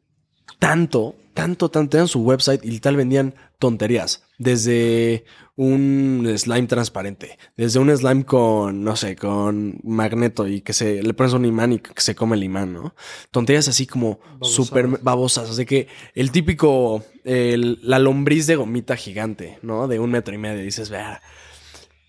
tanto, 0.60 1.16
tanto, 1.34 1.70
tanto, 1.70 1.90
tenían 1.90 2.08
su 2.08 2.22
website 2.22 2.64
y 2.64 2.80
tal 2.80 2.96
vendían 2.96 3.36
tonterías. 3.60 4.24
Desde 4.38 5.24
un 5.56 6.28
slime 6.38 6.68
transparente, 6.68 7.38
desde 7.56 7.80
un 7.80 7.96
slime 7.96 8.26
con, 8.26 8.84
no 8.84 8.96
sé, 8.98 9.16
con 9.16 9.80
magneto 9.84 10.46
y 10.48 10.60
que 10.62 10.74
se 10.74 11.02
le 11.02 11.14
pones 11.14 11.32
un 11.34 11.46
imán 11.46 11.72
y 11.74 11.80
que 11.80 11.94
se 12.02 12.16
come 12.16 12.36
el 12.36 12.44
imán, 12.44 12.74
¿no? 12.74 12.94
Tonterías 13.32 13.68
así 13.70 13.88
como 13.88 14.20
súper 14.42 14.88
babosas. 15.02 15.56
Sea 15.56 15.66
que 15.66 15.88
el 16.16 16.32
típico, 16.32 17.04
el- 17.24 17.80
la 17.82 18.00
lombriz 18.00 18.48
de 18.48 18.58
gomita 18.58 18.98
gigante, 18.98 19.58
¿no? 19.62 19.88
De 19.88 20.00
un 20.00 20.12
metro 20.12 20.34
y 20.36 20.38
medio. 20.38 20.62
Dices, 20.64 20.90
vea. 20.90 21.22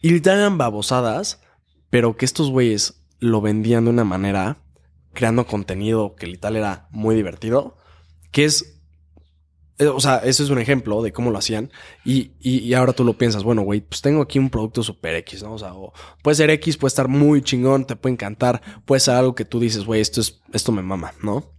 Y 0.02 0.10
literal 0.10 0.40
eran 0.40 0.58
babosadas, 0.58 1.40
pero 1.90 2.16
que 2.16 2.24
estos 2.24 2.50
güeyes 2.50 3.02
lo 3.20 3.40
vendían 3.40 3.84
de 3.84 3.90
una 3.90 4.04
manera, 4.04 4.58
creando 5.14 5.46
contenido 5.46 6.16
que 6.16 6.26
literal 6.26 6.56
era 6.56 6.88
muy 6.90 7.14
divertido, 7.14 7.78
que 8.36 8.44
es 8.44 8.82
eh, 9.78 9.86
O 9.86 9.98
sea, 9.98 10.18
eso 10.18 10.44
es 10.44 10.50
un 10.50 10.58
ejemplo 10.58 11.00
de 11.00 11.10
cómo 11.10 11.30
lo 11.30 11.38
hacían. 11.38 11.70
Y, 12.04 12.32
y, 12.38 12.58
y 12.58 12.74
ahora 12.74 12.92
tú 12.92 13.02
lo 13.02 13.16
piensas, 13.16 13.44
bueno, 13.44 13.62
güey, 13.62 13.80
pues 13.80 14.02
tengo 14.02 14.20
aquí 14.20 14.38
un 14.38 14.50
producto 14.50 14.82
super 14.82 15.14
X, 15.14 15.42
¿no? 15.42 15.54
O 15.54 15.58
sea, 15.58 15.72
o 15.72 15.94
puede 16.22 16.34
ser 16.34 16.50
X, 16.50 16.76
puede 16.76 16.88
estar 16.88 17.08
muy 17.08 17.40
chingón, 17.40 17.86
te 17.86 17.96
puede 17.96 18.12
encantar, 18.12 18.60
puede 18.84 19.00
ser 19.00 19.14
algo 19.14 19.34
que 19.34 19.46
tú 19.46 19.58
dices, 19.58 19.86
güey, 19.86 20.02
esto 20.02 20.20
es, 20.20 20.42
esto 20.52 20.70
me 20.70 20.82
mama, 20.82 21.14
¿no? 21.22 21.54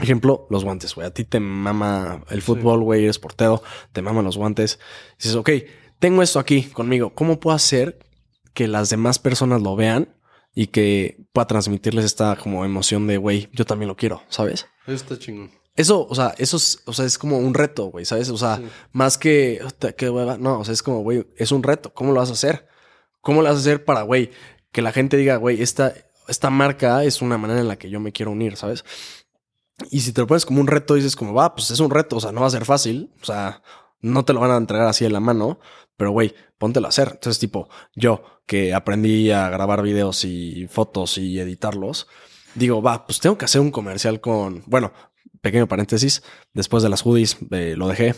Ejemplo, 0.00 0.48
los 0.50 0.64
guantes, 0.64 0.96
güey. 0.96 1.06
A 1.06 1.14
ti 1.14 1.22
te 1.22 1.38
mama 1.38 2.24
el 2.28 2.42
fútbol, 2.42 2.82
güey, 2.82 3.04
eres 3.04 3.20
portero, 3.20 3.62
te 3.92 4.02
maman 4.02 4.24
los 4.24 4.36
guantes. 4.36 4.80
Dices, 5.18 5.36
ok, 5.36 5.50
tengo 6.00 6.22
esto 6.24 6.40
aquí 6.40 6.64
conmigo. 6.64 7.14
¿Cómo 7.14 7.38
puedo 7.38 7.54
hacer 7.54 8.00
que 8.52 8.66
las 8.66 8.90
demás 8.90 9.20
personas 9.20 9.62
lo 9.62 9.76
vean 9.76 10.16
y 10.56 10.66
que 10.68 11.24
pueda 11.32 11.46
transmitirles 11.46 12.04
esta 12.04 12.34
como 12.34 12.64
emoción 12.64 13.06
de, 13.06 13.16
güey, 13.16 13.48
yo 13.52 13.64
también 13.64 13.86
lo 13.86 13.96
quiero, 13.96 14.22
¿sabes? 14.28 14.66
Está 14.88 15.16
chingón. 15.16 15.52
Eso, 15.76 16.06
o 16.08 16.14
sea, 16.14 16.34
eso 16.38 16.56
es, 16.56 16.82
o 16.86 16.92
sea, 16.92 17.04
es 17.04 17.18
como 17.18 17.38
un 17.38 17.52
reto, 17.54 17.86
güey, 17.86 18.04
¿sabes? 18.04 18.30
O 18.30 18.36
sea, 18.38 18.56
Sí. 18.56 18.64
más 18.92 19.18
que, 19.18 19.60
"Ota, 19.64 19.92
qué 19.92 20.08
hueva, 20.10 20.38
no, 20.38 20.60
o 20.60 20.64
sea, 20.64 20.72
es 20.74 20.82
como, 20.82 21.02
güey, 21.02 21.26
es 21.36 21.52
un 21.52 21.62
reto. 21.62 21.92
¿Cómo 21.92 22.12
lo 22.12 22.20
vas 22.20 22.30
a 22.30 22.32
hacer? 22.34 22.66
¿Cómo 23.20 23.42
lo 23.42 23.48
vas 23.48 23.56
a 23.58 23.60
hacer 23.60 23.84
para, 23.84 24.02
güey, 24.02 24.30
que 24.72 24.82
la 24.82 24.92
gente 24.92 25.16
diga, 25.16 25.36
güey, 25.36 25.60
esta, 25.62 25.92
esta 26.28 26.50
marca 26.50 27.04
es 27.04 27.20
una 27.22 27.38
manera 27.38 27.60
en 27.60 27.68
la 27.68 27.76
que 27.76 27.90
yo 27.90 28.00
me 28.00 28.12
quiero 28.12 28.30
unir, 28.32 28.56
¿sabes? 28.56 28.84
Y 29.90 30.00
si 30.00 30.12
te 30.12 30.22
lo 30.22 30.26
pones 30.26 30.46
como 30.46 30.60
un 30.60 30.66
reto, 30.66 30.94
dices 30.94 31.14
como, 31.16 31.34
va, 31.34 31.54
pues 31.54 31.70
es 31.70 31.80
un 31.80 31.90
reto, 31.90 32.16
o 32.16 32.20
sea, 32.20 32.32
no 32.32 32.40
va 32.40 32.46
a 32.46 32.50
ser 32.50 32.64
fácil, 32.64 33.12
o 33.20 33.24
sea, 33.24 33.62
no 34.00 34.24
te 34.24 34.32
lo 34.32 34.40
van 34.40 34.50
a 34.52 34.56
entregar 34.56 34.86
así 34.88 35.04
en 35.04 35.12
la 35.12 35.20
mano, 35.20 35.60
pero 35.96 36.10
güey, 36.12 36.34
póntelo 36.58 36.86
a 36.86 36.88
hacer. 36.90 37.10
Entonces, 37.12 37.38
tipo, 37.38 37.68
yo 37.94 38.22
que 38.46 38.72
aprendí 38.72 39.30
a 39.32 39.50
grabar 39.50 39.82
videos 39.82 40.24
y 40.24 40.66
fotos 40.70 41.18
y 41.18 41.38
editarlos, 41.38 42.06
digo, 42.54 42.80
va, 42.80 43.06
pues 43.06 43.20
tengo 43.20 43.36
que 43.36 43.44
hacer 43.44 43.60
un 43.60 43.70
comercial 43.70 44.20
con, 44.20 44.62
bueno, 44.66 44.92
pequeño 45.46 45.66
paréntesis, 45.68 46.22
después 46.54 46.82
de 46.82 46.88
las 46.90 47.02
hoodies 47.04 47.36
eh, 47.50 47.74
lo 47.76 47.86
dejé 47.88 48.14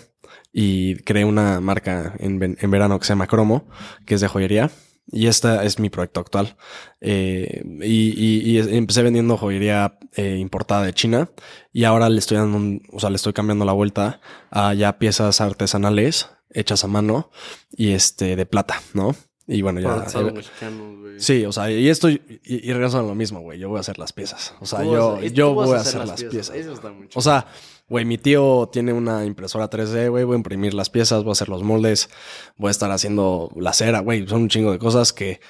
y 0.52 0.96
creé 1.08 1.24
una 1.24 1.60
marca 1.60 2.14
en, 2.18 2.56
en 2.60 2.70
verano 2.70 2.98
que 2.98 3.04
se 3.06 3.12
llama 3.12 3.26
Cromo, 3.26 3.58
que 4.06 4.14
es 4.14 4.20
de 4.20 4.28
joyería. 4.28 4.70
Y 5.10 5.26
esta 5.26 5.64
es 5.64 5.78
mi 5.78 5.88
proyecto 5.88 6.20
actual. 6.20 6.56
Eh, 7.00 7.62
y, 7.80 8.12
y- 8.26 8.40
y 8.50 8.76
empecé 8.76 9.02
vendiendo 9.02 9.38
joyería 9.38 9.98
eh, 10.16 10.36
importada 10.38 10.82
de 10.84 10.92
China. 10.92 11.30
Y 11.72 11.84
ahora 11.84 12.10
le 12.10 12.18
estoy 12.18 12.36
dando 12.36 12.58
un, 12.58 12.82
o 12.92 13.00
sea, 13.00 13.08
le 13.08 13.16
estoy 13.16 13.32
cambiando 13.32 13.64
la 13.64 13.72
vuelta 13.72 14.20
a 14.50 14.74
ya 14.74 14.98
piezas 14.98 15.40
artesanales 15.40 16.28
hechas 16.50 16.84
a 16.84 16.88
mano 16.88 17.30
y 17.70 17.92
este 17.92 18.36
de 18.36 18.44
plata, 18.44 18.82
¿no? 18.92 19.14
Y 19.48 19.62
bueno, 19.62 19.80
ya. 19.80 19.94
Avanzados 19.94 20.34
mexicanos, 20.34 21.00
güey. 21.00 21.18
Sí, 21.18 21.44
o 21.46 21.52
sea, 21.52 21.70
y 21.70 21.88
esto, 21.88 22.10
y, 22.10 22.20
y 22.44 22.70
regreso 22.72 22.98
a 22.98 23.02
lo 23.02 23.14
mismo, 23.14 23.40
güey. 23.40 23.58
Yo 23.58 23.70
voy 23.70 23.78
a 23.78 23.80
hacer 23.80 23.98
las 23.98 24.12
piezas. 24.12 24.54
O 24.60 24.66
sea, 24.66 24.84
yo, 24.84 25.14
vas 25.14 25.32
yo 25.32 25.54
voy 25.54 25.76
a 25.76 25.80
hacer 25.80 26.06
las 26.06 26.22
piezas. 26.22 26.54
Eso 26.54 26.74
está. 26.74 26.92
O 27.14 27.22
sea, 27.22 27.46
güey, 27.88 28.04
mi 28.04 28.18
tío 28.18 28.68
tiene 28.70 28.92
una 28.92 29.24
impresora 29.24 29.70
3D, 29.70 30.10
güey, 30.10 30.24
voy 30.24 30.34
a 30.34 30.36
imprimir 30.36 30.74
las 30.74 30.90
piezas, 30.90 31.24
voy 31.24 31.30
a 31.30 31.32
hacer 31.32 31.48
los 31.48 31.62
moldes, 31.62 32.10
voy 32.58 32.68
a 32.68 32.70
estar 32.70 32.90
haciendo 32.90 33.50
la 33.56 33.72
cera, 33.72 34.00
güey, 34.00 34.28
son 34.28 34.42
un 34.42 34.48
chingo 34.48 34.70
de 34.70 34.78
cosas 34.78 35.14
que 35.14 35.40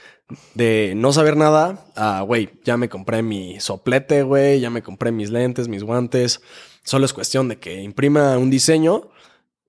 de 0.55 0.93
no 0.95 1.13
saber 1.13 1.37
nada 1.37 1.87
a, 1.97 2.21
güey, 2.23 2.51
ya 2.65 2.77
me 2.77 2.89
compré 2.89 3.23
mi 3.23 3.59
soplete, 3.61 4.23
güey, 4.23 4.61
ya 4.61 4.71
me 4.71 4.83
compré 4.83 5.11
mis 5.11 5.31
lentes, 5.31 5.69
mis 5.69 5.83
guantes. 5.83 6.41
Solo 6.85 7.07
es 7.07 7.13
cuestión 7.13 7.49
de 7.49 7.59
que 7.59 7.83
imprima 7.83 8.39
un 8.39 8.51
diseño, 8.51 9.11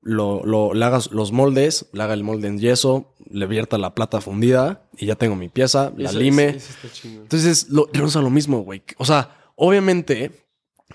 lo, 0.01 0.43
lo, 0.45 0.73
le 0.73 0.85
hagas 0.85 1.11
los 1.11 1.31
moldes, 1.31 1.87
le 1.93 2.03
haga 2.03 2.13
el 2.13 2.23
molde 2.23 2.47
en 2.47 2.59
yeso, 2.59 3.13
le 3.29 3.45
vierta 3.47 3.77
la 3.77 3.93
plata 3.93 4.21
fundida 4.21 4.87
y 4.97 5.05
ya 5.05 5.15
tengo 5.15 5.35
mi 5.35 5.49
pieza, 5.49 5.91
la 5.97 6.11
lime. 6.11 6.57
Entonces, 7.03 7.69
lo, 7.69 7.89
es 7.91 8.15
lo 8.15 8.29
mismo, 8.29 8.59
güey. 8.59 8.83
O 8.97 9.05
sea, 9.05 9.51
obviamente 9.55 10.45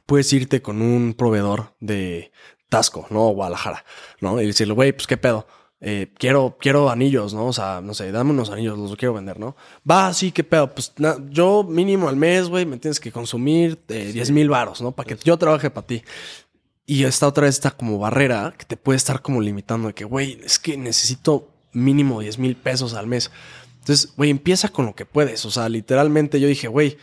puedes 0.07 0.33
irte 0.33 0.63
con 0.63 0.83
un 0.83 1.15
proveedor 1.15 1.75
de 1.81 2.33
Tasco, 2.69 3.07
¿no? 3.11 3.29
O 3.29 3.35
Guadalajara, 3.35 3.85
¿no? 4.21 4.41
Y 4.41 4.47
decirle, 4.47 4.75
güey, 4.75 4.93
pues 4.93 5.07
qué 5.07 5.17
pedo 5.17 5.47
eh, 5.87 6.13
quiero, 6.17 6.57
quiero 6.59 6.89
anillos, 6.89 7.35
¿no? 7.35 7.47
O 7.47 7.53
sea, 7.53 7.83
no 7.83 7.93
sé, 7.93 8.11
dame 8.11 8.31
unos 8.31 8.49
anillos, 8.49 8.79
los 8.79 8.97
quiero 8.97 9.13
vender, 9.13 9.39
¿no? 9.39 9.55
Va, 9.89 10.15
sí, 10.15 10.33
qué 10.33 10.43
pedo. 10.43 10.73
Pues 10.73 10.95
yo 11.29 11.63
mínimo 11.63 12.09
al 12.09 12.17
mes, 12.17 12.49
güey, 12.49 12.65
me 12.65 12.79
tienes 12.79 12.99
que 12.99 13.13
consumir 13.13 13.79
eh, 13.89 14.11
10 14.11 14.31
mil 14.31 14.49
varos, 14.49 14.81
¿no? 14.81 14.93
Para 14.93 15.07
que 15.07 15.17
yo 15.23 15.37
trabaje 15.37 15.69
para 15.69 15.87
ti. 15.87 16.03
Y 16.87 17.05
esta 17.05 17.27
otra 17.27 17.45
vez 17.45 17.55
está 17.55 17.71
como 17.71 17.99
barrera 17.99 18.55
que 18.57 18.65
te 18.65 18.77
puede 18.77 18.97
estar 18.97 19.23
como 19.23 19.41
limitando 19.41 19.89
de 19.89 19.95
que, 19.95 20.05
güey, 20.05 20.41
es 20.45 20.59
que 20.59 20.77
necesito 20.77 21.49
mínimo 21.73 22.21
10 22.21 22.39
mil 22.39 22.57
pesos 22.57 22.95
al 22.95 23.07
mes. 23.07 23.31
Entonces, 23.81 24.13
güey, 24.17 24.31
empieza 24.31 24.69
con 24.69 24.87
lo 24.87 24.95
que 24.95 25.07
puedes. 25.07 25.45
O 25.47 25.51
sea, 25.51 25.69
literalmente 25.69 26.41
yo 26.41 26.49
dije, 26.49 26.69
güey, 26.69 26.99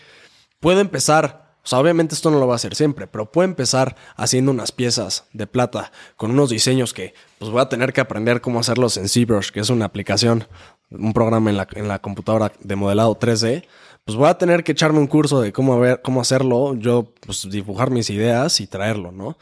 puedo 0.59 0.79
empezar 0.79 1.41
o 1.63 1.67
sea, 1.67 1.79
obviamente 1.79 2.15
esto 2.15 2.31
no 2.31 2.39
lo 2.39 2.47
va 2.47 2.53
a 2.53 2.55
hacer 2.55 2.73
siempre, 2.73 3.05
pero 3.05 3.31
puedo 3.31 3.47
empezar 3.47 3.95
haciendo 4.15 4.51
unas 4.51 4.71
piezas 4.71 5.25
de 5.31 5.45
plata 5.45 5.91
con 6.17 6.31
unos 6.31 6.49
diseños 6.49 6.91
que 6.91 7.13
pues 7.37 7.51
voy 7.51 7.61
a 7.61 7.69
tener 7.69 7.93
que 7.93 8.01
aprender 8.01 8.41
cómo 8.41 8.59
hacerlos 8.59 8.97
en 8.97 9.07
ZBrush, 9.07 9.51
que 9.51 9.59
es 9.59 9.69
una 9.69 9.85
aplicación, 9.85 10.47
un 10.89 11.13
programa 11.13 11.51
en 11.51 11.57
la, 11.57 11.67
en 11.73 11.87
la 11.87 11.99
computadora 11.99 12.51
de 12.61 12.75
modelado 12.75 13.17
3D. 13.17 13.65
Pues 14.05 14.17
voy 14.17 14.27
a 14.29 14.37
tener 14.37 14.63
que 14.63 14.71
echarme 14.71 14.99
un 14.99 15.07
curso 15.07 15.41
de 15.41 15.53
cómo, 15.53 15.79
ver, 15.79 16.01
cómo 16.01 16.21
hacerlo, 16.21 16.75
yo 16.75 17.13
pues 17.25 17.47
dibujar 17.49 17.91
mis 17.91 18.09
ideas 18.09 18.59
y 18.59 18.67
traerlo, 18.67 19.11
¿no? 19.11 19.37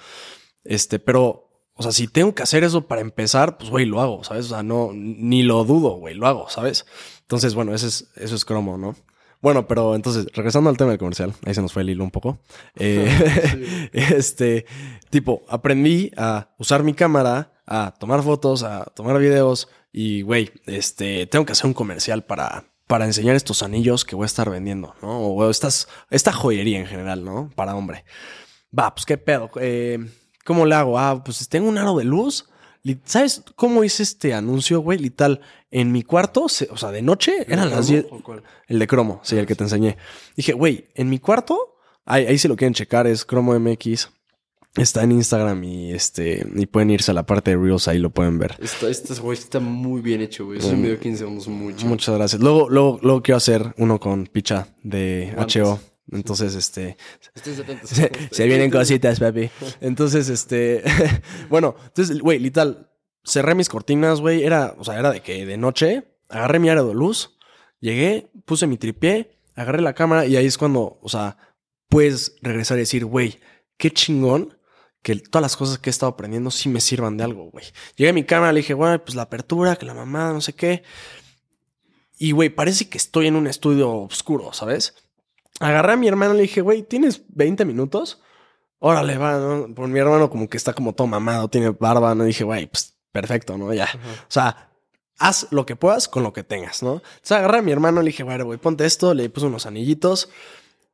Este, 0.64 1.00
pero 1.00 1.50
o 1.80 1.82
sea, 1.82 1.94
si 1.94 2.10
tengo 2.10 2.36
que 2.36 2.44
hacer 2.44 2.66
eso 2.66 2.88
para 2.88 3.00
empezar, 3.00 3.58
pues, 3.58 3.70
güey, 3.70 3.86
lo 3.86 4.02
hago, 4.02 4.22
¿sabes? 4.26 4.48
O 4.48 4.50
sea, 4.50 4.64
no, 4.64 4.92
ni 4.94 5.44
lo 5.44 5.64
dudo, 5.64 5.92
güey, 5.92 6.14
lo 6.14 6.28
hago, 6.28 6.50
¿sabes? 6.50 6.86
Entonces, 7.22 7.56
bueno, 7.56 7.74
eso 7.74 7.88
es, 7.88 8.12
eso 8.18 8.36
es 8.36 8.44
cromo, 8.44 8.78
¿no? 8.78 8.98
Bueno, 9.42 9.66
pero 9.66 9.96
entonces, 9.96 10.28
regresando 10.34 10.70
al 10.70 10.76
tema 10.76 10.90
del 10.90 11.00
comercial, 11.00 11.34
ahí 11.46 11.54
se 11.54 11.62
nos 11.62 11.72
fue 11.72 11.84
el 11.84 11.90
hilo 11.92 12.04
un 12.04 12.12
poco. 12.12 12.40
Eh, 12.76 13.90
este, 13.94 14.66
tipo, 15.10 15.44
aprendí 15.48 16.12
a 16.18 16.50
usar 16.58 16.84
mi 16.84 16.94
cámara, 16.94 17.54
a 17.66 17.94
tomar 17.98 18.24
fotos, 18.24 18.64
a 18.64 18.84
tomar 18.94 19.18
videos 19.18 19.70
y, 19.94 20.22
güey, 20.24 20.52
este, 20.66 21.28
tengo 21.28 21.46
que 21.46 21.54
hacer 21.54 21.68
un 21.68 21.74
comercial 21.74 22.26
para, 22.26 22.66
para 22.90 23.06
enseñar 23.06 23.36
estos 23.36 23.62
anillos 23.62 24.04
que 24.04 24.16
voy 24.16 24.24
a 24.24 24.26
estar 24.26 24.50
vendiendo, 24.50 24.96
¿no? 25.02 25.20
O 25.20 25.50
estas, 25.50 25.88
esta 26.10 26.34
joyería 26.34 26.80
en 26.80 26.88
general, 26.88 27.24
¿no? 27.24 27.50
Para 27.56 27.76
hombre. 27.76 28.04
Va, 28.78 28.94
pues 28.94 29.06
qué 29.06 29.18
pedo. 29.18 29.50
Eh, 29.62 30.00
¿Cómo 30.44 30.66
le 30.66 30.74
hago? 30.74 30.98
Ah, 30.98 31.24
pues 31.24 31.48
tengo 31.48 31.70
un 31.70 31.78
aro 31.78 31.96
de 31.96 32.04
luz 32.04 32.50
¿Sabes 33.04 33.44
cómo 33.56 33.84
hice 33.84 34.04
este 34.04 34.34
anuncio, 34.34 34.80
güey? 34.80 34.98
Literal, 34.98 35.42
en 35.70 35.92
mi 35.92 36.04
cuarto, 36.04 36.44
o 36.44 36.50
sea, 36.50 36.92
de 36.92 37.02
noche, 37.02 37.46
eran 37.48 37.70
las 37.70 37.88
10. 37.88 38.06
El 38.68 38.80
de 38.80 38.88
cromo, 38.88 39.20
sí, 39.24 39.38
el 39.38 39.46
que 39.46 39.56
te 39.56 39.64
enseñé. 39.64 39.98
Dije, 40.36 40.54
güey, 40.54 40.88
en 40.96 41.10
mi 41.10 41.20
cuarto, 41.20 41.78
ahí, 42.06 42.26
ahí 42.26 42.38
si 42.38 42.48
lo 42.48 42.56
quieren 42.56 42.74
checar, 42.74 43.06
es 43.06 43.26
cromo 43.26 43.58
MX. 43.60 44.10
Está 44.76 45.04
en 45.04 45.12
Instagram 45.14 45.64
y 45.64 45.92
este 45.94 46.46
y 46.56 46.66
pueden 46.68 46.92
irse 46.92 47.12
a 47.12 47.14
la 47.14 47.26
parte 47.26 47.52
de 47.52 47.58
Reels, 47.58 47.88
ahí 47.88 47.98
lo 47.98 48.12
pueden 48.12 48.38
ver. 48.38 48.56
Este, 48.60 49.14
güey, 49.16 49.38
está 49.38 49.60
muy 49.60 50.02
bien 50.02 50.22
hecho, 50.22 50.46
güey. 50.46 50.60
Es 50.60 50.66
un 50.66 50.80
mm. 50.80 50.84
video 50.84 51.00
15 51.00 51.18
segundos 51.18 51.48
mucho. 51.48 51.88
Muchas 51.88 52.16
gracias. 52.16 52.42
Luego, 52.42 52.70
luego, 52.70 53.00
luego 53.02 53.24
quiero 53.24 53.38
hacer 53.38 53.74
uno 53.78 54.00
con 54.00 54.28
Picha 54.28 54.68
de 54.84 55.34
HO. 55.38 55.80
Entonces, 56.12 56.56
este. 56.56 56.98
Se, 57.84 58.12
se, 58.32 58.46
vienen 58.46 58.72
cositas, 58.72 59.20
papi. 59.20 59.50
Entonces, 59.82 60.30
este. 60.30 60.84
bueno, 61.50 61.76
entonces, 61.88 62.20
güey, 62.20 62.40
literal, 62.40 62.92
cerré 63.24 63.56
mis 63.56 63.70
cortinas, 63.70 64.22
güey. 64.22 64.44
Era, 64.44 64.76
o 64.78 64.84
sea, 64.84 65.00
era 65.00 65.12
de 65.12 65.22
que 65.22 65.46
de 65.46 65.58
noche 65.58 66.04
agarré 66.30 66.60
mi 66.60 66.70
área 66.70 66.84
de 66.84 66.94
luz, 66.94 67.38
llegué, 67.80 68.32
puse 68.46 68.68
mi 68.68 68.78
tripié, 68.78 69.40
agarré 69.56 69.82
la 69.82 69.94
cámara 69.94 70.26
y 70.26 70.36
ahí 70.36 70.46
es 70.46 70.58
cuando, 70.58 71.00
o 71.02 71.10
sea, 71.10 71.38
puedes 71.90 72.36
regresar 72.42 72.78
y 72.78 72.82
decir, 72.82 73.06
güey, 73.06 73.40
qué 73.78 73.92
chingón 73.92 74.59
que 75.02 75.16
todas 75.16 75.42
las 75.42 75.58
cosas 75.58 75.78
que 75.80 75.90
he 75.90 75.92
estado 75.92 76.12
aprendiendo 76.12 76.52
sí 76.52 76.70
me 76.70 76.82
sirvan 76.82 77.18
de 77.18 77.24
algo, 77.24 77.50
güey. 77.52 77.66
Llegué 77.96 78.10
a 78.10 78.14
mi 78.14 78.24
cámara, 78.24 78.52
le 78.52 78.60
dije, 78.60 78.74
güey, 78.74 78.98
pues 79.00 79.16
la 79.16 79.24
apertura, 79.24 79.76
que 79.76 79.86
la 79.86 79.94
mamá, 79.94 80.34
no 80.34 80.42
sé 80.42 80.54
qué. 80.54 80.84
Y, 82.18 82.32
güey, 82.32 82.50
parece 82.50 82.90
que 82.90 82.98
estoy 82.98 83.28
en 83.28 83.36
un 83.36 83.48
estudio 83.48 83.92
oscuro, 83.92 84.52
¿sabes? 84.54 84.96
agarré 85.60 85.94
a 85.94 85.98
mi 85.98 86.08
hermano 86.08 86.34
y 86.34 86.38
le 86.38 86.42
dije, 86.44 86.62
güey, 86.62 86.84
¿tienes 86.84 87.24
20 87.30 87.66
minutos? 87.66 88.22
Órale, 88.80 89.18
va, 89.18 89.38
¿no? 89.38 89.74
Por 89.76 89.88
mi 89.90 90.00
hermano 90.00 90.30
como 90.30 90.48
que 90.48 90.58
está 90.58 90.74
como 90.74 90.94
todo 90.94 91.08
mamado, 91.08 91.50
tiene 91.50 91.70
barba, 91.70 92.16
¿no? 92.16 92.24
dije, 92.24 92.46
güey, 92.46 92.68
pues 92.68 92.98
perfecto, 93.12 93.58
¿no? 93.58 93.74
Ya. 93.74 93.90
O 94.22 94.32
sea, 94.32 94.72
haz 95.18 95.48
lo 95.52 95.66
que 95.66 95.76
puedas 95.76 96.08
con 96.08 96.24
lo 96.24 96.32
que 96.32 96.44
tengas, 96.44 96.82
¿no? 96.82 96.94
Entonces 96.94 97.32
agarré 97.32 97.60
a 97.60 97.62
mi 97.62 97.72
hermano 97.72 98.02
le 98.02 98.08
dije, 98.08 98.24
bueno, 98.24 98.46
güey, 98.46 98.58
ponte 98.58 98.86
esto, 98.86 99.14
le 99.14 99.30
puse 99.30 99.48
unos 99.48 99.66
anillitos 99.66 100.30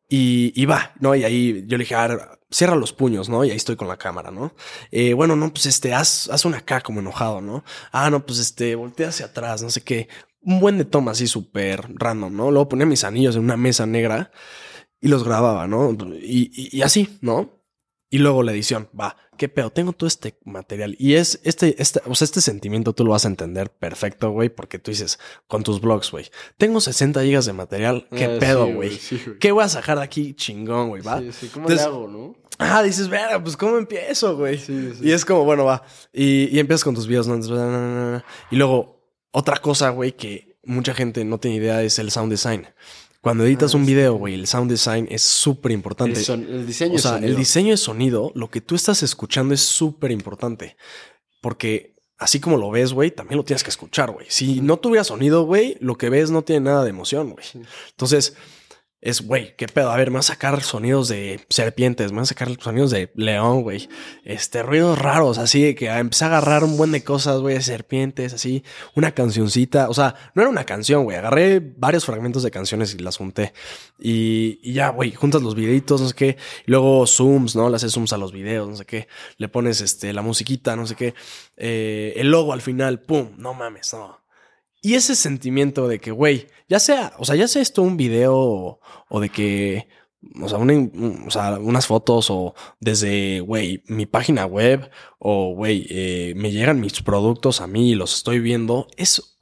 y, 0.09 0.51
y 0.59 0.65
va, 0.65 0.93
¿no? 0.99 1.13
Y 1.13 1.23
ahí 1.23 1.63
yo 1.67 1.77
le 1.77 1.83
dije, 1.83 1.95
a 1.95 2.07
ver, 2.07 2.34
cierra 2.51 2.75
los 2.75 2.93
puños, 2.93 3.29
¿no? 3.29 3.43
Y 3.43 3.51
ahí 3.51 3.57
estoy 3.57 3.75
con 3.75 3.87
la 3.87 3.97
cámara, 3.97 4.31
¿no? 4.31 4.53
Eh, 4.91 5.13
bueno, 5.13 5.35
no, 5.35 5.51
pues 5.51 5.65
este, 5.65 5.93
haz, 5.93 6.29
haz 6.29 6.45
una 6.45 6.59
acá 6.59 6.81
como 6.81 6.99
enojado, 6.99 7.41
¿no? 7.41 7.63
Ah, 7.91 8.09
no, 8.09 8.25
pues 8.25 8.39
este, 8.39 8.75
voltea 8.75 9.09
hacia 9.09 9.27
atrás, 9.27 9.61
no 9.61 9.69
sé 9.69 9.81
qué 9.81 10.07
un 10.45 10.59
buen 10.59 10.77
de 10.77 10.85
toma 10.85 11.11
así 11.11 11.27
súper 11.27 11.85
random, 11.95 12.35
¿no? 12.35 12.51
Luego 12.51 12.69
ponía 12.69 12.85
mis 12.85 13.03
anillos 13.03 13.35
en 13.35 13.43
una 13.43 13.57
mesa 13.57 13.85
negra 13.85 14.31
y 15.01 15.07
los 15.07 15.23
grababa, 15.23 15.67
¿no? 15.67 15.95
Y, 16.21 16.81
así, 16.81 17.17
¿no? 17.21 17.54
Y 18.16 18.20
luego 18.20 18.43
la 18.43 18.53
edición, 18.53 18.88
va, 18.97 19.18
qué 19.38 19.49
pedo, 19.49 19.72
tengo 19.72 19.91
todo 19.91 20.07
este 20.07 20.39
material. 20.45 20.95
Y 20.97 21.16
es 21.16 21.41
este, 21.43 21.76
este, 21.82 21.99
o 22.05 22.16
sea, 22.16 22.24
este 22.24 22.39
sentimiento 22.39 22.93
tú 22.93 23.03
lo 23.03 23.11
vas 23.11 23.26
a 23.26 23.28
entender 23.28 23.70
perfecto, 23.70 24.32
güey, 24.32 24.47
porque 24.47 24.80
tú 24.80 24.89
dices 24.89 25.20
con 25.47 25.63
tus 25.63 25.82
blogs, 25.82 26.11
güey, 26.11 26.32
tengo 26.55 26.80
60 26.80 27.22
gigas 27.24 27.45
de 27.45 27.51
material, 27.51 28.07
qué 28.16 28.24
ah, 28.24 28.38
pedo, 28.39 28.68
güey. 28.72 28.97
¿Qué 29.41 29.51
voy 29.51 29.66
a 29.66 29.68
sacar 29.68 29.97
de 29.97 30.05
aquí? 30.05 30.34
Chingón, 30.34 30.88
güey, 30.88 31.01
va. 31.01 31.20
Sí, 31.20 31.34
sí, 31.34 31.47
¿cómo 31.49 31.68
le 31.68 31.82
hago, 31.82 32.07
no? 32.07 32.38
Ah, 32.57 32.84
dices, 32.84 33.09
verga, 33.09 33.43
pues 33.43 33.57
cómo 33.57 33.78
empiezo, 33.78 34.38
güey. 34.38 34.61
Y 35.01 35.11
es 35.11 35.26
como, 35.26 35.43
bueno, 35.43 35.66
va. 35.66 35.84
Y, 36.13 36.55
y 36.55 36.59
empiezas 36.59 36.86
con 36.86 36.95
tus 36.95 37.07
videos, 37.07 37.28
¿no? 37.28 38.24
Y 38.49 38.55
luego 38.55 39.11
otra 39.32 39.57
cosa, 39.57 39.89
güey, 39.89 40.13
que 40.13 40.57
mucha 40.63 40.93
gente 40.93 41.26
no 41.26 41.38
tiene 41.38 41.57
idea 41.57 41.84
es 41.84 41.99
el 41.99 42.11
sound 42.11 42.32
design. 42.32 42.66
Cuando 43.26 43.43
editas 43.43 43.73
ah, 43.73 43.78
un 43.78 43.88
video, 43.88 44.13
güey, 44.13 44.36
el 44.36 44.45
sound 44.45 44.69
design 44.69 45.07
es 45.09 45.23
súper 45.23 45.71
importante. 45.71 46.21
El, 46.32 46.67
diseño 46.67 46.93
o 46.93 46.99
sea, 46.99 47.17
el 47.17 47.36
diseño 47.36 47.71
de 47.71 47.78
sonido, 47.78 48.32
lo 48.36 48.51
que 48.51 48.61
tú 48.61 48.76
estás 48.76 49.01
escuchando 49.01 49.55
es 49.55 49.61
súper 49.61 50.11
importante. 50.11 50.78
Porque 51.41 51.95
así 52.19 52.39
como 52.39 52.57
lo 52.57 52.69
ves, 52.69 52.93
güey, 52.93 53.09
también 53.09 53.38
lo 53.38 53.43
tienes 53.43 53.63
que 53.63 53.71
escuchar, 53.71 54.11
güey. 54.11 54.28
Si 54.30 54.61
no 54.61 54.78
tuviera 54.78 55.03
sonido, 55.03 55.43
güey, 55.43 55.76
lo 55.80 55.97
que 55.97 56.11
ves 56.11 56.30
no 56.30 56.43
tiene 56.43 56.65
nada 56.65 56.84
de 56.84 56.91
emoción, 56.91 57.32
güey. 57.32 57.43
Entonces, 57.89 58.36
es, 59.05 59.21
güey, 59.21 59.55
qué 59.55 59.67
pedo. 59.67 59.91
A 59.91 59.97
ver, 59.97 60.09
me 60.09 60.15
va 60.15 60.21
a 60.21 60.23
sacar 60.23 60.63
sonidos 60.63 61.07
de 61.09 61.39
serpientes, 61.47 62.11
me 62.11 62.17
va 62.17 62.23
a 62.23 62.25
sacar 62.25 62.49
sonidos 62.59 62.89
de 62.89 63.11
león, 63.13 63.61
güey. 63.61 63.87
Este, 64.23 64.63
ruidos 64.63 64.97
raros, 64.97 65.37
así 65.37 65.75
que 65.75 65.89
empecé 65.89 66.25
a 66.25 66.29
agarrar 66.29 66.63
un 66.63 66.75
buen 66.75 66.91
de 66.91 67.03
cosas, 67.03 67.39
güey, 67.39 67.53
de 67.53 67.61
serpientes, 67.61 68.33
así. 68.33 68.63
Una 68.95 69.11
cancioncita, 69.11 69.89
o 69.89 69.93
sea, 69.93 70.15
no 70.33 70.41
era 70.41 70.49
una 70.49 70.63
canción, 70.63 71.03
güey. 71.03 71.17
Agarré 71.17 71.59
varios 71.59 72.03
fragmentos 72.03 72.41
de 72.41 72.49
canciones 72.49 72.95
y 72.95 72.97
las 72.97 73.17
junté. 73.17 73.53
Y, 73.99 74.59
y 74.63 74.73
ya, 74.73 74.89
güey, 74.89 75.13
juntas 75.13 75.43
los 75.43 75.53
videitos, 75.53 76.01
no 76.01 76.07
sé 76.07 76.15
qué. 76.15 76.37
Y 76.65 76.71
luego 76.71 77.05
zooms, 77.05 77.55
¿no? 77.55 77.69
Le 77.69 77.75
haces 77.75 77.91
zooms 77.91 78.11
a 78.11 78.17
los 78.17 78.31
videos, 78.31 78.67
no 78.67 78.75
sé 78.75 78.85
qué. 78.85 79.07
Le 79.37 79.47
pones, 79.49 79.81
este, 79.81 80.13
la 80.13 80.23
musiquita, 80.23 80.75
no 80.75 80.87
sé 80.87 80.95
qué. 80.95 81.13
Eh, 81.57 82.13
el 82.15 82.31
logo 82.31 82.53
al 82.53 82.61
final, 82.61 83.01
pum, 83.01 83.33
no 83.37 83.53
mames, 83.53 83.93
no 83.93 84.24
y 84.86 84.93
ese 84.93 85.15
sentimiento 85.15 85.88
de 85.88 85.97
que, 85.97 86.11
güey, 86.11 86.47
ya 86.69 86.79
sea, 86.79 87.13
o 87.17 87.25
sea, 87.25 87.36
ya 87.36 87.47
sea 87.47 87.63
esto 87.63 87.81
un 87.81 87.97
video 87.97 88.79
o, 89.09 89.19
de 89.19 89.29
que, 89.29 89.88
o 90.39 90.47
sea, 90.47 90.59
o 90.59 91.31
sea, 91.31 91.57
unas 91.57 91.88
fotos 91.88 92.27
o 92.29 92.53
desde, 92.79 93.39
güey, 93.39 93.81
mi 93.88 94.05
página 94.05 94.45
web 94.45 94.91
o, 95.17 95.55
güey, 95.55 95.88
eh, 95.89 96.33
me 96.36 96.51
llegan 96.51 96.81
mis 96.81 97.01
productos 97.01 97.61
a 97.61 97.67
mí 97.67 97.93
y 97.93 97.95
los 97.95 98.13
estoy 98.13 98.39
viendo, 98.39 98.86
es 98.95 99.39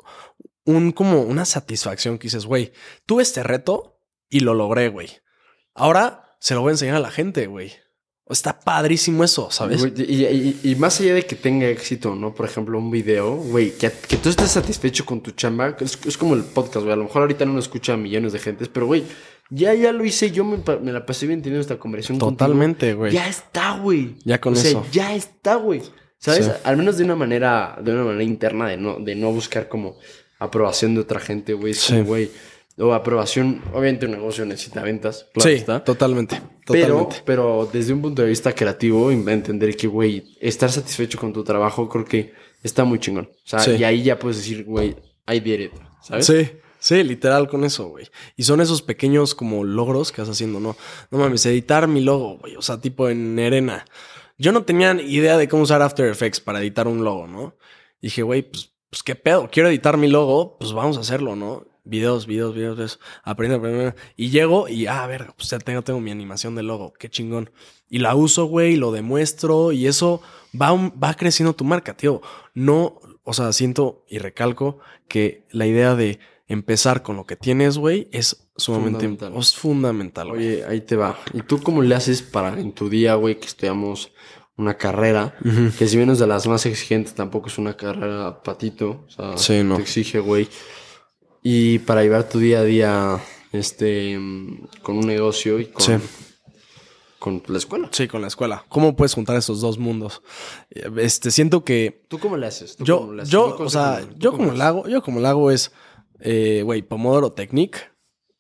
un, 0.63 0.93
como 0.93 1.23
una 1.23 1.43
satisfacción 1.43 2.19
que 2.19 2.27
dices, 2.27 2.45
güey, 2.45 2.71
tuve 3.05 3.23
este 3.23 3.43
reto 3.43 3.99
y 4.29 4.39
lo 4.39 4.53
logré, 4.53 4.87
güey. 4.87 5.09
Ahora 5.73 6.37
se 6.39 6.53
lo 6.53 6.61
voy 6.61 6.69
a 6.69 6.75
enseñar 6.75 6.95
a 6.95 7.01
la 7.01 7.11
gente, 7.11 7.47
güey. 7.47 7.73
Está 8.33 8.59
padrísimo 8.59 9.23
eso, 9.23 9.49
¿sabes? 9.51 9.85
Y, 9.97 10.75
más 10.75 10.99
allá 10.99 11.13
de 11.13 11.25
que 11.25 11.35
tenga 11.35 11.67
éxito, 11.67 12.15
¿no? 12.15 12.33
Por 12.33 12.45
ejemplo, 12.45 12.77
un 12.77 12.91
video, 12.91 13.35
güey, 13.35 13.71
que, 13.71 13.91
que, 13.91 14.17
tú 14.17 14.29
estés 14.29 14.51
satisfecho 14.51 15.05
con 15.05 15.21
tu 15.21 15.31
chamba, 15.31 15.77
es, 15.79 16.17
como 16.17 16.35
el 16.35 16.43
podcast, 16.43 16.83
güey. 16.83 16.91
A 16.91 16.95
lo 16.95 17.03
mejor 17.03 17.21
ahorita 17.21 17.45
no 17.45 17.53
lo 17.53 17.59
escucha 17.59 17.95
millones 17.95 18.33
de 18.33 18.39
gentes, 18.39 18.67
pero, 18.67 18.87
güey, 18.87 19.03
Ya, 19.49 19.73
ya 19.73 19.91
lo 19.91 20.03
hice, 20.03 20.31
yo 20.31 20.43
me, 20.43 20.57
la 20.91 21.05
pasé 21.05 21.27
bien 21.27 21.41
teniendo 21.41 21.61
esta 21.61 21.77
conversación. 21.77 22.17
Totalmente, 22.17 22.93
güey. 22.93 23.13
Ya 23.13 23.27
está, 23.27 23.77
güey. 23.77 24.15
Ya 24.25 24.41
con 24.41 24.53
o 24.53 24.55
sea, 24.55 24.81
ya 24.91 25.15
está, 25.15 25.55
güey. 25.55 25.81
¿Sabes? 26.17 26.49
Al 26.63 26.77
menos 26.77 26.97
de 26.97 27.03
una 27.03 27.15
manera, 27.15 27.77
de 27.81 27.91
una 27.91 28.03
manera 28.03 28.23
interna, 28.23 28.67
de 28.67 28.77
no, 28.77 28.97
de 28.99 29.13
no 29.15 29.31
buscar 29.31 29.67
como 29.67 29.97
aprobación 30.39 30.95
de 30.95 31.01
otra 31.01 31.19
gente, 31.19 31.53
güey. 31.53 31.73
Sí. 31.73 32.01
güey. 32.01 32.31
O 32.77 32.93
aprobación, 32.93 33.61
obviamente 33.71 34.07
un 34.07 34.13
negocio 34.13 34.45
necesita 34.45 34.81
ventas. 34.81 35.27
Claro 35.33 35.49
sí, 35.49 35.55
está. 35.55 35.83
Totalmente, 35.83 36.41
Pero, 36.65 37.07
pero 37.23 37.69
desde 37.71 37.93
un 37.93 38.01
punto 38.01 38.23
de 38.23 38.29
vista 38.29 38.53
creativo, 38.53 39.11
entender 39.11 39.75
que, 39.77 39.85
güey, 39.85 40.35
estar 40.41 40.71
satisfecho 40.71 41.19
con 41.19 41.33
tu 41.33 41.43
trabajo 41.43 41.87
creo 41.87 42.03
que 42.03 42.33
está 42.63 42.83
muy 42.83 42.99
chingón. 42.99 43.29
O 43.31 43.59
sea, 43.59 43.75
y 43.75 43.83
ahí 43.83 44.01
ya 44.03 44.17
puedes 44.17 44.37
decir, 44.37 44.63
güey, 44.65 44.95
I 45.31 45.39
did 45.39 45.59
it, 45.59 45.73
¿sabes? 46.01 46.25
Sí. 46.25 46.49
Sí, 46.79 47.01
literal 47.01 47.47
con 47.47 47.63
eso, 47.63 47.87
güey. 47.87 48.09
Y 48.35 48.43
son 48.43 48.59
esos 48.59 48.81
pequeños 48.81 49.35
como 49.35 49.63
logros 49.63 50.11
que 50.11 50.19
vas 50.19 50.29
haciendo, 50.29 50.59
¿no? 50.59 50.75
No 51.11 51.17
mames, 51.17 51.45
editar 51.45 51.87
mi 51.87 52.01
logo, 52.01 52.39
güey. 52.39 52.57
O 52.57 52.61
sea, 52.61 52.81
tipo 52.81 53.07
en 53.07 53.39
Arena. 53.39 53.85
Yo 54.37 54.51
no 54.51 54.63
tenía 54.63 54.91
idea 55.01 55.37
de 55.37 55.47
cómo 55.47 55.63
usar 55.63 55.81
After 55.81 56.05
Effects 56.07 56.41
para 56.41 56.59
editar 56.59 56.89
un 56.89 57.05
logo, 57.05 57.25
¿no? 57.25 57.55
Y 58.01 58.07
dije, 58.07 58.21
güey, 58.21 58.41
pues, 58.41 58.73
pues 58.89 59.01
qué 59.01 59.15
pedo, 59.15 59.47
quiero 59.49 59.69
editar 59.69 59.95
mi 59.95 60.09
logo, 60.09 60.57
pues 60.59 60.73
vamos 60.73 60.97
a 60.97 60.99
hacerlo, 60.99 61.37
¿no? 61.37 61.65
Videos, 61.83 62.27
videos, 62.27 62.55
videos, 62.55 62.75
videos. 62.75 62.99
Aprendo, 63.23 63.57
aprendo. 63.57 63.93
Y 64.15 64.29
llego 64.29 64.67
y, 64.67 64.87
ah, 64.87 65.03
a 65.03 65.07
ver, 65.07 65.33
pues 65.35 65.49
ya 65.49 65.59
tengo, 65.59 65.81
tengo 65.81 65.99
mi 65.99 66.11
animación 66.11 66.55
de 66.55 66.63
logo, 66.63 66.93
qué 66.93 67.09
chingón. 67.09 67.49
Y 67.89 67.99
la 67.99 68.15
uso, 68.15 68.45
güey, 68.45 68.73
y 68.73 68.77
lo 68.77 68.91
demuestro 68.91 69.71
y 69.71 69.87
eso 69.87 70.21
va, 70.59 70.71
va 70.73 71.13
creciendo 71.15 71.53
tu 71.53 71.63
marca, 71.63 71.95
tío. 71.95 72.21
No, 72.53 72.99
o 73.23 73.33
sea, 73.33 73.53
siento 73.53 74.05
y 74.09 74.17
recalco 74.17 74.79
que 75.07 75.45
la 75.51 75.67
idea 75.67 75.95
de 75.95 76.19
empezar 76.47 77.03
con 77.03 77.15
lo 77.15 77.25
que 77.25 77.35
tienes, 77.35 77.77
güey, 77.77 78.07
es 78.11 78.49
sumamente 78.55 79.05
fundamental. 79.05 79.33
Es 79.37 79.55
fundamental 79.55 80.31
Oye, 80.31 80.65
ahí 80.65 80.81
te 80.81 80.95
va. 80.95 81.17
¿Y 81.33 81.41
tú 81.41 81.61
cómo 81.61 81.81
le 81.81 81.95
haces 81.95 82.21
para 82.21 82.59
en 82.59 82.73
tu 82.73 82.89
día, 82.89 83.15
güey, 83.15 83.39
que 83.39 83.47
estudiamos 83.47 84.11
una 84.55 84.75
carrera, 84.75 85.35
que 85.79 85.87
si 85.87 85.97
bien 85.97 86.11
es 86.11 86.19
de 86.19 86.27
las 86.27 86.45
más 86.45 86.65
exigentes, 86.67 87.15
tampoco 87.15 87.47
es 87.47 87.57
una 87.57 87.75
carrera 87.75 88.43
patito, 88.43 89.03
o 89.07 89.09
sea, 89.09 89.35
te 89.35 89.81
exige, 89.81 90.19
güey. 90.19 90.47
Y 91.43 91.79
para 91.79 92.03
llevar 92.03 92.29
tu 92.29 92.39
día 92.39 92.59
a 92.59 92.63
día, 92.63 93.19
este, 93.51 94.17
con 94.81 94.97
un 94.97 95.05
negocio 95.05 95.59
y 95.59 95.65
con, 95.65 96.01
con 97.19 97.43
la 97.47 97.57
escuela. 97.57 97.89
Sí, 97.91 98.07
con 98.07 98.21
la 98.21 98.27
escuela. 98.27 98.65
¿Cómo 98.69 98.95
puedes 98.95 99.13
juntar 99.13 99.35
esos 99.35 99.59
dos 99.61 99.77
mundos? 99.77 100.21
Este, 100.69 101.31
siento 101.31 101.63
que... 101.63 102.05
¿Tú 102.07 102.17
cómo 102.17 102.37
le 102.37 102.47
haces? 102.47 102.77
yo, 102.79 103.13
yo, 103.25 103.57
o 103.59 103.69
sea, 103.69 104.07
yo 104.17 104.31
como 104.31 104.53
lo 104.53 104.63
hago, 104.63 104.87
yo 104.87 105.01
como 105.03 105.19
lo 105.19 105.27
hago 105.27 105.51
es 105.51 105.71
eh, 106.25 106.61
güey, 106.63 106.81
Pomodoro 106.81 107.33
Technique, 107.33 107.79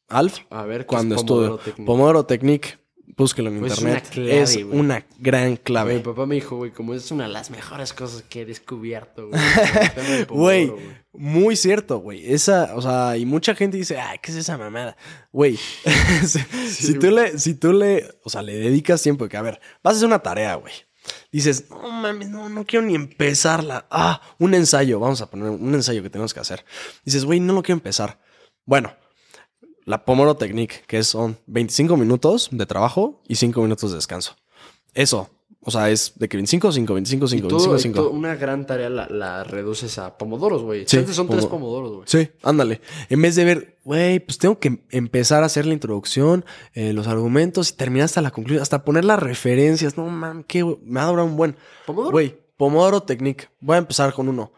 Alf. 0.07 0.39
A 0.49 0.63
ver, 0.63 0.85
cuando 0.85 1.15
estuve. 1.15 1.59
Pomodoro 1.85 2.25
Technique, 2.25 2.77
búsquelo 3.15 3.49
en 3.49 3.59
pues 3.59 3.79
internet. 3.79 4.11
Es 4.17 4.55
una, 4.55 5.05
gran 5.19 5.55
clave. 5.57 5.95
Mi 5.95 6.01
papá 6.01 6.25
me 6.25 6.35
dijo, 6.35 6.57
güey, 6.57 6.71
como 6.71 6.93
es 6.93 7.11
una 7.11 7.25
de 7.25 7.33
las 7.33 7.49
mejores 7.51 7.93
cosas 7.93 8.23
que 8.23 8.41
he 8.41 8.45
descubierto, 8.45 9.29
güey. 9.29 9.41
Güey, 10.29 10.73
muy 11.13 11.55
cierto, 11.55 11.99
güey. 11.99 12.33
Esa, 12.33 12.75
o 12.75 12.81
sea, 12.81 13.17
y 13.17 13.25
mucha 13.25 13.55
gente 13.55 13.77
dice, 13.77 13.99
ay, 13.99 14.19
¿qué 14.21 14.31
es 14.31 14.37
esa 14.37 14.57
mamada? 14.57 14.97
Güey, 15.31 15.57
si, 16.67 16.97
tú 16.97 17.11
le, 17.11 17.37
si 17.37 17.55
tú 17.55 17.73
le, 17.73 18.07
o 18.23 18.29
sea, 18.29 18.41
le 18.41 18.57
dedicas 18.57 19.01
tiempo, 19.01 19.27
que 19.27 19.37
a 19.37 19.41
ver, 19.41 19.59
vas 19.83 19.93
a 19.93 19.97
hacer 19.97 20.07
una 20.07 20.19
tarea, 20.19 20.55
güey 20.55 20.73
dices, 21.31 21.69
no 21.69 21.91
mames, 21.91 22.29
no, 22.29 22.49
no 22.49 22.65
quiero 22.65 22.85
ni 22.85 22.95
empezarla. 22.95 23.87
Ah, 23.89 24.21
un 24.39 24.53
ensayo, 24.53 24.99
vamos 24.99 25.21
a 25.21 25.29
poner 25.29 25.49
un 25.49 25.73
ensayo 25.73 26.01
que 26.03 26.09
tenemos 26.09 26.33
que 26.33 26.39
hacer. 26.39 26.63
Dices, 27.03 27.25
güey, 27.25 27.39
no 27.39 27.53
lo 27.53 27.63
quiero 27.63 27.77
empezar. 27.77 28.19
Bueno, 28.65 28.95
la 29.85 30.05
Pomoro 30.05 30.35
Technique, 30.35 30.83
que 30.87 31.03
son 31.03 31.37
25 31.47 31.97
minutos 31.97 32.49
de 32.51 32.65
trabajo 32.65 33.21
y 33.27 33.35
5 33.35 33.61
minutos 33.61 33.91
de 33.91 33.97
descanso. 33.97 34.35
Eso, 34.93 35.29
o 35.65 35.71
sea, 35.71 35.89
es 35.89 36.13
de 36.15 36.27
que 36.27 36.37
25, 36.37 36.71
5, 36.71 36.93
25, 36.93 37.27
5, 37.27 37.47
25, 37.47 37.77
5. 37.79 38.09
una 38.09 38.35
gran 38.35 38.65
tarea 38.65 38.89
la, 38.89 39.43
reduces 39.43 39.97
a 39.97 40.17
pomodoros, 40.17 40.61
güey. 40.61 40.85
Sí, 40.87 41.05
son 41.11 41.29
tres 41.29 41.45
pomodoros, 41.45 41.91
güey. 41.93 42.03
Sí, 42.05 42.29
ándale. 42.43 42.81
En 43.09 43.21
vez 43.21 43.35
de 43.35 43.45
ver, 43.45 43.79
güey, 43.83 44.19
pues 44.19 44.37
tengo 44.37 44.59
que 44.59 44.83
empezar 44.89 45.43
a 45.43 45.45
hacer 45.45 45.65
la 45.65 45.73
introducción, 45.73 46.43
eh, 46.73 46.91
los 46.91 47.07
argumentos 47.07 47.69
y 47.69 47.73
terminar 47.75 48.05
hasta 48.05 48.21
la 48.21 48.31
conclusión, 48.31 48.61
hasta 48.61 48.83
poner 48.83 49.05
las 49.05 49.19
referencias. 49.19 49.97
No, 49.97 50.05
man, 50.07 50.43
qué, 50.45 50.65
me 50.83 50.99
ha 50.99 51.05
durado 51.05 51.27
un 51.27 51.37
buen. 51.37 51.55
¿Pomodoro? 51.85 52.11
Güey, 52.11 52.37
Pomodoro 52.57 53.03
Technique. 53.03 53.47
Voy 53.61 53.75
a 53.75 53.79
empezar 53.79 54.13
con 54.13 54.27
uno. 54.27 54.51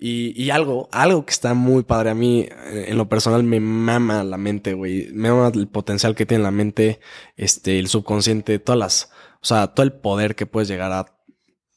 Y, 0.00 0.40
y, 0.40 0.50
algo, 0.50 0.88
algo 0.92 1.26
que 1.26 1.32
está 1.32 1.54
muy 1.54 1.82
padre 1.82 2.10
a 2.10 2.14
mí, 2.14 2.42
eh, 2.48 2.86
en 2.88 2.96
lo 2.96 3.08
personal, 3.08 3.42
me 3.42 3.58
mama 3.58 4.22
la 4.22 4.36
mente, 4.36 4.74
güey. 4.74 5.08
Me 5.12 5.30
mama 5.30 5.50
el 5.52 5.66
potencial 5.66 6.14
que 6.14 6.24
tiene 6.24 6.44
la 6.44 6.52
mente, 6.52 7.00
este, 7.36 7.80
el 7.80 7.88
subconsciente, 7.88 8.60
todas 8.60 8.78
las 8.78 9.10
o 9.40 9.46
sea, 9.46 9.68
todo 9.68 9.84
el 9.84 9.92
poder 9.92 10.34
que 10.34 10.46
puedes 10.46 10.68
llegar 10.68 10.92
a 10.92 11.06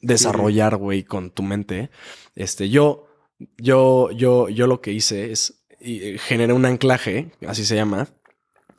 desarrollar, 0.00 0.76
güey, 0.76 1.04
con 1.04 1.30
tu 1.30 1.42
mente. 1.42 1.90
Este, 2.34 2.68
yo, 2.68 3.06
yo, 3.56 4.10
yo, 4.10 4.48
yo 4.48 4.66
lo 4.66 4.80
que 4.80 4.92
hice 4.92 5.30
es 5.30 5.64
eh, 5.80 6.16
generé 6.18 6.52
un 6.52 6.64
anclaje, 6.64 7.32
así 7.46 7.64
se 7.64 7.76
llama, 7.76 8.08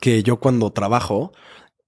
que 0.00 0.22
yo 0.22 0.38
cuando 0.38 0.72
trabajo, 0.72 1.32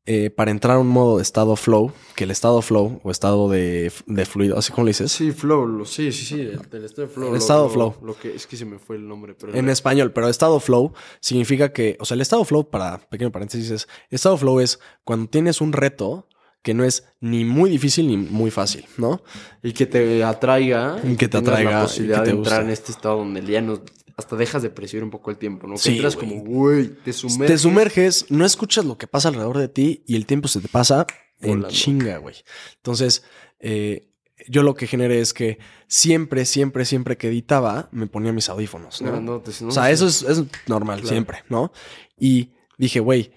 eh, 0.09 0.31
para 0.31 0.53
entrar 0.53 0.77
a 0.77 0.79
un 0.79 0.87
modo 0.87 1.17
de 1.17 1.23
estado 1.25 1.57
flow, 1.57 1.93
que 2.15 2.25
el 2.25 2.31
estado 2.31 2.63
flow 2.63 3.01
o 3.03 3.11
estado 3.11 3.51
de, 3.51 3.91
fluido, 4.25 4.57
así 4.57 4.73
como 4.73 4.85
lo 4.85 4.89
dices. 4.89 5.11
Sí, 5.11 5.33
flow, 5.33 5.85
sí, 5.85 6.13
sí, 6.13 6.25
sí, 6.25 6.41
el, 6.43 6.85
estado 6.85 7.09
flow. 7.09 7.31
El 7.31 7.37
estado 7.37 7.69
flow. 7.69 7.97
Lo, 8.03 8.17
que, 8.17 8.33
es 8.33 8.47
que 8.47 8.57
se 8.57 8.65
me 8.65 8.79
fue 8.79 8.95
el 8.95 9.09
nombre. 9.09 9.35
Pero 9.35 9.53
en 9.53 9.69
español, 9.69 10.13
pero 10.13 10.29
estado 10.29 10.61
flow 10.61 10.93
significa 11.19 11.73
que, 11.73 11.97
o 11.99 12.05
sea, 12.05 12.15
el 12.15 12.21
estado 12.21 12.45
flow, 12.45 12.71
para 12.71 12.99
pequeño 12.99 13.33
paréntesis, 13.33 13.69
es, 13.71 13.89
estado 14.09 14.37
flow 14.37 14.61
es 14.61 14.79
cuando 15.03 15.29
tienes 15.29 15.61
un 15.61 15.73
reto 15.73 16.29
que 16.63 16.73
no 16.73 16.85
es 16.85 17.05
ni 17.21 17.45
muy 17.45 17.69
difícil 17.69 18.07
ni 18.07 18.17
muy 18.17 18.53
fácil, 18.53 18.85
¿no? 18.99 19.23
Y 19.63 19.73
que 19.73 19.87
te 19.87 20.23
atraiga. 20.23 20.99
Y 21.03 21.17
que 21.17 21.27
te 21.27 21.39
atraiga. 21.39 21.71
La 21.71 21.83
posibilidad 21.83 22.25
de 22.25 22.31
entrar 22.31 22.63
en 22.63 22.71
este 22.71 22.93
estado 22.93 23.19
donde 23.19 23.45
ya 23.45 23.61
no, 23.61 23.81
hasta 24.17 24.37
dejas 24.37 24.63
de 24.63 24.71
percibir 24.71 25.05
un 25.05 25.11
poco 25.11 25.31
el 25.31 25.37
tiempo, 25.37 25.67
¿no? 25.67 25.77
Que 25.77 25.91
entras 25.91 26.17
como, 26.17 26.37
güey, 26.37 26.89
te 26.89 27.13
sumerges. 27.13 27.47
Te 27.47 27.59
sumerges, 27.59 28.31
no 28.31 28.47
escuchas 28.47 28.85
lo 28.85 28.97
que 28.97 29.07
pasa 29.07 29.29
alrededor 29.29 29.59
de 29.59 29.69
ti 29.69 30.03
y 30.07 30.17
el 30.17 30.25
tiempo 30.25 30.49
se 30.49 30.61
te 30.61 30.69
pasa 30.69 31.07
en 31.41 31.67
chinga, 31.69 32.17
güey. 32.19 32.37
Entonces, 32.77 33.25
eh, 33.61 34.11
yo 34.49 34.63
lo 34.63 34.75
que 34.75 34.87
generé 34.87 35.21
es 35.21 35.35
que 35.35 35.59
siempre, 35.87 36.47
siempre, 36.47 36.87
siempre 36.87 37.19
que 37.19 37.29
editaba, 37.29 37.89
me 37.93 38.07
ponía 38.07 38.33
mis 38.33 38.49
audífonos, 38.49 39.03
¿no? 39.03 39.43
o 39.43 39.71
sea, 39.71 39.91
eso 39.91 40.07
es, 40.07 40.25
normal, 40.67 41.07
siempre, 41.07 41.45
¿no? 41.49 41.73
Y 42.19 42.53
dije, 42.79 43.01
güey, 43.01 43.33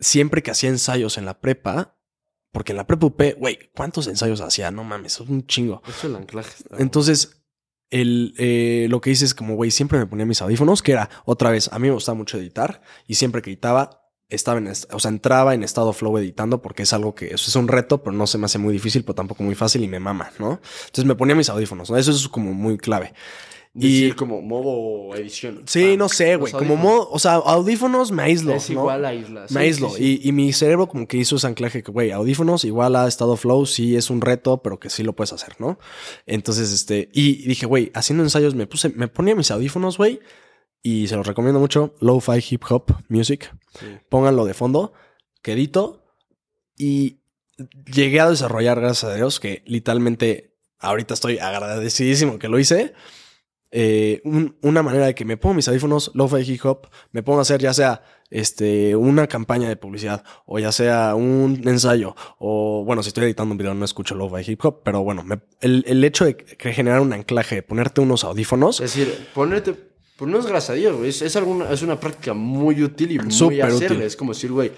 siempre 0.00 0.42
que 0.42 0.50
hacía 0.50 0.70
ensayos 0.70 1.18
en 1.18 1.26
la 1.26 1.40
prepa, 1.40 1.96
porque 2.50 2.72
en 2.72 2.78
la 2.78 2.86
prepa 2.86 3.10
güey, 3.36 3.58
¿cuántos 3.74 4.06
ensayos 4.06 4.40
hacía? 4.40 4.70
No 4.70 4.84
mames, 4.84 5.20
es 5.20 5.28
un 5.28 5.46
chingo. 5.46 5.82
Eso 5.86 6.06
el 6.06 6.16
anclaje. 6.16 6.64
Entonces, 6.78 7.43
el, 7.94 8.34
eh, 8.38 8.88
lo 8.90 9.00
que 9.00 9.10
hice 9.10 9.24
es 9.24 9.34
como, 9.34 9.54
güey, 9.54 9.70
siempre 9.70 10.00
me 10.00 10.06
ponía 10.06 10.26
mis 10.26 10.42
audífonos, 10.42 10.82
que 10.82 10.90
era, 10.90 11.08
otra 11.24 11.50
vez, 11.50 11.70
a 11.72 11.78
mí 11.78 11.86
me 11.86 11.94
gustaba 11.94 12.18
mucho 12.18 12.36
editar 12.36 12.82
y 13.06 13.14
siempre 13.14 13.40
que 13.40 13.50
editaba, 13.50 14.10
estaba 14.28 14.58
en, 14.58 14.66
o 14.66 14.98
sea, 14.98 15.08
entraba 15.08 15.54
en 15.54 15.62
estado 15.62 15.92
flow 15.92 16.18
editando 16.18 16.60
porque 16.60 16.82
es 16.82 16.92
algo 16.92 17.14
que 17.14 17.26
eso 17.26 17.48
es 17.48 17.54
un 17.54 17.68
reto, 17.68 18.02
pero 18.02 18.16
no 18.16 18.26
se 18.26 18.36
me 18.36 18.46
hace 18.46 18.58
muy 18.58 18.72
difícil, 18.72 19.04
pero 19.04 19.14
tampoco 19.14 19.44
muy 19.44 19.54
fácil 19.54 19.84
y 19.84 19.88
me 19.88 20.00
mama, 20.00 20.32
¿no? 20.40 20.60
Entonces 20.86 21.04
me 21.04 21.14
ponía 21.14 21.36
mis 21.36 21.48
audífonos, 21.48 21.88
¿no? 21.88 21.96
Eso 21.96 22.10
es 22.10 22.26
como 22.26 22.52
muy 22.52 22.78
clave 22.78 23.14
y 23.76 24.12
como 24.12 24.40
modo 24.40 25.16
edición. 25.16 25.62
Sí, 25.66 25.96
no 25.96 26.08
sé, 26.08 26.36
güey. 26.36 26.52
Como 26.52 26.76
modo, 26.76 27.10
o 27.10 27.18
sea, 27.18 27.34
audífonos 27.34 28.12
me 28.12 28.22
aíslo. 28.22 28.54
Es 28.54 28.70
igual 28.70 29.04
a 29.04 29.12
islas. 29.12 29.50
me 29.50 29.62
aíslo. 29.62 29.90
Y, 29.98 30.30
mi 30.32 30.52
cerebro 30.52 30.86
como 30.86 31.08
que 31.08 31.16
hizo 31.16 31.36
ese 31.36 31.46
anclaje 31.48 31.82
que, 31.82 31.90
güey, 31.90 32.12
audífonos 32.12 32.64
igual 32.64 32.94
a 32.94 33.08
estado 33.08 33.36
flow, 33.36 33.66
sí 33.66 33.96
es 33.96 34.10
un 34.10 34.20
reto, 34.20 34.62
pero 34.62 34.78
que 34.78 34.90
sí 34.90 35.02
lo 35.02 35.14
puedes 35.14 35.32
hacer, 35.32 35.56
¿no? 35.58 35.78
Entonces, 36.26 36.72
este, 36.72 37.08
y 37.12 37.46
dije, 37.48 37.66
güey, 37.66 37.90
haciendo 37.94 38.22
ensayos 38.22 38.54
me 38.54 38.66
puse, 38.66 38.90
me 38.90 39.08
ponía 39.08 39.34
mis 39.34 39.50
audífonos, 39.50 39.98
güey, 39.98 40.20
y 40.80 41.08
se 41.08 41.16
los 41.16 41.26
recomiendo 41.26 41.58
mucho, 41.58 41.94
Lo-Fi 42.00 42.44
Hip 42.50 42.62
Hop 42.70 42.92
Music. 43.08 43.52
Pónganlo 44.08 44.44
de 44.44 44.54
fondo, 44.54 44.92
quedito, 45.42 46.04
y 46.76 47.22
llegué 47.92 48.20
a 48.20 48.30
desarrollar, 48.30 48.80
gracias 48.80 49.10
a 49.10 49.14
Dios, 49.16 49.40
que 49.40 49.62
literalmente 49.66 50.54
ahorita 50.78 51.14
estoy 51.14 51.38
agradecidísimo 51.38 52.38
que 52.38 52.48
lo 52.48 52.58
hice 52.58 52.94
eh, 53.76 54.22
una 54.62 54.84
manera 54.84 55.06
de 55.06 55.16
que 55.16 55.24
me 55.24 55.36
pongo 55.36 55.54
mis 55.54 55.66
audífonos, 55.66 56.12
lo-fi 56.14 56.48
hip 56.48 56.64
hop, 56.64 56.86
me 57.10 57.24
pongo 57.24 57.40
a 57.40 57.42
hacer 57.42 57.60
ya 57.60 57.74
sea 57.74 58.04
este, 58.30 58.94
una 58.94 59.26
campaña 59.26 59.68
de 59.68 59.74
publicidad 59.74 60.22
o 60.46 60.60
ya 60.60 60.70
sea 60.70 61.16
un 61.16 61.60
ensayo 61.66 62.14
o 62.38 62.84
bueno, 62.84 63.02
si 63.02 63.08
estoy 63.08 63.24
editando 63.24 63.50
un 63.50 63.58
video 63.58 63.74
no 63.74 63.84
escucho 63.84 64.14
lo-fi 64.14 64.48
hip 64.48 64.64
hop, 64.64 64.82
pero 64.84 65.02
bueno, 65.02 65.24
el, 65.60 66.04
hecho 66.04 66.24
de 66.24 66.36
generar 66.56 67.00
un 67.00 67.12
anclaje, 67.12 67.56
de 67.56 67.62
ponerte 67.64 68.00
unos 68.00 68.22
audífonos. 68.22 68.78
Es 68.78 68.94
decir, 68.94 69.26
ponerte, 69.34 69.74
pues 70.16 70.30
no 70.30 70.38
es 70.38 70.46
gracias 70.46 70.70
a 70.70 70.74
Dios, 70.74 71.04
es, 71.04 71.22
es, 71.22 71.34
alguna, 71.34 71.68
es 71.72 71.82
una 71.82 71.98
práctica 71.98 72.32
muy 72.32 72.80
útil 72.80 73.10
y 73.10 73.18
muy 73.18 73.60
hacerle. 73.60 74.06
Es 74.06 74.14
como 74.14 74.34
decir, 74.34 74.52
güey, 74.52 74.70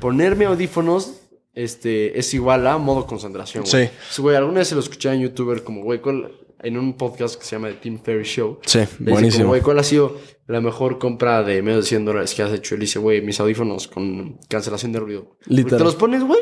ponerme 0.00 0.44
audífonos 0.44 1.22
este, 1.54 2.16
es 2.16 2.32
igual 2.34 2.68
a 2.68 2.78
modo 2.78 3.04
concentración. 3.04 3.66
Sí. 3.66 3.88
Güey, 4.18 4.36
alguna 4.36 4.60
vez 4.60 4.68
se 4.68 4.76
lo 4.76 4.80
escuché 4.80 5.12
en 5.12 5.22
youtuber 5.22 5.64
como, 5.64 5.82
güey, 5.82 6.00
en 6.62 6.76
un 6.76 6.94
podcast 6.94 7.38
que 7.38 7.44
se 7.44 7.56
llama 7.56 7.68
The 7.68 7.74
Tim 7.74 7.98
Ferry 8.00 8.24
Show. 8.24 8.58
Sí, 8.64 8.80
buenísimo. 8.98 9.48
güey, 9.48 9.60
¿cuál 9.60 9.78
ha 9.78 9.82
sido 9.82 10.16
la 10.46 10.60
mejor 10.60 10.98
compra 10.98 11.42
de 11.42 11.62
menos 11.62 11.84
de 11.84 11.88
100 11.88 12.04
dólares 12.04 12.34
que 12.34 12.42
has 12.42 12.52
hecho? 12.52 12.74
Él 12.74 12.80
dice, 12.80 12.98
güey, 12.98 13.22
mis 13.22 13.38
audífonos 13.40 13.88
con 13.88 14.38
cancelación 14.48 14.92
de 14.92 15.00
ruido. 15.00 15.36
Literal. 15.46 15.78
Te 15.78 15.84
los 15.84 15.94
pones, 15.96 16.22
güey. 16.24 16.40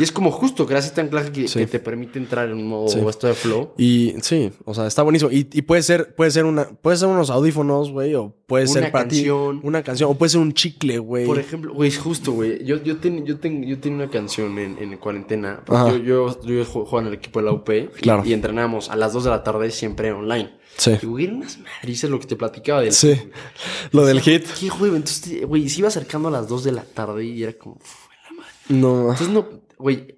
Y 0.00 0.02
es 0.02 0.10
como 0.12 0.30
justo, 0.30 0.64
gracias 0.66 0.86
a 0.86 0.88
este 0.92 1.00
anclaje 1.02 1.30
que, 1.30 1.46
Sí. 1.46 1.58
que 1.60 1.66
te 1.66 1.78
permite 1.78 2.18
entrar 2.18 2.48
en 2.48 2.54
un 2.56 2.66
modo 2.68 2.88
Sí. 2.88 2.98
esto 3.06 3.26
de 3.26 3.34
flow. 3.34 3.74
Y 3.76 4.14
sí, 4.22 4.50
o 4.64 4.72
sea, 4.74 4.86
está 4.86 5.02
buenísimo. 5.02 5.30
Y, 5.30 5.48
y 5.52 5.62
puede 5.62 5.82
ser, 5.82 6.14
puede 6.14 6.30
ser 6.30 6.46
una, 6.46 6.64
puede 6.68 6.96
ser 6.96 7.08
unos 7.08 7.28
audífonos, 7.30 7.90
güey, 7.90 8.14
o 8.14 8.34
puede 8.46 8.64
Una 8.64 8.72
ser 8.72 8.90
para 8.92 9.04
canción. 9.04 9.60
ti 9.60 9.66
una 9.66 9.82
canción, 9.82 10.10
o 10.10 10.14
puede 10.14 10.30
ser 10.30 10.40
un 10.40 10.54
chicle, 10.54 10.98
güey. 10.98 11.26
Por 11.26 11.38
ejemplo, 11.38 11.74
güey, 11.74 11.88
es 11.90 11.98
justo, 11.98 12.32
güey. 12.32 12.64
Yo, 12.64 12.82
yo, 12.82 12.96
ten- 12.96 13.24
yo, 13.26 13.38
ten- 13.38 13.62
yo 13.64 13.78
tenía 13.78 13.98
una 14.04 14.10
canción 14.10 14.58
en, 14.58 14.78
en 14.78 14.96
cuarentena. 14.96 15.62
Yo, 15.68 15.96
yo, 15.98 16.42
yo 16.44 16.64
jugaba 16.64 17.00
en 17.02 17.06
el 17.08 17.14
equipo 17.14 17.40
de 17.40 17.44
la 17.46 17.52
UP. 17.52 17.68
y- 17.96 18.00
Claro. 18.00 18.22
Y, 18.24 18.32
entrenábamos 18.32 18.88
a 18.90 18.96
las 18.96 19.12
2 19.12 19.24
de 19.24 19.30
la 19.30 19.44
tarde 19.44 19.70
siempre 19.70 20.10
online. 20.12 20.50
Sí. 20.78 20.92
Y, 21.02 21.04
güey, 21.06 21.24
eran 21.26 21.36
unas 21.36 21.58
madrizas 21.58 22.08
lo 22.08 22.18
que 22.18 22.26
te 22.26 22.36
platicaba 22.36 22.80
del. 22.80 22.92
Sí. 22.92 23.14
Lo 23.92 24.06
del 24.06 24.20
hit. 24.22 24.46
¿Qué, 24.58 24.70
güey? 24.70 24.92
Entonces, 24.94 25.44
güey, 25.46 25.68
se 25.68 25.80
iba 25.80 25.88
acercando 25.88 26.28
a 26.28 26.30
las 26.30 26.48
2 26.48 26.64
de 26.64 26.72
la 26.72 26.84
tarde 26.84 27.24
y 27.26 27.42
era 27.42 27.52
como. 27.52 27.74
uf, 27.74 28.08
la 28.30 28.36
madre. 28.36 28.52
No. 28.68 29.00
Entonces, 29.10 29.28
no, 29.28 29.46
güey. 29.80 30.16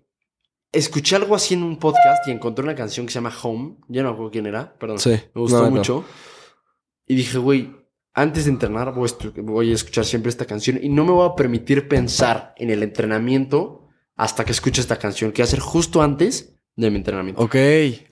Escuché 0.72 1.16
algo 1.16 1.34
así 1.34 1.55
en 1.55 1.62
un 1.62 1.78
podcast 1.78 2.26
y 2.26 2.30
encontré 2.30 2.64
una 2.64 2.74
canción 2.74 3.05
que 3.06 3.12
se 3.12 3.16
llama 3.18 3.32
Home. 3.43 3.76
Ya 3.89 4.02
no 4.02 4.09
me 4.09 4.14
acuerdo 4.14 4.30
quién 4.32 4.47
era, 4.47 4.74
perdón. 4.78 4.98
Sí. 4.98 5.10
Me 5.34 5.40
gustó 5.43 5.59
No, 5.59 5.64
no. 5.64 5.70
mucho. 5.70 6.05
Y 7.06 7.14
dije, 7.14 7.36
güey, 7.39 7.74
antes 8.14 8.44
de 8.47 8.52
entrenar 8.52 8.94
voy 8.94 9.05
a, 9.09 9.12
estu- 9.12 9.32
voy 9.43 9.70
a 9.70 9.74
escuchar 9.74 10.05
siempre 10.06 10.30
esta 10.30 10.47
canción 10.47 10.78
y 10.82 10.89
no 10.89 11.05
me 11.05 11.12
voy 11.12 11.28
a 11.28 11.34
permitir 11.34 11.89
pensar 11.89 12.55
en 12.56 12.70
el 12.70 12.82
entrenamiento 12.82 13.89
hasta 14.16 14.44
que 14.44 14.52
escuche 14.52 14.80
esta 14.80 14.98
canción, 14.98 15.32
que 15.32 15.44
ser 15.47 15.60
justo 15.60 16.01
antes 16.02 16.51
de 16.74 16.90
mi 16.90 16.96
entrenamiento. 16.96 17.42
Ok. 17.42 17.54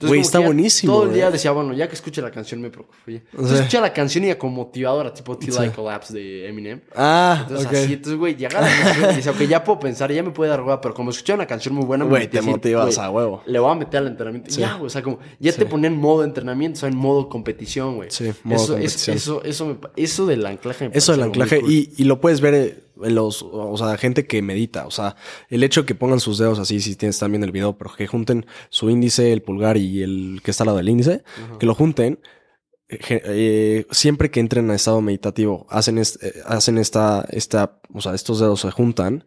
Güey, 0.01 0.19
está 0.19 0.39
ya 0.39 0.45
buenísimo. 0.45 0.93
Todo 0.93 1.05
el 1.07 1.13
día 1.13 1.31
decía, 1.31 1.51
bueno, 1.51 1.73
ya 1.73 1.87
que 1.87 1.95
escuche 1.95 2.21
la 2.21 2.29
canción 2.29 2.61
me 2.61 2.69
preocupo. 2.69 2.95
Escuché 3.07 3.81
la 3.81 3.91
canción 3.91 4.23
y 4.25 4.35
como 4.35 4.57
motivadora, 4.57 5.11
tipo. 5.13 5.37
I 5.41 5.69
Collapse 5.69 6.13
de 6.13 6.47
Eminem. 6.47 6.79
Ah, 6.95 7.39
Entonces 7.47 7.65
así, 7.67 7.93
entonces, 7.93 8.19
güey, 8.19 8.35
llegaba 8.35 8.67
la 8.69 8.83
canción 8.83 9.11
y 9.11 9.15
decía, 9.15 9.31
ok, 9.31 9.41
ya 9.49 9.63
puedo 9.63 9.79
pensar, 9.79 10.11
ya 10.11 10.21
me 10.21 10.29
puede 10.29 10.51
dar 10.51 10.61
hueva, 10.61 10.79
pero 10.79 10.93
como 10.93 11.09
escuché 11.09 11.33
una 11.33 11.47
canción 11.47 11.73
muy 11.73 11.85
buena, 11.85 12.03
me 12.05 12.11
Güey, 12.11 12.27
te 12.29 12.41
motivas 12.41 12.97
a 12.99 13.09
huevo. 13.09 13.41
le 13.47 13.57
voy 13.59 13.71
a 13.71 13.75
meter 13.75 13.97
al 14.01 14.07
entrenamiento. 14.07 14.51
Sí. 14.51 14.61
Ya, 14.61 14.73
güey, 14.75 14.85
o 14.85 14.89
sea, 14.89 15.01
como 15.01 15.17
ya 15.39 15.51
Sí. 15.51 15.57
te 15.57 15.65
ponía 15.65 15.87
en 15.87 15.97
modo 15.97 16.23
entrenamiento, 16.23 16.77
o 16.77 16.79
sea, 16.81 16.89
en 16.89 16.97
modo 16.97 17.29
competición, 17.29 17.95
güey. 17.95 18.11
Sí, 18.11 18.31
modo 18.43 18.55
eso, 18.55 18.63
es- 18.63 18.69
competición. 18.93 19.17
eso, 19.17 19.43
eso, 19.43 19.65
me 19.65 19.77
eso 19.95 20.25
del 20.27 20.45
anclaje. 20.45 20.87
me 20.89 20.95
Eso 20.97 21.13
del 21.13 21.23
anclaje. 21.23 21.61
Y, 21.67 21.93
y 21.97 22.03
lo 22.03 22.21
puedes 22.21 22.41
ver 22.41 22.53
eh, 22.53 22.77
los, 23.09 23.41
o 23.43 23.75
sea, 23.77 23.97
gente 23.97 24.25
que 24.27 24.41
medita. 24.41 24.85
O 24.87 24.91
sea, 24.91 25.15
el 25.49 25.63
hecho 25.63 25.81
de 25.81 25.85
que 25.87 25.95
pongan 25.95 26.19
sus 26.19 26.37
dedos 26.37 26.59
así, 26.59 26.79
si 26.79 26.95
tienes 26.95 27.17
también 27.19 27.43
el 27.43 27.51
video, 27.51 27.77
pero 27.77 27.93
que 27.95 28.07
junten 28.07 28.45
su 28.69 28.89
índice, 28.89 29.33
el 29.33 29.41
pulgar 29.41 29.77
y 29.77 30.03
el 30.03 30.41
que 30.43 30.51
está 30.51 30.63
al 30.63 30.67
lado 30.67 30.77
del 30.77 30.89
índice, 30.89 31.23
que 31.59 31.65
lo 31.65 31.73
junten. 31.75 32.19
eh, 32.93 32.99
eh, 33.25 33.85
siempre 33.91 34.29
que 34.29 34.41
entren 34.41 34.69
a 34.69 34.75
estado 34.75 34.99
meditativo, 34.99 35.65
hacen, 35.69 35.97
est- 35.97 36.21
eh, 36.21 36.33
hacen 36.45 36.77
esta, 36.77 37.25
esta, 37.31 37.79
o 37.93 38.01
sea, 38.01 38.13
estos 38.13 38.39
dedos 38.41 38.59
se 38.59 38.71
juntan, 38.71 39.23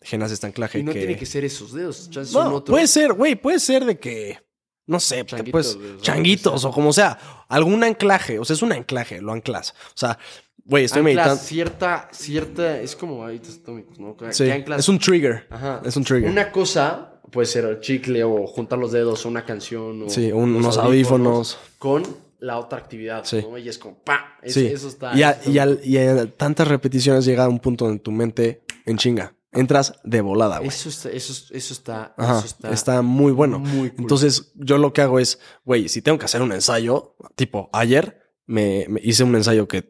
generas 0.00 0.30
este 0.30 0.46
anclaje 0.46 0.78
Y 0.78 0.82
no 0.84 0.92
que... 0.92 1.00
tiene 1.00 1.16
que 1.16 1.26
ser 1.26 1.44
esos 1.44 1.72
dedos, 1.72 2.08
chance 2.10 2.30
son 2.32 2.44
No, 2.50 2.54
otros. 2.54 2.72
puede 2.74 2.86
ser, 2.86 3.12
güey, 3.14 3.34
puede 3.34 3.58
ser 3.58 3.84
de 3.84 3.98
que, 3.98 4.38
no 4.86 5.00
sé, 5.00 5.24
que 5.24 5.36
Changuitos, 5.36 5.50
pues, 5.76 6.00
changuitos 6.00 6.64
o 6.64 6.70
como 6.70 6.92
sea, 6.92 7.18
algún 7.48 7.82
anclaje, 7.82 8.38
o 8.38 8.44
sea, 8.44 8.54
es 8.54 8.62
un 8.62 8.70
anclaje, 8.72 9.20
lo 9.20 9.32
anclas. 9.32 9.74
O 9.88 9.96
sea, 9.98 10.16
güey, 10.64 10.84
estoy 10.84 11.00
Anclas 11.00 11.14
meditando. 11.16 11.42
cierta, 11.42 12.08
cierta, 12.12 12.80
es 12.80 12.94
como 12.96 13.24
hábitos 13.24 13.56
atómicos, 13.62 13.98
¿no? 13.98 14.16
Que 14.16 14.32
Sí, 14.32 14.44
anclas- 14.44 14.78
es 14.78 14.88
un 14.88 14.98
trigger. 14.98 15.46
Ajá. 15.50 15.80
es 15.84 15.96
un 15.96 16.04
trigger. 16.04 16.30
Una 16.30 16.50
cosa 16.52 17.20
puede 17.30 17.46
ser 17.46 17.64
el 17.64 17.80
chicle 17.80 18.24
o 18.24 18.46
juntar 18.46 18.78
los 18.78 18.92
dedos 18.92 19.24
o 19.26 19.28
una 19.28 19.44
canción 19.44 20.02
o 20.02 20.08
Sí, 20.10 20.32
un- 20.32 20.54
unos 20.56 20.78
audífonos. 20.78 21.58
con 21.78 22.02
la 22.40 22.58
otra 22.58 22.78
actividad, 22.78 23.24
Sí. 23.24 23.44
¿no? 23.48 23.58
Y 23.58 23.68
es 23.68 23.78
como 23.78 23.98
¡pa! 23.98 24.38
Es- 24.42 24.54
Sí. 24.54 24.66
Eso 24.66 24.88
está. 24.88 25.14
y, 25.16 25.22
a, 25.22 25.30
eso 25.30 25.38
está 25.40 25.50
y 25.50 25.58
al- 25.58 25.80
y 25.84 25.98
a 25.98 26.26
tantas 26.36 26.68
repeticiones 26.68 27.24
llega 27.24 27.44
a 27.44 27.48
un 27.48 27.58
punto 27.58 27.88
en 27.88 27.98
tu 27.98 28.12
mente 28.12 28.62
en 28.86 28.96
chinga. 28.96 29.34
Entras 29.50 29.94
de 30.04 30.20
volada, 30.20 30.58
güey. 30.58 30.68
Eso 30.68 30.88
está, 30.90 31.08
eso, 31.10 31.32
eso 31.54 31.72
está, 31.72 32.14
Ajá, 32.18 32.38
eso 32.38 32.46
está, 32.46 32.70
está, 32.70 33.02
muy 33.02 33.32
bueno. 33.32 33.58
muy 33.58 33.88
cool. 33.90 34.00
Entonces, 34.02 34.52
yo 34.54 34.76
lo 34.78 34.92
que 34.92 35.00
hago 35.00 35.18
es, 35.18 35.40
güey, 35.64 35.88
si 35.88 36.02
tengo 36.02 36.18
que 36.18 36.26
hacer 36.26 36.42
un 36.42 36.52
ensayo, 36.52 37.16
tipo, 37.34 37.70
ayer 37.72 38.27
me, 38.48 38.86
me 38.88 39.00
hice 39.04 39.22
un 39.22 39.36
ensayo 39.36 39.68
que, 39.68 39.88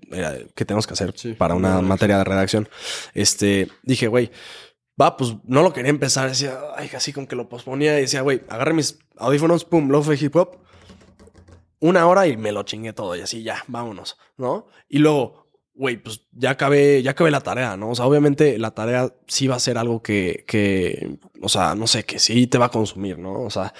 que 0.54 0.64
tenemos 0.66 0.86
que 0.86 0.92
hacer 0.92 1.14
Sí, 1.16 1.32
para 1.32 1.54
una 1.54 1.68
una 1.68 1.68
redacción. 1.68 1.88
materia 1.88 2.18
de 2.18 2.24
redacción. 2.24 2.68
Este, 3.14 3.68
dije, 3.82 4.08
güey, 4.08 4.30
va, 5.00 5.16
pues 5.16 5.36
no 5.44 5.62
lo 5.62 5.72
quería 5.72 5.90
empezar. 5.90 6.28
Decía, 6.28 6.58
ay, 6.76 6.90
así 6.94 7.12
como 7.12 7.26
que 7.28 7.36
lo 7.36 7.48
posponía 7.48 7.96
y 7.98 8.02
decía, 8.02 8.20
güey, 8.20 8.42
agarré 8.48 8.74
mis 8.74 8.98
audífonos, 9.16 9.64
pum, 9.64 9.88
lo 9.88 10.02
fue 10.02 10.18
hip 10.20 10.36
hop. 10.36 10.58
Una 11.80 12.06
hora 12.08 12.26
y 12.26 12.36
me 12.36 12.50
lo 12.52 12.64
chingué 12.64 12.92
todo 12.92 13.14
y 13.16 13.20
así, 13.20 13.42
ya, 13.44 13.62
vámonos, 13.68 14.18
¿no? 14.36 14.66
Y 14.88 14.98
luego, 14.98 15.46
güey, 15.74 15.96
pues 15.96 16.26
ya 16.32 16.50
acabé, 16.50 17.00
ya 17.04 17.12
acabé 17.12 17.30
la 17.30 17.40
tarea, 17.40 17.76
¿no? 17.76 17.90
O 17.90 17.94
sea, 17.94 18.06
obviamente 18.06 18.58
la 18.58 18.72
tarea 18.72 19.14
sí 19.28 19.46
va 19.46 19.54
a 19.54 19.60
ser 19.60 19.78
algo 19.78 20.02
que, 20.02 20.44
que, 20.48 21.18
o 21.40 21.48
sea, 21.48 21.76
no 21.76 21.86
sé, 21.86 22.04
que 22.04 22.18
sí 22.18 22.48
te 22.48 22.58
va 22.58 22.66
a 22.66 22.70
consumir, 22.72 23.16
¿no? 23.20 23.42
O 23.42 23.50
sea, 23.50 23.72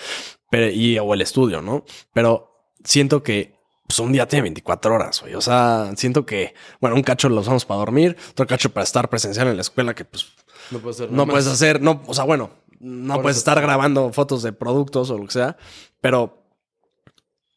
pero, 0.49 0.71
y, 0.71 0.97
o 1.01 1.13
el 1.13 1.21
estudio, 1.23 1.61
¿no? 1.61 1.85
Pero 2.15 2.53
siento 2.85 3.25
que 3.25 3.58
pues 3.89 3.99
un 4.01 4.13
día 4.13 4.29
tiene 4.29 4.43
24 4.43 4.95
horas, 4.95 5.23
güey. 5.23 5.35
O 5.35 5.41
sea, 5.41 5.91
siento 5.97 6.27
que, 6.27 6.55
bueno, 6.81 6.95
un 6.95 7.03
cacho 7.03 7.31
lo 7.31 7.41
usamos 7.41 7.65
para 7.65 7.79
dormir, 7.79 8.17
otro 8.31 8.47
cacho 8.47 8.71
para 8.71 8.85
estar 8.85 9.09
presencial 9.09 9.49
en 9.49 9.57
la 9.57 9.63
escuela, 9.63 9.95
que 9.95 10.05
pues 10.05 10.27
no 10.71 10.79
puede 10.79 10.95
ser 10.95 11.11
no 11.11 11.27
puedes 11.27 11.47
hacer, 11.47 11.81
no, 11.81 12.03
o 12.07 12.13
sea, 12.13 12.25
bueno, 12.25 12.51
no 12.79 13.15
Por 13.15 13.23
puedes 13.23 13.39
estar 13.39 13.61
grabando 13.61 14.13
fotos 14.13 14.43
de 14.43 14.53
productos 14.53 15.11
o 15.11 15.17
lo 15.17 15.25
que 15.25 15.33
sea, 15.33 15.57
pero 16.03 16.45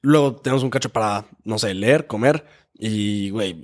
luego 0.02 0.38
tenemos 0.38 0.64
un 0.64 0.70
cacho 0.70 0.90
para, 0.90 1.26
no 1.44 1.60
sé, 1.60 1.74
leer, 1.74 2.08
comer 2.08 2.46
y, 2.74 3.30
güey, 3.30 3.62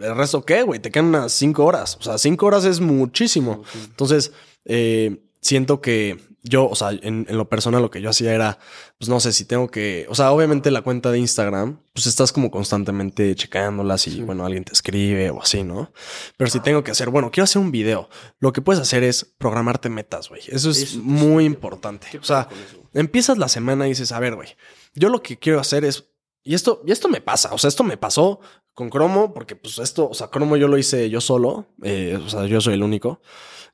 el 0.00 0.16
resto, 0.16 0.42
¿qué, 0.42 0.62
güey? 0.62 0.80
Te 0.80 0.90
quedan 0.90 1.06
unas 1.06 1.32
cinco 1.32 1.64
horas. 1.64 1.96
O 2.00 2.02
sea, 2.02 2.18
cinco 2.18 2.44
horas 2.44 2.66
es 2.66 2.80
muchísimo. 2.80 3.62
Entonces, 3.86 4.32
eh, 4.66 5.22
siento 5.40 5.80
que 5.80 6.18
yo, 6.42 6.68
o 6.68 6.74
sea, 6.74 6.90
en, 6.90 7.26
en 7.28 7.36
lo 7.36 7.48
personal 7.48 7.82
lo 7.82 7.90
que 7.90 8.00
yo 8.00 8.10
hacía 8.10 8.32
era, 8.34 8.58
pues 8.98 9.08
no 9.08 9.18
sé 9.20 9.32
si 9.32 9.44
tengo 9.44 9.68
que, 9.68 10.06
o 10.08 10.14
sea, 10.14 10.30
obviamente 10.32 10.70
la 10.70 10.82
cuenta 10.82 11.10
de 11.10 11.18
Instagram, 11.18 11.80
pues 11.92 12.06
estás 12.06 12.32
como 12.32 12.50
constantemente 12.50 13.34
checándolas 13.34 14.06
y, 14.06 14.12
Sí. 14.12 14.22
bueno, 14.22 14.46
alguien 14.46 14.64
te 14.64 14.72
escribe 14.72 15.30
o 15.30 15.42
así, 15.42 15.64
¿no? 15.64 15.92
Pero 16.36 16.48
si 16.50 16.60
tengo 16.60 16.84
que 16.84 16.92
hacer, 16.92 17.10
bueno, 17.10 17.30
quiero 17.30 17.44
hacer 17.44 17.60
un 17.60 17.72
video, 17.72 18.08
lo 18.38 18.52
que 18.52 18.62
puedes 18.62 18.80
hacer 18.80 19.02
es 19.02 19.24
programarte 19.24 19.88
metas, 19.90 20.28
güey. 20.28 20.42
Eso 20.48 20.70
es 20.70 20.82
Eso, 20.82 21.00
muy 21.02 21.42
sí. 21.44 21.46
importante. 21.46 22.06
¿Qué 22.10 22.18
O 22.18 22.24
sea, 22.24 22.48
empiezas 22.94 23.36
la 23.38 23.48
semana 23.48 23.86
y 23.86 23.90
dices, 23.90 24.12
a 24.12 24.20
ver, 24.20 24.34
güey, 24.36 24.48
yo 24.94 25.08
lo 25.08 25.22
que 25.22 25.38
quiero 25.38 25.58
hacer 25.60 25.84
es, 25.84 26.04
y 26.44 26.54
esto, 26.54 26.82
y 26.86 26.92
esto 26.92 27.08
me 27.08 27.20
pasa, 27.20 27.52
o 27.52 27.58
sea, 27.58 27.68
esto 27.68 27.82
me 27.84 27.96
pasó 27.96 28.40
con 28.72 28.90
Cromo, 28.90 29.34
porque 29.34 29.56
pues 29.56 29.78
esto, 29.80 30.08
o 30.08 30.14
sea, 30.14 30.28
Cromo 30.28 30.56
yo 30.56 30.68
lo 30.68 30.78
hice 30.78 31.10
yo 31.10 31.20
solo, 31.20 31.66
eh, 31.82 32.16
o 32.24 32.28
sea, 32.28 32.46
yo 32.46 32.60
soy 32.60 32.74
el 32.74 32.82
único, 32.84 33.20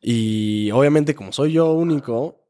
y 0.01 0.71
obviamente 0.71 1.15
como 1.15 1.31
soy 1.33 1.53
yo 1.53 1.73
único, 1.73 2.44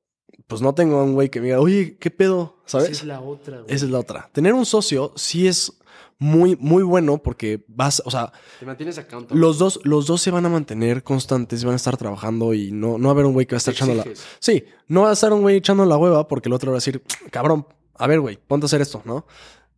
pues 0.46 0.60
no 0.60 0.74
tengo 0.74 0.98
a 0.98 1.04
un 1.04 1.14
güey 1.14 1.30
que 1.30 1.40
me 1.40 1.46
diga, 1.46 1.60
oye, 1.60 1.96
¿qué 1.98 2.10
pedo? 2.10 2.58
¿Sabes? 2.66 2.90
Esa 2.90 3.02
es 3.02 3.06
la 3.06 3.20
otra, 3.20 3.60
güey. 3.60 3.74
Esa 3.74 3.84
es 3.84 3.90
la 3.90 3.98
otra. 3.98 4.30
Tener 4.32 4.54
un 4.54 4.66
socio 4.66 5.12
sí 5.16 5.46
es 5.46 5.78
muy, 6.18 6.56
muy 6.56 6.82
bueno 6.82 7.18
porque 7.18 7.64
vas, 7.68 8.02
o 8.04 8.10
sea, 8.10 8.32
Te 8.60 8.66
mantienes 8.66 9.00
los 9.30 9.58
dos, 9.58 9.80
los 9.84 10.06
dos 10.06 10.20
se 10.22 10.30
van 10.30 10.46
a 10.46 10.48
mantener 10.48 11.02
constantes, 11.02 11.64
van 11.64 11.74
a 11.74 11.76
estar 11.76 11.96
trabajando 11.96 12.54
y 12.54 12.70
no, 12.72 12.98
no 12.98 13.04
va 13.04 13.10
a 13.10 13.12
haber 13.12 13.26
un 13.26 13.32
güey 13.32 13.46
que 13.46 13.54
va 13.54 13.56
a 13.56 13.58
estar 13.58 13.74
echando 13.74 13.94
la... 13.94 14.04
Sí, 14.38 14.64
no 14.88 15.02
va 15.02 15.10
a 15.10 15.12
estar 15.14 15.32
un 15.32 15.42
güey 15.42 15.56
echando 15.56 15.84
la 15.84 15.96
hueva 15.96 16.28
porque 16.28 16.48
el 16.48 16.52
otro 16.52 16.70
va 16.70 16.76
a 16.76 16.78
decir, 16.78 17.02
cabrón, 17.30 17.66
a 17.94 18.06
ver, 18.06 18.20
güey, 18.20 18.38
ponte 18.38 18.64
a 18.64 18.66
hacer 18.66 18.80
esto, 18.80 19.02
¿no? 19.04 19.26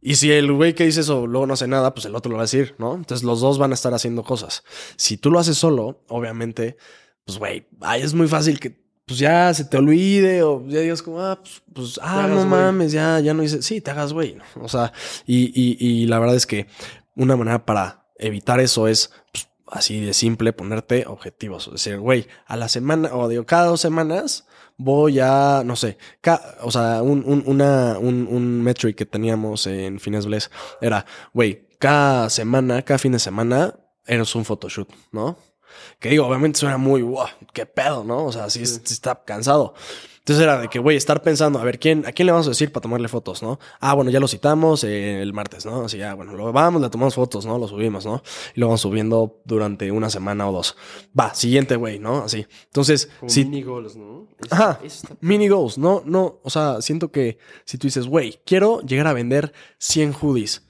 Y 0.01 0.17
si 0.17 0.31
el 0.31 0.53
güey 0.53 0.75
que 0.75 0.85
dice 0.85 1.01
eso 1.01 1.27
luego 1.27 1.47
no 1.47 1.55
hace 1.55 1.67
nada, 1.67 1.95
pues 1.95 2.07
el 2.07 2.15
otro 2.15 2.31
lo 2.31 2.37
va 2.37 2.43
a 2.43 2.45
decir, 2.45 2.75
¿no? 2.79 2.95
Entonces 2.95 3.25
los 3.25 3.41
dos 3.41 3.59
van 3.59 3.73
a 3.73 3.75
estar 3.75 3.93
haciendo 3.95 4.23
cosas. 4.23 4.63
Si 4.97 5.17
tú 5.17 5.31
lo 5.31 5.39
haces 5.39 5.59
solo, 5.59 6.05
obviamente, 6.09 6.77
pues 7.25 7.39
güey, 7.39 7.67
ay, 7.81 8.03
es 8.03 8.15
muy 8.15 8.29
fácil 8.29 8.61
que 8.61 8.86
pues 9.07 9.19
ya 9.21 9.55
se 9.55 9.65
te 9.65 9.77
olvide 9.77 10.43
o 10.43 10.67
ya 10.67 10.81
digas 10.81 11.03
como, 11.03 11.21
ah, 11.21 11.39
pues, 11.41 11.63
pues 11.73 12.01
ah, 12.03 12.27
no 12.29 12.41
mames, 12.51 12.93
ya, 12.93 13.21
ya 13.21 13.33
no 13.35 13.43
hice, 13.43 13.63
sí, 13.63 13.81
te 13.81 13.91
hagas 13.93 14.13
güey, 14.13 14.35
¿no? 14.35 14.45
O 14.63 14.69
sea, 14.69 14.93
y, 15.27 15.45
y, 15.55 15.77
y 15.81 16.07
la 16.07 16.19
verdad 16.19 16.37
es 16.37 16.47
que 16.47 16.67
una 17.15 17.37
manera 17.37 17.65
para 17.65 18.07
evitar 18.19 18.61
eso 18.61 18.89
es 18.89 19.11
pues, 19.33 19.49
así 19.69 20.01
de 20.01 20.13
simple 20.13 20.53
ponerte 20.53 21.05
objetivos. 21.07 21.67
Es 21.69 21.73
decir, 21.75 21.99
güey, 21.99 22.27
a 22.47 22.57
la 22.57 22.69
semana 22.69 23.15
o 23.15 23.29
digo, 23.29 23.47
cada 23.47 23.67
dos 23.67 23.81
semanas 23.81 24.47
voy 24.77 25.21
a, 25.21 25.63
no 25.65 25.77
sé, 25.77 25.99
ca- 26.21 26.57
o 26.63 26.71
sea, 26.71 27.01
un, 27.03 27.23
un, 27.27 27.43
una, 27.47 27.99
un, 27.99 28.27
un 28.31 28.63
metric 28.63 28.97
que 28.97 29.07
teníamos 29.07 29.67
en 29.67 30.01
Fines 30.01 30.27
Bless 30.27 30.51
era, 30.81 31.07
güey, 31.33 31.69
cada 31.79 32.29
semana, 32.29 32.83
cada 32.83 32.99
fin 32.99 33.13
de 33.13 33.19
semana 33.19 33.79
eres 34.05 34.35
un 34.35 34.45
photoshoot, 34.45 34.89
¿no? 35.13 35.39
Que 35.99 36.11
digo, 36.11 36.27
obviamente 36.27 36.59
suena 36.59 36.79
muy, 36.79 37.03
wow, 37.03 37.27
qué 37.53 37.67
pedo, 37.67 38.05
¿no? 38.05 38.25
O 38.27 38.33
sea, 38.33 38.51
sí, 38.51 38.63
está 38.63 39.23
cansado. 39.25 39.75
Entonces 40.19 40.43
era 40.43 40.59
de 40.59 40.67
que, 40.69 40.81
güey, 40.81 40.97
estar 40.97 41.23
pensando, 41.23 41.61
a 41.61 41.65
ver, 41.65 41.79
¿quién, 41.79 42.05
¿a 42.05 42.11
quién 42.11 42.27
le 42.27 42.33
vamos 42.33 42.49
a 42.49 42.51
decir 42.51 42.73
para 42.73 42.83
tomarle 42.83 43.07
fotos, 43.07 43.45
no? 43.45 43.61
Ah, 43.79 43.95
bueno, 43.95 44.11
ya 44.11 44.19
lo 44.19 44.27
citamos 44.27 44.83
eh, 44.83 45.23
el 45.23 45.33
martes, 45.33 45.65
¿no? 45.65 45.85
Así, 45.85 45.99
ya, 45.99 46.15
bueno, 46.15 46.33
lo 46.33 46.53
vamos, 46.53 46.83
le 46.83 46.91
tomamos 46.91 47.15
fotos, 47.15 47.47
¿no? 47.47 47.59
Lo 47.61 47.69
subimos, 47.69 48.05
¿no? 48.05 48.25
Y 48.57 48.59
lo 48.59 48.67
vamos 48.67 48.81
subiendo 48.81 49.41
durante 49.45 49.89
una 49.93 50.11
semana 50.11 50.49
o 50.49 50.53
dos. 50.53 50.77
Va, 51.17 51.33
siguiente, 51.33 51.77
güey, 51.77 52.01
¿no? 52.01 52.25
Así. 52.25 52.45
Entonces, 52.65 53.09
Como 53.21 53.31
si... 53.31 53.45
mini 53.45 53.63
goals, 53.63 53.95
¿no? 53.95 54.27
Ajá, 54.51 54.81
está- 54.83 55.15
mini 55.21 55.47
goals, 55.47 55.79
no, 55.79 56.03
no, 56.05 56.41
o 56.43 56.51
sea, 56.51 56.83
siento 56.83 57.13
que 57.13 57.39
si 57.65 57.79
tú 57.79 57.87
dices, 57.87 58.09
güey, 58.09 58.41
quiero 58.45 58.81
llegar 58.81 59.07
a 59.07 59.13
vender 59.13 59.53
100 59.79 60.13
hoodies. 60.13 60.66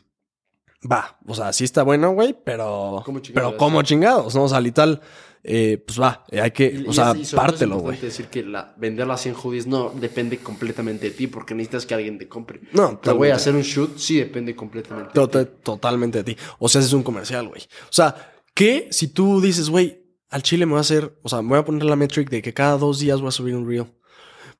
Va, 0.90 1.18
o 1.26 1.34
sea, 1.34 1.52
sí 1.52 1.64
está 1.64 1.82
bueno, 1.82 2.12
güey, 2.12 2.36
pero... 2.44 3.02
¿Cómo 3.04 3.20
chingados? 3.20 3.50
pero 3.52 3.58
como 3.58 3.82
chingados, 3.82 4.34
¿no? 4.34 4.44
O 4.44 4.48
sea, 4.48 4.60
literal, 4.60 5.00
eh, 5.42 5.82
pues 5.84 6.00
va, 6.00 6.24
eh, 6.30 6.40
hay 6.40 6.50
que, 6.50 6.66
Y- 6.66 6.86
o 6.86 6.92
sea, 6.92 7.10
es- 7.12 7.16
y 7.18 7.22
es 7.22 7.32
pártelo, 7.34 7.78
güey. 7.78 7.98
decir 7.98 8.26
que 8.26 8.42
la, 8.44 8.74
las 8.78 9.20
100 9.20 9.34
hoodies 9.34 9.66
no 9.66 9.90
depende 9.90 10.38
completamente 10.38 11.06
de 11.08 11.12
ti 11.16 11.26
porque 11.26 11.54
necesitas 11.54 11.86
que 11.86 11.94
alguien 11.94 12.18
te 12.18 12.28
compre. 12.28 12.60
No, 12.72 12.98
Te 12.98 13.10
voy 13.10 13.30
totalmente. 13.30 13.32
a 13.32 13.36
hacer 13.36 13.54
un 13.54 13.62
shoot, 13.62 13.98
sí 13.98 14.18
depende 14.18 14.54
completamente. 14.54 15.08
de 15.08 15.14
Tota- 15.14 15.44
Totalmente 15.46 16.22
de 16.22 16.34
ti. 16.34 16.40
O 16.58 16.68
sea, 16.68 16.80
haces 16.80 16.92
un 16.92 17.02
comercial, 17.02 17.48
güey. 17.48 17.62
O 17.62 17.92
sea, 17.92 18.14
que 18.54 18.88
si 18.90 19.08
tú 19.08 19.40
dices, 19.40 19.68
güey, 19.70 20.02
al 20.30 20.42
chile 20.42 20.66
me 20.66 20.72
voy 20.72 20.78
a 20.78 20.80
hacer, 20.82 21.18
o 21.22 21.28
sea, 21.28 21.42
me 21.42 21.48
voy 21.50 21.58
a 21.58 21.64
poner 21.64 21.84
la 21.84 21.96
metric 21.96 22.28
de 22.30 22.42
que 22.42 22.52
cada 22.52 22.76
dos 22.78 23.00
días 23.00 23.20
voy 23.20 23.28
a 23.28 23.32
subir 23.32 23.54
un 23.56 23.66
reel. 23.68 23.86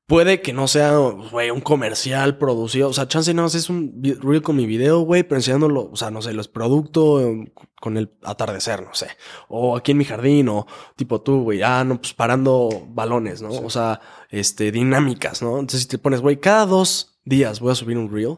Puede 0.07 0.41
que 0.41 0.53
no 0.53 0.69
sea, 0.69 0.95
güey, 1.31 1.51
un 1.51 1.59
comercial 1.59 2.37
producido. 2.37 2.87
O 2.87 2.93
sea, 2.93 3.09
chance 3.09 3.33
no 3.33 3.45
es 3.45 3.69
un 3.69 4.01
reel 4.21 4.41
con 4.41 4.55
mi 4.55 4.65
video, 4.65 5.01
güey, 5.01 5.23
pero 5.23 5.35
enseñándolo, 5.35 5.89
o 5.91 5.97
sea, 5.97 6.11
no 6.11 6.21
sé, 6.21 6.31
los 6.31 6.47
productos 6.47 7.23
eh, 7.23 7.51
con 7.81 7.97
el 7.97 8.09
atardecer, 8.23 8.83
no 8.83 8.93
sé. 8.93 9.09
O 9.49 9.75
aquí 9.75 9.91
en 9.91 9.97
mi 9.97 10.05
jardín, 10.05 10.47
o 10.47 10.65
tipo 10.95 11.19
tú, 11.21 11.43
güey, 11.43 11.61
ah, 11.61 11.83
no, 11.83 11.99
pues 11.99 12.13
parando 12.13 12.69
balones, 12.87 13.41
¿no? 13.41 13.49
O 13.49 13.69
sea, 13.69 13.99
este, 14.29 14.71
dinámicas, 14.71 15.41
¿no? 15.41 15.59
Entonces, 15.59 15.81
si 15.81 15.87
te 15.89 15.97
pones, 15.97 16.21
güey, 16.21 16.39
cada 16.39 16.65
dos 16.65 17.19
días 17.25 17.59
voy 17.59 17.73
a 17.73 17.75
subir 17.75 17.97
un 17.97 18.09
reel, 18.09 18.37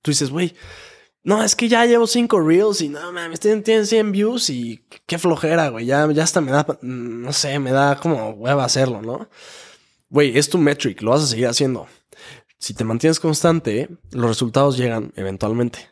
tú 0.00 0.12
dices, 0.12 0.30
güey, 0.30 0.54
no, 1.24 1.42
es 1.42 1.56
que 1.56 1.68
ya 1.68 1.86
llevo 1.86 2.06
cinco 2.06 2.40
reels 2.40 2.80
y 2.82 2.88
no 2.88 3.12
mames, 3.12 3.40
tienen, 3.40 3.64
tienen 3.64 3.86
100 3.86 4.12
views 4.12 4.48
y 4.48 4.84
qué 5.06 5.18
flojera, 5.18 5.70
güey. 5.70 5.86
Ya, 5.86 6.08
ya 6.12 6.22
hasta 6.22 6.40
me 6.40 6.52
da, 6.52 6.64
mm, 6.82 7.22
no 7.22 7.32
sé, 7.32 7.58
me 7.58 7.72
da 7.72 7.96
como 7.98 8.30
hueva 8.30 8.64
hacerlo, 8.64 9.02
¿no? 9.02 9.28
Güey, 10.12 10.36
es 10.36 10.50
tu 10.50 10.58
metric, 10.58 11.00
lo 11.00 11.12
vas 11.12 11.22
a 11.22 11.26
seguir 11.26 11.46
haciendo. 11.46 11.86
Si 12.58 12.74
te 12.74 12.84
mantienes 12.84 13.18
constante, 13.18 13.88
los 14.10 14.28
resultados 14.28 14.76
llegan 14.76 15.10
eventualmente. 15.16 15.88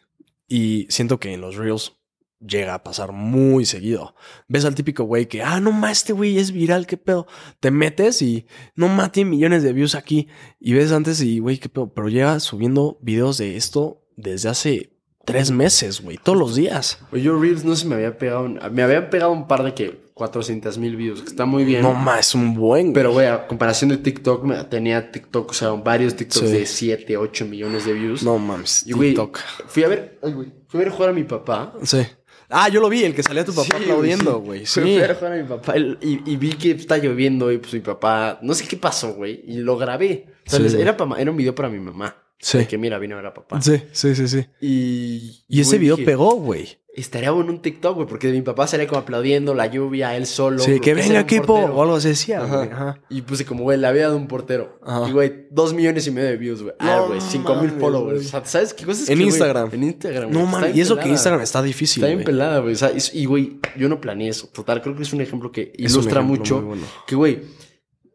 Y 0.46 0.86
siento 0.90 1.18
que 1.18 1.32
en 1.32 1.40
los 1.40 1.56
reels 1.56 1.94
llega 2.38 2.74
a 2.74 2.82
pasar 2.82 3.12
muy 3.12 3.64
seguido. 3.64 4.14
Ves 4.46 4.66
al 4.66 4.74
típico 4.74 5.04
güey 5.04 5.26
que, 5.26 5.42
ah, 5.42 5.58
no 5.58 5.72
más, 5.72 5.92
este 5.92 6.12
güey 6.12 6.36
es 6.36 6.52
viral, 6.52 6.86
qué 6.86 6.98
pedo. 6.98 7.26
Te 7.60 7.70
metes 7.70 8.20
y 8.20 8.46
no 8.74 9.10
tiene 9.10 9.30
millones 9.30 9.62
de 9.62 9.72
views 9.72 9.94
aquí. 9.94 10.28
Y 10.58 10.74
ves 10.74 10.92
antes 10.92 11.22
y, 11.22 11.38
güey, 11.38 11.56
qué 11.56 11.70
pedo. 11.70 11.90
Pero 11.94 12.10
llega 12.10 12.38
subiendo 12.40 12.98
videos 13.00 13.38
de 13.38 13.56
esto 13.56 14.04
desde 14.16 14.50
hace 14.50 15.00
tres 15.24 15.50
meses, 15.50 16.02
güey, 16.02 16.18
todos 16.18 16.38
los 16.38 16.54
días. 16.54 16.98
Yo 17.12 17.40
Reels 17.40 17.64
no 17.64 17.74
se 17.74 17.86
me 17.86 17.94
había 17.94 18.18
pegado. 18.18 18.46
Me 18.70 18.82
habían 18.82 19.08
pegado 19.08 19.32
un 19.32 19.48
par 19.48 19.62
de 19.62 19.72
que 19.72 20.09
400 20.20 20.76
mil 20.76 20.96
views, 20.96 21.22
que 21.22 21.28
está 21.30 21.46
muy 21.46 21.64
bien. 21.64 21.80
No 21.80 21.94
más, 21.94 22.20
es 22.28 22.34
un 22.34 22.52
buen. 22.54 22.92
Pero, 22.92 23.12
güey, 23.12 23.26
a 23.26 23.46
comparación 23.46 23.88
de 23.88 23.96
TikTok, 23.96 24.68
tenía 24.68 25.10
TikTok, 25.10 25.50
o 25.50 25.54
sea, 25.54 25.70
varios 25.70 26.14
TikToks 26.14 26.46
Sí. 26.46 26.52
de 26.52 26.66
7, 26.66 27.16
8 27.16 27.46
millones 27.46 27.86
de 27.86 27.94
views. 27.94 28.22
no 28.22 28.38
mames, 28.38 28.86
y, 28.86 28.92
güey, 28.92 29.10
TikTok. 29.10 29.38
fui 29.66 29.82
a 29.84 29.88
ver, 29.88 30.18
ay, 30.22 30.32
güey, 30.32 30.52
fui 30.68 30.80
a 30.80 30.84
ver 30.84 30.92
jugar 30.92 31.10
a 31.10 31.12
mi 31.14 31.24
papá. 31.24 31.72
Sí. 31.82 32.02
Ah, 32.50 32.68
yo 32.68 32.80
lo 32.82 32.88
vi, 32.90 33.04
el 33.04 33.14
que 33.14 33.22
salía 33.22 33.44
tu 33.44 33.54
papá 33.54 33.76
Sí, 33.78 33.82
aplaudiendo, 33.84 34.34
sí. 34.40 34.44
güey. 34.44 34.66
Fui 34.66 34.82
Sí. 34.82 34.96
a 34.98 35.00
ver 35.00 35.14
jugar 35.16 35.32
a 35.32 35.36
mi 35.36 35.48
papá 35.48 35.74
y, 35.78 36.20
y 36.26 36.36
vi 36.36 36.52
que 36.52 36.72
está 36.72 36.98
lloviendo 36.98 37.50
y 37.50 37.58
pues 37.58 37.72
mi 37.72 37.80
papá, 37.80 38.38
no 38.42 38.52
sé 38.54 38.66
qué 38.68 38.76
pasó, 38.76 39.14
güey, 39.14 39.42
y 39.46 39.54
lo 39.58 39.78
grabé. 39.78 40.26
O 40.46 40.50
sea, 40.50 40.58
Sí, 40.58 40.64
les- 40.64 40.74
güey. 40.74 40.82
era, 40.86 40.96
era 41.18 41.30
un 41.30 41.36
video 41.36 41.54
para 41.54 41.68
mi 41.70 41.78
mamá. 41.78 42.14
Sí. 42.42 42.58
De 42.58 42.66
que 42.66 42.76
mira, 42.78 42.98
vine 42.98 43.14
a 43.14 43.16
ver 43.18 43.26
a 43.26 43.34
papá. 43.34 43.60
Sí, 43.60 43.80
sí, 43.92 44.14
sí, 44.14 44.26
sí. 44.26 44.46
Y, 44.60 45.44
Y 45.48 45.60
ese 45.60 45.78
video 45.78 45.96
dije, 45.96 46.06
pegó, 46.06 46.34
güey. 46.36 46.78
Estaría 47.00 47.30
bueno 47.30 47.50
un 47.52 47.60
TikTok, 47.62 47.94
güey, 47.96 48.06
porque 48.06 48.30
mi 48.30 48.42
papá 48.42 48.66
salía 48.66 48.86
como 48.86 49.00
aplaudiendo 49.00 49.54
la 49.54 49.66
lluvia, 49.66 50.16
él 50.16 50.26
solo. 50.26 50.58
Sí, 50.60 50.80
que 50.80 50.94
venga 50.94 51.20
equipo 51.20 51.54
o 51.54 51.82
algo 51.82 51.96
así 51.96 52.08
decía, 52.08 52.42
Ajá. 52.44 52.56
güey. 52.58 52.70
Ajá. 52.70 53.00
Y 53.08 53.22
puse 53.22 53.44
como, 53.44 53.62
güey, 53.64 53.78
le 53.78 53.86
había 53.86 54.02
dado 54.04 54.16
un 54.16 54.28
portero. 54.28 54.78
Ajá. 54.82 55.08
Y, 55.08 55.12
güey, 55.12 55.46
dos 55.50 55.72
millones 55.74 56.06
y 56.06 56.10
medio 56.10 56.28
de 56.28 56.36
views, 56.36 56.62
güey. 56.62 56.74
Ah, 56.78 56.96
No 57.00 57.08
güey, 57.08 57.20
cinco 57.20 57.54
mil 57.56 57.70
followers. 57.70 58.14
güey. 58.14 58.26
O 58.26 58.28
sea, 58.28 58.44
¿sabes 58.44 58.74
qué 58.74 58.84
cosas? 58.84 59.08
En 59.08 59.14
que, 59.18 59.24
güey, 59.24 59.26
Instagram. 59.28 59.70
En 59.72 59.82
Instagram, 59.84 60.30
No 60.30 60.46
mames, 60.46 60.76
y 60.76 60.80
eso 60.80 60.96
que. 60.96 61.08
Instagram 61.08 61.40
está 61.42 61.62
difícil, 61.62 62.02
Está 62.02 62.06
bien 62.08 62.18
güey. 62.18 62.26
pelada, 62.26 62.58
güey. 62.60 62.74
O 62.74 62.76
sea, 62.76 62.92
y- 63.12 63.24
güey, 63.24 63.58
yo 63.76 63.88
no 63.88 64.00
planeé 64.00 64.28
eso. 64.28 64.48
Total, 64.48 64.80
creo 64.82 64.94
que 64.96 65.02
es 65.02 65.12
un 65.12 65.20
ejemplo 65.20 65.50
que 65.52 65.72
Es 65.78 65.92
ilustra 65.92 66.20
ejemplo 66.20 66.38
mucho. 66.38 66.60
bueno. 66.62 66.82
Que, 67.06 67.16
güey, 67.16 67.40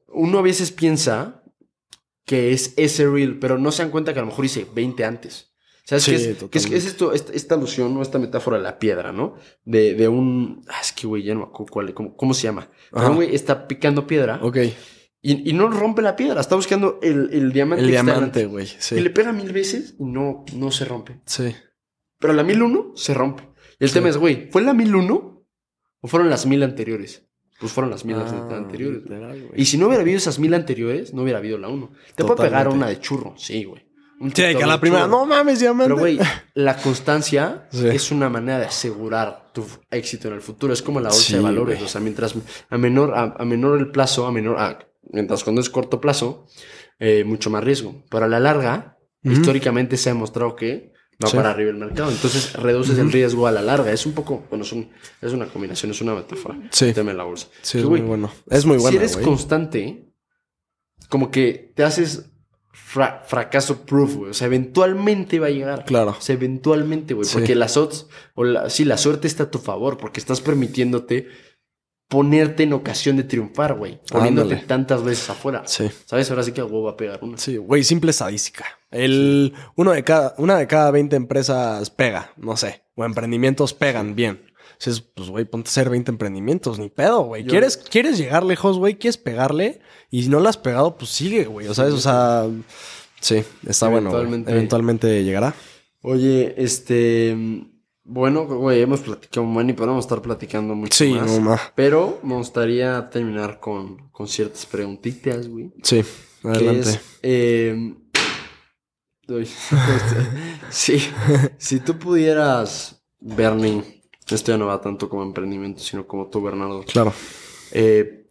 uno 0.10 0.40
a 0.40 0.42
veces 0.42 0.72
piensa 0.72 1.42
que 2.26 2.54
es 2.54 2.74
ese 2.78 3.08
reel, 3.08 3.40
pero 3.40 3.58
no 3.58 3.72
se 3.72 3.84
dan 3.84 3.92
cuenta 3.92 4.14
que 4.14 4.20
a 4.20 4.22
lo 4.24 4.28
mejor 4.28 4.46
hice 4.46 4.66
20 4.74 5.06
antes. 5.06 5.55
¿Sabes 5.88 6.04
Sí, 6.04 6.12
qué 6.12 6.18
es? 6.18 6.24
Que 6.24 6.30
es, 6.32 6.38
totalmente. 6.40 6.70
que 6.72 6.76
es 6.78 6.86
esto, 6.88 7.14
esta, 7.14 7.34
esta 7.34 7.56
alusión 7.56 7.96
o 7.96 8.02
esta 8.02 8.18
metáfora 8.20 8.58
de 8.58 8.64
la 8.64 8.80
piedra, 8.80 9.12
¿no? 9.12 9.36
De, 9.64 9.94
de 9.94 10.08
un... 10.08 10.64
Ah, 10.68 10.80
es 10.82 10.92
que, 10.92 11.06
güey, 11.08 11.22
ya 11.24 11.34
no 11.36 11.42
me 11.42 11.46
acuerdo 11.46 11.72
cuál, 11.72 11.94
cómo, 11.94 12.16
cómo 12.18 12.34
se 12.34 12.44
llama. 12.44 12.70
Pero 12.92 13.14
güey 13.14 13.36
está 13.36 13.68
picando 13.68 14.08
piedra 14.08 14.40
Ok. 14.42 14.58
y, 15.22 15.50
y 15.50 15.54
no 15.54 15.70
rompe 15.70 16.02
la 16.02 16.16
piedra. 16.16 16.42
Está 16.42 16.56
buscando 16.56 17.00
el, 17.04 17.30
el 17.32 17.52
diamante. 17.54 17.84
El 17.86 17.92
diamante, 17.92 18.46
güey. 18.48 18.66
Y 18.66 18.70
Sí. 18.80 19.00
le 19.00 19.10
pega 19.12 19.32
mil 19.32 19.54
veces 19.54 19.96
y 20.00 20.04
no, 20.06 20.44
no 20.56 20.72
se 20.72 20.86
rompe. 20.86 21.20
Sí. 21.26 21.56
Pero 22.20 22.34
la 22.34 22.44
1001 22.44 22.94
se 22.96 23.14
rompe. 23.14 23.44
Y 23.80 23.84
el 23.84 23.90
Sí. 23.90 23.94
tema 23.94 24.10
es, 24.10 24.18
güey, 24.18 24.50
¿fue 24.52 24.64
la 24.64 24.74
1001 24.74 25.46
o 26.02 26.08
fueron 26.08 26.30
las 26.32 26.48
mil 26.48 26.64
anteriores? 26.64 27.28
Pues 27.60 27.72
fueron 27.72 27.92
las 27.92 28.04
mil 28.06 28.16
Ah, 28.18 28.50
anteriores. 28.52 29.04
literal. 29.04 29.52
Y 29.56 29.66
si 29.66 29.78
no 29.78 29.86
hubiera 29.88 30.02
habido 30.02 30.18
esas 30.18 30.40
mil 30.40 30.54
anteriores, 30.56 31.14
no 31.14 31.22
hubiera 31.22 31.38
habido 31.40 31.58
la 31.58 31.68
1. 31.68 31.92
Te 32.16 32.24
puede 32.24 32.38
pegar 32.38 32.64
Totalmente. 32.66 32.76
una 32.78 32.88
de 32.88 33.00
churro, 33.00 33.34
sí, 33.38 33.64
güey. 33.64 33.85
Un 34.20 34.30
Sí, 34.30 34.36
que 34.56 34.64
a 34.64 34.68
la 34.68 34.80
primera, 34.80 35.08
no 35.08 35.26
mames, 35.26 35.60
diamante. 35.60 35.86
Pero, 35.94 35.98
güey, 36.00 36.20
la 36.54 36.78
constancia 36.78 37.68
Sí. 37.72 37.88
es 37.88 38.12
una 38.12 38.30
manera 38.30 38.60
de 38.60 38.66
asegurar 38.66 39.52
tu 39.54 39.66
éxito 39.92 40.28
en 40.30 40.36
el 40.36 40.42
futuro. 40.42 40.72
Es 40.74 40.82
como 40.82 41.00
la 41.02 41.10
bolsa 41.10 41.22
Sí, 41.24 41.34
de 41.34 41.40
valores. 41.42 41.82
O 41.82 41.88
sea, 41.88 42.00
mientras 42.02 42.34
a 42.70 42.78
menor, 42.78 43.14
a, 43.14 43.36
a 43.38 43.46
menor 43.46 43.78
el 43.80 43.92
plazo, 43.92 44.26
a 44.26 44.32
menor, 44.32 44.58
a- 44.60 44.80
mientras 45.12 45.44
cuando 45.44 45.62
es 45.62 45.70
corto 45.70 46.00
plazo, 46.00 46.48
eh, 47.00 47.24
mucho 47.26 47.50
más 47.50 47.64
riesgo. 47.64 48.04
Pero 48.10 48.26
a 48.26 48.28
la 48.30 48.40
larga, 48.40 48.98
históricamente 49.22 49.98
se 49.98 50.10
ha 50.10 50.14
demostrado 50.14 50.56
que 50.56 50.94
va 51.24 51.30
Sí. 51.30 51.36
para 51.36 51.50
arriba 51.52 51.72
el 51.72 51.78
mercado. 51.78 52.10
Entonces 52.12 52.54
reduces 52.54 52.98
el 52.98 53.12
riesgo 53.12 53.48
a 53.48 53.52
la 53.52 53.62
larga. 53.62 53.92
Es 53.92 54.06
un 54.06 54.14
poco, 54.14 54.46
bueno, 54.50 54.64
es, 54.64 54.72
un- 54.72 54.90
es 55.22 55.34
una 55.34 55.48
combinación, 55.48 55.92
es 55.92 56.00
una 56.02 56.14
metáfora. 56.16 56.58
Sí. 56.72 56.86
El 56.86 56.94
tema 56.94 57.12
de 57.12 57.18
la 57.18 57.24
bolsa. 57.26 57.48
Sí, 57.62 57.74
Que, 57.74 57.80
es 57.80 57.86
güey, 57.86 58.02
muy 58.02 58.10
bueno. 58.10 58.32
Es 58.50 58.66
muy 58.66 58.78
bueno. 58.78 58.92
si 58.92 58.96
eres 58.98 59.18
constante, 59.18 60.10
como 61.10 61.32
que 61.32 61.74
te 61.76 61.84
haces 61.84 62.32
fra- 62.96 63.22
fracaso 63.28 63.82
proof, 63.86 64.16
güey. 64.16 64.32
O 64.32 64.34
sea, 64.34 64.48
eventualmente 64.48 65.40
va 65.40 65.48
a 65.48 65.52
llegar. 65.52 65.84
Claro. 65.86 66.16
O 66.18 66.22
sea, 66.22 66.36
eventualmente, 66.36 67.14
güey. 67.14 67.28
Sí. 67.28 67.34
Porque 67.34 67.54
las 67.56 67.76
odds, 67.78 68.08
o 68.34 68.44
la, 68.46 68.70
sí, 68.70 68.86
la 68.86 68.98
suerte 68.98 69.28
está 69.28 69.44
a 69.44 69.52
tu 69.52 69.60
favor, 69.60 69.98
porque 69.98 70.20
estás 70.20 70.40
permitiéndote 70.42 71.28
ponerte 72.08 72.64
en 72.64 72.74
ocasión 72.74 73.18
de 73.18 73.24
triunfar, 73.24 73.74
güey. 73.74 74.00
Poniéndote 74.10 74.54
Ándale. 74.54 74.68
tantas 74.68 75.04
veces 75.04 75.30
afuera. 75.30 75.64
Sí. 75.66 75.90
¿Sabes? 76.06 76.30
Ahora 76.30 76.44
sí 76.44 76.52
que 76.52 76.62
a 76.62 76.66
huevo 76.66 76.84
va 76.84 76.92
a 76.92 76.98
pegar 76.98 77.20
una. 77.24 77.38
Sí, 77.38 77.58
güey, 77.58 77.84
simple 77.84 78.12
estadística. 78.12 78.64
El, 78.92 79.54
uno 79.76 79.92
de 79.92 80.04
cada, 80.04 80.34
una 80.38 80.58
de 80.58 80.68
cada 80.68 80.92
20 80.92 81.16
empresas 81.16 81.90
pega, 81.90 82.32
no 82.38 82.56
sé, 82.58 82.84
o 82.96 83.04
emprendimientos 83.06 83.74
pegan 83.74 84.16
bien. 84.16 84.40
Entonces, 84.80 85.02
pues, 85.02 85.30
güey, 85.30 85.46
ponte 85.46 85.70
a 85.70 85.72
hacer 85.72 85.90
20 85.90 86.12
emprendimientos, 86.12 86.80
ni 86.80 86.90
pedo, 86.90 87.24
güey. 87.24 87.46
¿Quieres, 87.46 87.78
¿Quieres 87.78 88.18
llegar 88.18 88.44
lejos, 88.44 88.78
güey? 88.78 88.96
¿Quieres 88.96 89.18
pegarle? 89.18 89.80
Y 90.12 90.24
si 90.24 90.30
no 90.30 90.40
lo 90.40 90.50
has 90.50 90.58
pegado, 90.58 90.96
pues 90.98 91.10
sigue, 91.12 91.46
güey. 91.46 91.68
O 91.68 91.74
sea, 91.74 91.86
o 91.86 91.98
sea, 91.98 92.46
sí, 93.20 93.44
está 93.68 93.88
bueno. 93.88 94.12
Eventualmente. 94.20 95.24
Llegará. 95.24 95.54
Oye, 96.02 96.54
este. 96.58 97.36
Bueno, 98.08 98.46
güey, 98.46 98.82
hemos 98.82 99.00
platicado 99.00 99.48
un 99.48 99.54
buen 99.56 99.68
y 99.68 99.74
podemos 99.74 100.06
estar 100.06 100.22
platicando 100.22 100.76
mucho 100.76 100.96
Sí, 100.96 101.12
más. 101.14 101.40
no. 101.40 101.58
Pero 101.74 102.20
me 102.22 102.36
gustaría 102.36 103.10
terminar 103.10 103.60
con, 103.60 104.10
con 104.12 104.28
ciertas 104.28 104.68
preguntitas, 104.68 105.48
güey. 105.48 105.72
Sí, 105.82 106.04
que 106.44 106.48
adelante. 106.48 106.90
es, 106.92 107.00
eh, 107.24 107.96
uy, 109.28 109.50
sí, 110.70 111.00
si 111.58 111.80
tú 111.80 111.98
pudieras, 111.98 113.04
Bernie, 113.20 114.04
esto 114.30 114.52
ya 114.52 114.58
no 114.58 114.68
va 114.68 114.82
tanto 114.82 115.10
como 115.10 115.24
emprendimiento, 115.24 115.82
sino 115.82 116.08
como 116.08 116.30
tú, 116.30 116.42
Bernardo. 116.42 116.84
Claro. 116.84 117.14
Eh, 117.72 118.28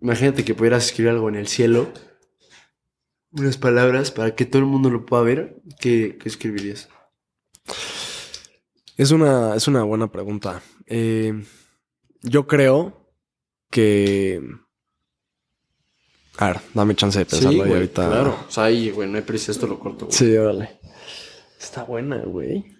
imagínate 0.00 0.44
que 0.44 0.54
pudieras 0.54 0.86
escribir 0.86 1.10
algo 1.10 1.28
en 1.28 1.34
el 1.36 1.48
cielo, 1.48 1.88
unas 3.32 3.58
palabras 3.58 4.10
para 4.10 4.34
que 4.34 4.46
todo 4.46 4.60
el 4.60 4.66
mundo 4.66 4.88
lo 4.88 5.04
pueda 5.04 5.22
ver. 5.22 5.56
¿Qué, 5.80 6.16
qué 6.20 6.28
escribirías? 6.28 6.88
Es 8.96 9.10
una, 9.10 9.54
es 9.54 9.68
una 9.68 9.82
buena 9.82 10.10
pregunta. 10.10 10.62
Eh, 10.86 11.44
yo 12.22 12.46
creo 12.46 13.10
que. 13.70 14.40
A 16.38 16.48
ver, 16.48 16.60
dame 16.74 16.94
chance 16.94 17.18
de 17.18 17.26
pensarlo 17.26 17.52
y 17.52 17.58
güey, 17.58 17.72
ahorita. 17.72 18.08
Claro, 18.08 18.38
o 18.48 18.50
sea, 18.50 18.64
ahí, 18.64 18.90
güey, 18.90 19.08
no 19.08 19.16
hay 19.16 19.22
prisa, 19.22 19.52
esto 19.52 19.66
lo 19.66 19.78
corto. 19.78 20.06
güey. 20.06 20.16
Sí, 20.16 20.36
órale. 20.36 20.78
Está 21.58 21.84
buena, 21.84 22.18
güey. 22.18 22.75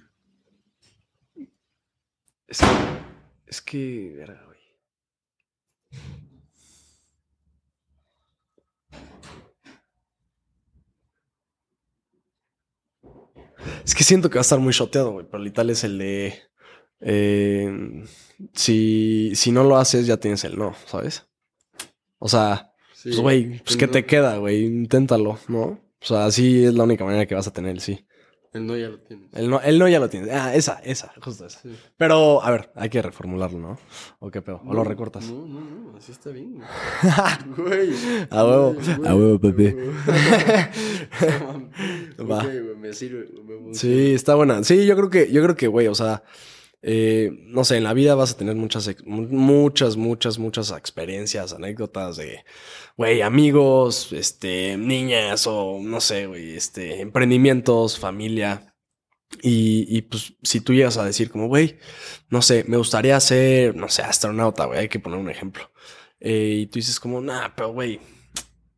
Es 2.48 2.58
que. 2.58 2.66
Es 3.46 3.60
que. 3.60 4.24
Es 13.84 13.94
que 13.94 14.04
siento 14.04 14.30
que 14.30 14.36
va 14.36 14.40
a 14.40 14.42
estar 14.42 14.58
muy 14.58 14.72
shoteado, 14.72 15.12
güey. 15.12 15.26
Pero 15.30 15.42
el 15.42 15.70
es 15.70 15.84
el 15.84 15.98
de. 15.98 16.34
Eh, 17.00 18.04
si, 18.54 19.32
si 19.34 19.52
no 19.52 19.64
lo 19.64 19.76
haces, 19.76 20.06
ya 20.06 20.16
tienes 20.16 20.44
el 20.44 20.58
no, 20.58 20.74
¿sabes? 20.86 21.28
O 22.18 22.28
sea, 22.28 22.72
pues, 23.02 23.20
güey, 23.20 23.60
pues, 23.62 23.76
¿qué 23.76 23.86
te 23.86 24.06
queda, 24.06 24.38
güey? 24.38 24.64
Inténtalo, 24.64 25.38
¿no? 25.48 25.62
O 26.00 26.04
sea, 26.04 26.26
así 26.26 26.64
es 26.64 26.74
la 26.74 26.84
única 26.84 27.04
manera 27.04 27.26
que 27.26 27.34
vas 27.34 27.46
a 27.46 27.52
tener 27.52 27.72
el 27.72 27.80
sí. 27.80 28.05
El 28.56 28.66
no 28.66 28.76
ya 28.76 28.88
lo 28.88 28.98
tienes. 28.98 29.28
El 29.34 29.50
no, 29.50 29.60
el 29.60 29.78
no 29.78 29.86
ya 29.88 30.00
lo 30.00 30.08
tienes. 30.08 30.30
Ah, 30.32 30.54
esa, 30.54 30.80
esa, 30.84 31.12
justo 31.20 31.46
esa. 31.46 31.60
Sí. 31.60 31.76
Pero, 31.96 32.42
a 32.42 32.50
ver, 32.50 32.70
hay 32.74 32.88
que 32.88 33.02
reformularlo, 33.02 33.58
¿no? 33.58 33.78
¿O 34.18 34.30
qué 34.30 34.40
pedo? 34.42 34.60
¿O 34.64 34.68
lo 34.72 34.82
No, 34.82 34.84
recortas? 34.84 35.28
No, 35.30 35.46
no, 35.46 35.60
no, 35.60 35.96
así 35.96 36.12
está 36.12 36.30
bien. 36.30 36.60
Güey. 37.56 37.90
A 38.30 38.44
huevo, 38.44 38.76
a 39.04 39.14
huevo, 39.14 39.38
papi. 39.38 39.74
Va. 42.30 42.38
Ok, 42.38 42.44
güey, 42.44 42.76
me 42.76 42.92
sirve. 42.92 43.28
me. 43.44 43.74
Sí, 43.74 44.14
está 44.14 44.34
buena. 44.34 44.64
Sí, 44.64 44.86
yo 44.86 44.96
creo 44.96 45.10
que, 45.10 45.30
yo 45.30 45.42
creo 45.42 45.56
que, 45.56 45.68
güey, 45.68 45.86
o 45.88 45.94
sea, 45.94 46.22
eh, 46.88 47.32
no 47.46 47.64
sé, 47.64 47.78
en 47.78 47.82
la 47.82 47.94
vida 47.94 48.14
vas 48.14 48.30
a 48.30 48.36
tener 48.36 48.54
muchas, 48.54 48.88
muchas, 49.04 49.96
muchas, 49.96 50.38
muchas 50.38 50.70
experiencias, 50.70 51.52
anécdotas 51.52 52.16
de, 52.16 52.44
güey, 52.96 53.22
amigos, 53.22 54.12
este, 54.12 54.76
niñas 54.76 55.48
o 55.48 55.80
no 55.82 56.00
sé, 56.00 56.26
güey, 56.26 56.54
este, 56.54 57.00
emprendimientos, 57.00 57.98
familia. 57.98 58.72
Y, 59.42 59.84
y 59.88 60.02
pues 60.02 60.34
si 60.44 60.60
tú 60.60 60.74
llegas 60.74 60.96
a 60.96 61.04
decir 61.04 61.28
como, 61.28 61.48
güey, 61.48 61.76
no 62.30 62.40
sé, 62.40 62.64
me 62.68 62.76
gustaría 62.76 63.18
ser, 63.18 63.74
no 63.74 63.88
sé, 63.88 64.02
astronauta, 64.02 64.66
güey, 64.66 64.78
hay 64.78 64.88
que 64.88 65.00
poner 65.00 65.18
un 65.18 65.28
ejemplo. 65.28 65.68
Eh, 66.20 66.58
y 66.60 66.66
tú 66.68 66.78
dices 66.78 67.00
como, 67.00 67.20
nah, 67.20 67.48
pero 67.56 67.72
güey, 67.72 67.98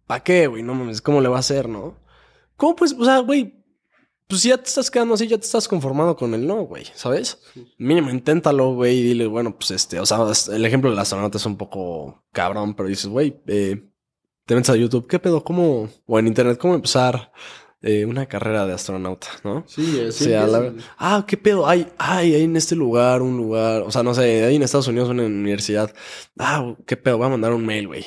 ¿para 0.06 0.24
qué, 0.24 0.46
güey? 0.46 0.62
No 0.62 0.74
mames, 0.74 1.02
¿cómo 1.02 1.20
le 1.20 1.28
va 1.28 1.36
a 1.36 1.40
hacer, 1.40 1.68
no? 1.68 1.98
¿Cómo 2.56 2.74
pues, 2.74 2.94
o 2.98 3.04
sea, 3.04 3.18
güey, 3.18 3.57
pues 4.28 4.42
si 4.42 4.48
ya 4.50 4.58
te 4.58 4.64
estás 4.68 4.90
quedando 4.90 5.14
así, 5.14 5.26
ya 5.26 5.38
te 5.38 5.44
estás 5.46 5.66
conformando 5.66 6.14
con 6.16 6.34
el 6.34 6.46
no, 6.46 6.62
güey, 6.62 6.84
¿sabes? 6.94 7.38
Mínimo, 7.78 8.10
inténtalo, 8.10 8.74
güey, 8.74 8.98
y 8.98 9.02
dile, 9.02 9.26
bueno, 9.26 9.56
pues 9.56 9.70
este, 9.72 9.98
o 9.98 10.06
sea, 10.06 10.18
el 10.52 10.64
ejemplo 10.66 10.90
del 10.90 10.98
astronauta 10.98 11.38
es 11.38 11.46
un 11.46 11.56
poco 11.56 12.22
cabrón, 12.32 12.74
pero 12.74 12.88
dices, 12.88 13.06
güey, 13.06 13.40
eh, 13.46 13.88
te 14.44 14.54
metes 14.54 14.70
a 14.70 14.76
YouTube, 14.76 15.06
¿qué 15.06 15.18
pedo? 15.18 15.42
¿Cómo? 15.42 15.88
O 16.06 16.18
en 16.18 16.26
internet, 16.26 16.58
¿cómo 16.58 16.74
empezar 16.74 17.32
eh, 17.80 18.04
una 18.06 18.26
carrera 18.26 18.66
de 18.66 18.72
astronauta, 18.74 19.28
no? 19.44 19.64
Sí, 19.66 20.10
Sí, 20.10 20.28
la 20.30 20.46
ver- 20.58 20.74
Ah, 20.98 21.24
¿qué 21.26 21.36
pedo? 21.36 21.66
Hay, 21.66 21.86
hay, 21.98 22.34
hay 22.34 22.42
en 22.44 22.56
este 22.56 22.74
lugar 22.74 23.22
un 23.22 23.36
lugar, 23.36 23.82
o 23.82 23.90
sea, 23.90 24.02
no 24.02 24.14
sé, 24.14 24.44
hay 24.44 24.56
en 24.56 24.62
Estados 24.62 24.88
Unidos 24.88 25.08
una 25.08 25.24
universidad. 25.24 25.92
Ah, 26.38 26.74
¿qué 26.86 26.96
pedo? 26.96 27.18
Voy 27.18 27.26
a 27.26 27.30
mandar 27.30 27.52
un 27.52 27.64
mail, 27.64 27.86
güey. 27.86 28.04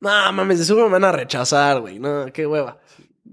No, 0.00 0.10
mames, 0.32 0.58
de 0.58 0.64
seguro 0.66 0.86
me 0.86 0.92
van 0.92 1.04
a 1.04 1.12
rechazar, 1.12 1.80
güey. 1.80 1.98
No, 1.98 2.26
qué 2.32 2.46
hueva. 2.46 2.78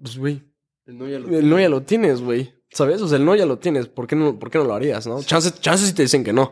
Pues, 0.01 0.17
güey, 0.17 0.43
El 0.85 0.97
no 0.97 1.07
ya 1.07 1.19
lo 1.19 1.29
el 1.37 1.49
no 1.49 1.59
ya 1.59 1.69
lo 1.69 1.83
tienes, 1.83 2.21
güey. 2.21 2.53
¿Sabes? 2.71 3.01
O 3.01 3.07
sea, 3.07 3.17
el 3.17 3.25
no 3.25 3.35
ya 3.35 3.45
lo 3.45 3.59
tienes. 3.59 3.87
¿Por 3.87 4.07
qué 4.07 4.15
no, 4.15 4.37
por 4.39 4.49
qué 4.49 4.57
no 4.57 4.63
lo 4.65 4.73
harías, 4.73 5.05
no? 5.07 5.21
Chances, 5.23 5.59
chances 5.61 5.87
sí 5.89 5.93
te 5.95 6.01
dicen 6.03 6.23
que 6.23 6.33
no. 6.33 6.51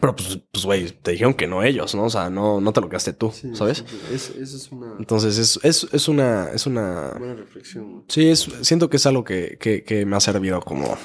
Pero, 0.00 0.16
pues, 0.16 0.40
pues, 0.50 0.64
güey, 0.64 0.90
te 0.90 1.12
dijeron 1.12 1.34
que 1.34 1.46
no 1.46 1.62
ellos, 1.62 1.94
¿no? 1.94 2.04
O 2.04 2.10
sea, 2.10 2.28
no, 2.28 2.60
no 2.60 2.72
te 2.72 2.80
lo 2.80 2.88
quedaste 2.88 3.12
tú, 3.12 3.30
Sí, 3.30 3.54
¿sabes? 3.54 3.84
sí, 3.86 3.96
es- 4.12 4.30
Eso 4.30 4.56
es 4.56 4.72
una 4.72 4.94
Entonces, 4.98 5.38
es, 5.38 5.60
es, 5.62 5.86
es 5.92 6.08
una, 6.08 6.50
es 6.52 6.66
una... 6.66 7.14
buena 7.18 7.34
reflexión. 7.34 7.92
güey. 7.92 8.04
Sí, 8.08 8.28
es, 8.28 8.48
siento 8.62 8.90
que 8.90 8.96
es 8.96 9.06
algo 9.06 9.22
que, 9.22 9.56
que, 9.60 9.84
que 9.84 10.04
me 10.04 10.16
ha 10.16 10.20
servido 10.20 10.60
como, 10.60 10.96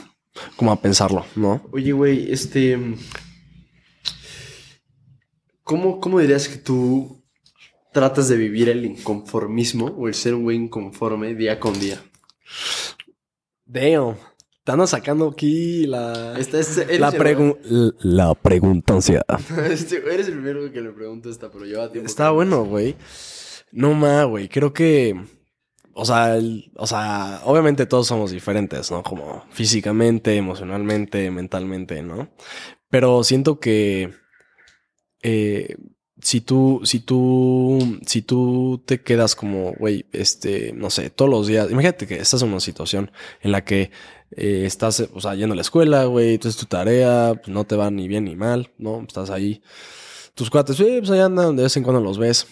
como 0.55 0.71
a 0.71 0.81
pensarlo, 0.81 1.25
¿no? 1.35 1.61
Oye, 1.71 1.91
güey, 1.91 2.31
este. 2.31 2.79
¿cómo, 5.63 5.99
¿Cómo 5.99 6.19
dirías 6.19 6.47
que 6.47 6.57
tú 6.57 7.23
tratas 7.93 8.29
de 8.29 8.37
vivir 8.37 8.69
el 8.69 8.85
inconformismo 8.85 9.87
o 9.97 10.07
el 10.07 10.13
ser 10.13 10.33
un 10.33 10.43
güey 10.43 10.57
inconforme 10.57 11.35
día 11.35 11.59
con 11.59 11.79
día? 11.79 12.01
Damn. 13.65 14.15
Ando 14.65 14.87
sacando 14.87 15.27
aquí 15.27 15.85
la... 15.85 16.37
Esta 16.39 16.57
es, 16.59 16.77
La, 16.99 17.09
el, 17.09 17.15
pregu- 17.19 17.93
la 17.99 18.33
preguntancia. 18.35 19.21
este, 19.69 19.97
eres 19.97 20.27
el 20.27 20.33
primero 20.35 20.71
que 20.71 20.79
le 20.79 20.91
pregunto 20.91 21.29
esta, 21.29 21.51
pero 21.51 21.65
lleva 21.65 21.91
tiempo. 21.91 22.07
Está 22.07 22.29
bueno, 22.31 22.63
güey. 22.63 22.95
No 23.73 23.93
más, 23.93 24.25
güey. 24.27 24.47
Creo 24.47 24.71
que... 24.71 25.19
O 25.93 26.05
sea, 26.05 26.37
el- 26.37 26.71
o 26.77 26.87
sea, 26.87 27.41
obviamente 27.43 27.85
todos 27.85 28.07
somos 28.07 28.31
diferentes, 28.31 28.89
¿no? 28.91 29.03
Como 29.03 29.43
físicamente, 29.49 30.37
emocionalmente, 30.37 31.29
mentalmente, 31.31 32.01
¿no? 32.01 32.29
Pero 32.89 33.25
siento 33.25 33.59
que... 33.59 34.13
eh, 35.21 35.75
si 36.21 36.41
tú, 36.41 36.81
si 36.83 36.99
tú, 36.99 37.99
si 38.05 38.21
tú 38.21 38.81
te 38.85 39.01
quedas 39.01 39.35
como, 39.35 39.73
güey, 39.73 40.05
este, 40.11 40.73
no 40.73 40.89
sé, 40.89 41.09
todos 41.09 41.29
los 41.29 41.47
días, 41.47 41.69
imagínate 41.71 42.07
que 42.07 42.19
estás 42.19 42.41
en 42.41 42.49
una 42.49 42.59
situación 42.59 43.11
en 43.41 43.51
la 43.51 43.63
que 43.63 43.91
eh, 44.31 44.63
estás, 44.65 44.99
o 45.13 45.21
sea, 45.21 45.35
yendo 45.35 45.53
a 45.53 45.55
la 45.55 45.61
escuela, 45.61 46.05
güey, 46.05 46.37
tú 46.37 46.47
haces 46.47 46.59
tu 46.59 46.67
tarea, 46.67 47.33
pues, 47.35 47.49
no 47.49 47.65
te 47.65 47.75
va 47.75 47.89
ni 47.91 48.07
bien 48.07 48.25
ni 48.25 48.35
mal, 48.35 48.71
¿no? 48.77 49.01
Estás 49.01 49.29
ahí, 49.29 49.61
tus 50.35 50.49
cuates, 50.49 50.79
eh, 50.79 50.97
pues 50.99 51.11
ahí 51.11 51.19
andan, 51.19 51.55
de 51.55 51.63
vez 51.63 51.75
en 51.77 51.83
cuando 51.83 52.01
los 52.01 52.17
ves 52.17 52.47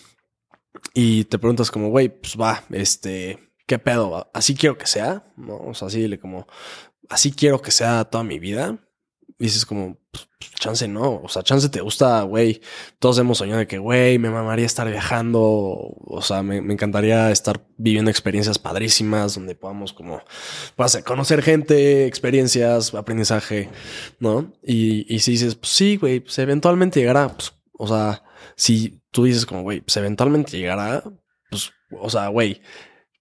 y 0.94 1.26
te 1.26 1.40
preguntas 1.40 1.72
como, 1.72 1.90
güey, 1.90 2.10
pues 2.10 2.38
va, 2.40 2.64
este, 2.72 3.52
¿qué 3.66 3.80
pedo? 3.80 4.30
¿Así 4.34 4.56
quiero 4.56 4.78
que 4.78 4.88
sea? 4.88 5.32
¿No? 5.38 5.58
O 5.58 5.74
sea, 5.74 5.88
así 5.88 6.18
como, 6.18 6.48
así 7.10 7.32
quiero 7.32 7.62
que 7.62 7.72
sea 7.72 8.06
toda 8.06 8.24
mi 8.24 8.40
vida. 8.40 8.80
Dices 9.40 9.66
como, 9.66 9.98
pues, 10.12 10.28
chance 10.60 10.86
no, 10.88 11.22
o 11.24 11.30
sea, 11.30 11.44
chance 11.44 11.70
te 11.70 11.80
gusta, 11.80 12.22
güey. 12.24 12.62
Todos 13.00 13.18
hemos 13.20 13.38
soñado 13.38 13.60
de 13.60 13.68
que, 13.68 13.78
güey, 13.78 14.20
me 14.20 14.30
mamaría 14.30 14.66
estar 14.66 14.90
viajando, 14.90 15.42
o 15.42 16.22
sea, 16.22 16.44
me, 16.44 16.62
me 16.62 16.74
encantaría 16.74 17.32
estar 17.32 17.66
viviendo 17.78 18.12
experiencias 18.12 18.60
padrísimas 18.60 19.36
donde 19.36 19.56
podamos 19.56 19.94
como, 19.94 20.22
pues, 20.76 20.98
conocer 21.06 21.42
gente, 21.42 22.06
experiencias, 22.06 22.94
aprendizaje, 22.94 23.70
¿no? 24.20 24.54
Y, 24.62 25.06
y 25.14 25.20
si 25.20 25.32
dices, 25.32 25.56
pues 25.56 25.72
sí, 25.72 25.96
güey, 25.96 26.20
pues 26.20 26.38
eventualmente 26.40 27.00
llegará, 27.00 27.30
pues, 27.30 27.54
o 27.78 27.88
sea, 27.88 28.24
si 28.56 29.02
tú 29.12 29.24
dices 29.24 29.46
como, 29.46 29.62
güey, 29.62 29.82
pues 29.82 29.96
eventualmente 29.98 30.58
llegará, 30.58 31.04
pues, 31.50 31.72
o 31.92 32.10
sea, 32.10 32.28
güey, 32.28 32.62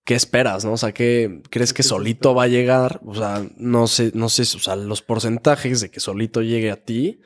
¿qué 0.09 0.14
esperas, 0.14 0.64
no? 0.64 0.72
O 0.72 0.76
sea, 0.78 0.93
¿qué 0.93 1.43
crees 1.51 1.74
que 1.74 1.82
solito 1.82 2.35
va 2.35 2.44
a 2.44 2.48
llegar? 2.48 2.98
O 3.05 3.14
sea, 3.14 3.47
no 3.59 3.86
sé, 3.86 4.10
no 4.14 4.30
sé, 4.30 4.40
o 4.40 4.59
sea, 4.59 4.74
los 4.74 5.02
porcentajes 5.02 5.82
de 5.82 5.90
que 5.90 6.01
solito 6.01 6.40
llegue 6.40 6.70
a 6.70 6.82
ti, 6.82 7.20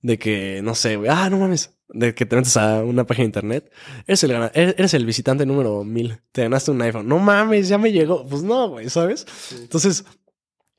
de 0.00 0.16
que, 0.16 0.60
no 0.62 0.76
sé, 0.76 0.94
güey, 0.94 1.10
ah, 1.12 1.28
no 1.28 1.38
mames, 1.38 1.76
de 1.88 2.14
que 2.14 2.26
te 2.26 2.36
metes 2.36 2.56
a 2.56 2.84
una 2.84 3.04
página 3.04 3.24
de 3.24 3.30
internet, 3.30 3.72
eres 4.06 4.22
el, 4.22 4.30
eres 4.30 4.74
eres 4.78 4.94
el 4.94 5.06
visitante 5.06 5.44
número 5.44 5.82
mil, 5.82 6.20
te 6.30 6.42
ganaste 6.42 6.70
un 6.70 6.80
iPhone, 6.82 7.08
no 7.08 7.18
mames, 7.18 7.66
ya 7.68 7.78
me 7.78 7.90
llegó, 7.90 8.24
pues 8.24 8.44
no, 8.44 8.68
güey, 8.68 8.88
¿sabes? 8.90 9.26
Entonces, 9.60 10.04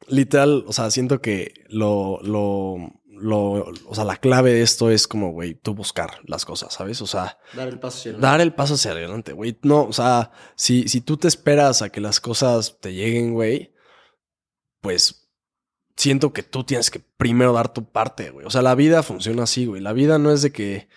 literal, 0.07 0.63
o 0.67 0.71
sea, 0.71 0.89
siento 0.89 1.19
que 1.19 1.53
lo, 1.67 2.21
lo, 2.21 2.77
lo, 3.21 3.71
o 3.87 3.95
sea, 3.95 4.03
la 4.03 4.17
clave 4.17 4.53
de 4.53 4.61
esto 4.61 4.89
es 4.89 5.07
como, 5.07 5.31
güey, 5.31 5.53
tú 5.53 5.73
buscar 5.73 6.19
las 6.25 6.45
cosas, 6.45 6.73
¿sabes? 6.73 7.01
O 7.01 7.07
sea, 7.07 7.37
Dar 7.53 7.67
el 7.67 7.79
paso 7.79 7.97
hacia 7.97 8.13
dar 8.13 8.41
el 8.41 8.53
paso 8.53 8.73
hacia 8.73 8.91
adelante, 8.91 9.33
güey. 9.33 9.57
No, 9.63 9.83
o 9.83 9.93
sea, 9.93 10.31
si, 10.55 10.87
si 10.87 11.01
tú 11.01 11.17
te 11.17 11.27
esperas 11.27 11.81
a 11.81 11.89
que 11.89 12.01
las 12.01 12.19
cosas 12.19 12.77
te 12.79 12.93
lleguen, 12.93 13.33
güey, 13.33 13.73
pues 14.81 15.29
siento 15.95 16.33
que 16.33 16.43
tú 16.43 16.63
tienes 16.63 16.89
que 16.89 16.99
primero 16.99 17.53
dar 17.53 17.73
tu 17.73 17.85
parte, 17.85 18.31
güey. 18.31 18.45
O 18.45 18.49
sea, 18.49 18.61
la 18.61 18.75
vida 18.75 19.03
funciona 19.03 19.43
así, 19.43 19.65
güey. 19.65 19.81
La 19.81 19.93
vida 19.93 20.17
no 20.17 20.31
es 20.31 20.41
de 20.41 20.51
que 20.51 20.89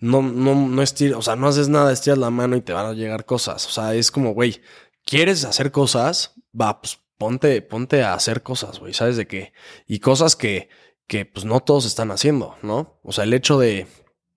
no, 0.00 0.22
no, 0.22 0.54
no 0.54 0.82
estiras, 0.82 1.18
o 1.18 1.22
sea, 1.22 1.36
no 1.36 1.46
haces 1.48 1.68
nada, 1.68 1.92
estiras 1.92 2.18
la 2.18 2.30
mano 2.30 2.56
y 2.56 2.60
te 2.60 2.72
van 2.72 2.86
a 2.86 2.92
llegar 2.94 3.24
cosas. 3.24 3.66
O 3.66 3.70
sea, 3.70 3.94
es 3.94 4.10
como, 4.10 4.34
güey, 4.34 4.60
¿quieres 5.04 5.44
hacer 5.44 5.70
cosas? 5.70 6.34
Va, 6.58 6.80
pues 6.80 6.98
ponte, 7.18 7.60
ponte 7.62 8.02
a 8.02 8.14
hacer 8.14 8.42
cosas, 8.42 8.80
güey. 8.80 8.94
¿Sabes 8.94 9.16
de 9.16 9.26
qué? 9.26 9.52
Y 9.86 10.00
cosas 10.00 10.36
que, 10.36 10.70
que 11.10 11.26
pues 11.26 11.44
no 11.44 11.58
todos 11.58 11.86
están 11.86 12.12
haciendo, 12.12 12.54
¿no? 12.62 13.00
O 13.02 13.10
sea, 13.10 13.24
el 13.24 13.34
hecho 13.34 13.58
de, 13.58 13.88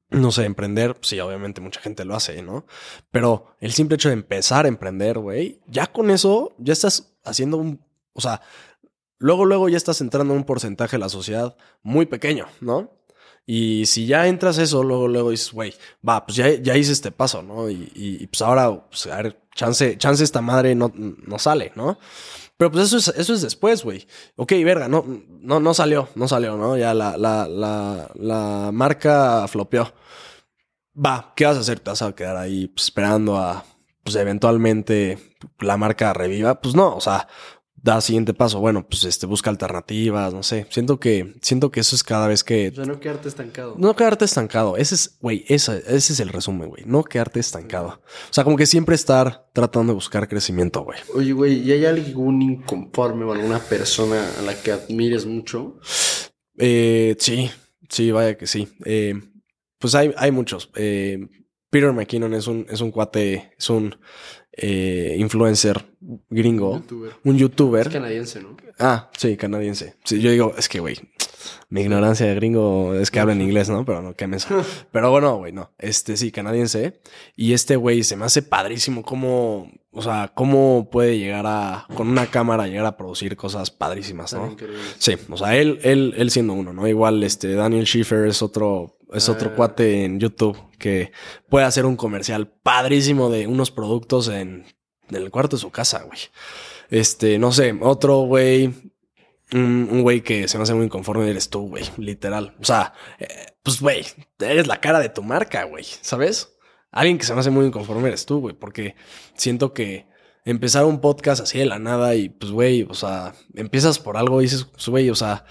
no 0.09 0.31
sé, 0.31 0.45
emprender, 0.45 0.95
pues, 0.95 1.09
sí, 1.09 1.19
obviamente 1.19 1.61
mucha 1.61 1.79
gente 1.79 2.03
lo 2.03 2.15
hace, 2.15 2.41
¿no? 2.41 2.65
Pero 3.11 3.55
el 3.59 3.73
simple 3.73 3.93
hecho 3.93 4.09
de 4.09 4.15
empezar 4.15 4.65
a 4.65 4.69
emprender, 4.69 5.19
güey, 5.19 5.61
ya 5.67 5.85
con 5.85 6.09
eso 6.09 6.55
ya 6.57 6.73
estás 6.73 7.13
haciendo 7.23 7.57
un, 7.57 7.85
o 8.13 8.21
sea, 8.21 8.41
luego, 9.19 9.45
luego 9.45 9.69
ya 9.69 9.77
estás 9.77 10.01
entrando 10.01 10.33
en 10.33 10.39
un 10.39 10.45
porcentaje 10.45 10.95
de 10.95 11.01
la 11.01 11.09
sociedad 11.09 11.55
muy 11.83 12.07
pequeño, 12.07 12.47
¿no? 12.59 12.89
Y 13.45 13.85
si 13.85 14.07
ya 14.07 14.27
entras 14.27 14.57
eso, 14.57 14.81
luego, 14.83 15.07
luego 15.07 15.29
dices, 15.29 15.51
güey, 15.51 15.75
va, 16.07 16.25
pues 16.25 16.37
ya, 16.37 16.49
ya 16.55 16.75
hice 16.75 16.91
este 16.91 17.11
paso, 17.11 17.43
¿no? 17.43 17.69
Y, 17.69 18.27
pues 18.31 18.41
ahora, 18.41 18.87
pues 18.89 19.05
a 19.05 19.21
ver, 19.21 19.39
chance, 19.53 19.95
chance 19.99 20.23
esta 20.23 20.41
madre 20.41 20.73
no, 20.73 20.91
no 20.95 21.37
sale, 21.37 21.71
¿no? 21.75 21.99
Pero 22.63 22.71
pues 22.71 22.85
eso 22.85 22.97
es, 22.97 23.09
eso 23.19 23.33
es 23.33 23.41
después, 23.41 23.83
güey. 23.83 24.07
Ok, 24.37 24.53
verga, 24.63 24.87
no, 24.87 25.03
no, 25.41 25.59
no 25.59 25.73
salió, 25.73 26.07
no 26.15 26.29
salió, 26.29 26.55
¿no? 26.55 26.77
Ya 26.77 26.93
la, 26.93 27.17
la, 27.17 27.45
la, 27.45 28.09
la 28.15 28.69
marca 28.71 29.45
flopeó. 29.49 29.91
Va, 30.95 31.33
¿qué 31.35 31.45
vas 31.45 31.57
a 31.57 31.59
hacer? 31.59 31.81
¿Te 31.81 31.89
vas 31.89 32.01
a 32.01 32.15
quedar 32.15 32.37
ahí 32.37 32.67
pues, 32.67 32.85
esperando 32.85 33.37
a, 33.37 33.65
pues 34.01 34.15
eventualmente 34.15 35.17
la 35.59 35.75
marca 35.75 36.13
reviva? 36.13 36.61
Pues 36.61 36.73
no, 36.73 36.95
o 36.95 37.01
sea, 37.01 37.27
da 37.83 37.99
siguiente 37.99 38.33
paso. 38.33 38.59
Bueno, 38.61 38.87
pues 38.87 39.03
este, 39.03 39.25
busca 39.25 39.49
alternativas, 39.49 40.33
no 40.33 40.41
sé. 40.41 40.65
Siento 40.69 40.99
que, 40.99 41.35
siento 41.41 41.69
que 41.69 41.81
eso 41.81 41.95
es 41.95 42.03
cada 42.03 42.27
vez 42.27 42.43
que. 42.43 42.69
O 42.69 42.75
sea, 42.75 42.85
no 42.85 42.99
quedarte 42.99 43.27
estancado. 43.27 43.75
No 43.77 43.95
quedarte 43.95 44.25
estancado. 44.25 44.77
Ese 44.77 44.95
es, 44.95 45.17
güey, 45.19 45.43
ese, 45.49 45.83
ese 45.85 46.13
es 46.13 46.19
el 46.21 46.29
resumen, 46.29 46.69
güey. 46.69 46.83
No 46.85 47.03
quedarte 47.03 47.41
estancado. 47.41 47.87
O 47.89 48.33
sea, 48.33 48.45
como 48.45 48.55
que 48.55 48.65
siempre 48.65 48.95
estar 48.95 49.49
tratando 49.53 49.91
de 49.91 49.95
buscar 49.95 50.27
crecimiento, 50.29 50.83
güey. 50.83 50.97
Oye, 51.13 51.33
güey, 51.33 51.59
¿y 51.59 51.73
hay 51.73 51.85
algún 51.85 52.41
inconforme 52.41 53.25
o 53.25 53.33
alguna 53.33 53.59
persona 53.59 54.25
a 54.39 54.41
la 54.41 54.55
que 54.55 54.71
admires 54.71 55.25
mucho? 55.25 55.77
Eh, 56.57 57.17
sí, 57.19 57.51
sí, 57.89 58.11
vaya 58.11 58.37
que 58.37 58.47
sí. 58.47 58.69
Eh, 58.85 59.15
pues 59.77 59.93
hay, 59.93 60.13
hay 60.15 60.31
muchos. 60.31 60.71
Eh, 60.75 61.19
Peter 61.69 61.91
McKinnon 61.91 62.33
es 62.33 62.47
un, 62.47 62.65
es 62.69 62.79
un 62.79 62.91
cuate, 62.91 63.51
es 63.57 63.69
un 63.69 63.97
eh, 64.55 65.15
influencer 65.17 65.85
gringo, 66.29 66.83
un 67.23 67.37
youtuber. 67.37 67.87
Es 67.87 67.93
canadiense, 67.93 68.41
¿no? 68.41 68.55
Ah, 68.79 69.09
sí, 69.17 69.37
canadiense. 69.37 69.95
Sí, 70.03 70.21
yo 70.21 70.31
digo, 70.31 70.53
es 70.57 70.69
que, 70.69 70.79
güey, 70.79 70.95
mi 71.69 71.81
ignorancia 71.81 72.27
de 72.27 72.35
gringo 72.35 72.93
es 72.93 73.09
que 73.09 73.19
habla 73.19 73.33
en 73.33 73.41
inglés, 73.41 73.69
¿no? 73.69 73.83
Pero 73.85 74.01
no, 74.01 74.15
qué 74.15 74.27
mesa. 74.27 74.63
Pero 74.91 75.11
bueno, 75.11 75.37
güey, 75.37 75.51
no. 75.51 75.71
Este 75.79 76.17
sí, 76.17 76.31
canadiense. 76.31 77.01
Y 77.35 77.53
este 77.53 77.75
güey 77.75 78.03
se 78.03 78.15
me 78.15 78.25
hace 78.25 78.41
padrísimo 78.41 79.03
cómo, 79.03 79.71
o 79.91 80.01
sea, 80.01 80.31
cómo 80.33 80.89
puede 80.91 81.17
llegar 81.17 81.45
a, 81.47 81.87
con 81.95 82.07
una 82.07 82.27
cámara, 82.27 82.67
llegar 82.67 82.85
a 82.85 82.97
producir 82.97 83.35
cosas 83.35 83.71
padrísimas, 83.71 84.33
¿no? 84.33 84.55
Sí, 84.97 85.15
o 85.29 85.37
sea, 85.37 85.55
él, 85.57 85.79
él, 85.83 86.13
él 86.17 86.29
siendo 86.31 86.53
uno, 86.53 86.73
¿no? 86.73 86.87
Igual, 86.87 87.23
este, 87.23 87.53
Daniel 87.53 87.85
Schiffer 87.85 88.27
es 88.27 88.41
otro, 88.41 88.97
es 89.13 89.29
otro 89.29 89.51
ah. 89.51 89.55
cuate 89.55 90.05
en 90.05 90.19
YouTube 90.19 90.57
que 90.77 91.11
puede 91.49 91.65
hacer 91.65 91.85
un 91.85 91.95
comercial 91.95 92.47
padrísimo 92.47 93.29
de 93.29 93.47
unos 93.47 93.71
productos 93.71 94.27
en, 94.27 94.65
en 95.09 95.15
el 95.15 95.31
cuarto 95.31 95.55
de 95.55 95.61
su 95.61 95.71
casa, 95.71 96.03
güey. 96.03 96.19
Este, 96.89 97.39
no 97.39 97.51
sé, 97.51 97.77
otro 97.81 98.19
güey 98.21 98.93
un 99.53 100.01
güey 100.01 100.21
que 100.21 100.47
se 100.47 100.57
me 100.57 100.63
hace 100.63 100.73
muy 100.73 100.85
inconforme 100.85 101.29
eres 101.29 101.49
tú, 101.49 101.67
güey, 101.67 101.83
literal. 101.97 102.55
O 102.59 102.65
sea, 102.65 102.93
eh, 103.19 103.27
pues, 103.61 103.79
güey, 103.81 104.05
eres 104.39 104.67
la 104.67 104.81
cara 104.81 104.99
de 104.99 105.09
tu 105.09 105.23
marca, 105.23 105.63
güey, 105.65 105.85
¿sabes? 106.01 106.55
Alguien 106.91 107.17
que 107.17 107.25
se 107.25 107.33
me 107.33 107.39
hace 107.39 107.49
muy 107.49 107.65
inconforme 107.65 108.07
eres 108.07 108.25
tú, 108.25 108.39
güey, 108.39 108.55
porque 108.55 108.95
siento 109.35 109.73
que 109.73 110.07
empezar 110.45 110.85
un 110.85 111.01
podcast 111.01 111.41
así 111.41 111.59
de 111.59 111.65
la 111.65 111.79
nada 111.79 112.15
y, 112.15 112.29
pues, 112.29 112.51
güey, 112.51 112.83
o 112.83 112.93
sea, 112.93 113.33
empiezas 113.53 113.99
por 113.99 114.17
algo 114.17 114.41
y 114.41 114.45
dices, 114.45 114.65
pues, 114.65 114.87
güey, 114.87 115.09
o 115.09 115.15
sea, 115.15 115.45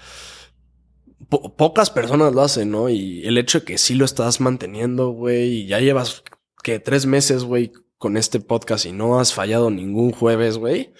pocas 1.29 1.89
personas 1.89 2.33
lo 2.33 2.41
hacen, 2.41 2.71
¿no? 2.71 2.89
Y 2.89 3.25
el 3.25 3.37
hecho 3.37 3.59
de 3.59 3.65
que 3.65 3.77
sí 3.77 3.95
lo 3.95 4.05
estás 4.05 4.41
manteniendo, 4.41 5.09
güey, 5.09 5.61
y 5.61 5.67
ya 5.67 5.79
llevas 5.79 6.23
que 6.63 6.79
tres 6.79 7.05
meses, 7.05 7.43
güey, 7.43 7.71
con 7.97 8.17
este 8.17 8.39
podcast 8.39 8.85
y 8.85 8.91
no 8.91 9.19
has 9.19 9.33
fallado 9.33 9.69
ningún 9.69 10.11
jueves, 10.11 10.57
güey, 10.57 10.93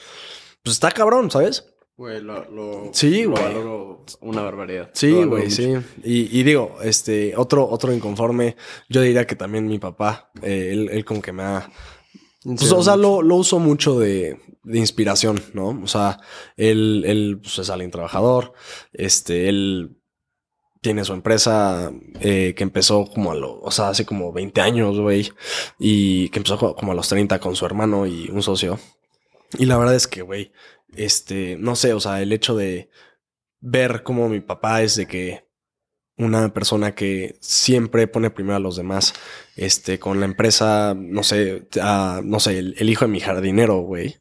pues 0.64 0.76
está 0.76 0.92
cabrón, 0.92 1.30
¿sabes? 1.32 1.74
Güey, 1.96 2.22
lo, 2.22 2.50
lo, 2.50 2.90
sí, 2.92 3.24
lo 3.24 3.34
valoro 3.34 4.06
una 4.22 4.42
barbaridad. 4.42 4.90
Sí, 4.94 5.12
güey, 5.12 5.52
sí. 5.52 5.76
Y, 6.04 6.40
y, 6.40 6.44
digo, 6.44 6.78
este, 6.82 7.36
otro, 7.36 7.70
otro 7.70 7.94
inconforme, 7.94 8.56
yo 8.90 9.02
diría 9.02 9.28
que 9.28 9.36
también 9.36 9.68
mi 9.68 9.80
papá, 9.80 10.32
eh, 10.42 10.70
él, 10.72 10.90
él 10.92 11.06
como 11.06 11.22
que 11.22 11.32
me 11.32 11.44
ha... 11.44 11.70
Pues, 12.44 12.72
o 12.72 12.82
sea, 12.82 12.96
lo, 12.96 13.22
lo 13.22 13.36
uso 13.36 13.60
mucho 13.60 14.00
de, 14.00 14.40
de, 14.64 14.80
inspiración, 14.80 15.42
¿no? 15.54 15.80
O 15.82 15.88
sea, 15.88 16.20
él, 16.58 17.04
él 17.06 17.40
pues, 17.42 17.60
es 17.60 17.70
alguien 17.70 17.92
trabajador, 17.92 18.54
este, 18.92 19.48
él 19.48 19.98
tiene 20.84 21.06
su 21.06 21.14
empresa 21.14 21.92
eh, 22.20 22.54
que 22.56 22.64
empezó 22.64 23.10
como 23.10 23.32
a 23.32 23.36
lo, 23.36 23.60
o 23.62 23.72
sea, 23.72 23.90
hace 23.90 24.06
como 24.06 24.34
20 24.34 24.62
años, 24.62 25.00
güey, 25.00 25.32
y 25.80 26.30
que 26.30 26.40
empezó 26.40 26.76
como 26.76 26.92
a 26.92 26.96
los 26.96 27.08
30 27.10 27.40
con 27.40 27.56
su 27.56 27.66
hermano 27.66 28.06
y 28.06 28.30
un 28.30 28.44
socio. 28.44 28.80
Y 29.58 29.66
la 29.66 29.78
verdad 29.78 29.96
es 29.96 30.08
que, 30.08 30.22
güey, 30.22 30.52
este, 30.96 31.58
no 31.58 31.76
sé, 31.76 31.94
o 31.94 32.00
sea, 32.00 32.22
el 32.22 32.34
hecho 32.34 32.56
de 32.56 32.90
ver 33.62 34.04
cómo 34.04 34.30
mi 34.30 34.42
papá 34.42 34.84
es 34.84 34.96
de 34.96 35.08
que 35.08 35.48
una 36.18 36.54
persona 36.54 36.94
que 36.94 37.38
siempre 37.40 38.08
pone 38.08 38.30
primero 38.30 38.58
a 38.58 38.60
los 38.60 38.76
demás, 38.76 39.14
este, 39.56 40.00
con 40.00 40.20
la 40.20 40.26
empresa, 40.26 40.94
no 40.98 41.24
sé, 41.24 41.68
no 42.24 42.40
sé, 42.40 42.60
el, 42.60 42.90
hijo 42.90 43.06
de 43.06 43.12
mi 43.12 43.22
jardinero, 43.22 43.80
güey, 43.80 44.18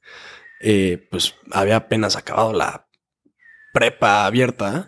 eh, 0.60 1.08
pues 1.10 1.34
había 1.50 1.76
apenas 1.76 2.16
acabado 2.16 2.52
la 2.52 2.86
prepa 3.72 4.26
abierta 4.26 4.84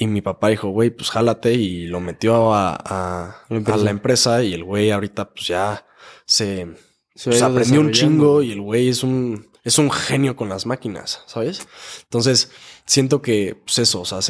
y 0.00 0.06
mi 0.06 0.22
papá 0.22 0.48
dijo, 0.48 0.70
güey, 0.70 0.88
pues 0.88 1.10
jálate 1.10 1.52
y 1.52 1.86
lo 1.86 2.00
metió 2.00 2.54
a, 2.54 2.74
a, 2.74 3.44
la 3.50 3.90
empresa 3.90 4.42
y 4.42 4.54
el 4.54 4.64
güey 4.64 4.90
ahorita 4.90 5.28
pues 5.28 5.46
ya 5.46 5.86
se, 6.24 6.74
se 7.14 7.28
pues, 7.28 7.42
aprendió 7.42 7.82
un 7.82 7.92
chingo 7.92 8.40
y 8.40 8.50
el 8.50 8.62
güey 8.62 8.88
es 8.88 9.02
un 9.02 9.50
es 9.62 9.78
un 9.78 9.90
genio 9.90 10.36
con 10.36 10.48
las 10.48 10.64
máquinas, 10.64 11.22
¿sabes? 11.26 11.68
Entonces, 12.04 12.50
siento 12.86 13.20
que, 13.20 13.60
pues 13.62 13.78
eso, 13.78 14.00
o 14.00 14.04
sea, 14.06 14.20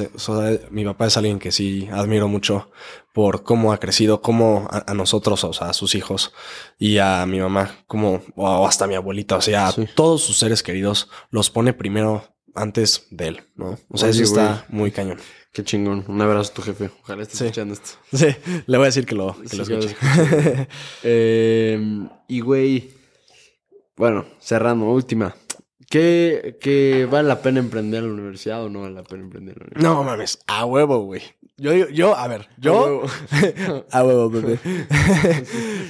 mi 0.73 0.85
papá 0.85 1.07
es 1.07 1.17
alguien 1.17 1.39
que 1.39 1.53
sí 1.53 1.89
admiro 1.93 2.27
mucho 2.27 2.73
por 3.13 3.45
cómo 3.45 3.73
ha 3.73 3.79
crecido, 3.79 4.23
cómo 4.23 4.69
a, 4.73 4.93
nosotros, 4.93 5.45
o 5.45 5.53
sea, 5.53 5.69
a 5.69 5.73
sus 5.73 5.95
hijos 5.95 6.33
y 6.81 6.99
a 6.99 7.25
mi 7.27 7.39
mamá, 7.39 7.77
como, 7.87 8.23
o 8.35 8.67
hasta 8.67 8.87
a 8.87 8.89
mi 8.89 8.97
abuelita, 8.97 9.37
o 9.37 9.41
sea, 9.41 9.69
a 9.69 9.75
todos 9.95 10.25
sus 10.25 10.37
seres 10.37 10.65
queridos 10.65 11.09
los 11.31 11.49
pone 11.49 11.75
primero 11.75 12.25
antes 12.57 13.07
de 13.13 13.29
él, 13.29 13.43
¿no? 13.55 13.79
O 13.89 13.99
sea, 13.99 14.09
eso 14.09 14.25
está 14.25 14.67
muy 14.69 14.91
cañón. 14.91 15.19
Qué 15.53 15.65
chingón. 15.65 16.05
Un 16.07 16.21
abrazo 16.21 16.53
a 16.53 16.55
tu 16.55 16.63
jefe. 16.63 16.91
Ojalá 17.03 17.23
estés 17.23 17.41
escuchando 17.41 17.75
esto. 17.75 17.91
Sí, 18.13 18.27
le 18.67 18.79
voy 18.79 18.85
a 18.85 18.89
decir 18.89 19.05
que 19.05 19.15
lo, 19.15 19.37
que 19.49 19.57
lo 19.57 19.63
escuche. 19.65 19.97
eh, 21.03 22.09
y 22.29 22.41
güey, 22.41 22.91
bueno, 23.97 24.27
cerrando, 24.39 24.87
última. 24.87 25.35
¿Qué, 25.89 26.57
¿Qué, 26.61 27.09
vale 27.11 27.27
la 27.27 27.43
pena 27.43 27.59
emprender 27.59 28.05
en 28.05 28.11
la 28.11 28.15
universidad 28.15 28.63
o 28.65 28.69
no 28.69 28.83
vale 28.83 28.95
la 28.95 29.03
pena 29.03 29.25
emprender 29.25 29.57
en 29.57 29.59
la 29.59 29.65
universidad? 29.67 29.95
No 29.95 30.05
mames, 30.05 30.39
a 30.47 30.65
huevo, 30.65 31.01
güey. 31.01 31.23
Yo, 31.57 31.75
yo, 31.75 32.17
a 32.17 32.27
ver, 32.27 32.49
yo. 32.57 33.03
A 33.91 34.03
huevo, 34.03 34.31
bebé. 34.31 34.59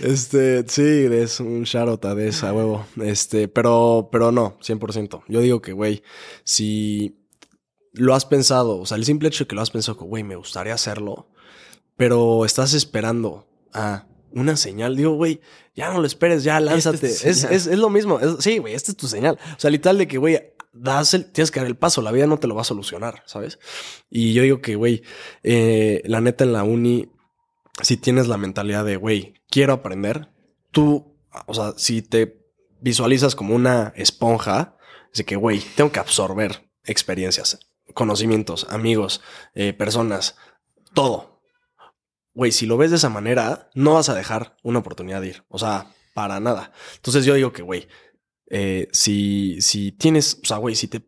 este, 0.03 0.65
sí, 0.66 1.07
es 1.12 1.39
un 1.39 1.62
shout 1.62 2.05
a 2.05 2.15
de 2.16 2.35
a 2.43 2.53
huevo. 2.53 2.87
Este, 3.01 3.47
pero, 3.47 4.09
pero 4.11 4.32
no, 4.32 4.59
100%. 4.59 5.23
Yo 5.28 5.41
digo 5.41 5.62
que, 5.62 5.73
güey, 5.73 6.03
si 6.43 7.19
lo 7.93 8.15
has 8.15 8.25
pensado, 8.25 8.79
o 8.79 8.87
sea, 8.87 8.97
el 8.97 9.05
simple 9.05 9.29
hecho 9.29 9.45
de 9.45 9.49
que 9.49 9.55
lo 9.55 9.62
has 9.62 9.71
pensado, 9.71 9.99
que, 9.99 10.05
güey, 10.05 10.23
me 10.23 10.37
gustaría 10.37 10.75
hacerlo, 10.75 11.29
pero 11.97 12.45
estás 12.45 12.73
esperando 12.75 13.49
a 13.73 14.07
una 14.33 14.57
señal. 14.57 14.97
Digo, 14.97 15.12
güey, 15.12 15.41
ya 15.75 15.93
no 15.93 16.01
lo 16.01 16.07
esperes, 16.07 16.45
ya 16.45 16.61
lánzate. 16.61 17.07
Es, 17.07 17.25
es, 17.25 17.45
es, 17.45 17.79
lo 17.79 17.91
mismo. 17.91 18.19
sí, 18.41 18.59
güey, 18.59 18.75
esta 18.75 18.93
es 18.93 18.97
tu 18.97 19.09
señal. 19.09 19.39
O 19.57 19.61
sea, 19.61 19.71
literal 19.71 19.99
de 19.99 20.09
que, 20.09 20.19
güey, 20.19 20.39
das 20.73 21.15
el, 21.15 21.31
tienes 21.31 21.51
que 21.51 21.61
dar 21.61 21.67
el 21.67 21.77
paso. 21.77 22.03
La 22.03 22.12
vida 22.12 22.27
no 22.27 22.39
te 22.39 22.47
lo 22.47 22.55
va 22.55 22.62
a 22.62 22.65
solucionar, 22.65 23.23
¿sabes? 23.27 23.59
Y 24.09 24.33
yo 24.33 24.43
digo 24.43 24.61
que, 24.61 24.77
güey, 24.77 25.03
eh, 25.43 26.03
la 26.05 26.21
neta 26.21 26.45
en 26.45 26.53
la 26.53 26.62
uni, 26.62 27.11
si 27.83 27.97
tienes 27.97 28.29
la 28.29 28.37
mentalidad 28.37 28.85
de, 28.85 28.97
güey, 28.97 29.35
quiero 29.49 29.73
aprender, 29.73 30.29
tú, 30.71 31.17
o 31.47 31.55
sea, 31.55 31.75
si 31.77 32.03
te 32.03 32.41
visualizas 32.81 33.35
como 33.35 33.55
una 33.55 33.93
esponja, 33.97 34.77
de 35.15 35.25
que, 35.25 35.37
güey, 35.37 35.61
tengo 35.77 35.91
que 35.91 35.99
absorber 35.99 36.71
experiencias, 36.85 37.59
conocimientos, 37.95 38.67
amigos, 38.71 39.21
eh, 39.55 39.73
personas, 39.73 40.37
todo 40.95 41.31
güey, 42.35 42.53
si 42.53 42.67
lo 42.67 42.77
ves 42.77 42.91
de 42.91 42.97
esa 42.97 43.09
manera, 43.09 43.69
no 43.75 43.95
vas 43.95 44.09
a 44.09 44.15
dejar 44.15 44.57
una 44.62 44.79
oportunidad 44.79 45.21
de 45.21 45.29
ir. 45.29 45.45
O 45.49 45.59
sea, 45.59 45.93
para 46.15 46.41
nada. 46.41 46.73
Entonces 46.97 47.25
yo 47.25 47.35
digo 47.35 47.53
que, 47.53 47.62
güey, 47.62 47.89
eh, 48.49 48.89
si, 48.93 49.61
si 49.61 49.93
tienes, 49.93 50.39
o 50.43 50.47
sea, 50.47 50.57
güey, 50.59 50.75
si 50.75 50.89
te, 50.89 51.03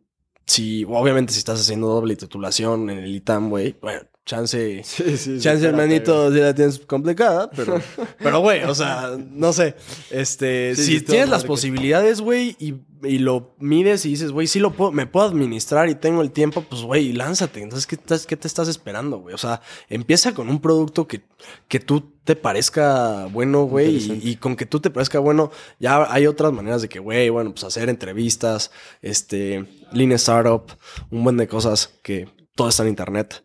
si, 0.45 0.83
obviamente 0.85 1.33
si 1.33 1.39
estás 1.39 1.59
haciendo 1.59 1.87
doble 1.87 2.15
titulación 2.15 2.89
en 2.89 2.99
el 2.99 3.15
ITAM, 3.15 3.49
güey, 3.49 3.77
bueno, 3.81 4.01
chance, 4.25 4.81
sí, 4.83 5.17
sí, 5.17 5.39
chance, 5.39 5.65
hermanito, 5.65 6.31
si 6.31 6.39
la 6.39 6.55
tienes 6.55 6.79
complicada, 6.79 7.49
pero, 7.49 7.81
pero, 8.19 8.39
güey, 8.39 8.63
o 8.63 8.73
sea, 8.73 9.17
no 9.17 9.51
sé, 9.51 9.75
este, 10.11 10.75
si 10.75 11.01
tienes 11.01 11.27
las 11.27 11.43
posibilidades, 11.43 12.21
güey, 12.21 12.55
y, 12.57 12.75
y, 13.03 13.19
lo 13.19 13.53
mides 13.59 14.05
y 14.05 14.09
dices, 14.09 14.31
güey, 14.31 14.47
sí 14.47 14.59
lo 14.59 14.71
puedo, 14.71 14.93
me 14.93 15.07
puedo 15.07 15.25
administrar 15.25 15.89
y 15.89 15.95
tengo 15.95 16.21
el 16.21 16.31
tiempo, 16.31 16.61
pues, 16.61 16.83
güey, 16.83 17.11
lánzate. 17.11 17.61
Entonces, 17.61 17.85
¿qué, 17.85 17.97
¿qué 17.97 18.37
te 18.37 18.47
estás 18.47 18.69
esperando, 18.69 19.17
güey? 19.17 19.35
O 19.35 19.37
sea, 19.37 19.61
empieza 19.89 20.33
con 20.33 20.47
un 20.47 20.61
producto 20.61 21.05
que, 21.05 21.21
que 21.67 21.81
tú 21.81 22.13
te 22.23 22.37
parezca 22.37 23.25
bueno, 23.25 23.63
güey, 23.63 23.97
y, 23.97 24.21
y, 24.23 24.35
con 24.37 24.55
que 24.55 24.65
tú 24.65 24.79
te 24.79 24.89
parezca 24.89 25.19
bueno, 25.19 25.51
ya 25.79 26.07
hay 26.09 26.27
otras 26.27 26.53
maneras 26.53 26.81
de 26.81 26.87
que, 26.87 26.99
güey, 26.99 27.29
bueno, 27.29 27.51
pues 27.51 27.65
hacer 27.65 27.89
entrevistas, 27.89 28.71
este, 29.01 29.65
Line 29.91 30.15
Startup, 30.15 30.63
un 31.11 31.25
buen 31.25 31.35
de 31.35 31.49
cosas 31.49 31.93
que 32.01 32.29
todo 32.55 32.69
está 32.69 32.83
en 32.83 32.89
internet. 32.89 33.43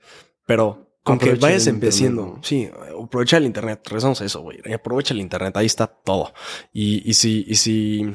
Pero 0.49 0.97
con 1.03 1.19
que 1.19 1.35
vayas 1.35 1.67
empezando, 1.67 2.39
sí, 2.41 2.71
aprovecha 2.99 3.37
el 3.37 3.45
internet, 3.45 3.83
regresamos 3.85 4.19
a 4.23 4.25
eso, 4.25 4.41
güey. 4.41 4.59
Aprovecha 4.73 5.13
el 5.13 5.21
internet, 5.21 5.55
ahí 5.59 5.67
está 5.67 5.87
todo. 5.87 6.33
Y, 6.73 7.07
y 7.07 7.13
si, 7.13 7.45
y 7.47 7.57
si, 7.57 8.11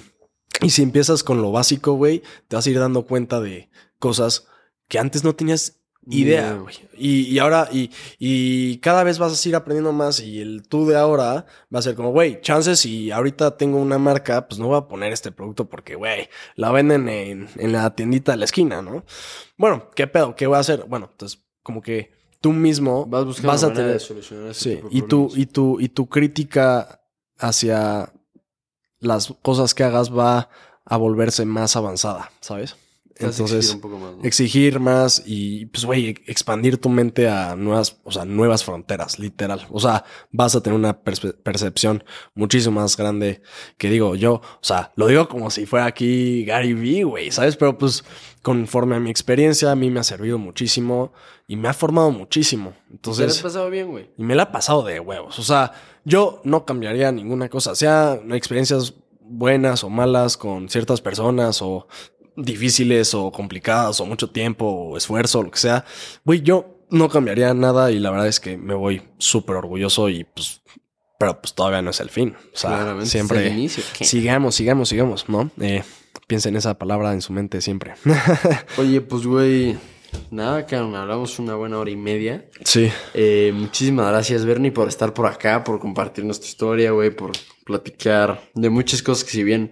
y 0.60 0.72
si 0.72 0.81
empiezas 0.81 1.23
con 1.23 1.43
lo 1.43 1.51
básico, 1.51 1.93
güey, 1.93 2.23
te 2.47 2.55
vas 2.55 2.65
a 2.65 2.69
ir 2.72 2.80
dando 2.80 3.05
cuenta 3.05 3.39
de 3.39 3.69
cosas 3.99 4.47
que 4.88 4.97
antes 4.97 5.23
no 5.23 5.35
tenías 5.35 5.80
idea, 6.07 6.55
güey. 6.55 6.73
Y, 6.97 7.22
y, 7.27 7.38
ahora, 7.38 7.69
y, 7.72 7.91
y 8.18 8.80
cada 8.80 9.03
vez 9.03 9.19
vas 9.19 9.45
a 9.45 9.49
ir 9.49 9.55
aprendiendo 9.55 9.93
más 9.93 10.19
y 10.19 10.41
el 10.41 10.68
tú 10.68 10.88
de 10.88 10.97
ahora 10.97 11.45
va 11.73 11.80
a 11.80 11.84
ser 11.84 11.93
como, 11.93 12.14
güey, 12.14 12.41
chances 12.41 12.84
y 12.88 13.11
ahorita 13.11 13.57
tengo 13.57 13.77
una 13.77 13.99
marca, 13.99 14.47
pues 14.47 14.57
no 14.57 14.69
voy 14.69 14.77
a 14.80 14.88
poner 14.88 15.14
este 15.14 15.31
producto 15.31 15.69
porque, 15.69 15.93
güey, 15.93 16.30
la 16.55 16.72
venden 16.72 17.07
en, 17.10 17.47
en 17.57 17.72
la 17.72 17.93
tiendita 17.93 18.31
de 18.31 18.39
la 18.39 18.45
esquina, 18.45 18.81
¿no? 18.81 19.05
Bueno, 19.55 19.91
¿qué 19.95 20.07
pedo? 20.07 20.35
¿Qué 20.35 20.47
voy 20.47 20.57
a 20.57 20.61
hacer? 20.61 20.85
Bueno, 20.88 21.10
entonces, 21.11 21.39
como 21.61 21.80
que 21.84 22.23
tú 22.44 22.52
mismo 22.52 23.06
vas, 23.06 23.24
buscando 23.24 23.53
vas 23.53 23.64
a 23.64 23.72
tener... 23.74 23.94
de 23.94 23.99
solucionar 23.99 24.52
ese 24.52 24.60
Sí, 24.61 24.76
tipo 24.76 24.90
de 24.90 24.98
y 24.98 25.02
tu, 25.03 25.32
y, 25.34 25.45
tu, 25.45 25.80
y 25.80 25.88
tu 25.88 26.10
crítica 26.10 26.99
hacia 27.40 28.11
las 28.99 29.34
cosas 29.41 29.74
que 29.74 29.86
hagas 29.86 30.14
va 30.15 30.49
a 30.84 30.98
volverse 30.98 31.45
más 31.45 31.78
avanzada, 31.78 32.32
¿sabes? 32.41 32.76
Te 33.15 33.26
Entonces, 33.26 33.52
exigir 33.53 33.76
un 33.76 33.81
poco 33.81 33.98
más, 33.99 34.15
¿no? 34.18 34.23
exigir 34.23 34.80
más 34.80 35.23
y, 35.26 35.65
pues, 35.68 35.85
güey, 35.85 36.15
expandir 36.26 36.80
tu 36.80 36.90
mente 36.90 37.30
a 37.30 37.56
nuevas, 37.56 37.98
o 38.03 38.11
sea, 38.11 38.26
nuevas 38.26 38.64
fronteras, 38.64 39.19
literal. 39.19 39.68
O 39.69 39.80
sea, 39.80 40.03
vas 40.31 40.56
a 40.56 40.64
tener 40.64 40.77
una 40.77 40.99
percepción 41.02 42.03
muchísimo 42.34 42.81
más 42.81 42.98
grande 42.98 43.41
que 43.77 43.90
digo 43.90 44.15
yo. 44.15 44.35
O 44.35 44.41
sea, 44.61 44.91
lo 44.95 45.07
digo 45.07 45.27
como 45.30 45.52
si 45.52 45.65
fuera 45.68 45.85
aquí 45.85 46.44
Gary 46.45 46.73
Vee, 46.73 47.03
güey, 47.03 47.31
¿sabes? 47.31 47.56
Pero 47.56 47.77
pues, 47.77 48.03
conforme 48.41 48.95
a 48.95 48.99
mi 48.99 49.11
experiencia, 49.11 49.72
a 49.72 49.76
mí 49.76 49.91
me 49.91 49.99
ha 49.99 50.03
servido 50.03 50.40
muchísimo 50.40 51.14
y 51.48 51.56
me 51.56 51.68
ha 51.68 51.73
formado 51.73 52.10
muchísimo. 52.10 52.72
¿Te 52.72 52.77
la 52.77 52.81
has 52.81 52.91
Entonces, 52.94 53.41
pasado 53.41 53.69
bien, 53.69 53.91
güey? 53.91 54.10
y 54.18 54.23
me 54.23 54.34
la 54.34 54.44
ha 54.44 54.52
pasado 54.52 54.84
de 54.84 54.99
huevos. 54.99 55.38
O 55.38 55.44
sea, 55.44 55.72
yo 56.03 56.41
no 56.44 56.65
cambiaría 56.65 57.11
ninguna 57.11 57.48
cosa, 57.48 57.76
sea 57.76 58.19
experiencias 58.31 58.95
buenas 59.26 59.84
o 59.84 59.90
malas 59.90 60.38
con 60.38 60.69
ciertas 60.69 61.02
personas 61.02 61.61
o 61.61 61.88
difíciles 62.35 63.14
o 63.14 63.31
complicadas 63.31 63.99
o 63.99 64.05
mucho 64.05 64.30
tiempo 64.30 64.65
o 64.65 64.97
esfuerzo 64.97 65.39
o 65.39 65.43
lo 65.43 65.51
que 65.51 65.60
sea. 65.60 65.85
Güey, 66.26 66.41
yo 66.41 66.85
no 66.89 67.10
cambiaría 67.10 67.53
nada 67.53 67.91
y 67.91 67.99
la 67.99 68.11
verdad 68.11 68.27
es 68.27 68.39
que 68.39 68.57
me 68.57 68.73
voy 68.73 69.01
súper 69.18 69.55
orgulloso 69.55 70.10
y 70.10 70.23
pues, 70.26 70.61
pero 71.18 71.41
pues 71.41 71.53
todavía 71.53 71.81
no 71.81 71.91
es 71.91 71.99
el 71.99 72.10
fin. 72.10 72.35
O 72.53 72.57
sea, 72.57 72.72
Claramente, 72.72 73.10
siempre 73.10 73.39
es 73.45 73.51
el 73.51 73.57
inicio. 73.57 73.84
Sigamos, 74.01 74.55
sigamos, 74.55 74.89
sigamos, 74.89 75.30
¿no? 75.30 75.49
Eh, 75.60 75.84
piensen 76.27 76.55
esa 76.55 76.77
palabra 76.77 77.14
en 77.14 77.22
su 77.22 77.34
mente 77.34 77.61
siempre. 77.61 77.95
Oye, 78.77 79.01
pues, 79.01 79.26
güey, 79.26 79.77
nada, 80.31 80.65
cabrón, 80.65 80.95
hablamos 80.95 81.39
una 81.39 81.55
buena 81.55 81.77
hora 81.80 81.89
y 81.89 81.95
media. 81.95 82.45
sí. 82.64 82.91
Eh, 83.14 83.51
muchísimas 83.55 84.07
gracias, 84.10 84.45
Bernie, 84.45 84.72
por 84.72 84.88
estar 84.88 85.14
por 85.14 85.26
acá, 85.27 85.64
por 85.64 85.80
compartir 85.80 86.26
nuestra 86.26 86.47
historia, 86.47 86.91
güey, 86.91 87.10
por 87.15 87.31
platicar 87.65 88.41
de 88.53 88.69
muchas 88.69 89.01
cosas 89.01 89.23
que 89.23 89.31
si 89.31 89.43
bien 89.43 89.72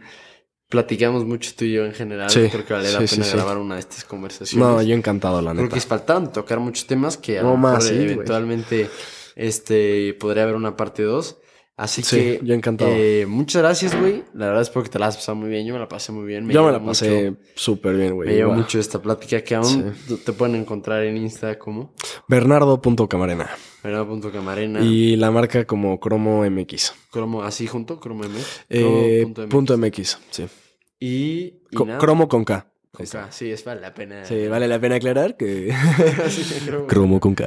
platicamos 0.72 1.26
mucho 1.26 1.52
tú 1.56 1.66
y 1.66 1.74
yo 1.74 1.86
en 1.86 1.94
general, 1.94 2.30
Sí, 2.32 2.48
creo 2.50 2.66
que 2.66 2.74
vale 2.74 2.92
la 2.92 3.06
sí, 3.06 3.16
pena 3.16 3.26
sí. 3.28 3.36
grabar 3.36 3.58
una 3.58 3.76
de 3.76 3.82
estas 3.82 4.04
conversaciones. 4.06 4.68
No, 4.68 4.82
yo 4.82 4.96
encantado, 4.96 5.42
la 5.42 5.52
Creo 5.52 5.66
neta. 5.66 5.76
que 5.76 5.82
faltaban 5.82 6.32
tocar 6.32 6.60
muchos 6.60 6.88
temas 6.88 7.18
que 7.18 7.38
a 7.38 7.44
No 7.44 7.52
lo 7.52 7.58
mejor 7.58 7.74
más, 7.74 7.92
eventualmente 7.92 8.90
este, 9.36 10.16
podría 10.20 10.44
haber 10.44 10.56
una 10.56 10.76
parte 10.76 11.04
2. 11.04 11.38
Así 11.78 12.04
Sí, 12.04 12.16
que 12.16 12.40
yo 12.44 12.54
encantado. 12.54 12.92
eh, 12.94 13.26
muchas 13.28 13.64
gracias, 13.64 14.00
güey. 14.00 14.24
La 14.36 14.46
verdad 14.48 14.62
espero 14.62 14.84
que 14.84 14.90
te 14.90 15.00
la 15.00 15.08
has 15.08 15.16
pasado 15.16 15.36
muy 15.38 15.50
bien. 15.50 15.66
Yo 15.66 15.74
me 15.74 15.80
la 15.80 15.88
pasé 15.88 16.12
muy 16.12 16.26
bien. 16.28 16.48
Yo 16.48 16.64
me 16.64 16.72
la 16.72 16.84
pasé 16.84 17.34
súper 17.56 17.96
bien, 17.96 18.14
güey. 18.14 18.30
me 18.30 18.36
llevo 18.36 18.54
mucho 18.54 18.78
esta 18.78 19.02
plática 19.02 19.42
que 19.44 19.56
aún 19.56 19.92
te 20.24 20.34
pueden 20.34 20.56
encontrar 20.56 21.04
en 21.04 21.18
Insta 21.18 21.58
como 21.58 21.96
Bernardo.camarena. 22.28 23.50
Camarena. 24.32 24.82
Y 24.82 25.16
la 25.16 25.32
marca 25.32 25.66
como 25.66 26.00
Cromo 26.00 26.48
MX. 26.48 26.94
Cromo, 27.10 27.42
así 27.42 27.66
junto, 27.66 28.00
Cromo 28.00 28.26
M. 28.26 28.36
Eh, 28.70 29.22
Cromo.mx. 29.34 29.50
punto 29.50 29.76
MX, 29.78 30.20
sí. 30.30 30.46
Y, 31.02 31.56
y 31.72 31.76
Co- 31.76 31.86
nada, 31.86 31.98
cromo 32.00 32.28
con 32.30 32.46
K. 32.46 32.71
con 32.92 33.06
K. 33.06 33.28
Sí, 33.32 33.52
es 33.52 33.64
vale 33.64 33.82
la 33.82 33.94
pena. 33.94 34.26
Sí, 34.26 34.48
vale 34.48 34.68
la 34.68 34.80
pena 34.80 34.96
aclarar 34.96 35.38
que... 35.38 35.74
Sí, 36.30 36.66
Cromo. 36.66 36.88
Cromo 36.88 37.20
con 37.20 37.36
K. 37.36 37.46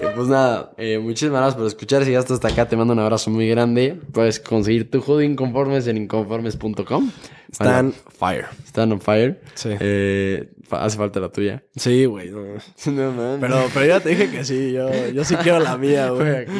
Eh, 0.00 0.06
Pues 0.14 0.28
nada, 0.28 0.72
eh, 0.78 0.98
muchísimas 0.98 1.40
gracias 1.40 1.56
por 1.56 1.66
escuchar. 1.66 2.02
Si 2.04 2.08
llegaste 2.10 2.32
hasta 2.32 2.48
acá, 2.48 2.66
te 2.68 2.76
mando 2.76 2.92
un 2.94 3.00
abrazo 3.00 3.30
muy 3.30 3.48
grande. 3.48 3.98
Puedes 4.12 4.40
conseguir 4.40 4.90
tu 4.90 5.00
hoodie 5.00 5.26
inconformes 5.26 5.86
en 5.88 5.96
inconformes.com. 5.98 7.10
Stan 7.52 7.92
Fire. 8.18 8.46
Están 8.64 8.92
on 8.92 9.00
fire. 9.02 9.38
Sí. 9.54 9.68
Eh, 9.78 10.48
fa- 10.66 10.82
hace 10.84 10.96
falta 10.96 11.20
la 11.20 11.28
tuya. 11.28 11.62
Sí, 11.76 12.06
güey. 12.06 12.30
no. 12.30 12.40
No, 12.92 13.12
man. 13.12 13.38
Pero, 13.40 13.66
pero 13.74 13.84
ya 13.86 14.00
te 14.00 14.08
dije 14.08 14.30
que 14.30 14.42
sí, 14.42 14.72
yo, 14.72 14.88
yo 15.08 15.22
sí 15.22 15.36
quiero 15.36 15.60
la 15.60 15.76
mía, 15.76 16.08
güey. 16.10 16.30
aquí. 16.34 16.52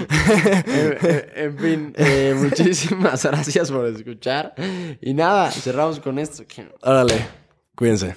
Eh, 0.67 1.33
en 1.37 1.59
fin, 1.59 1.93
eh, 1.97 2.35
muchísimas 2.39 3.25
gracias 3.25 3.71
por 3.71 3.87
escuchar. 3.87 4.55
Y 5.01 5.15
nada, 5.15 5.51
cerramos 5.51 5.99
con 6.01 6.19
esto. 6.19 6.43
Órale, 6.83 7.15
cuídense. 7.77 8.17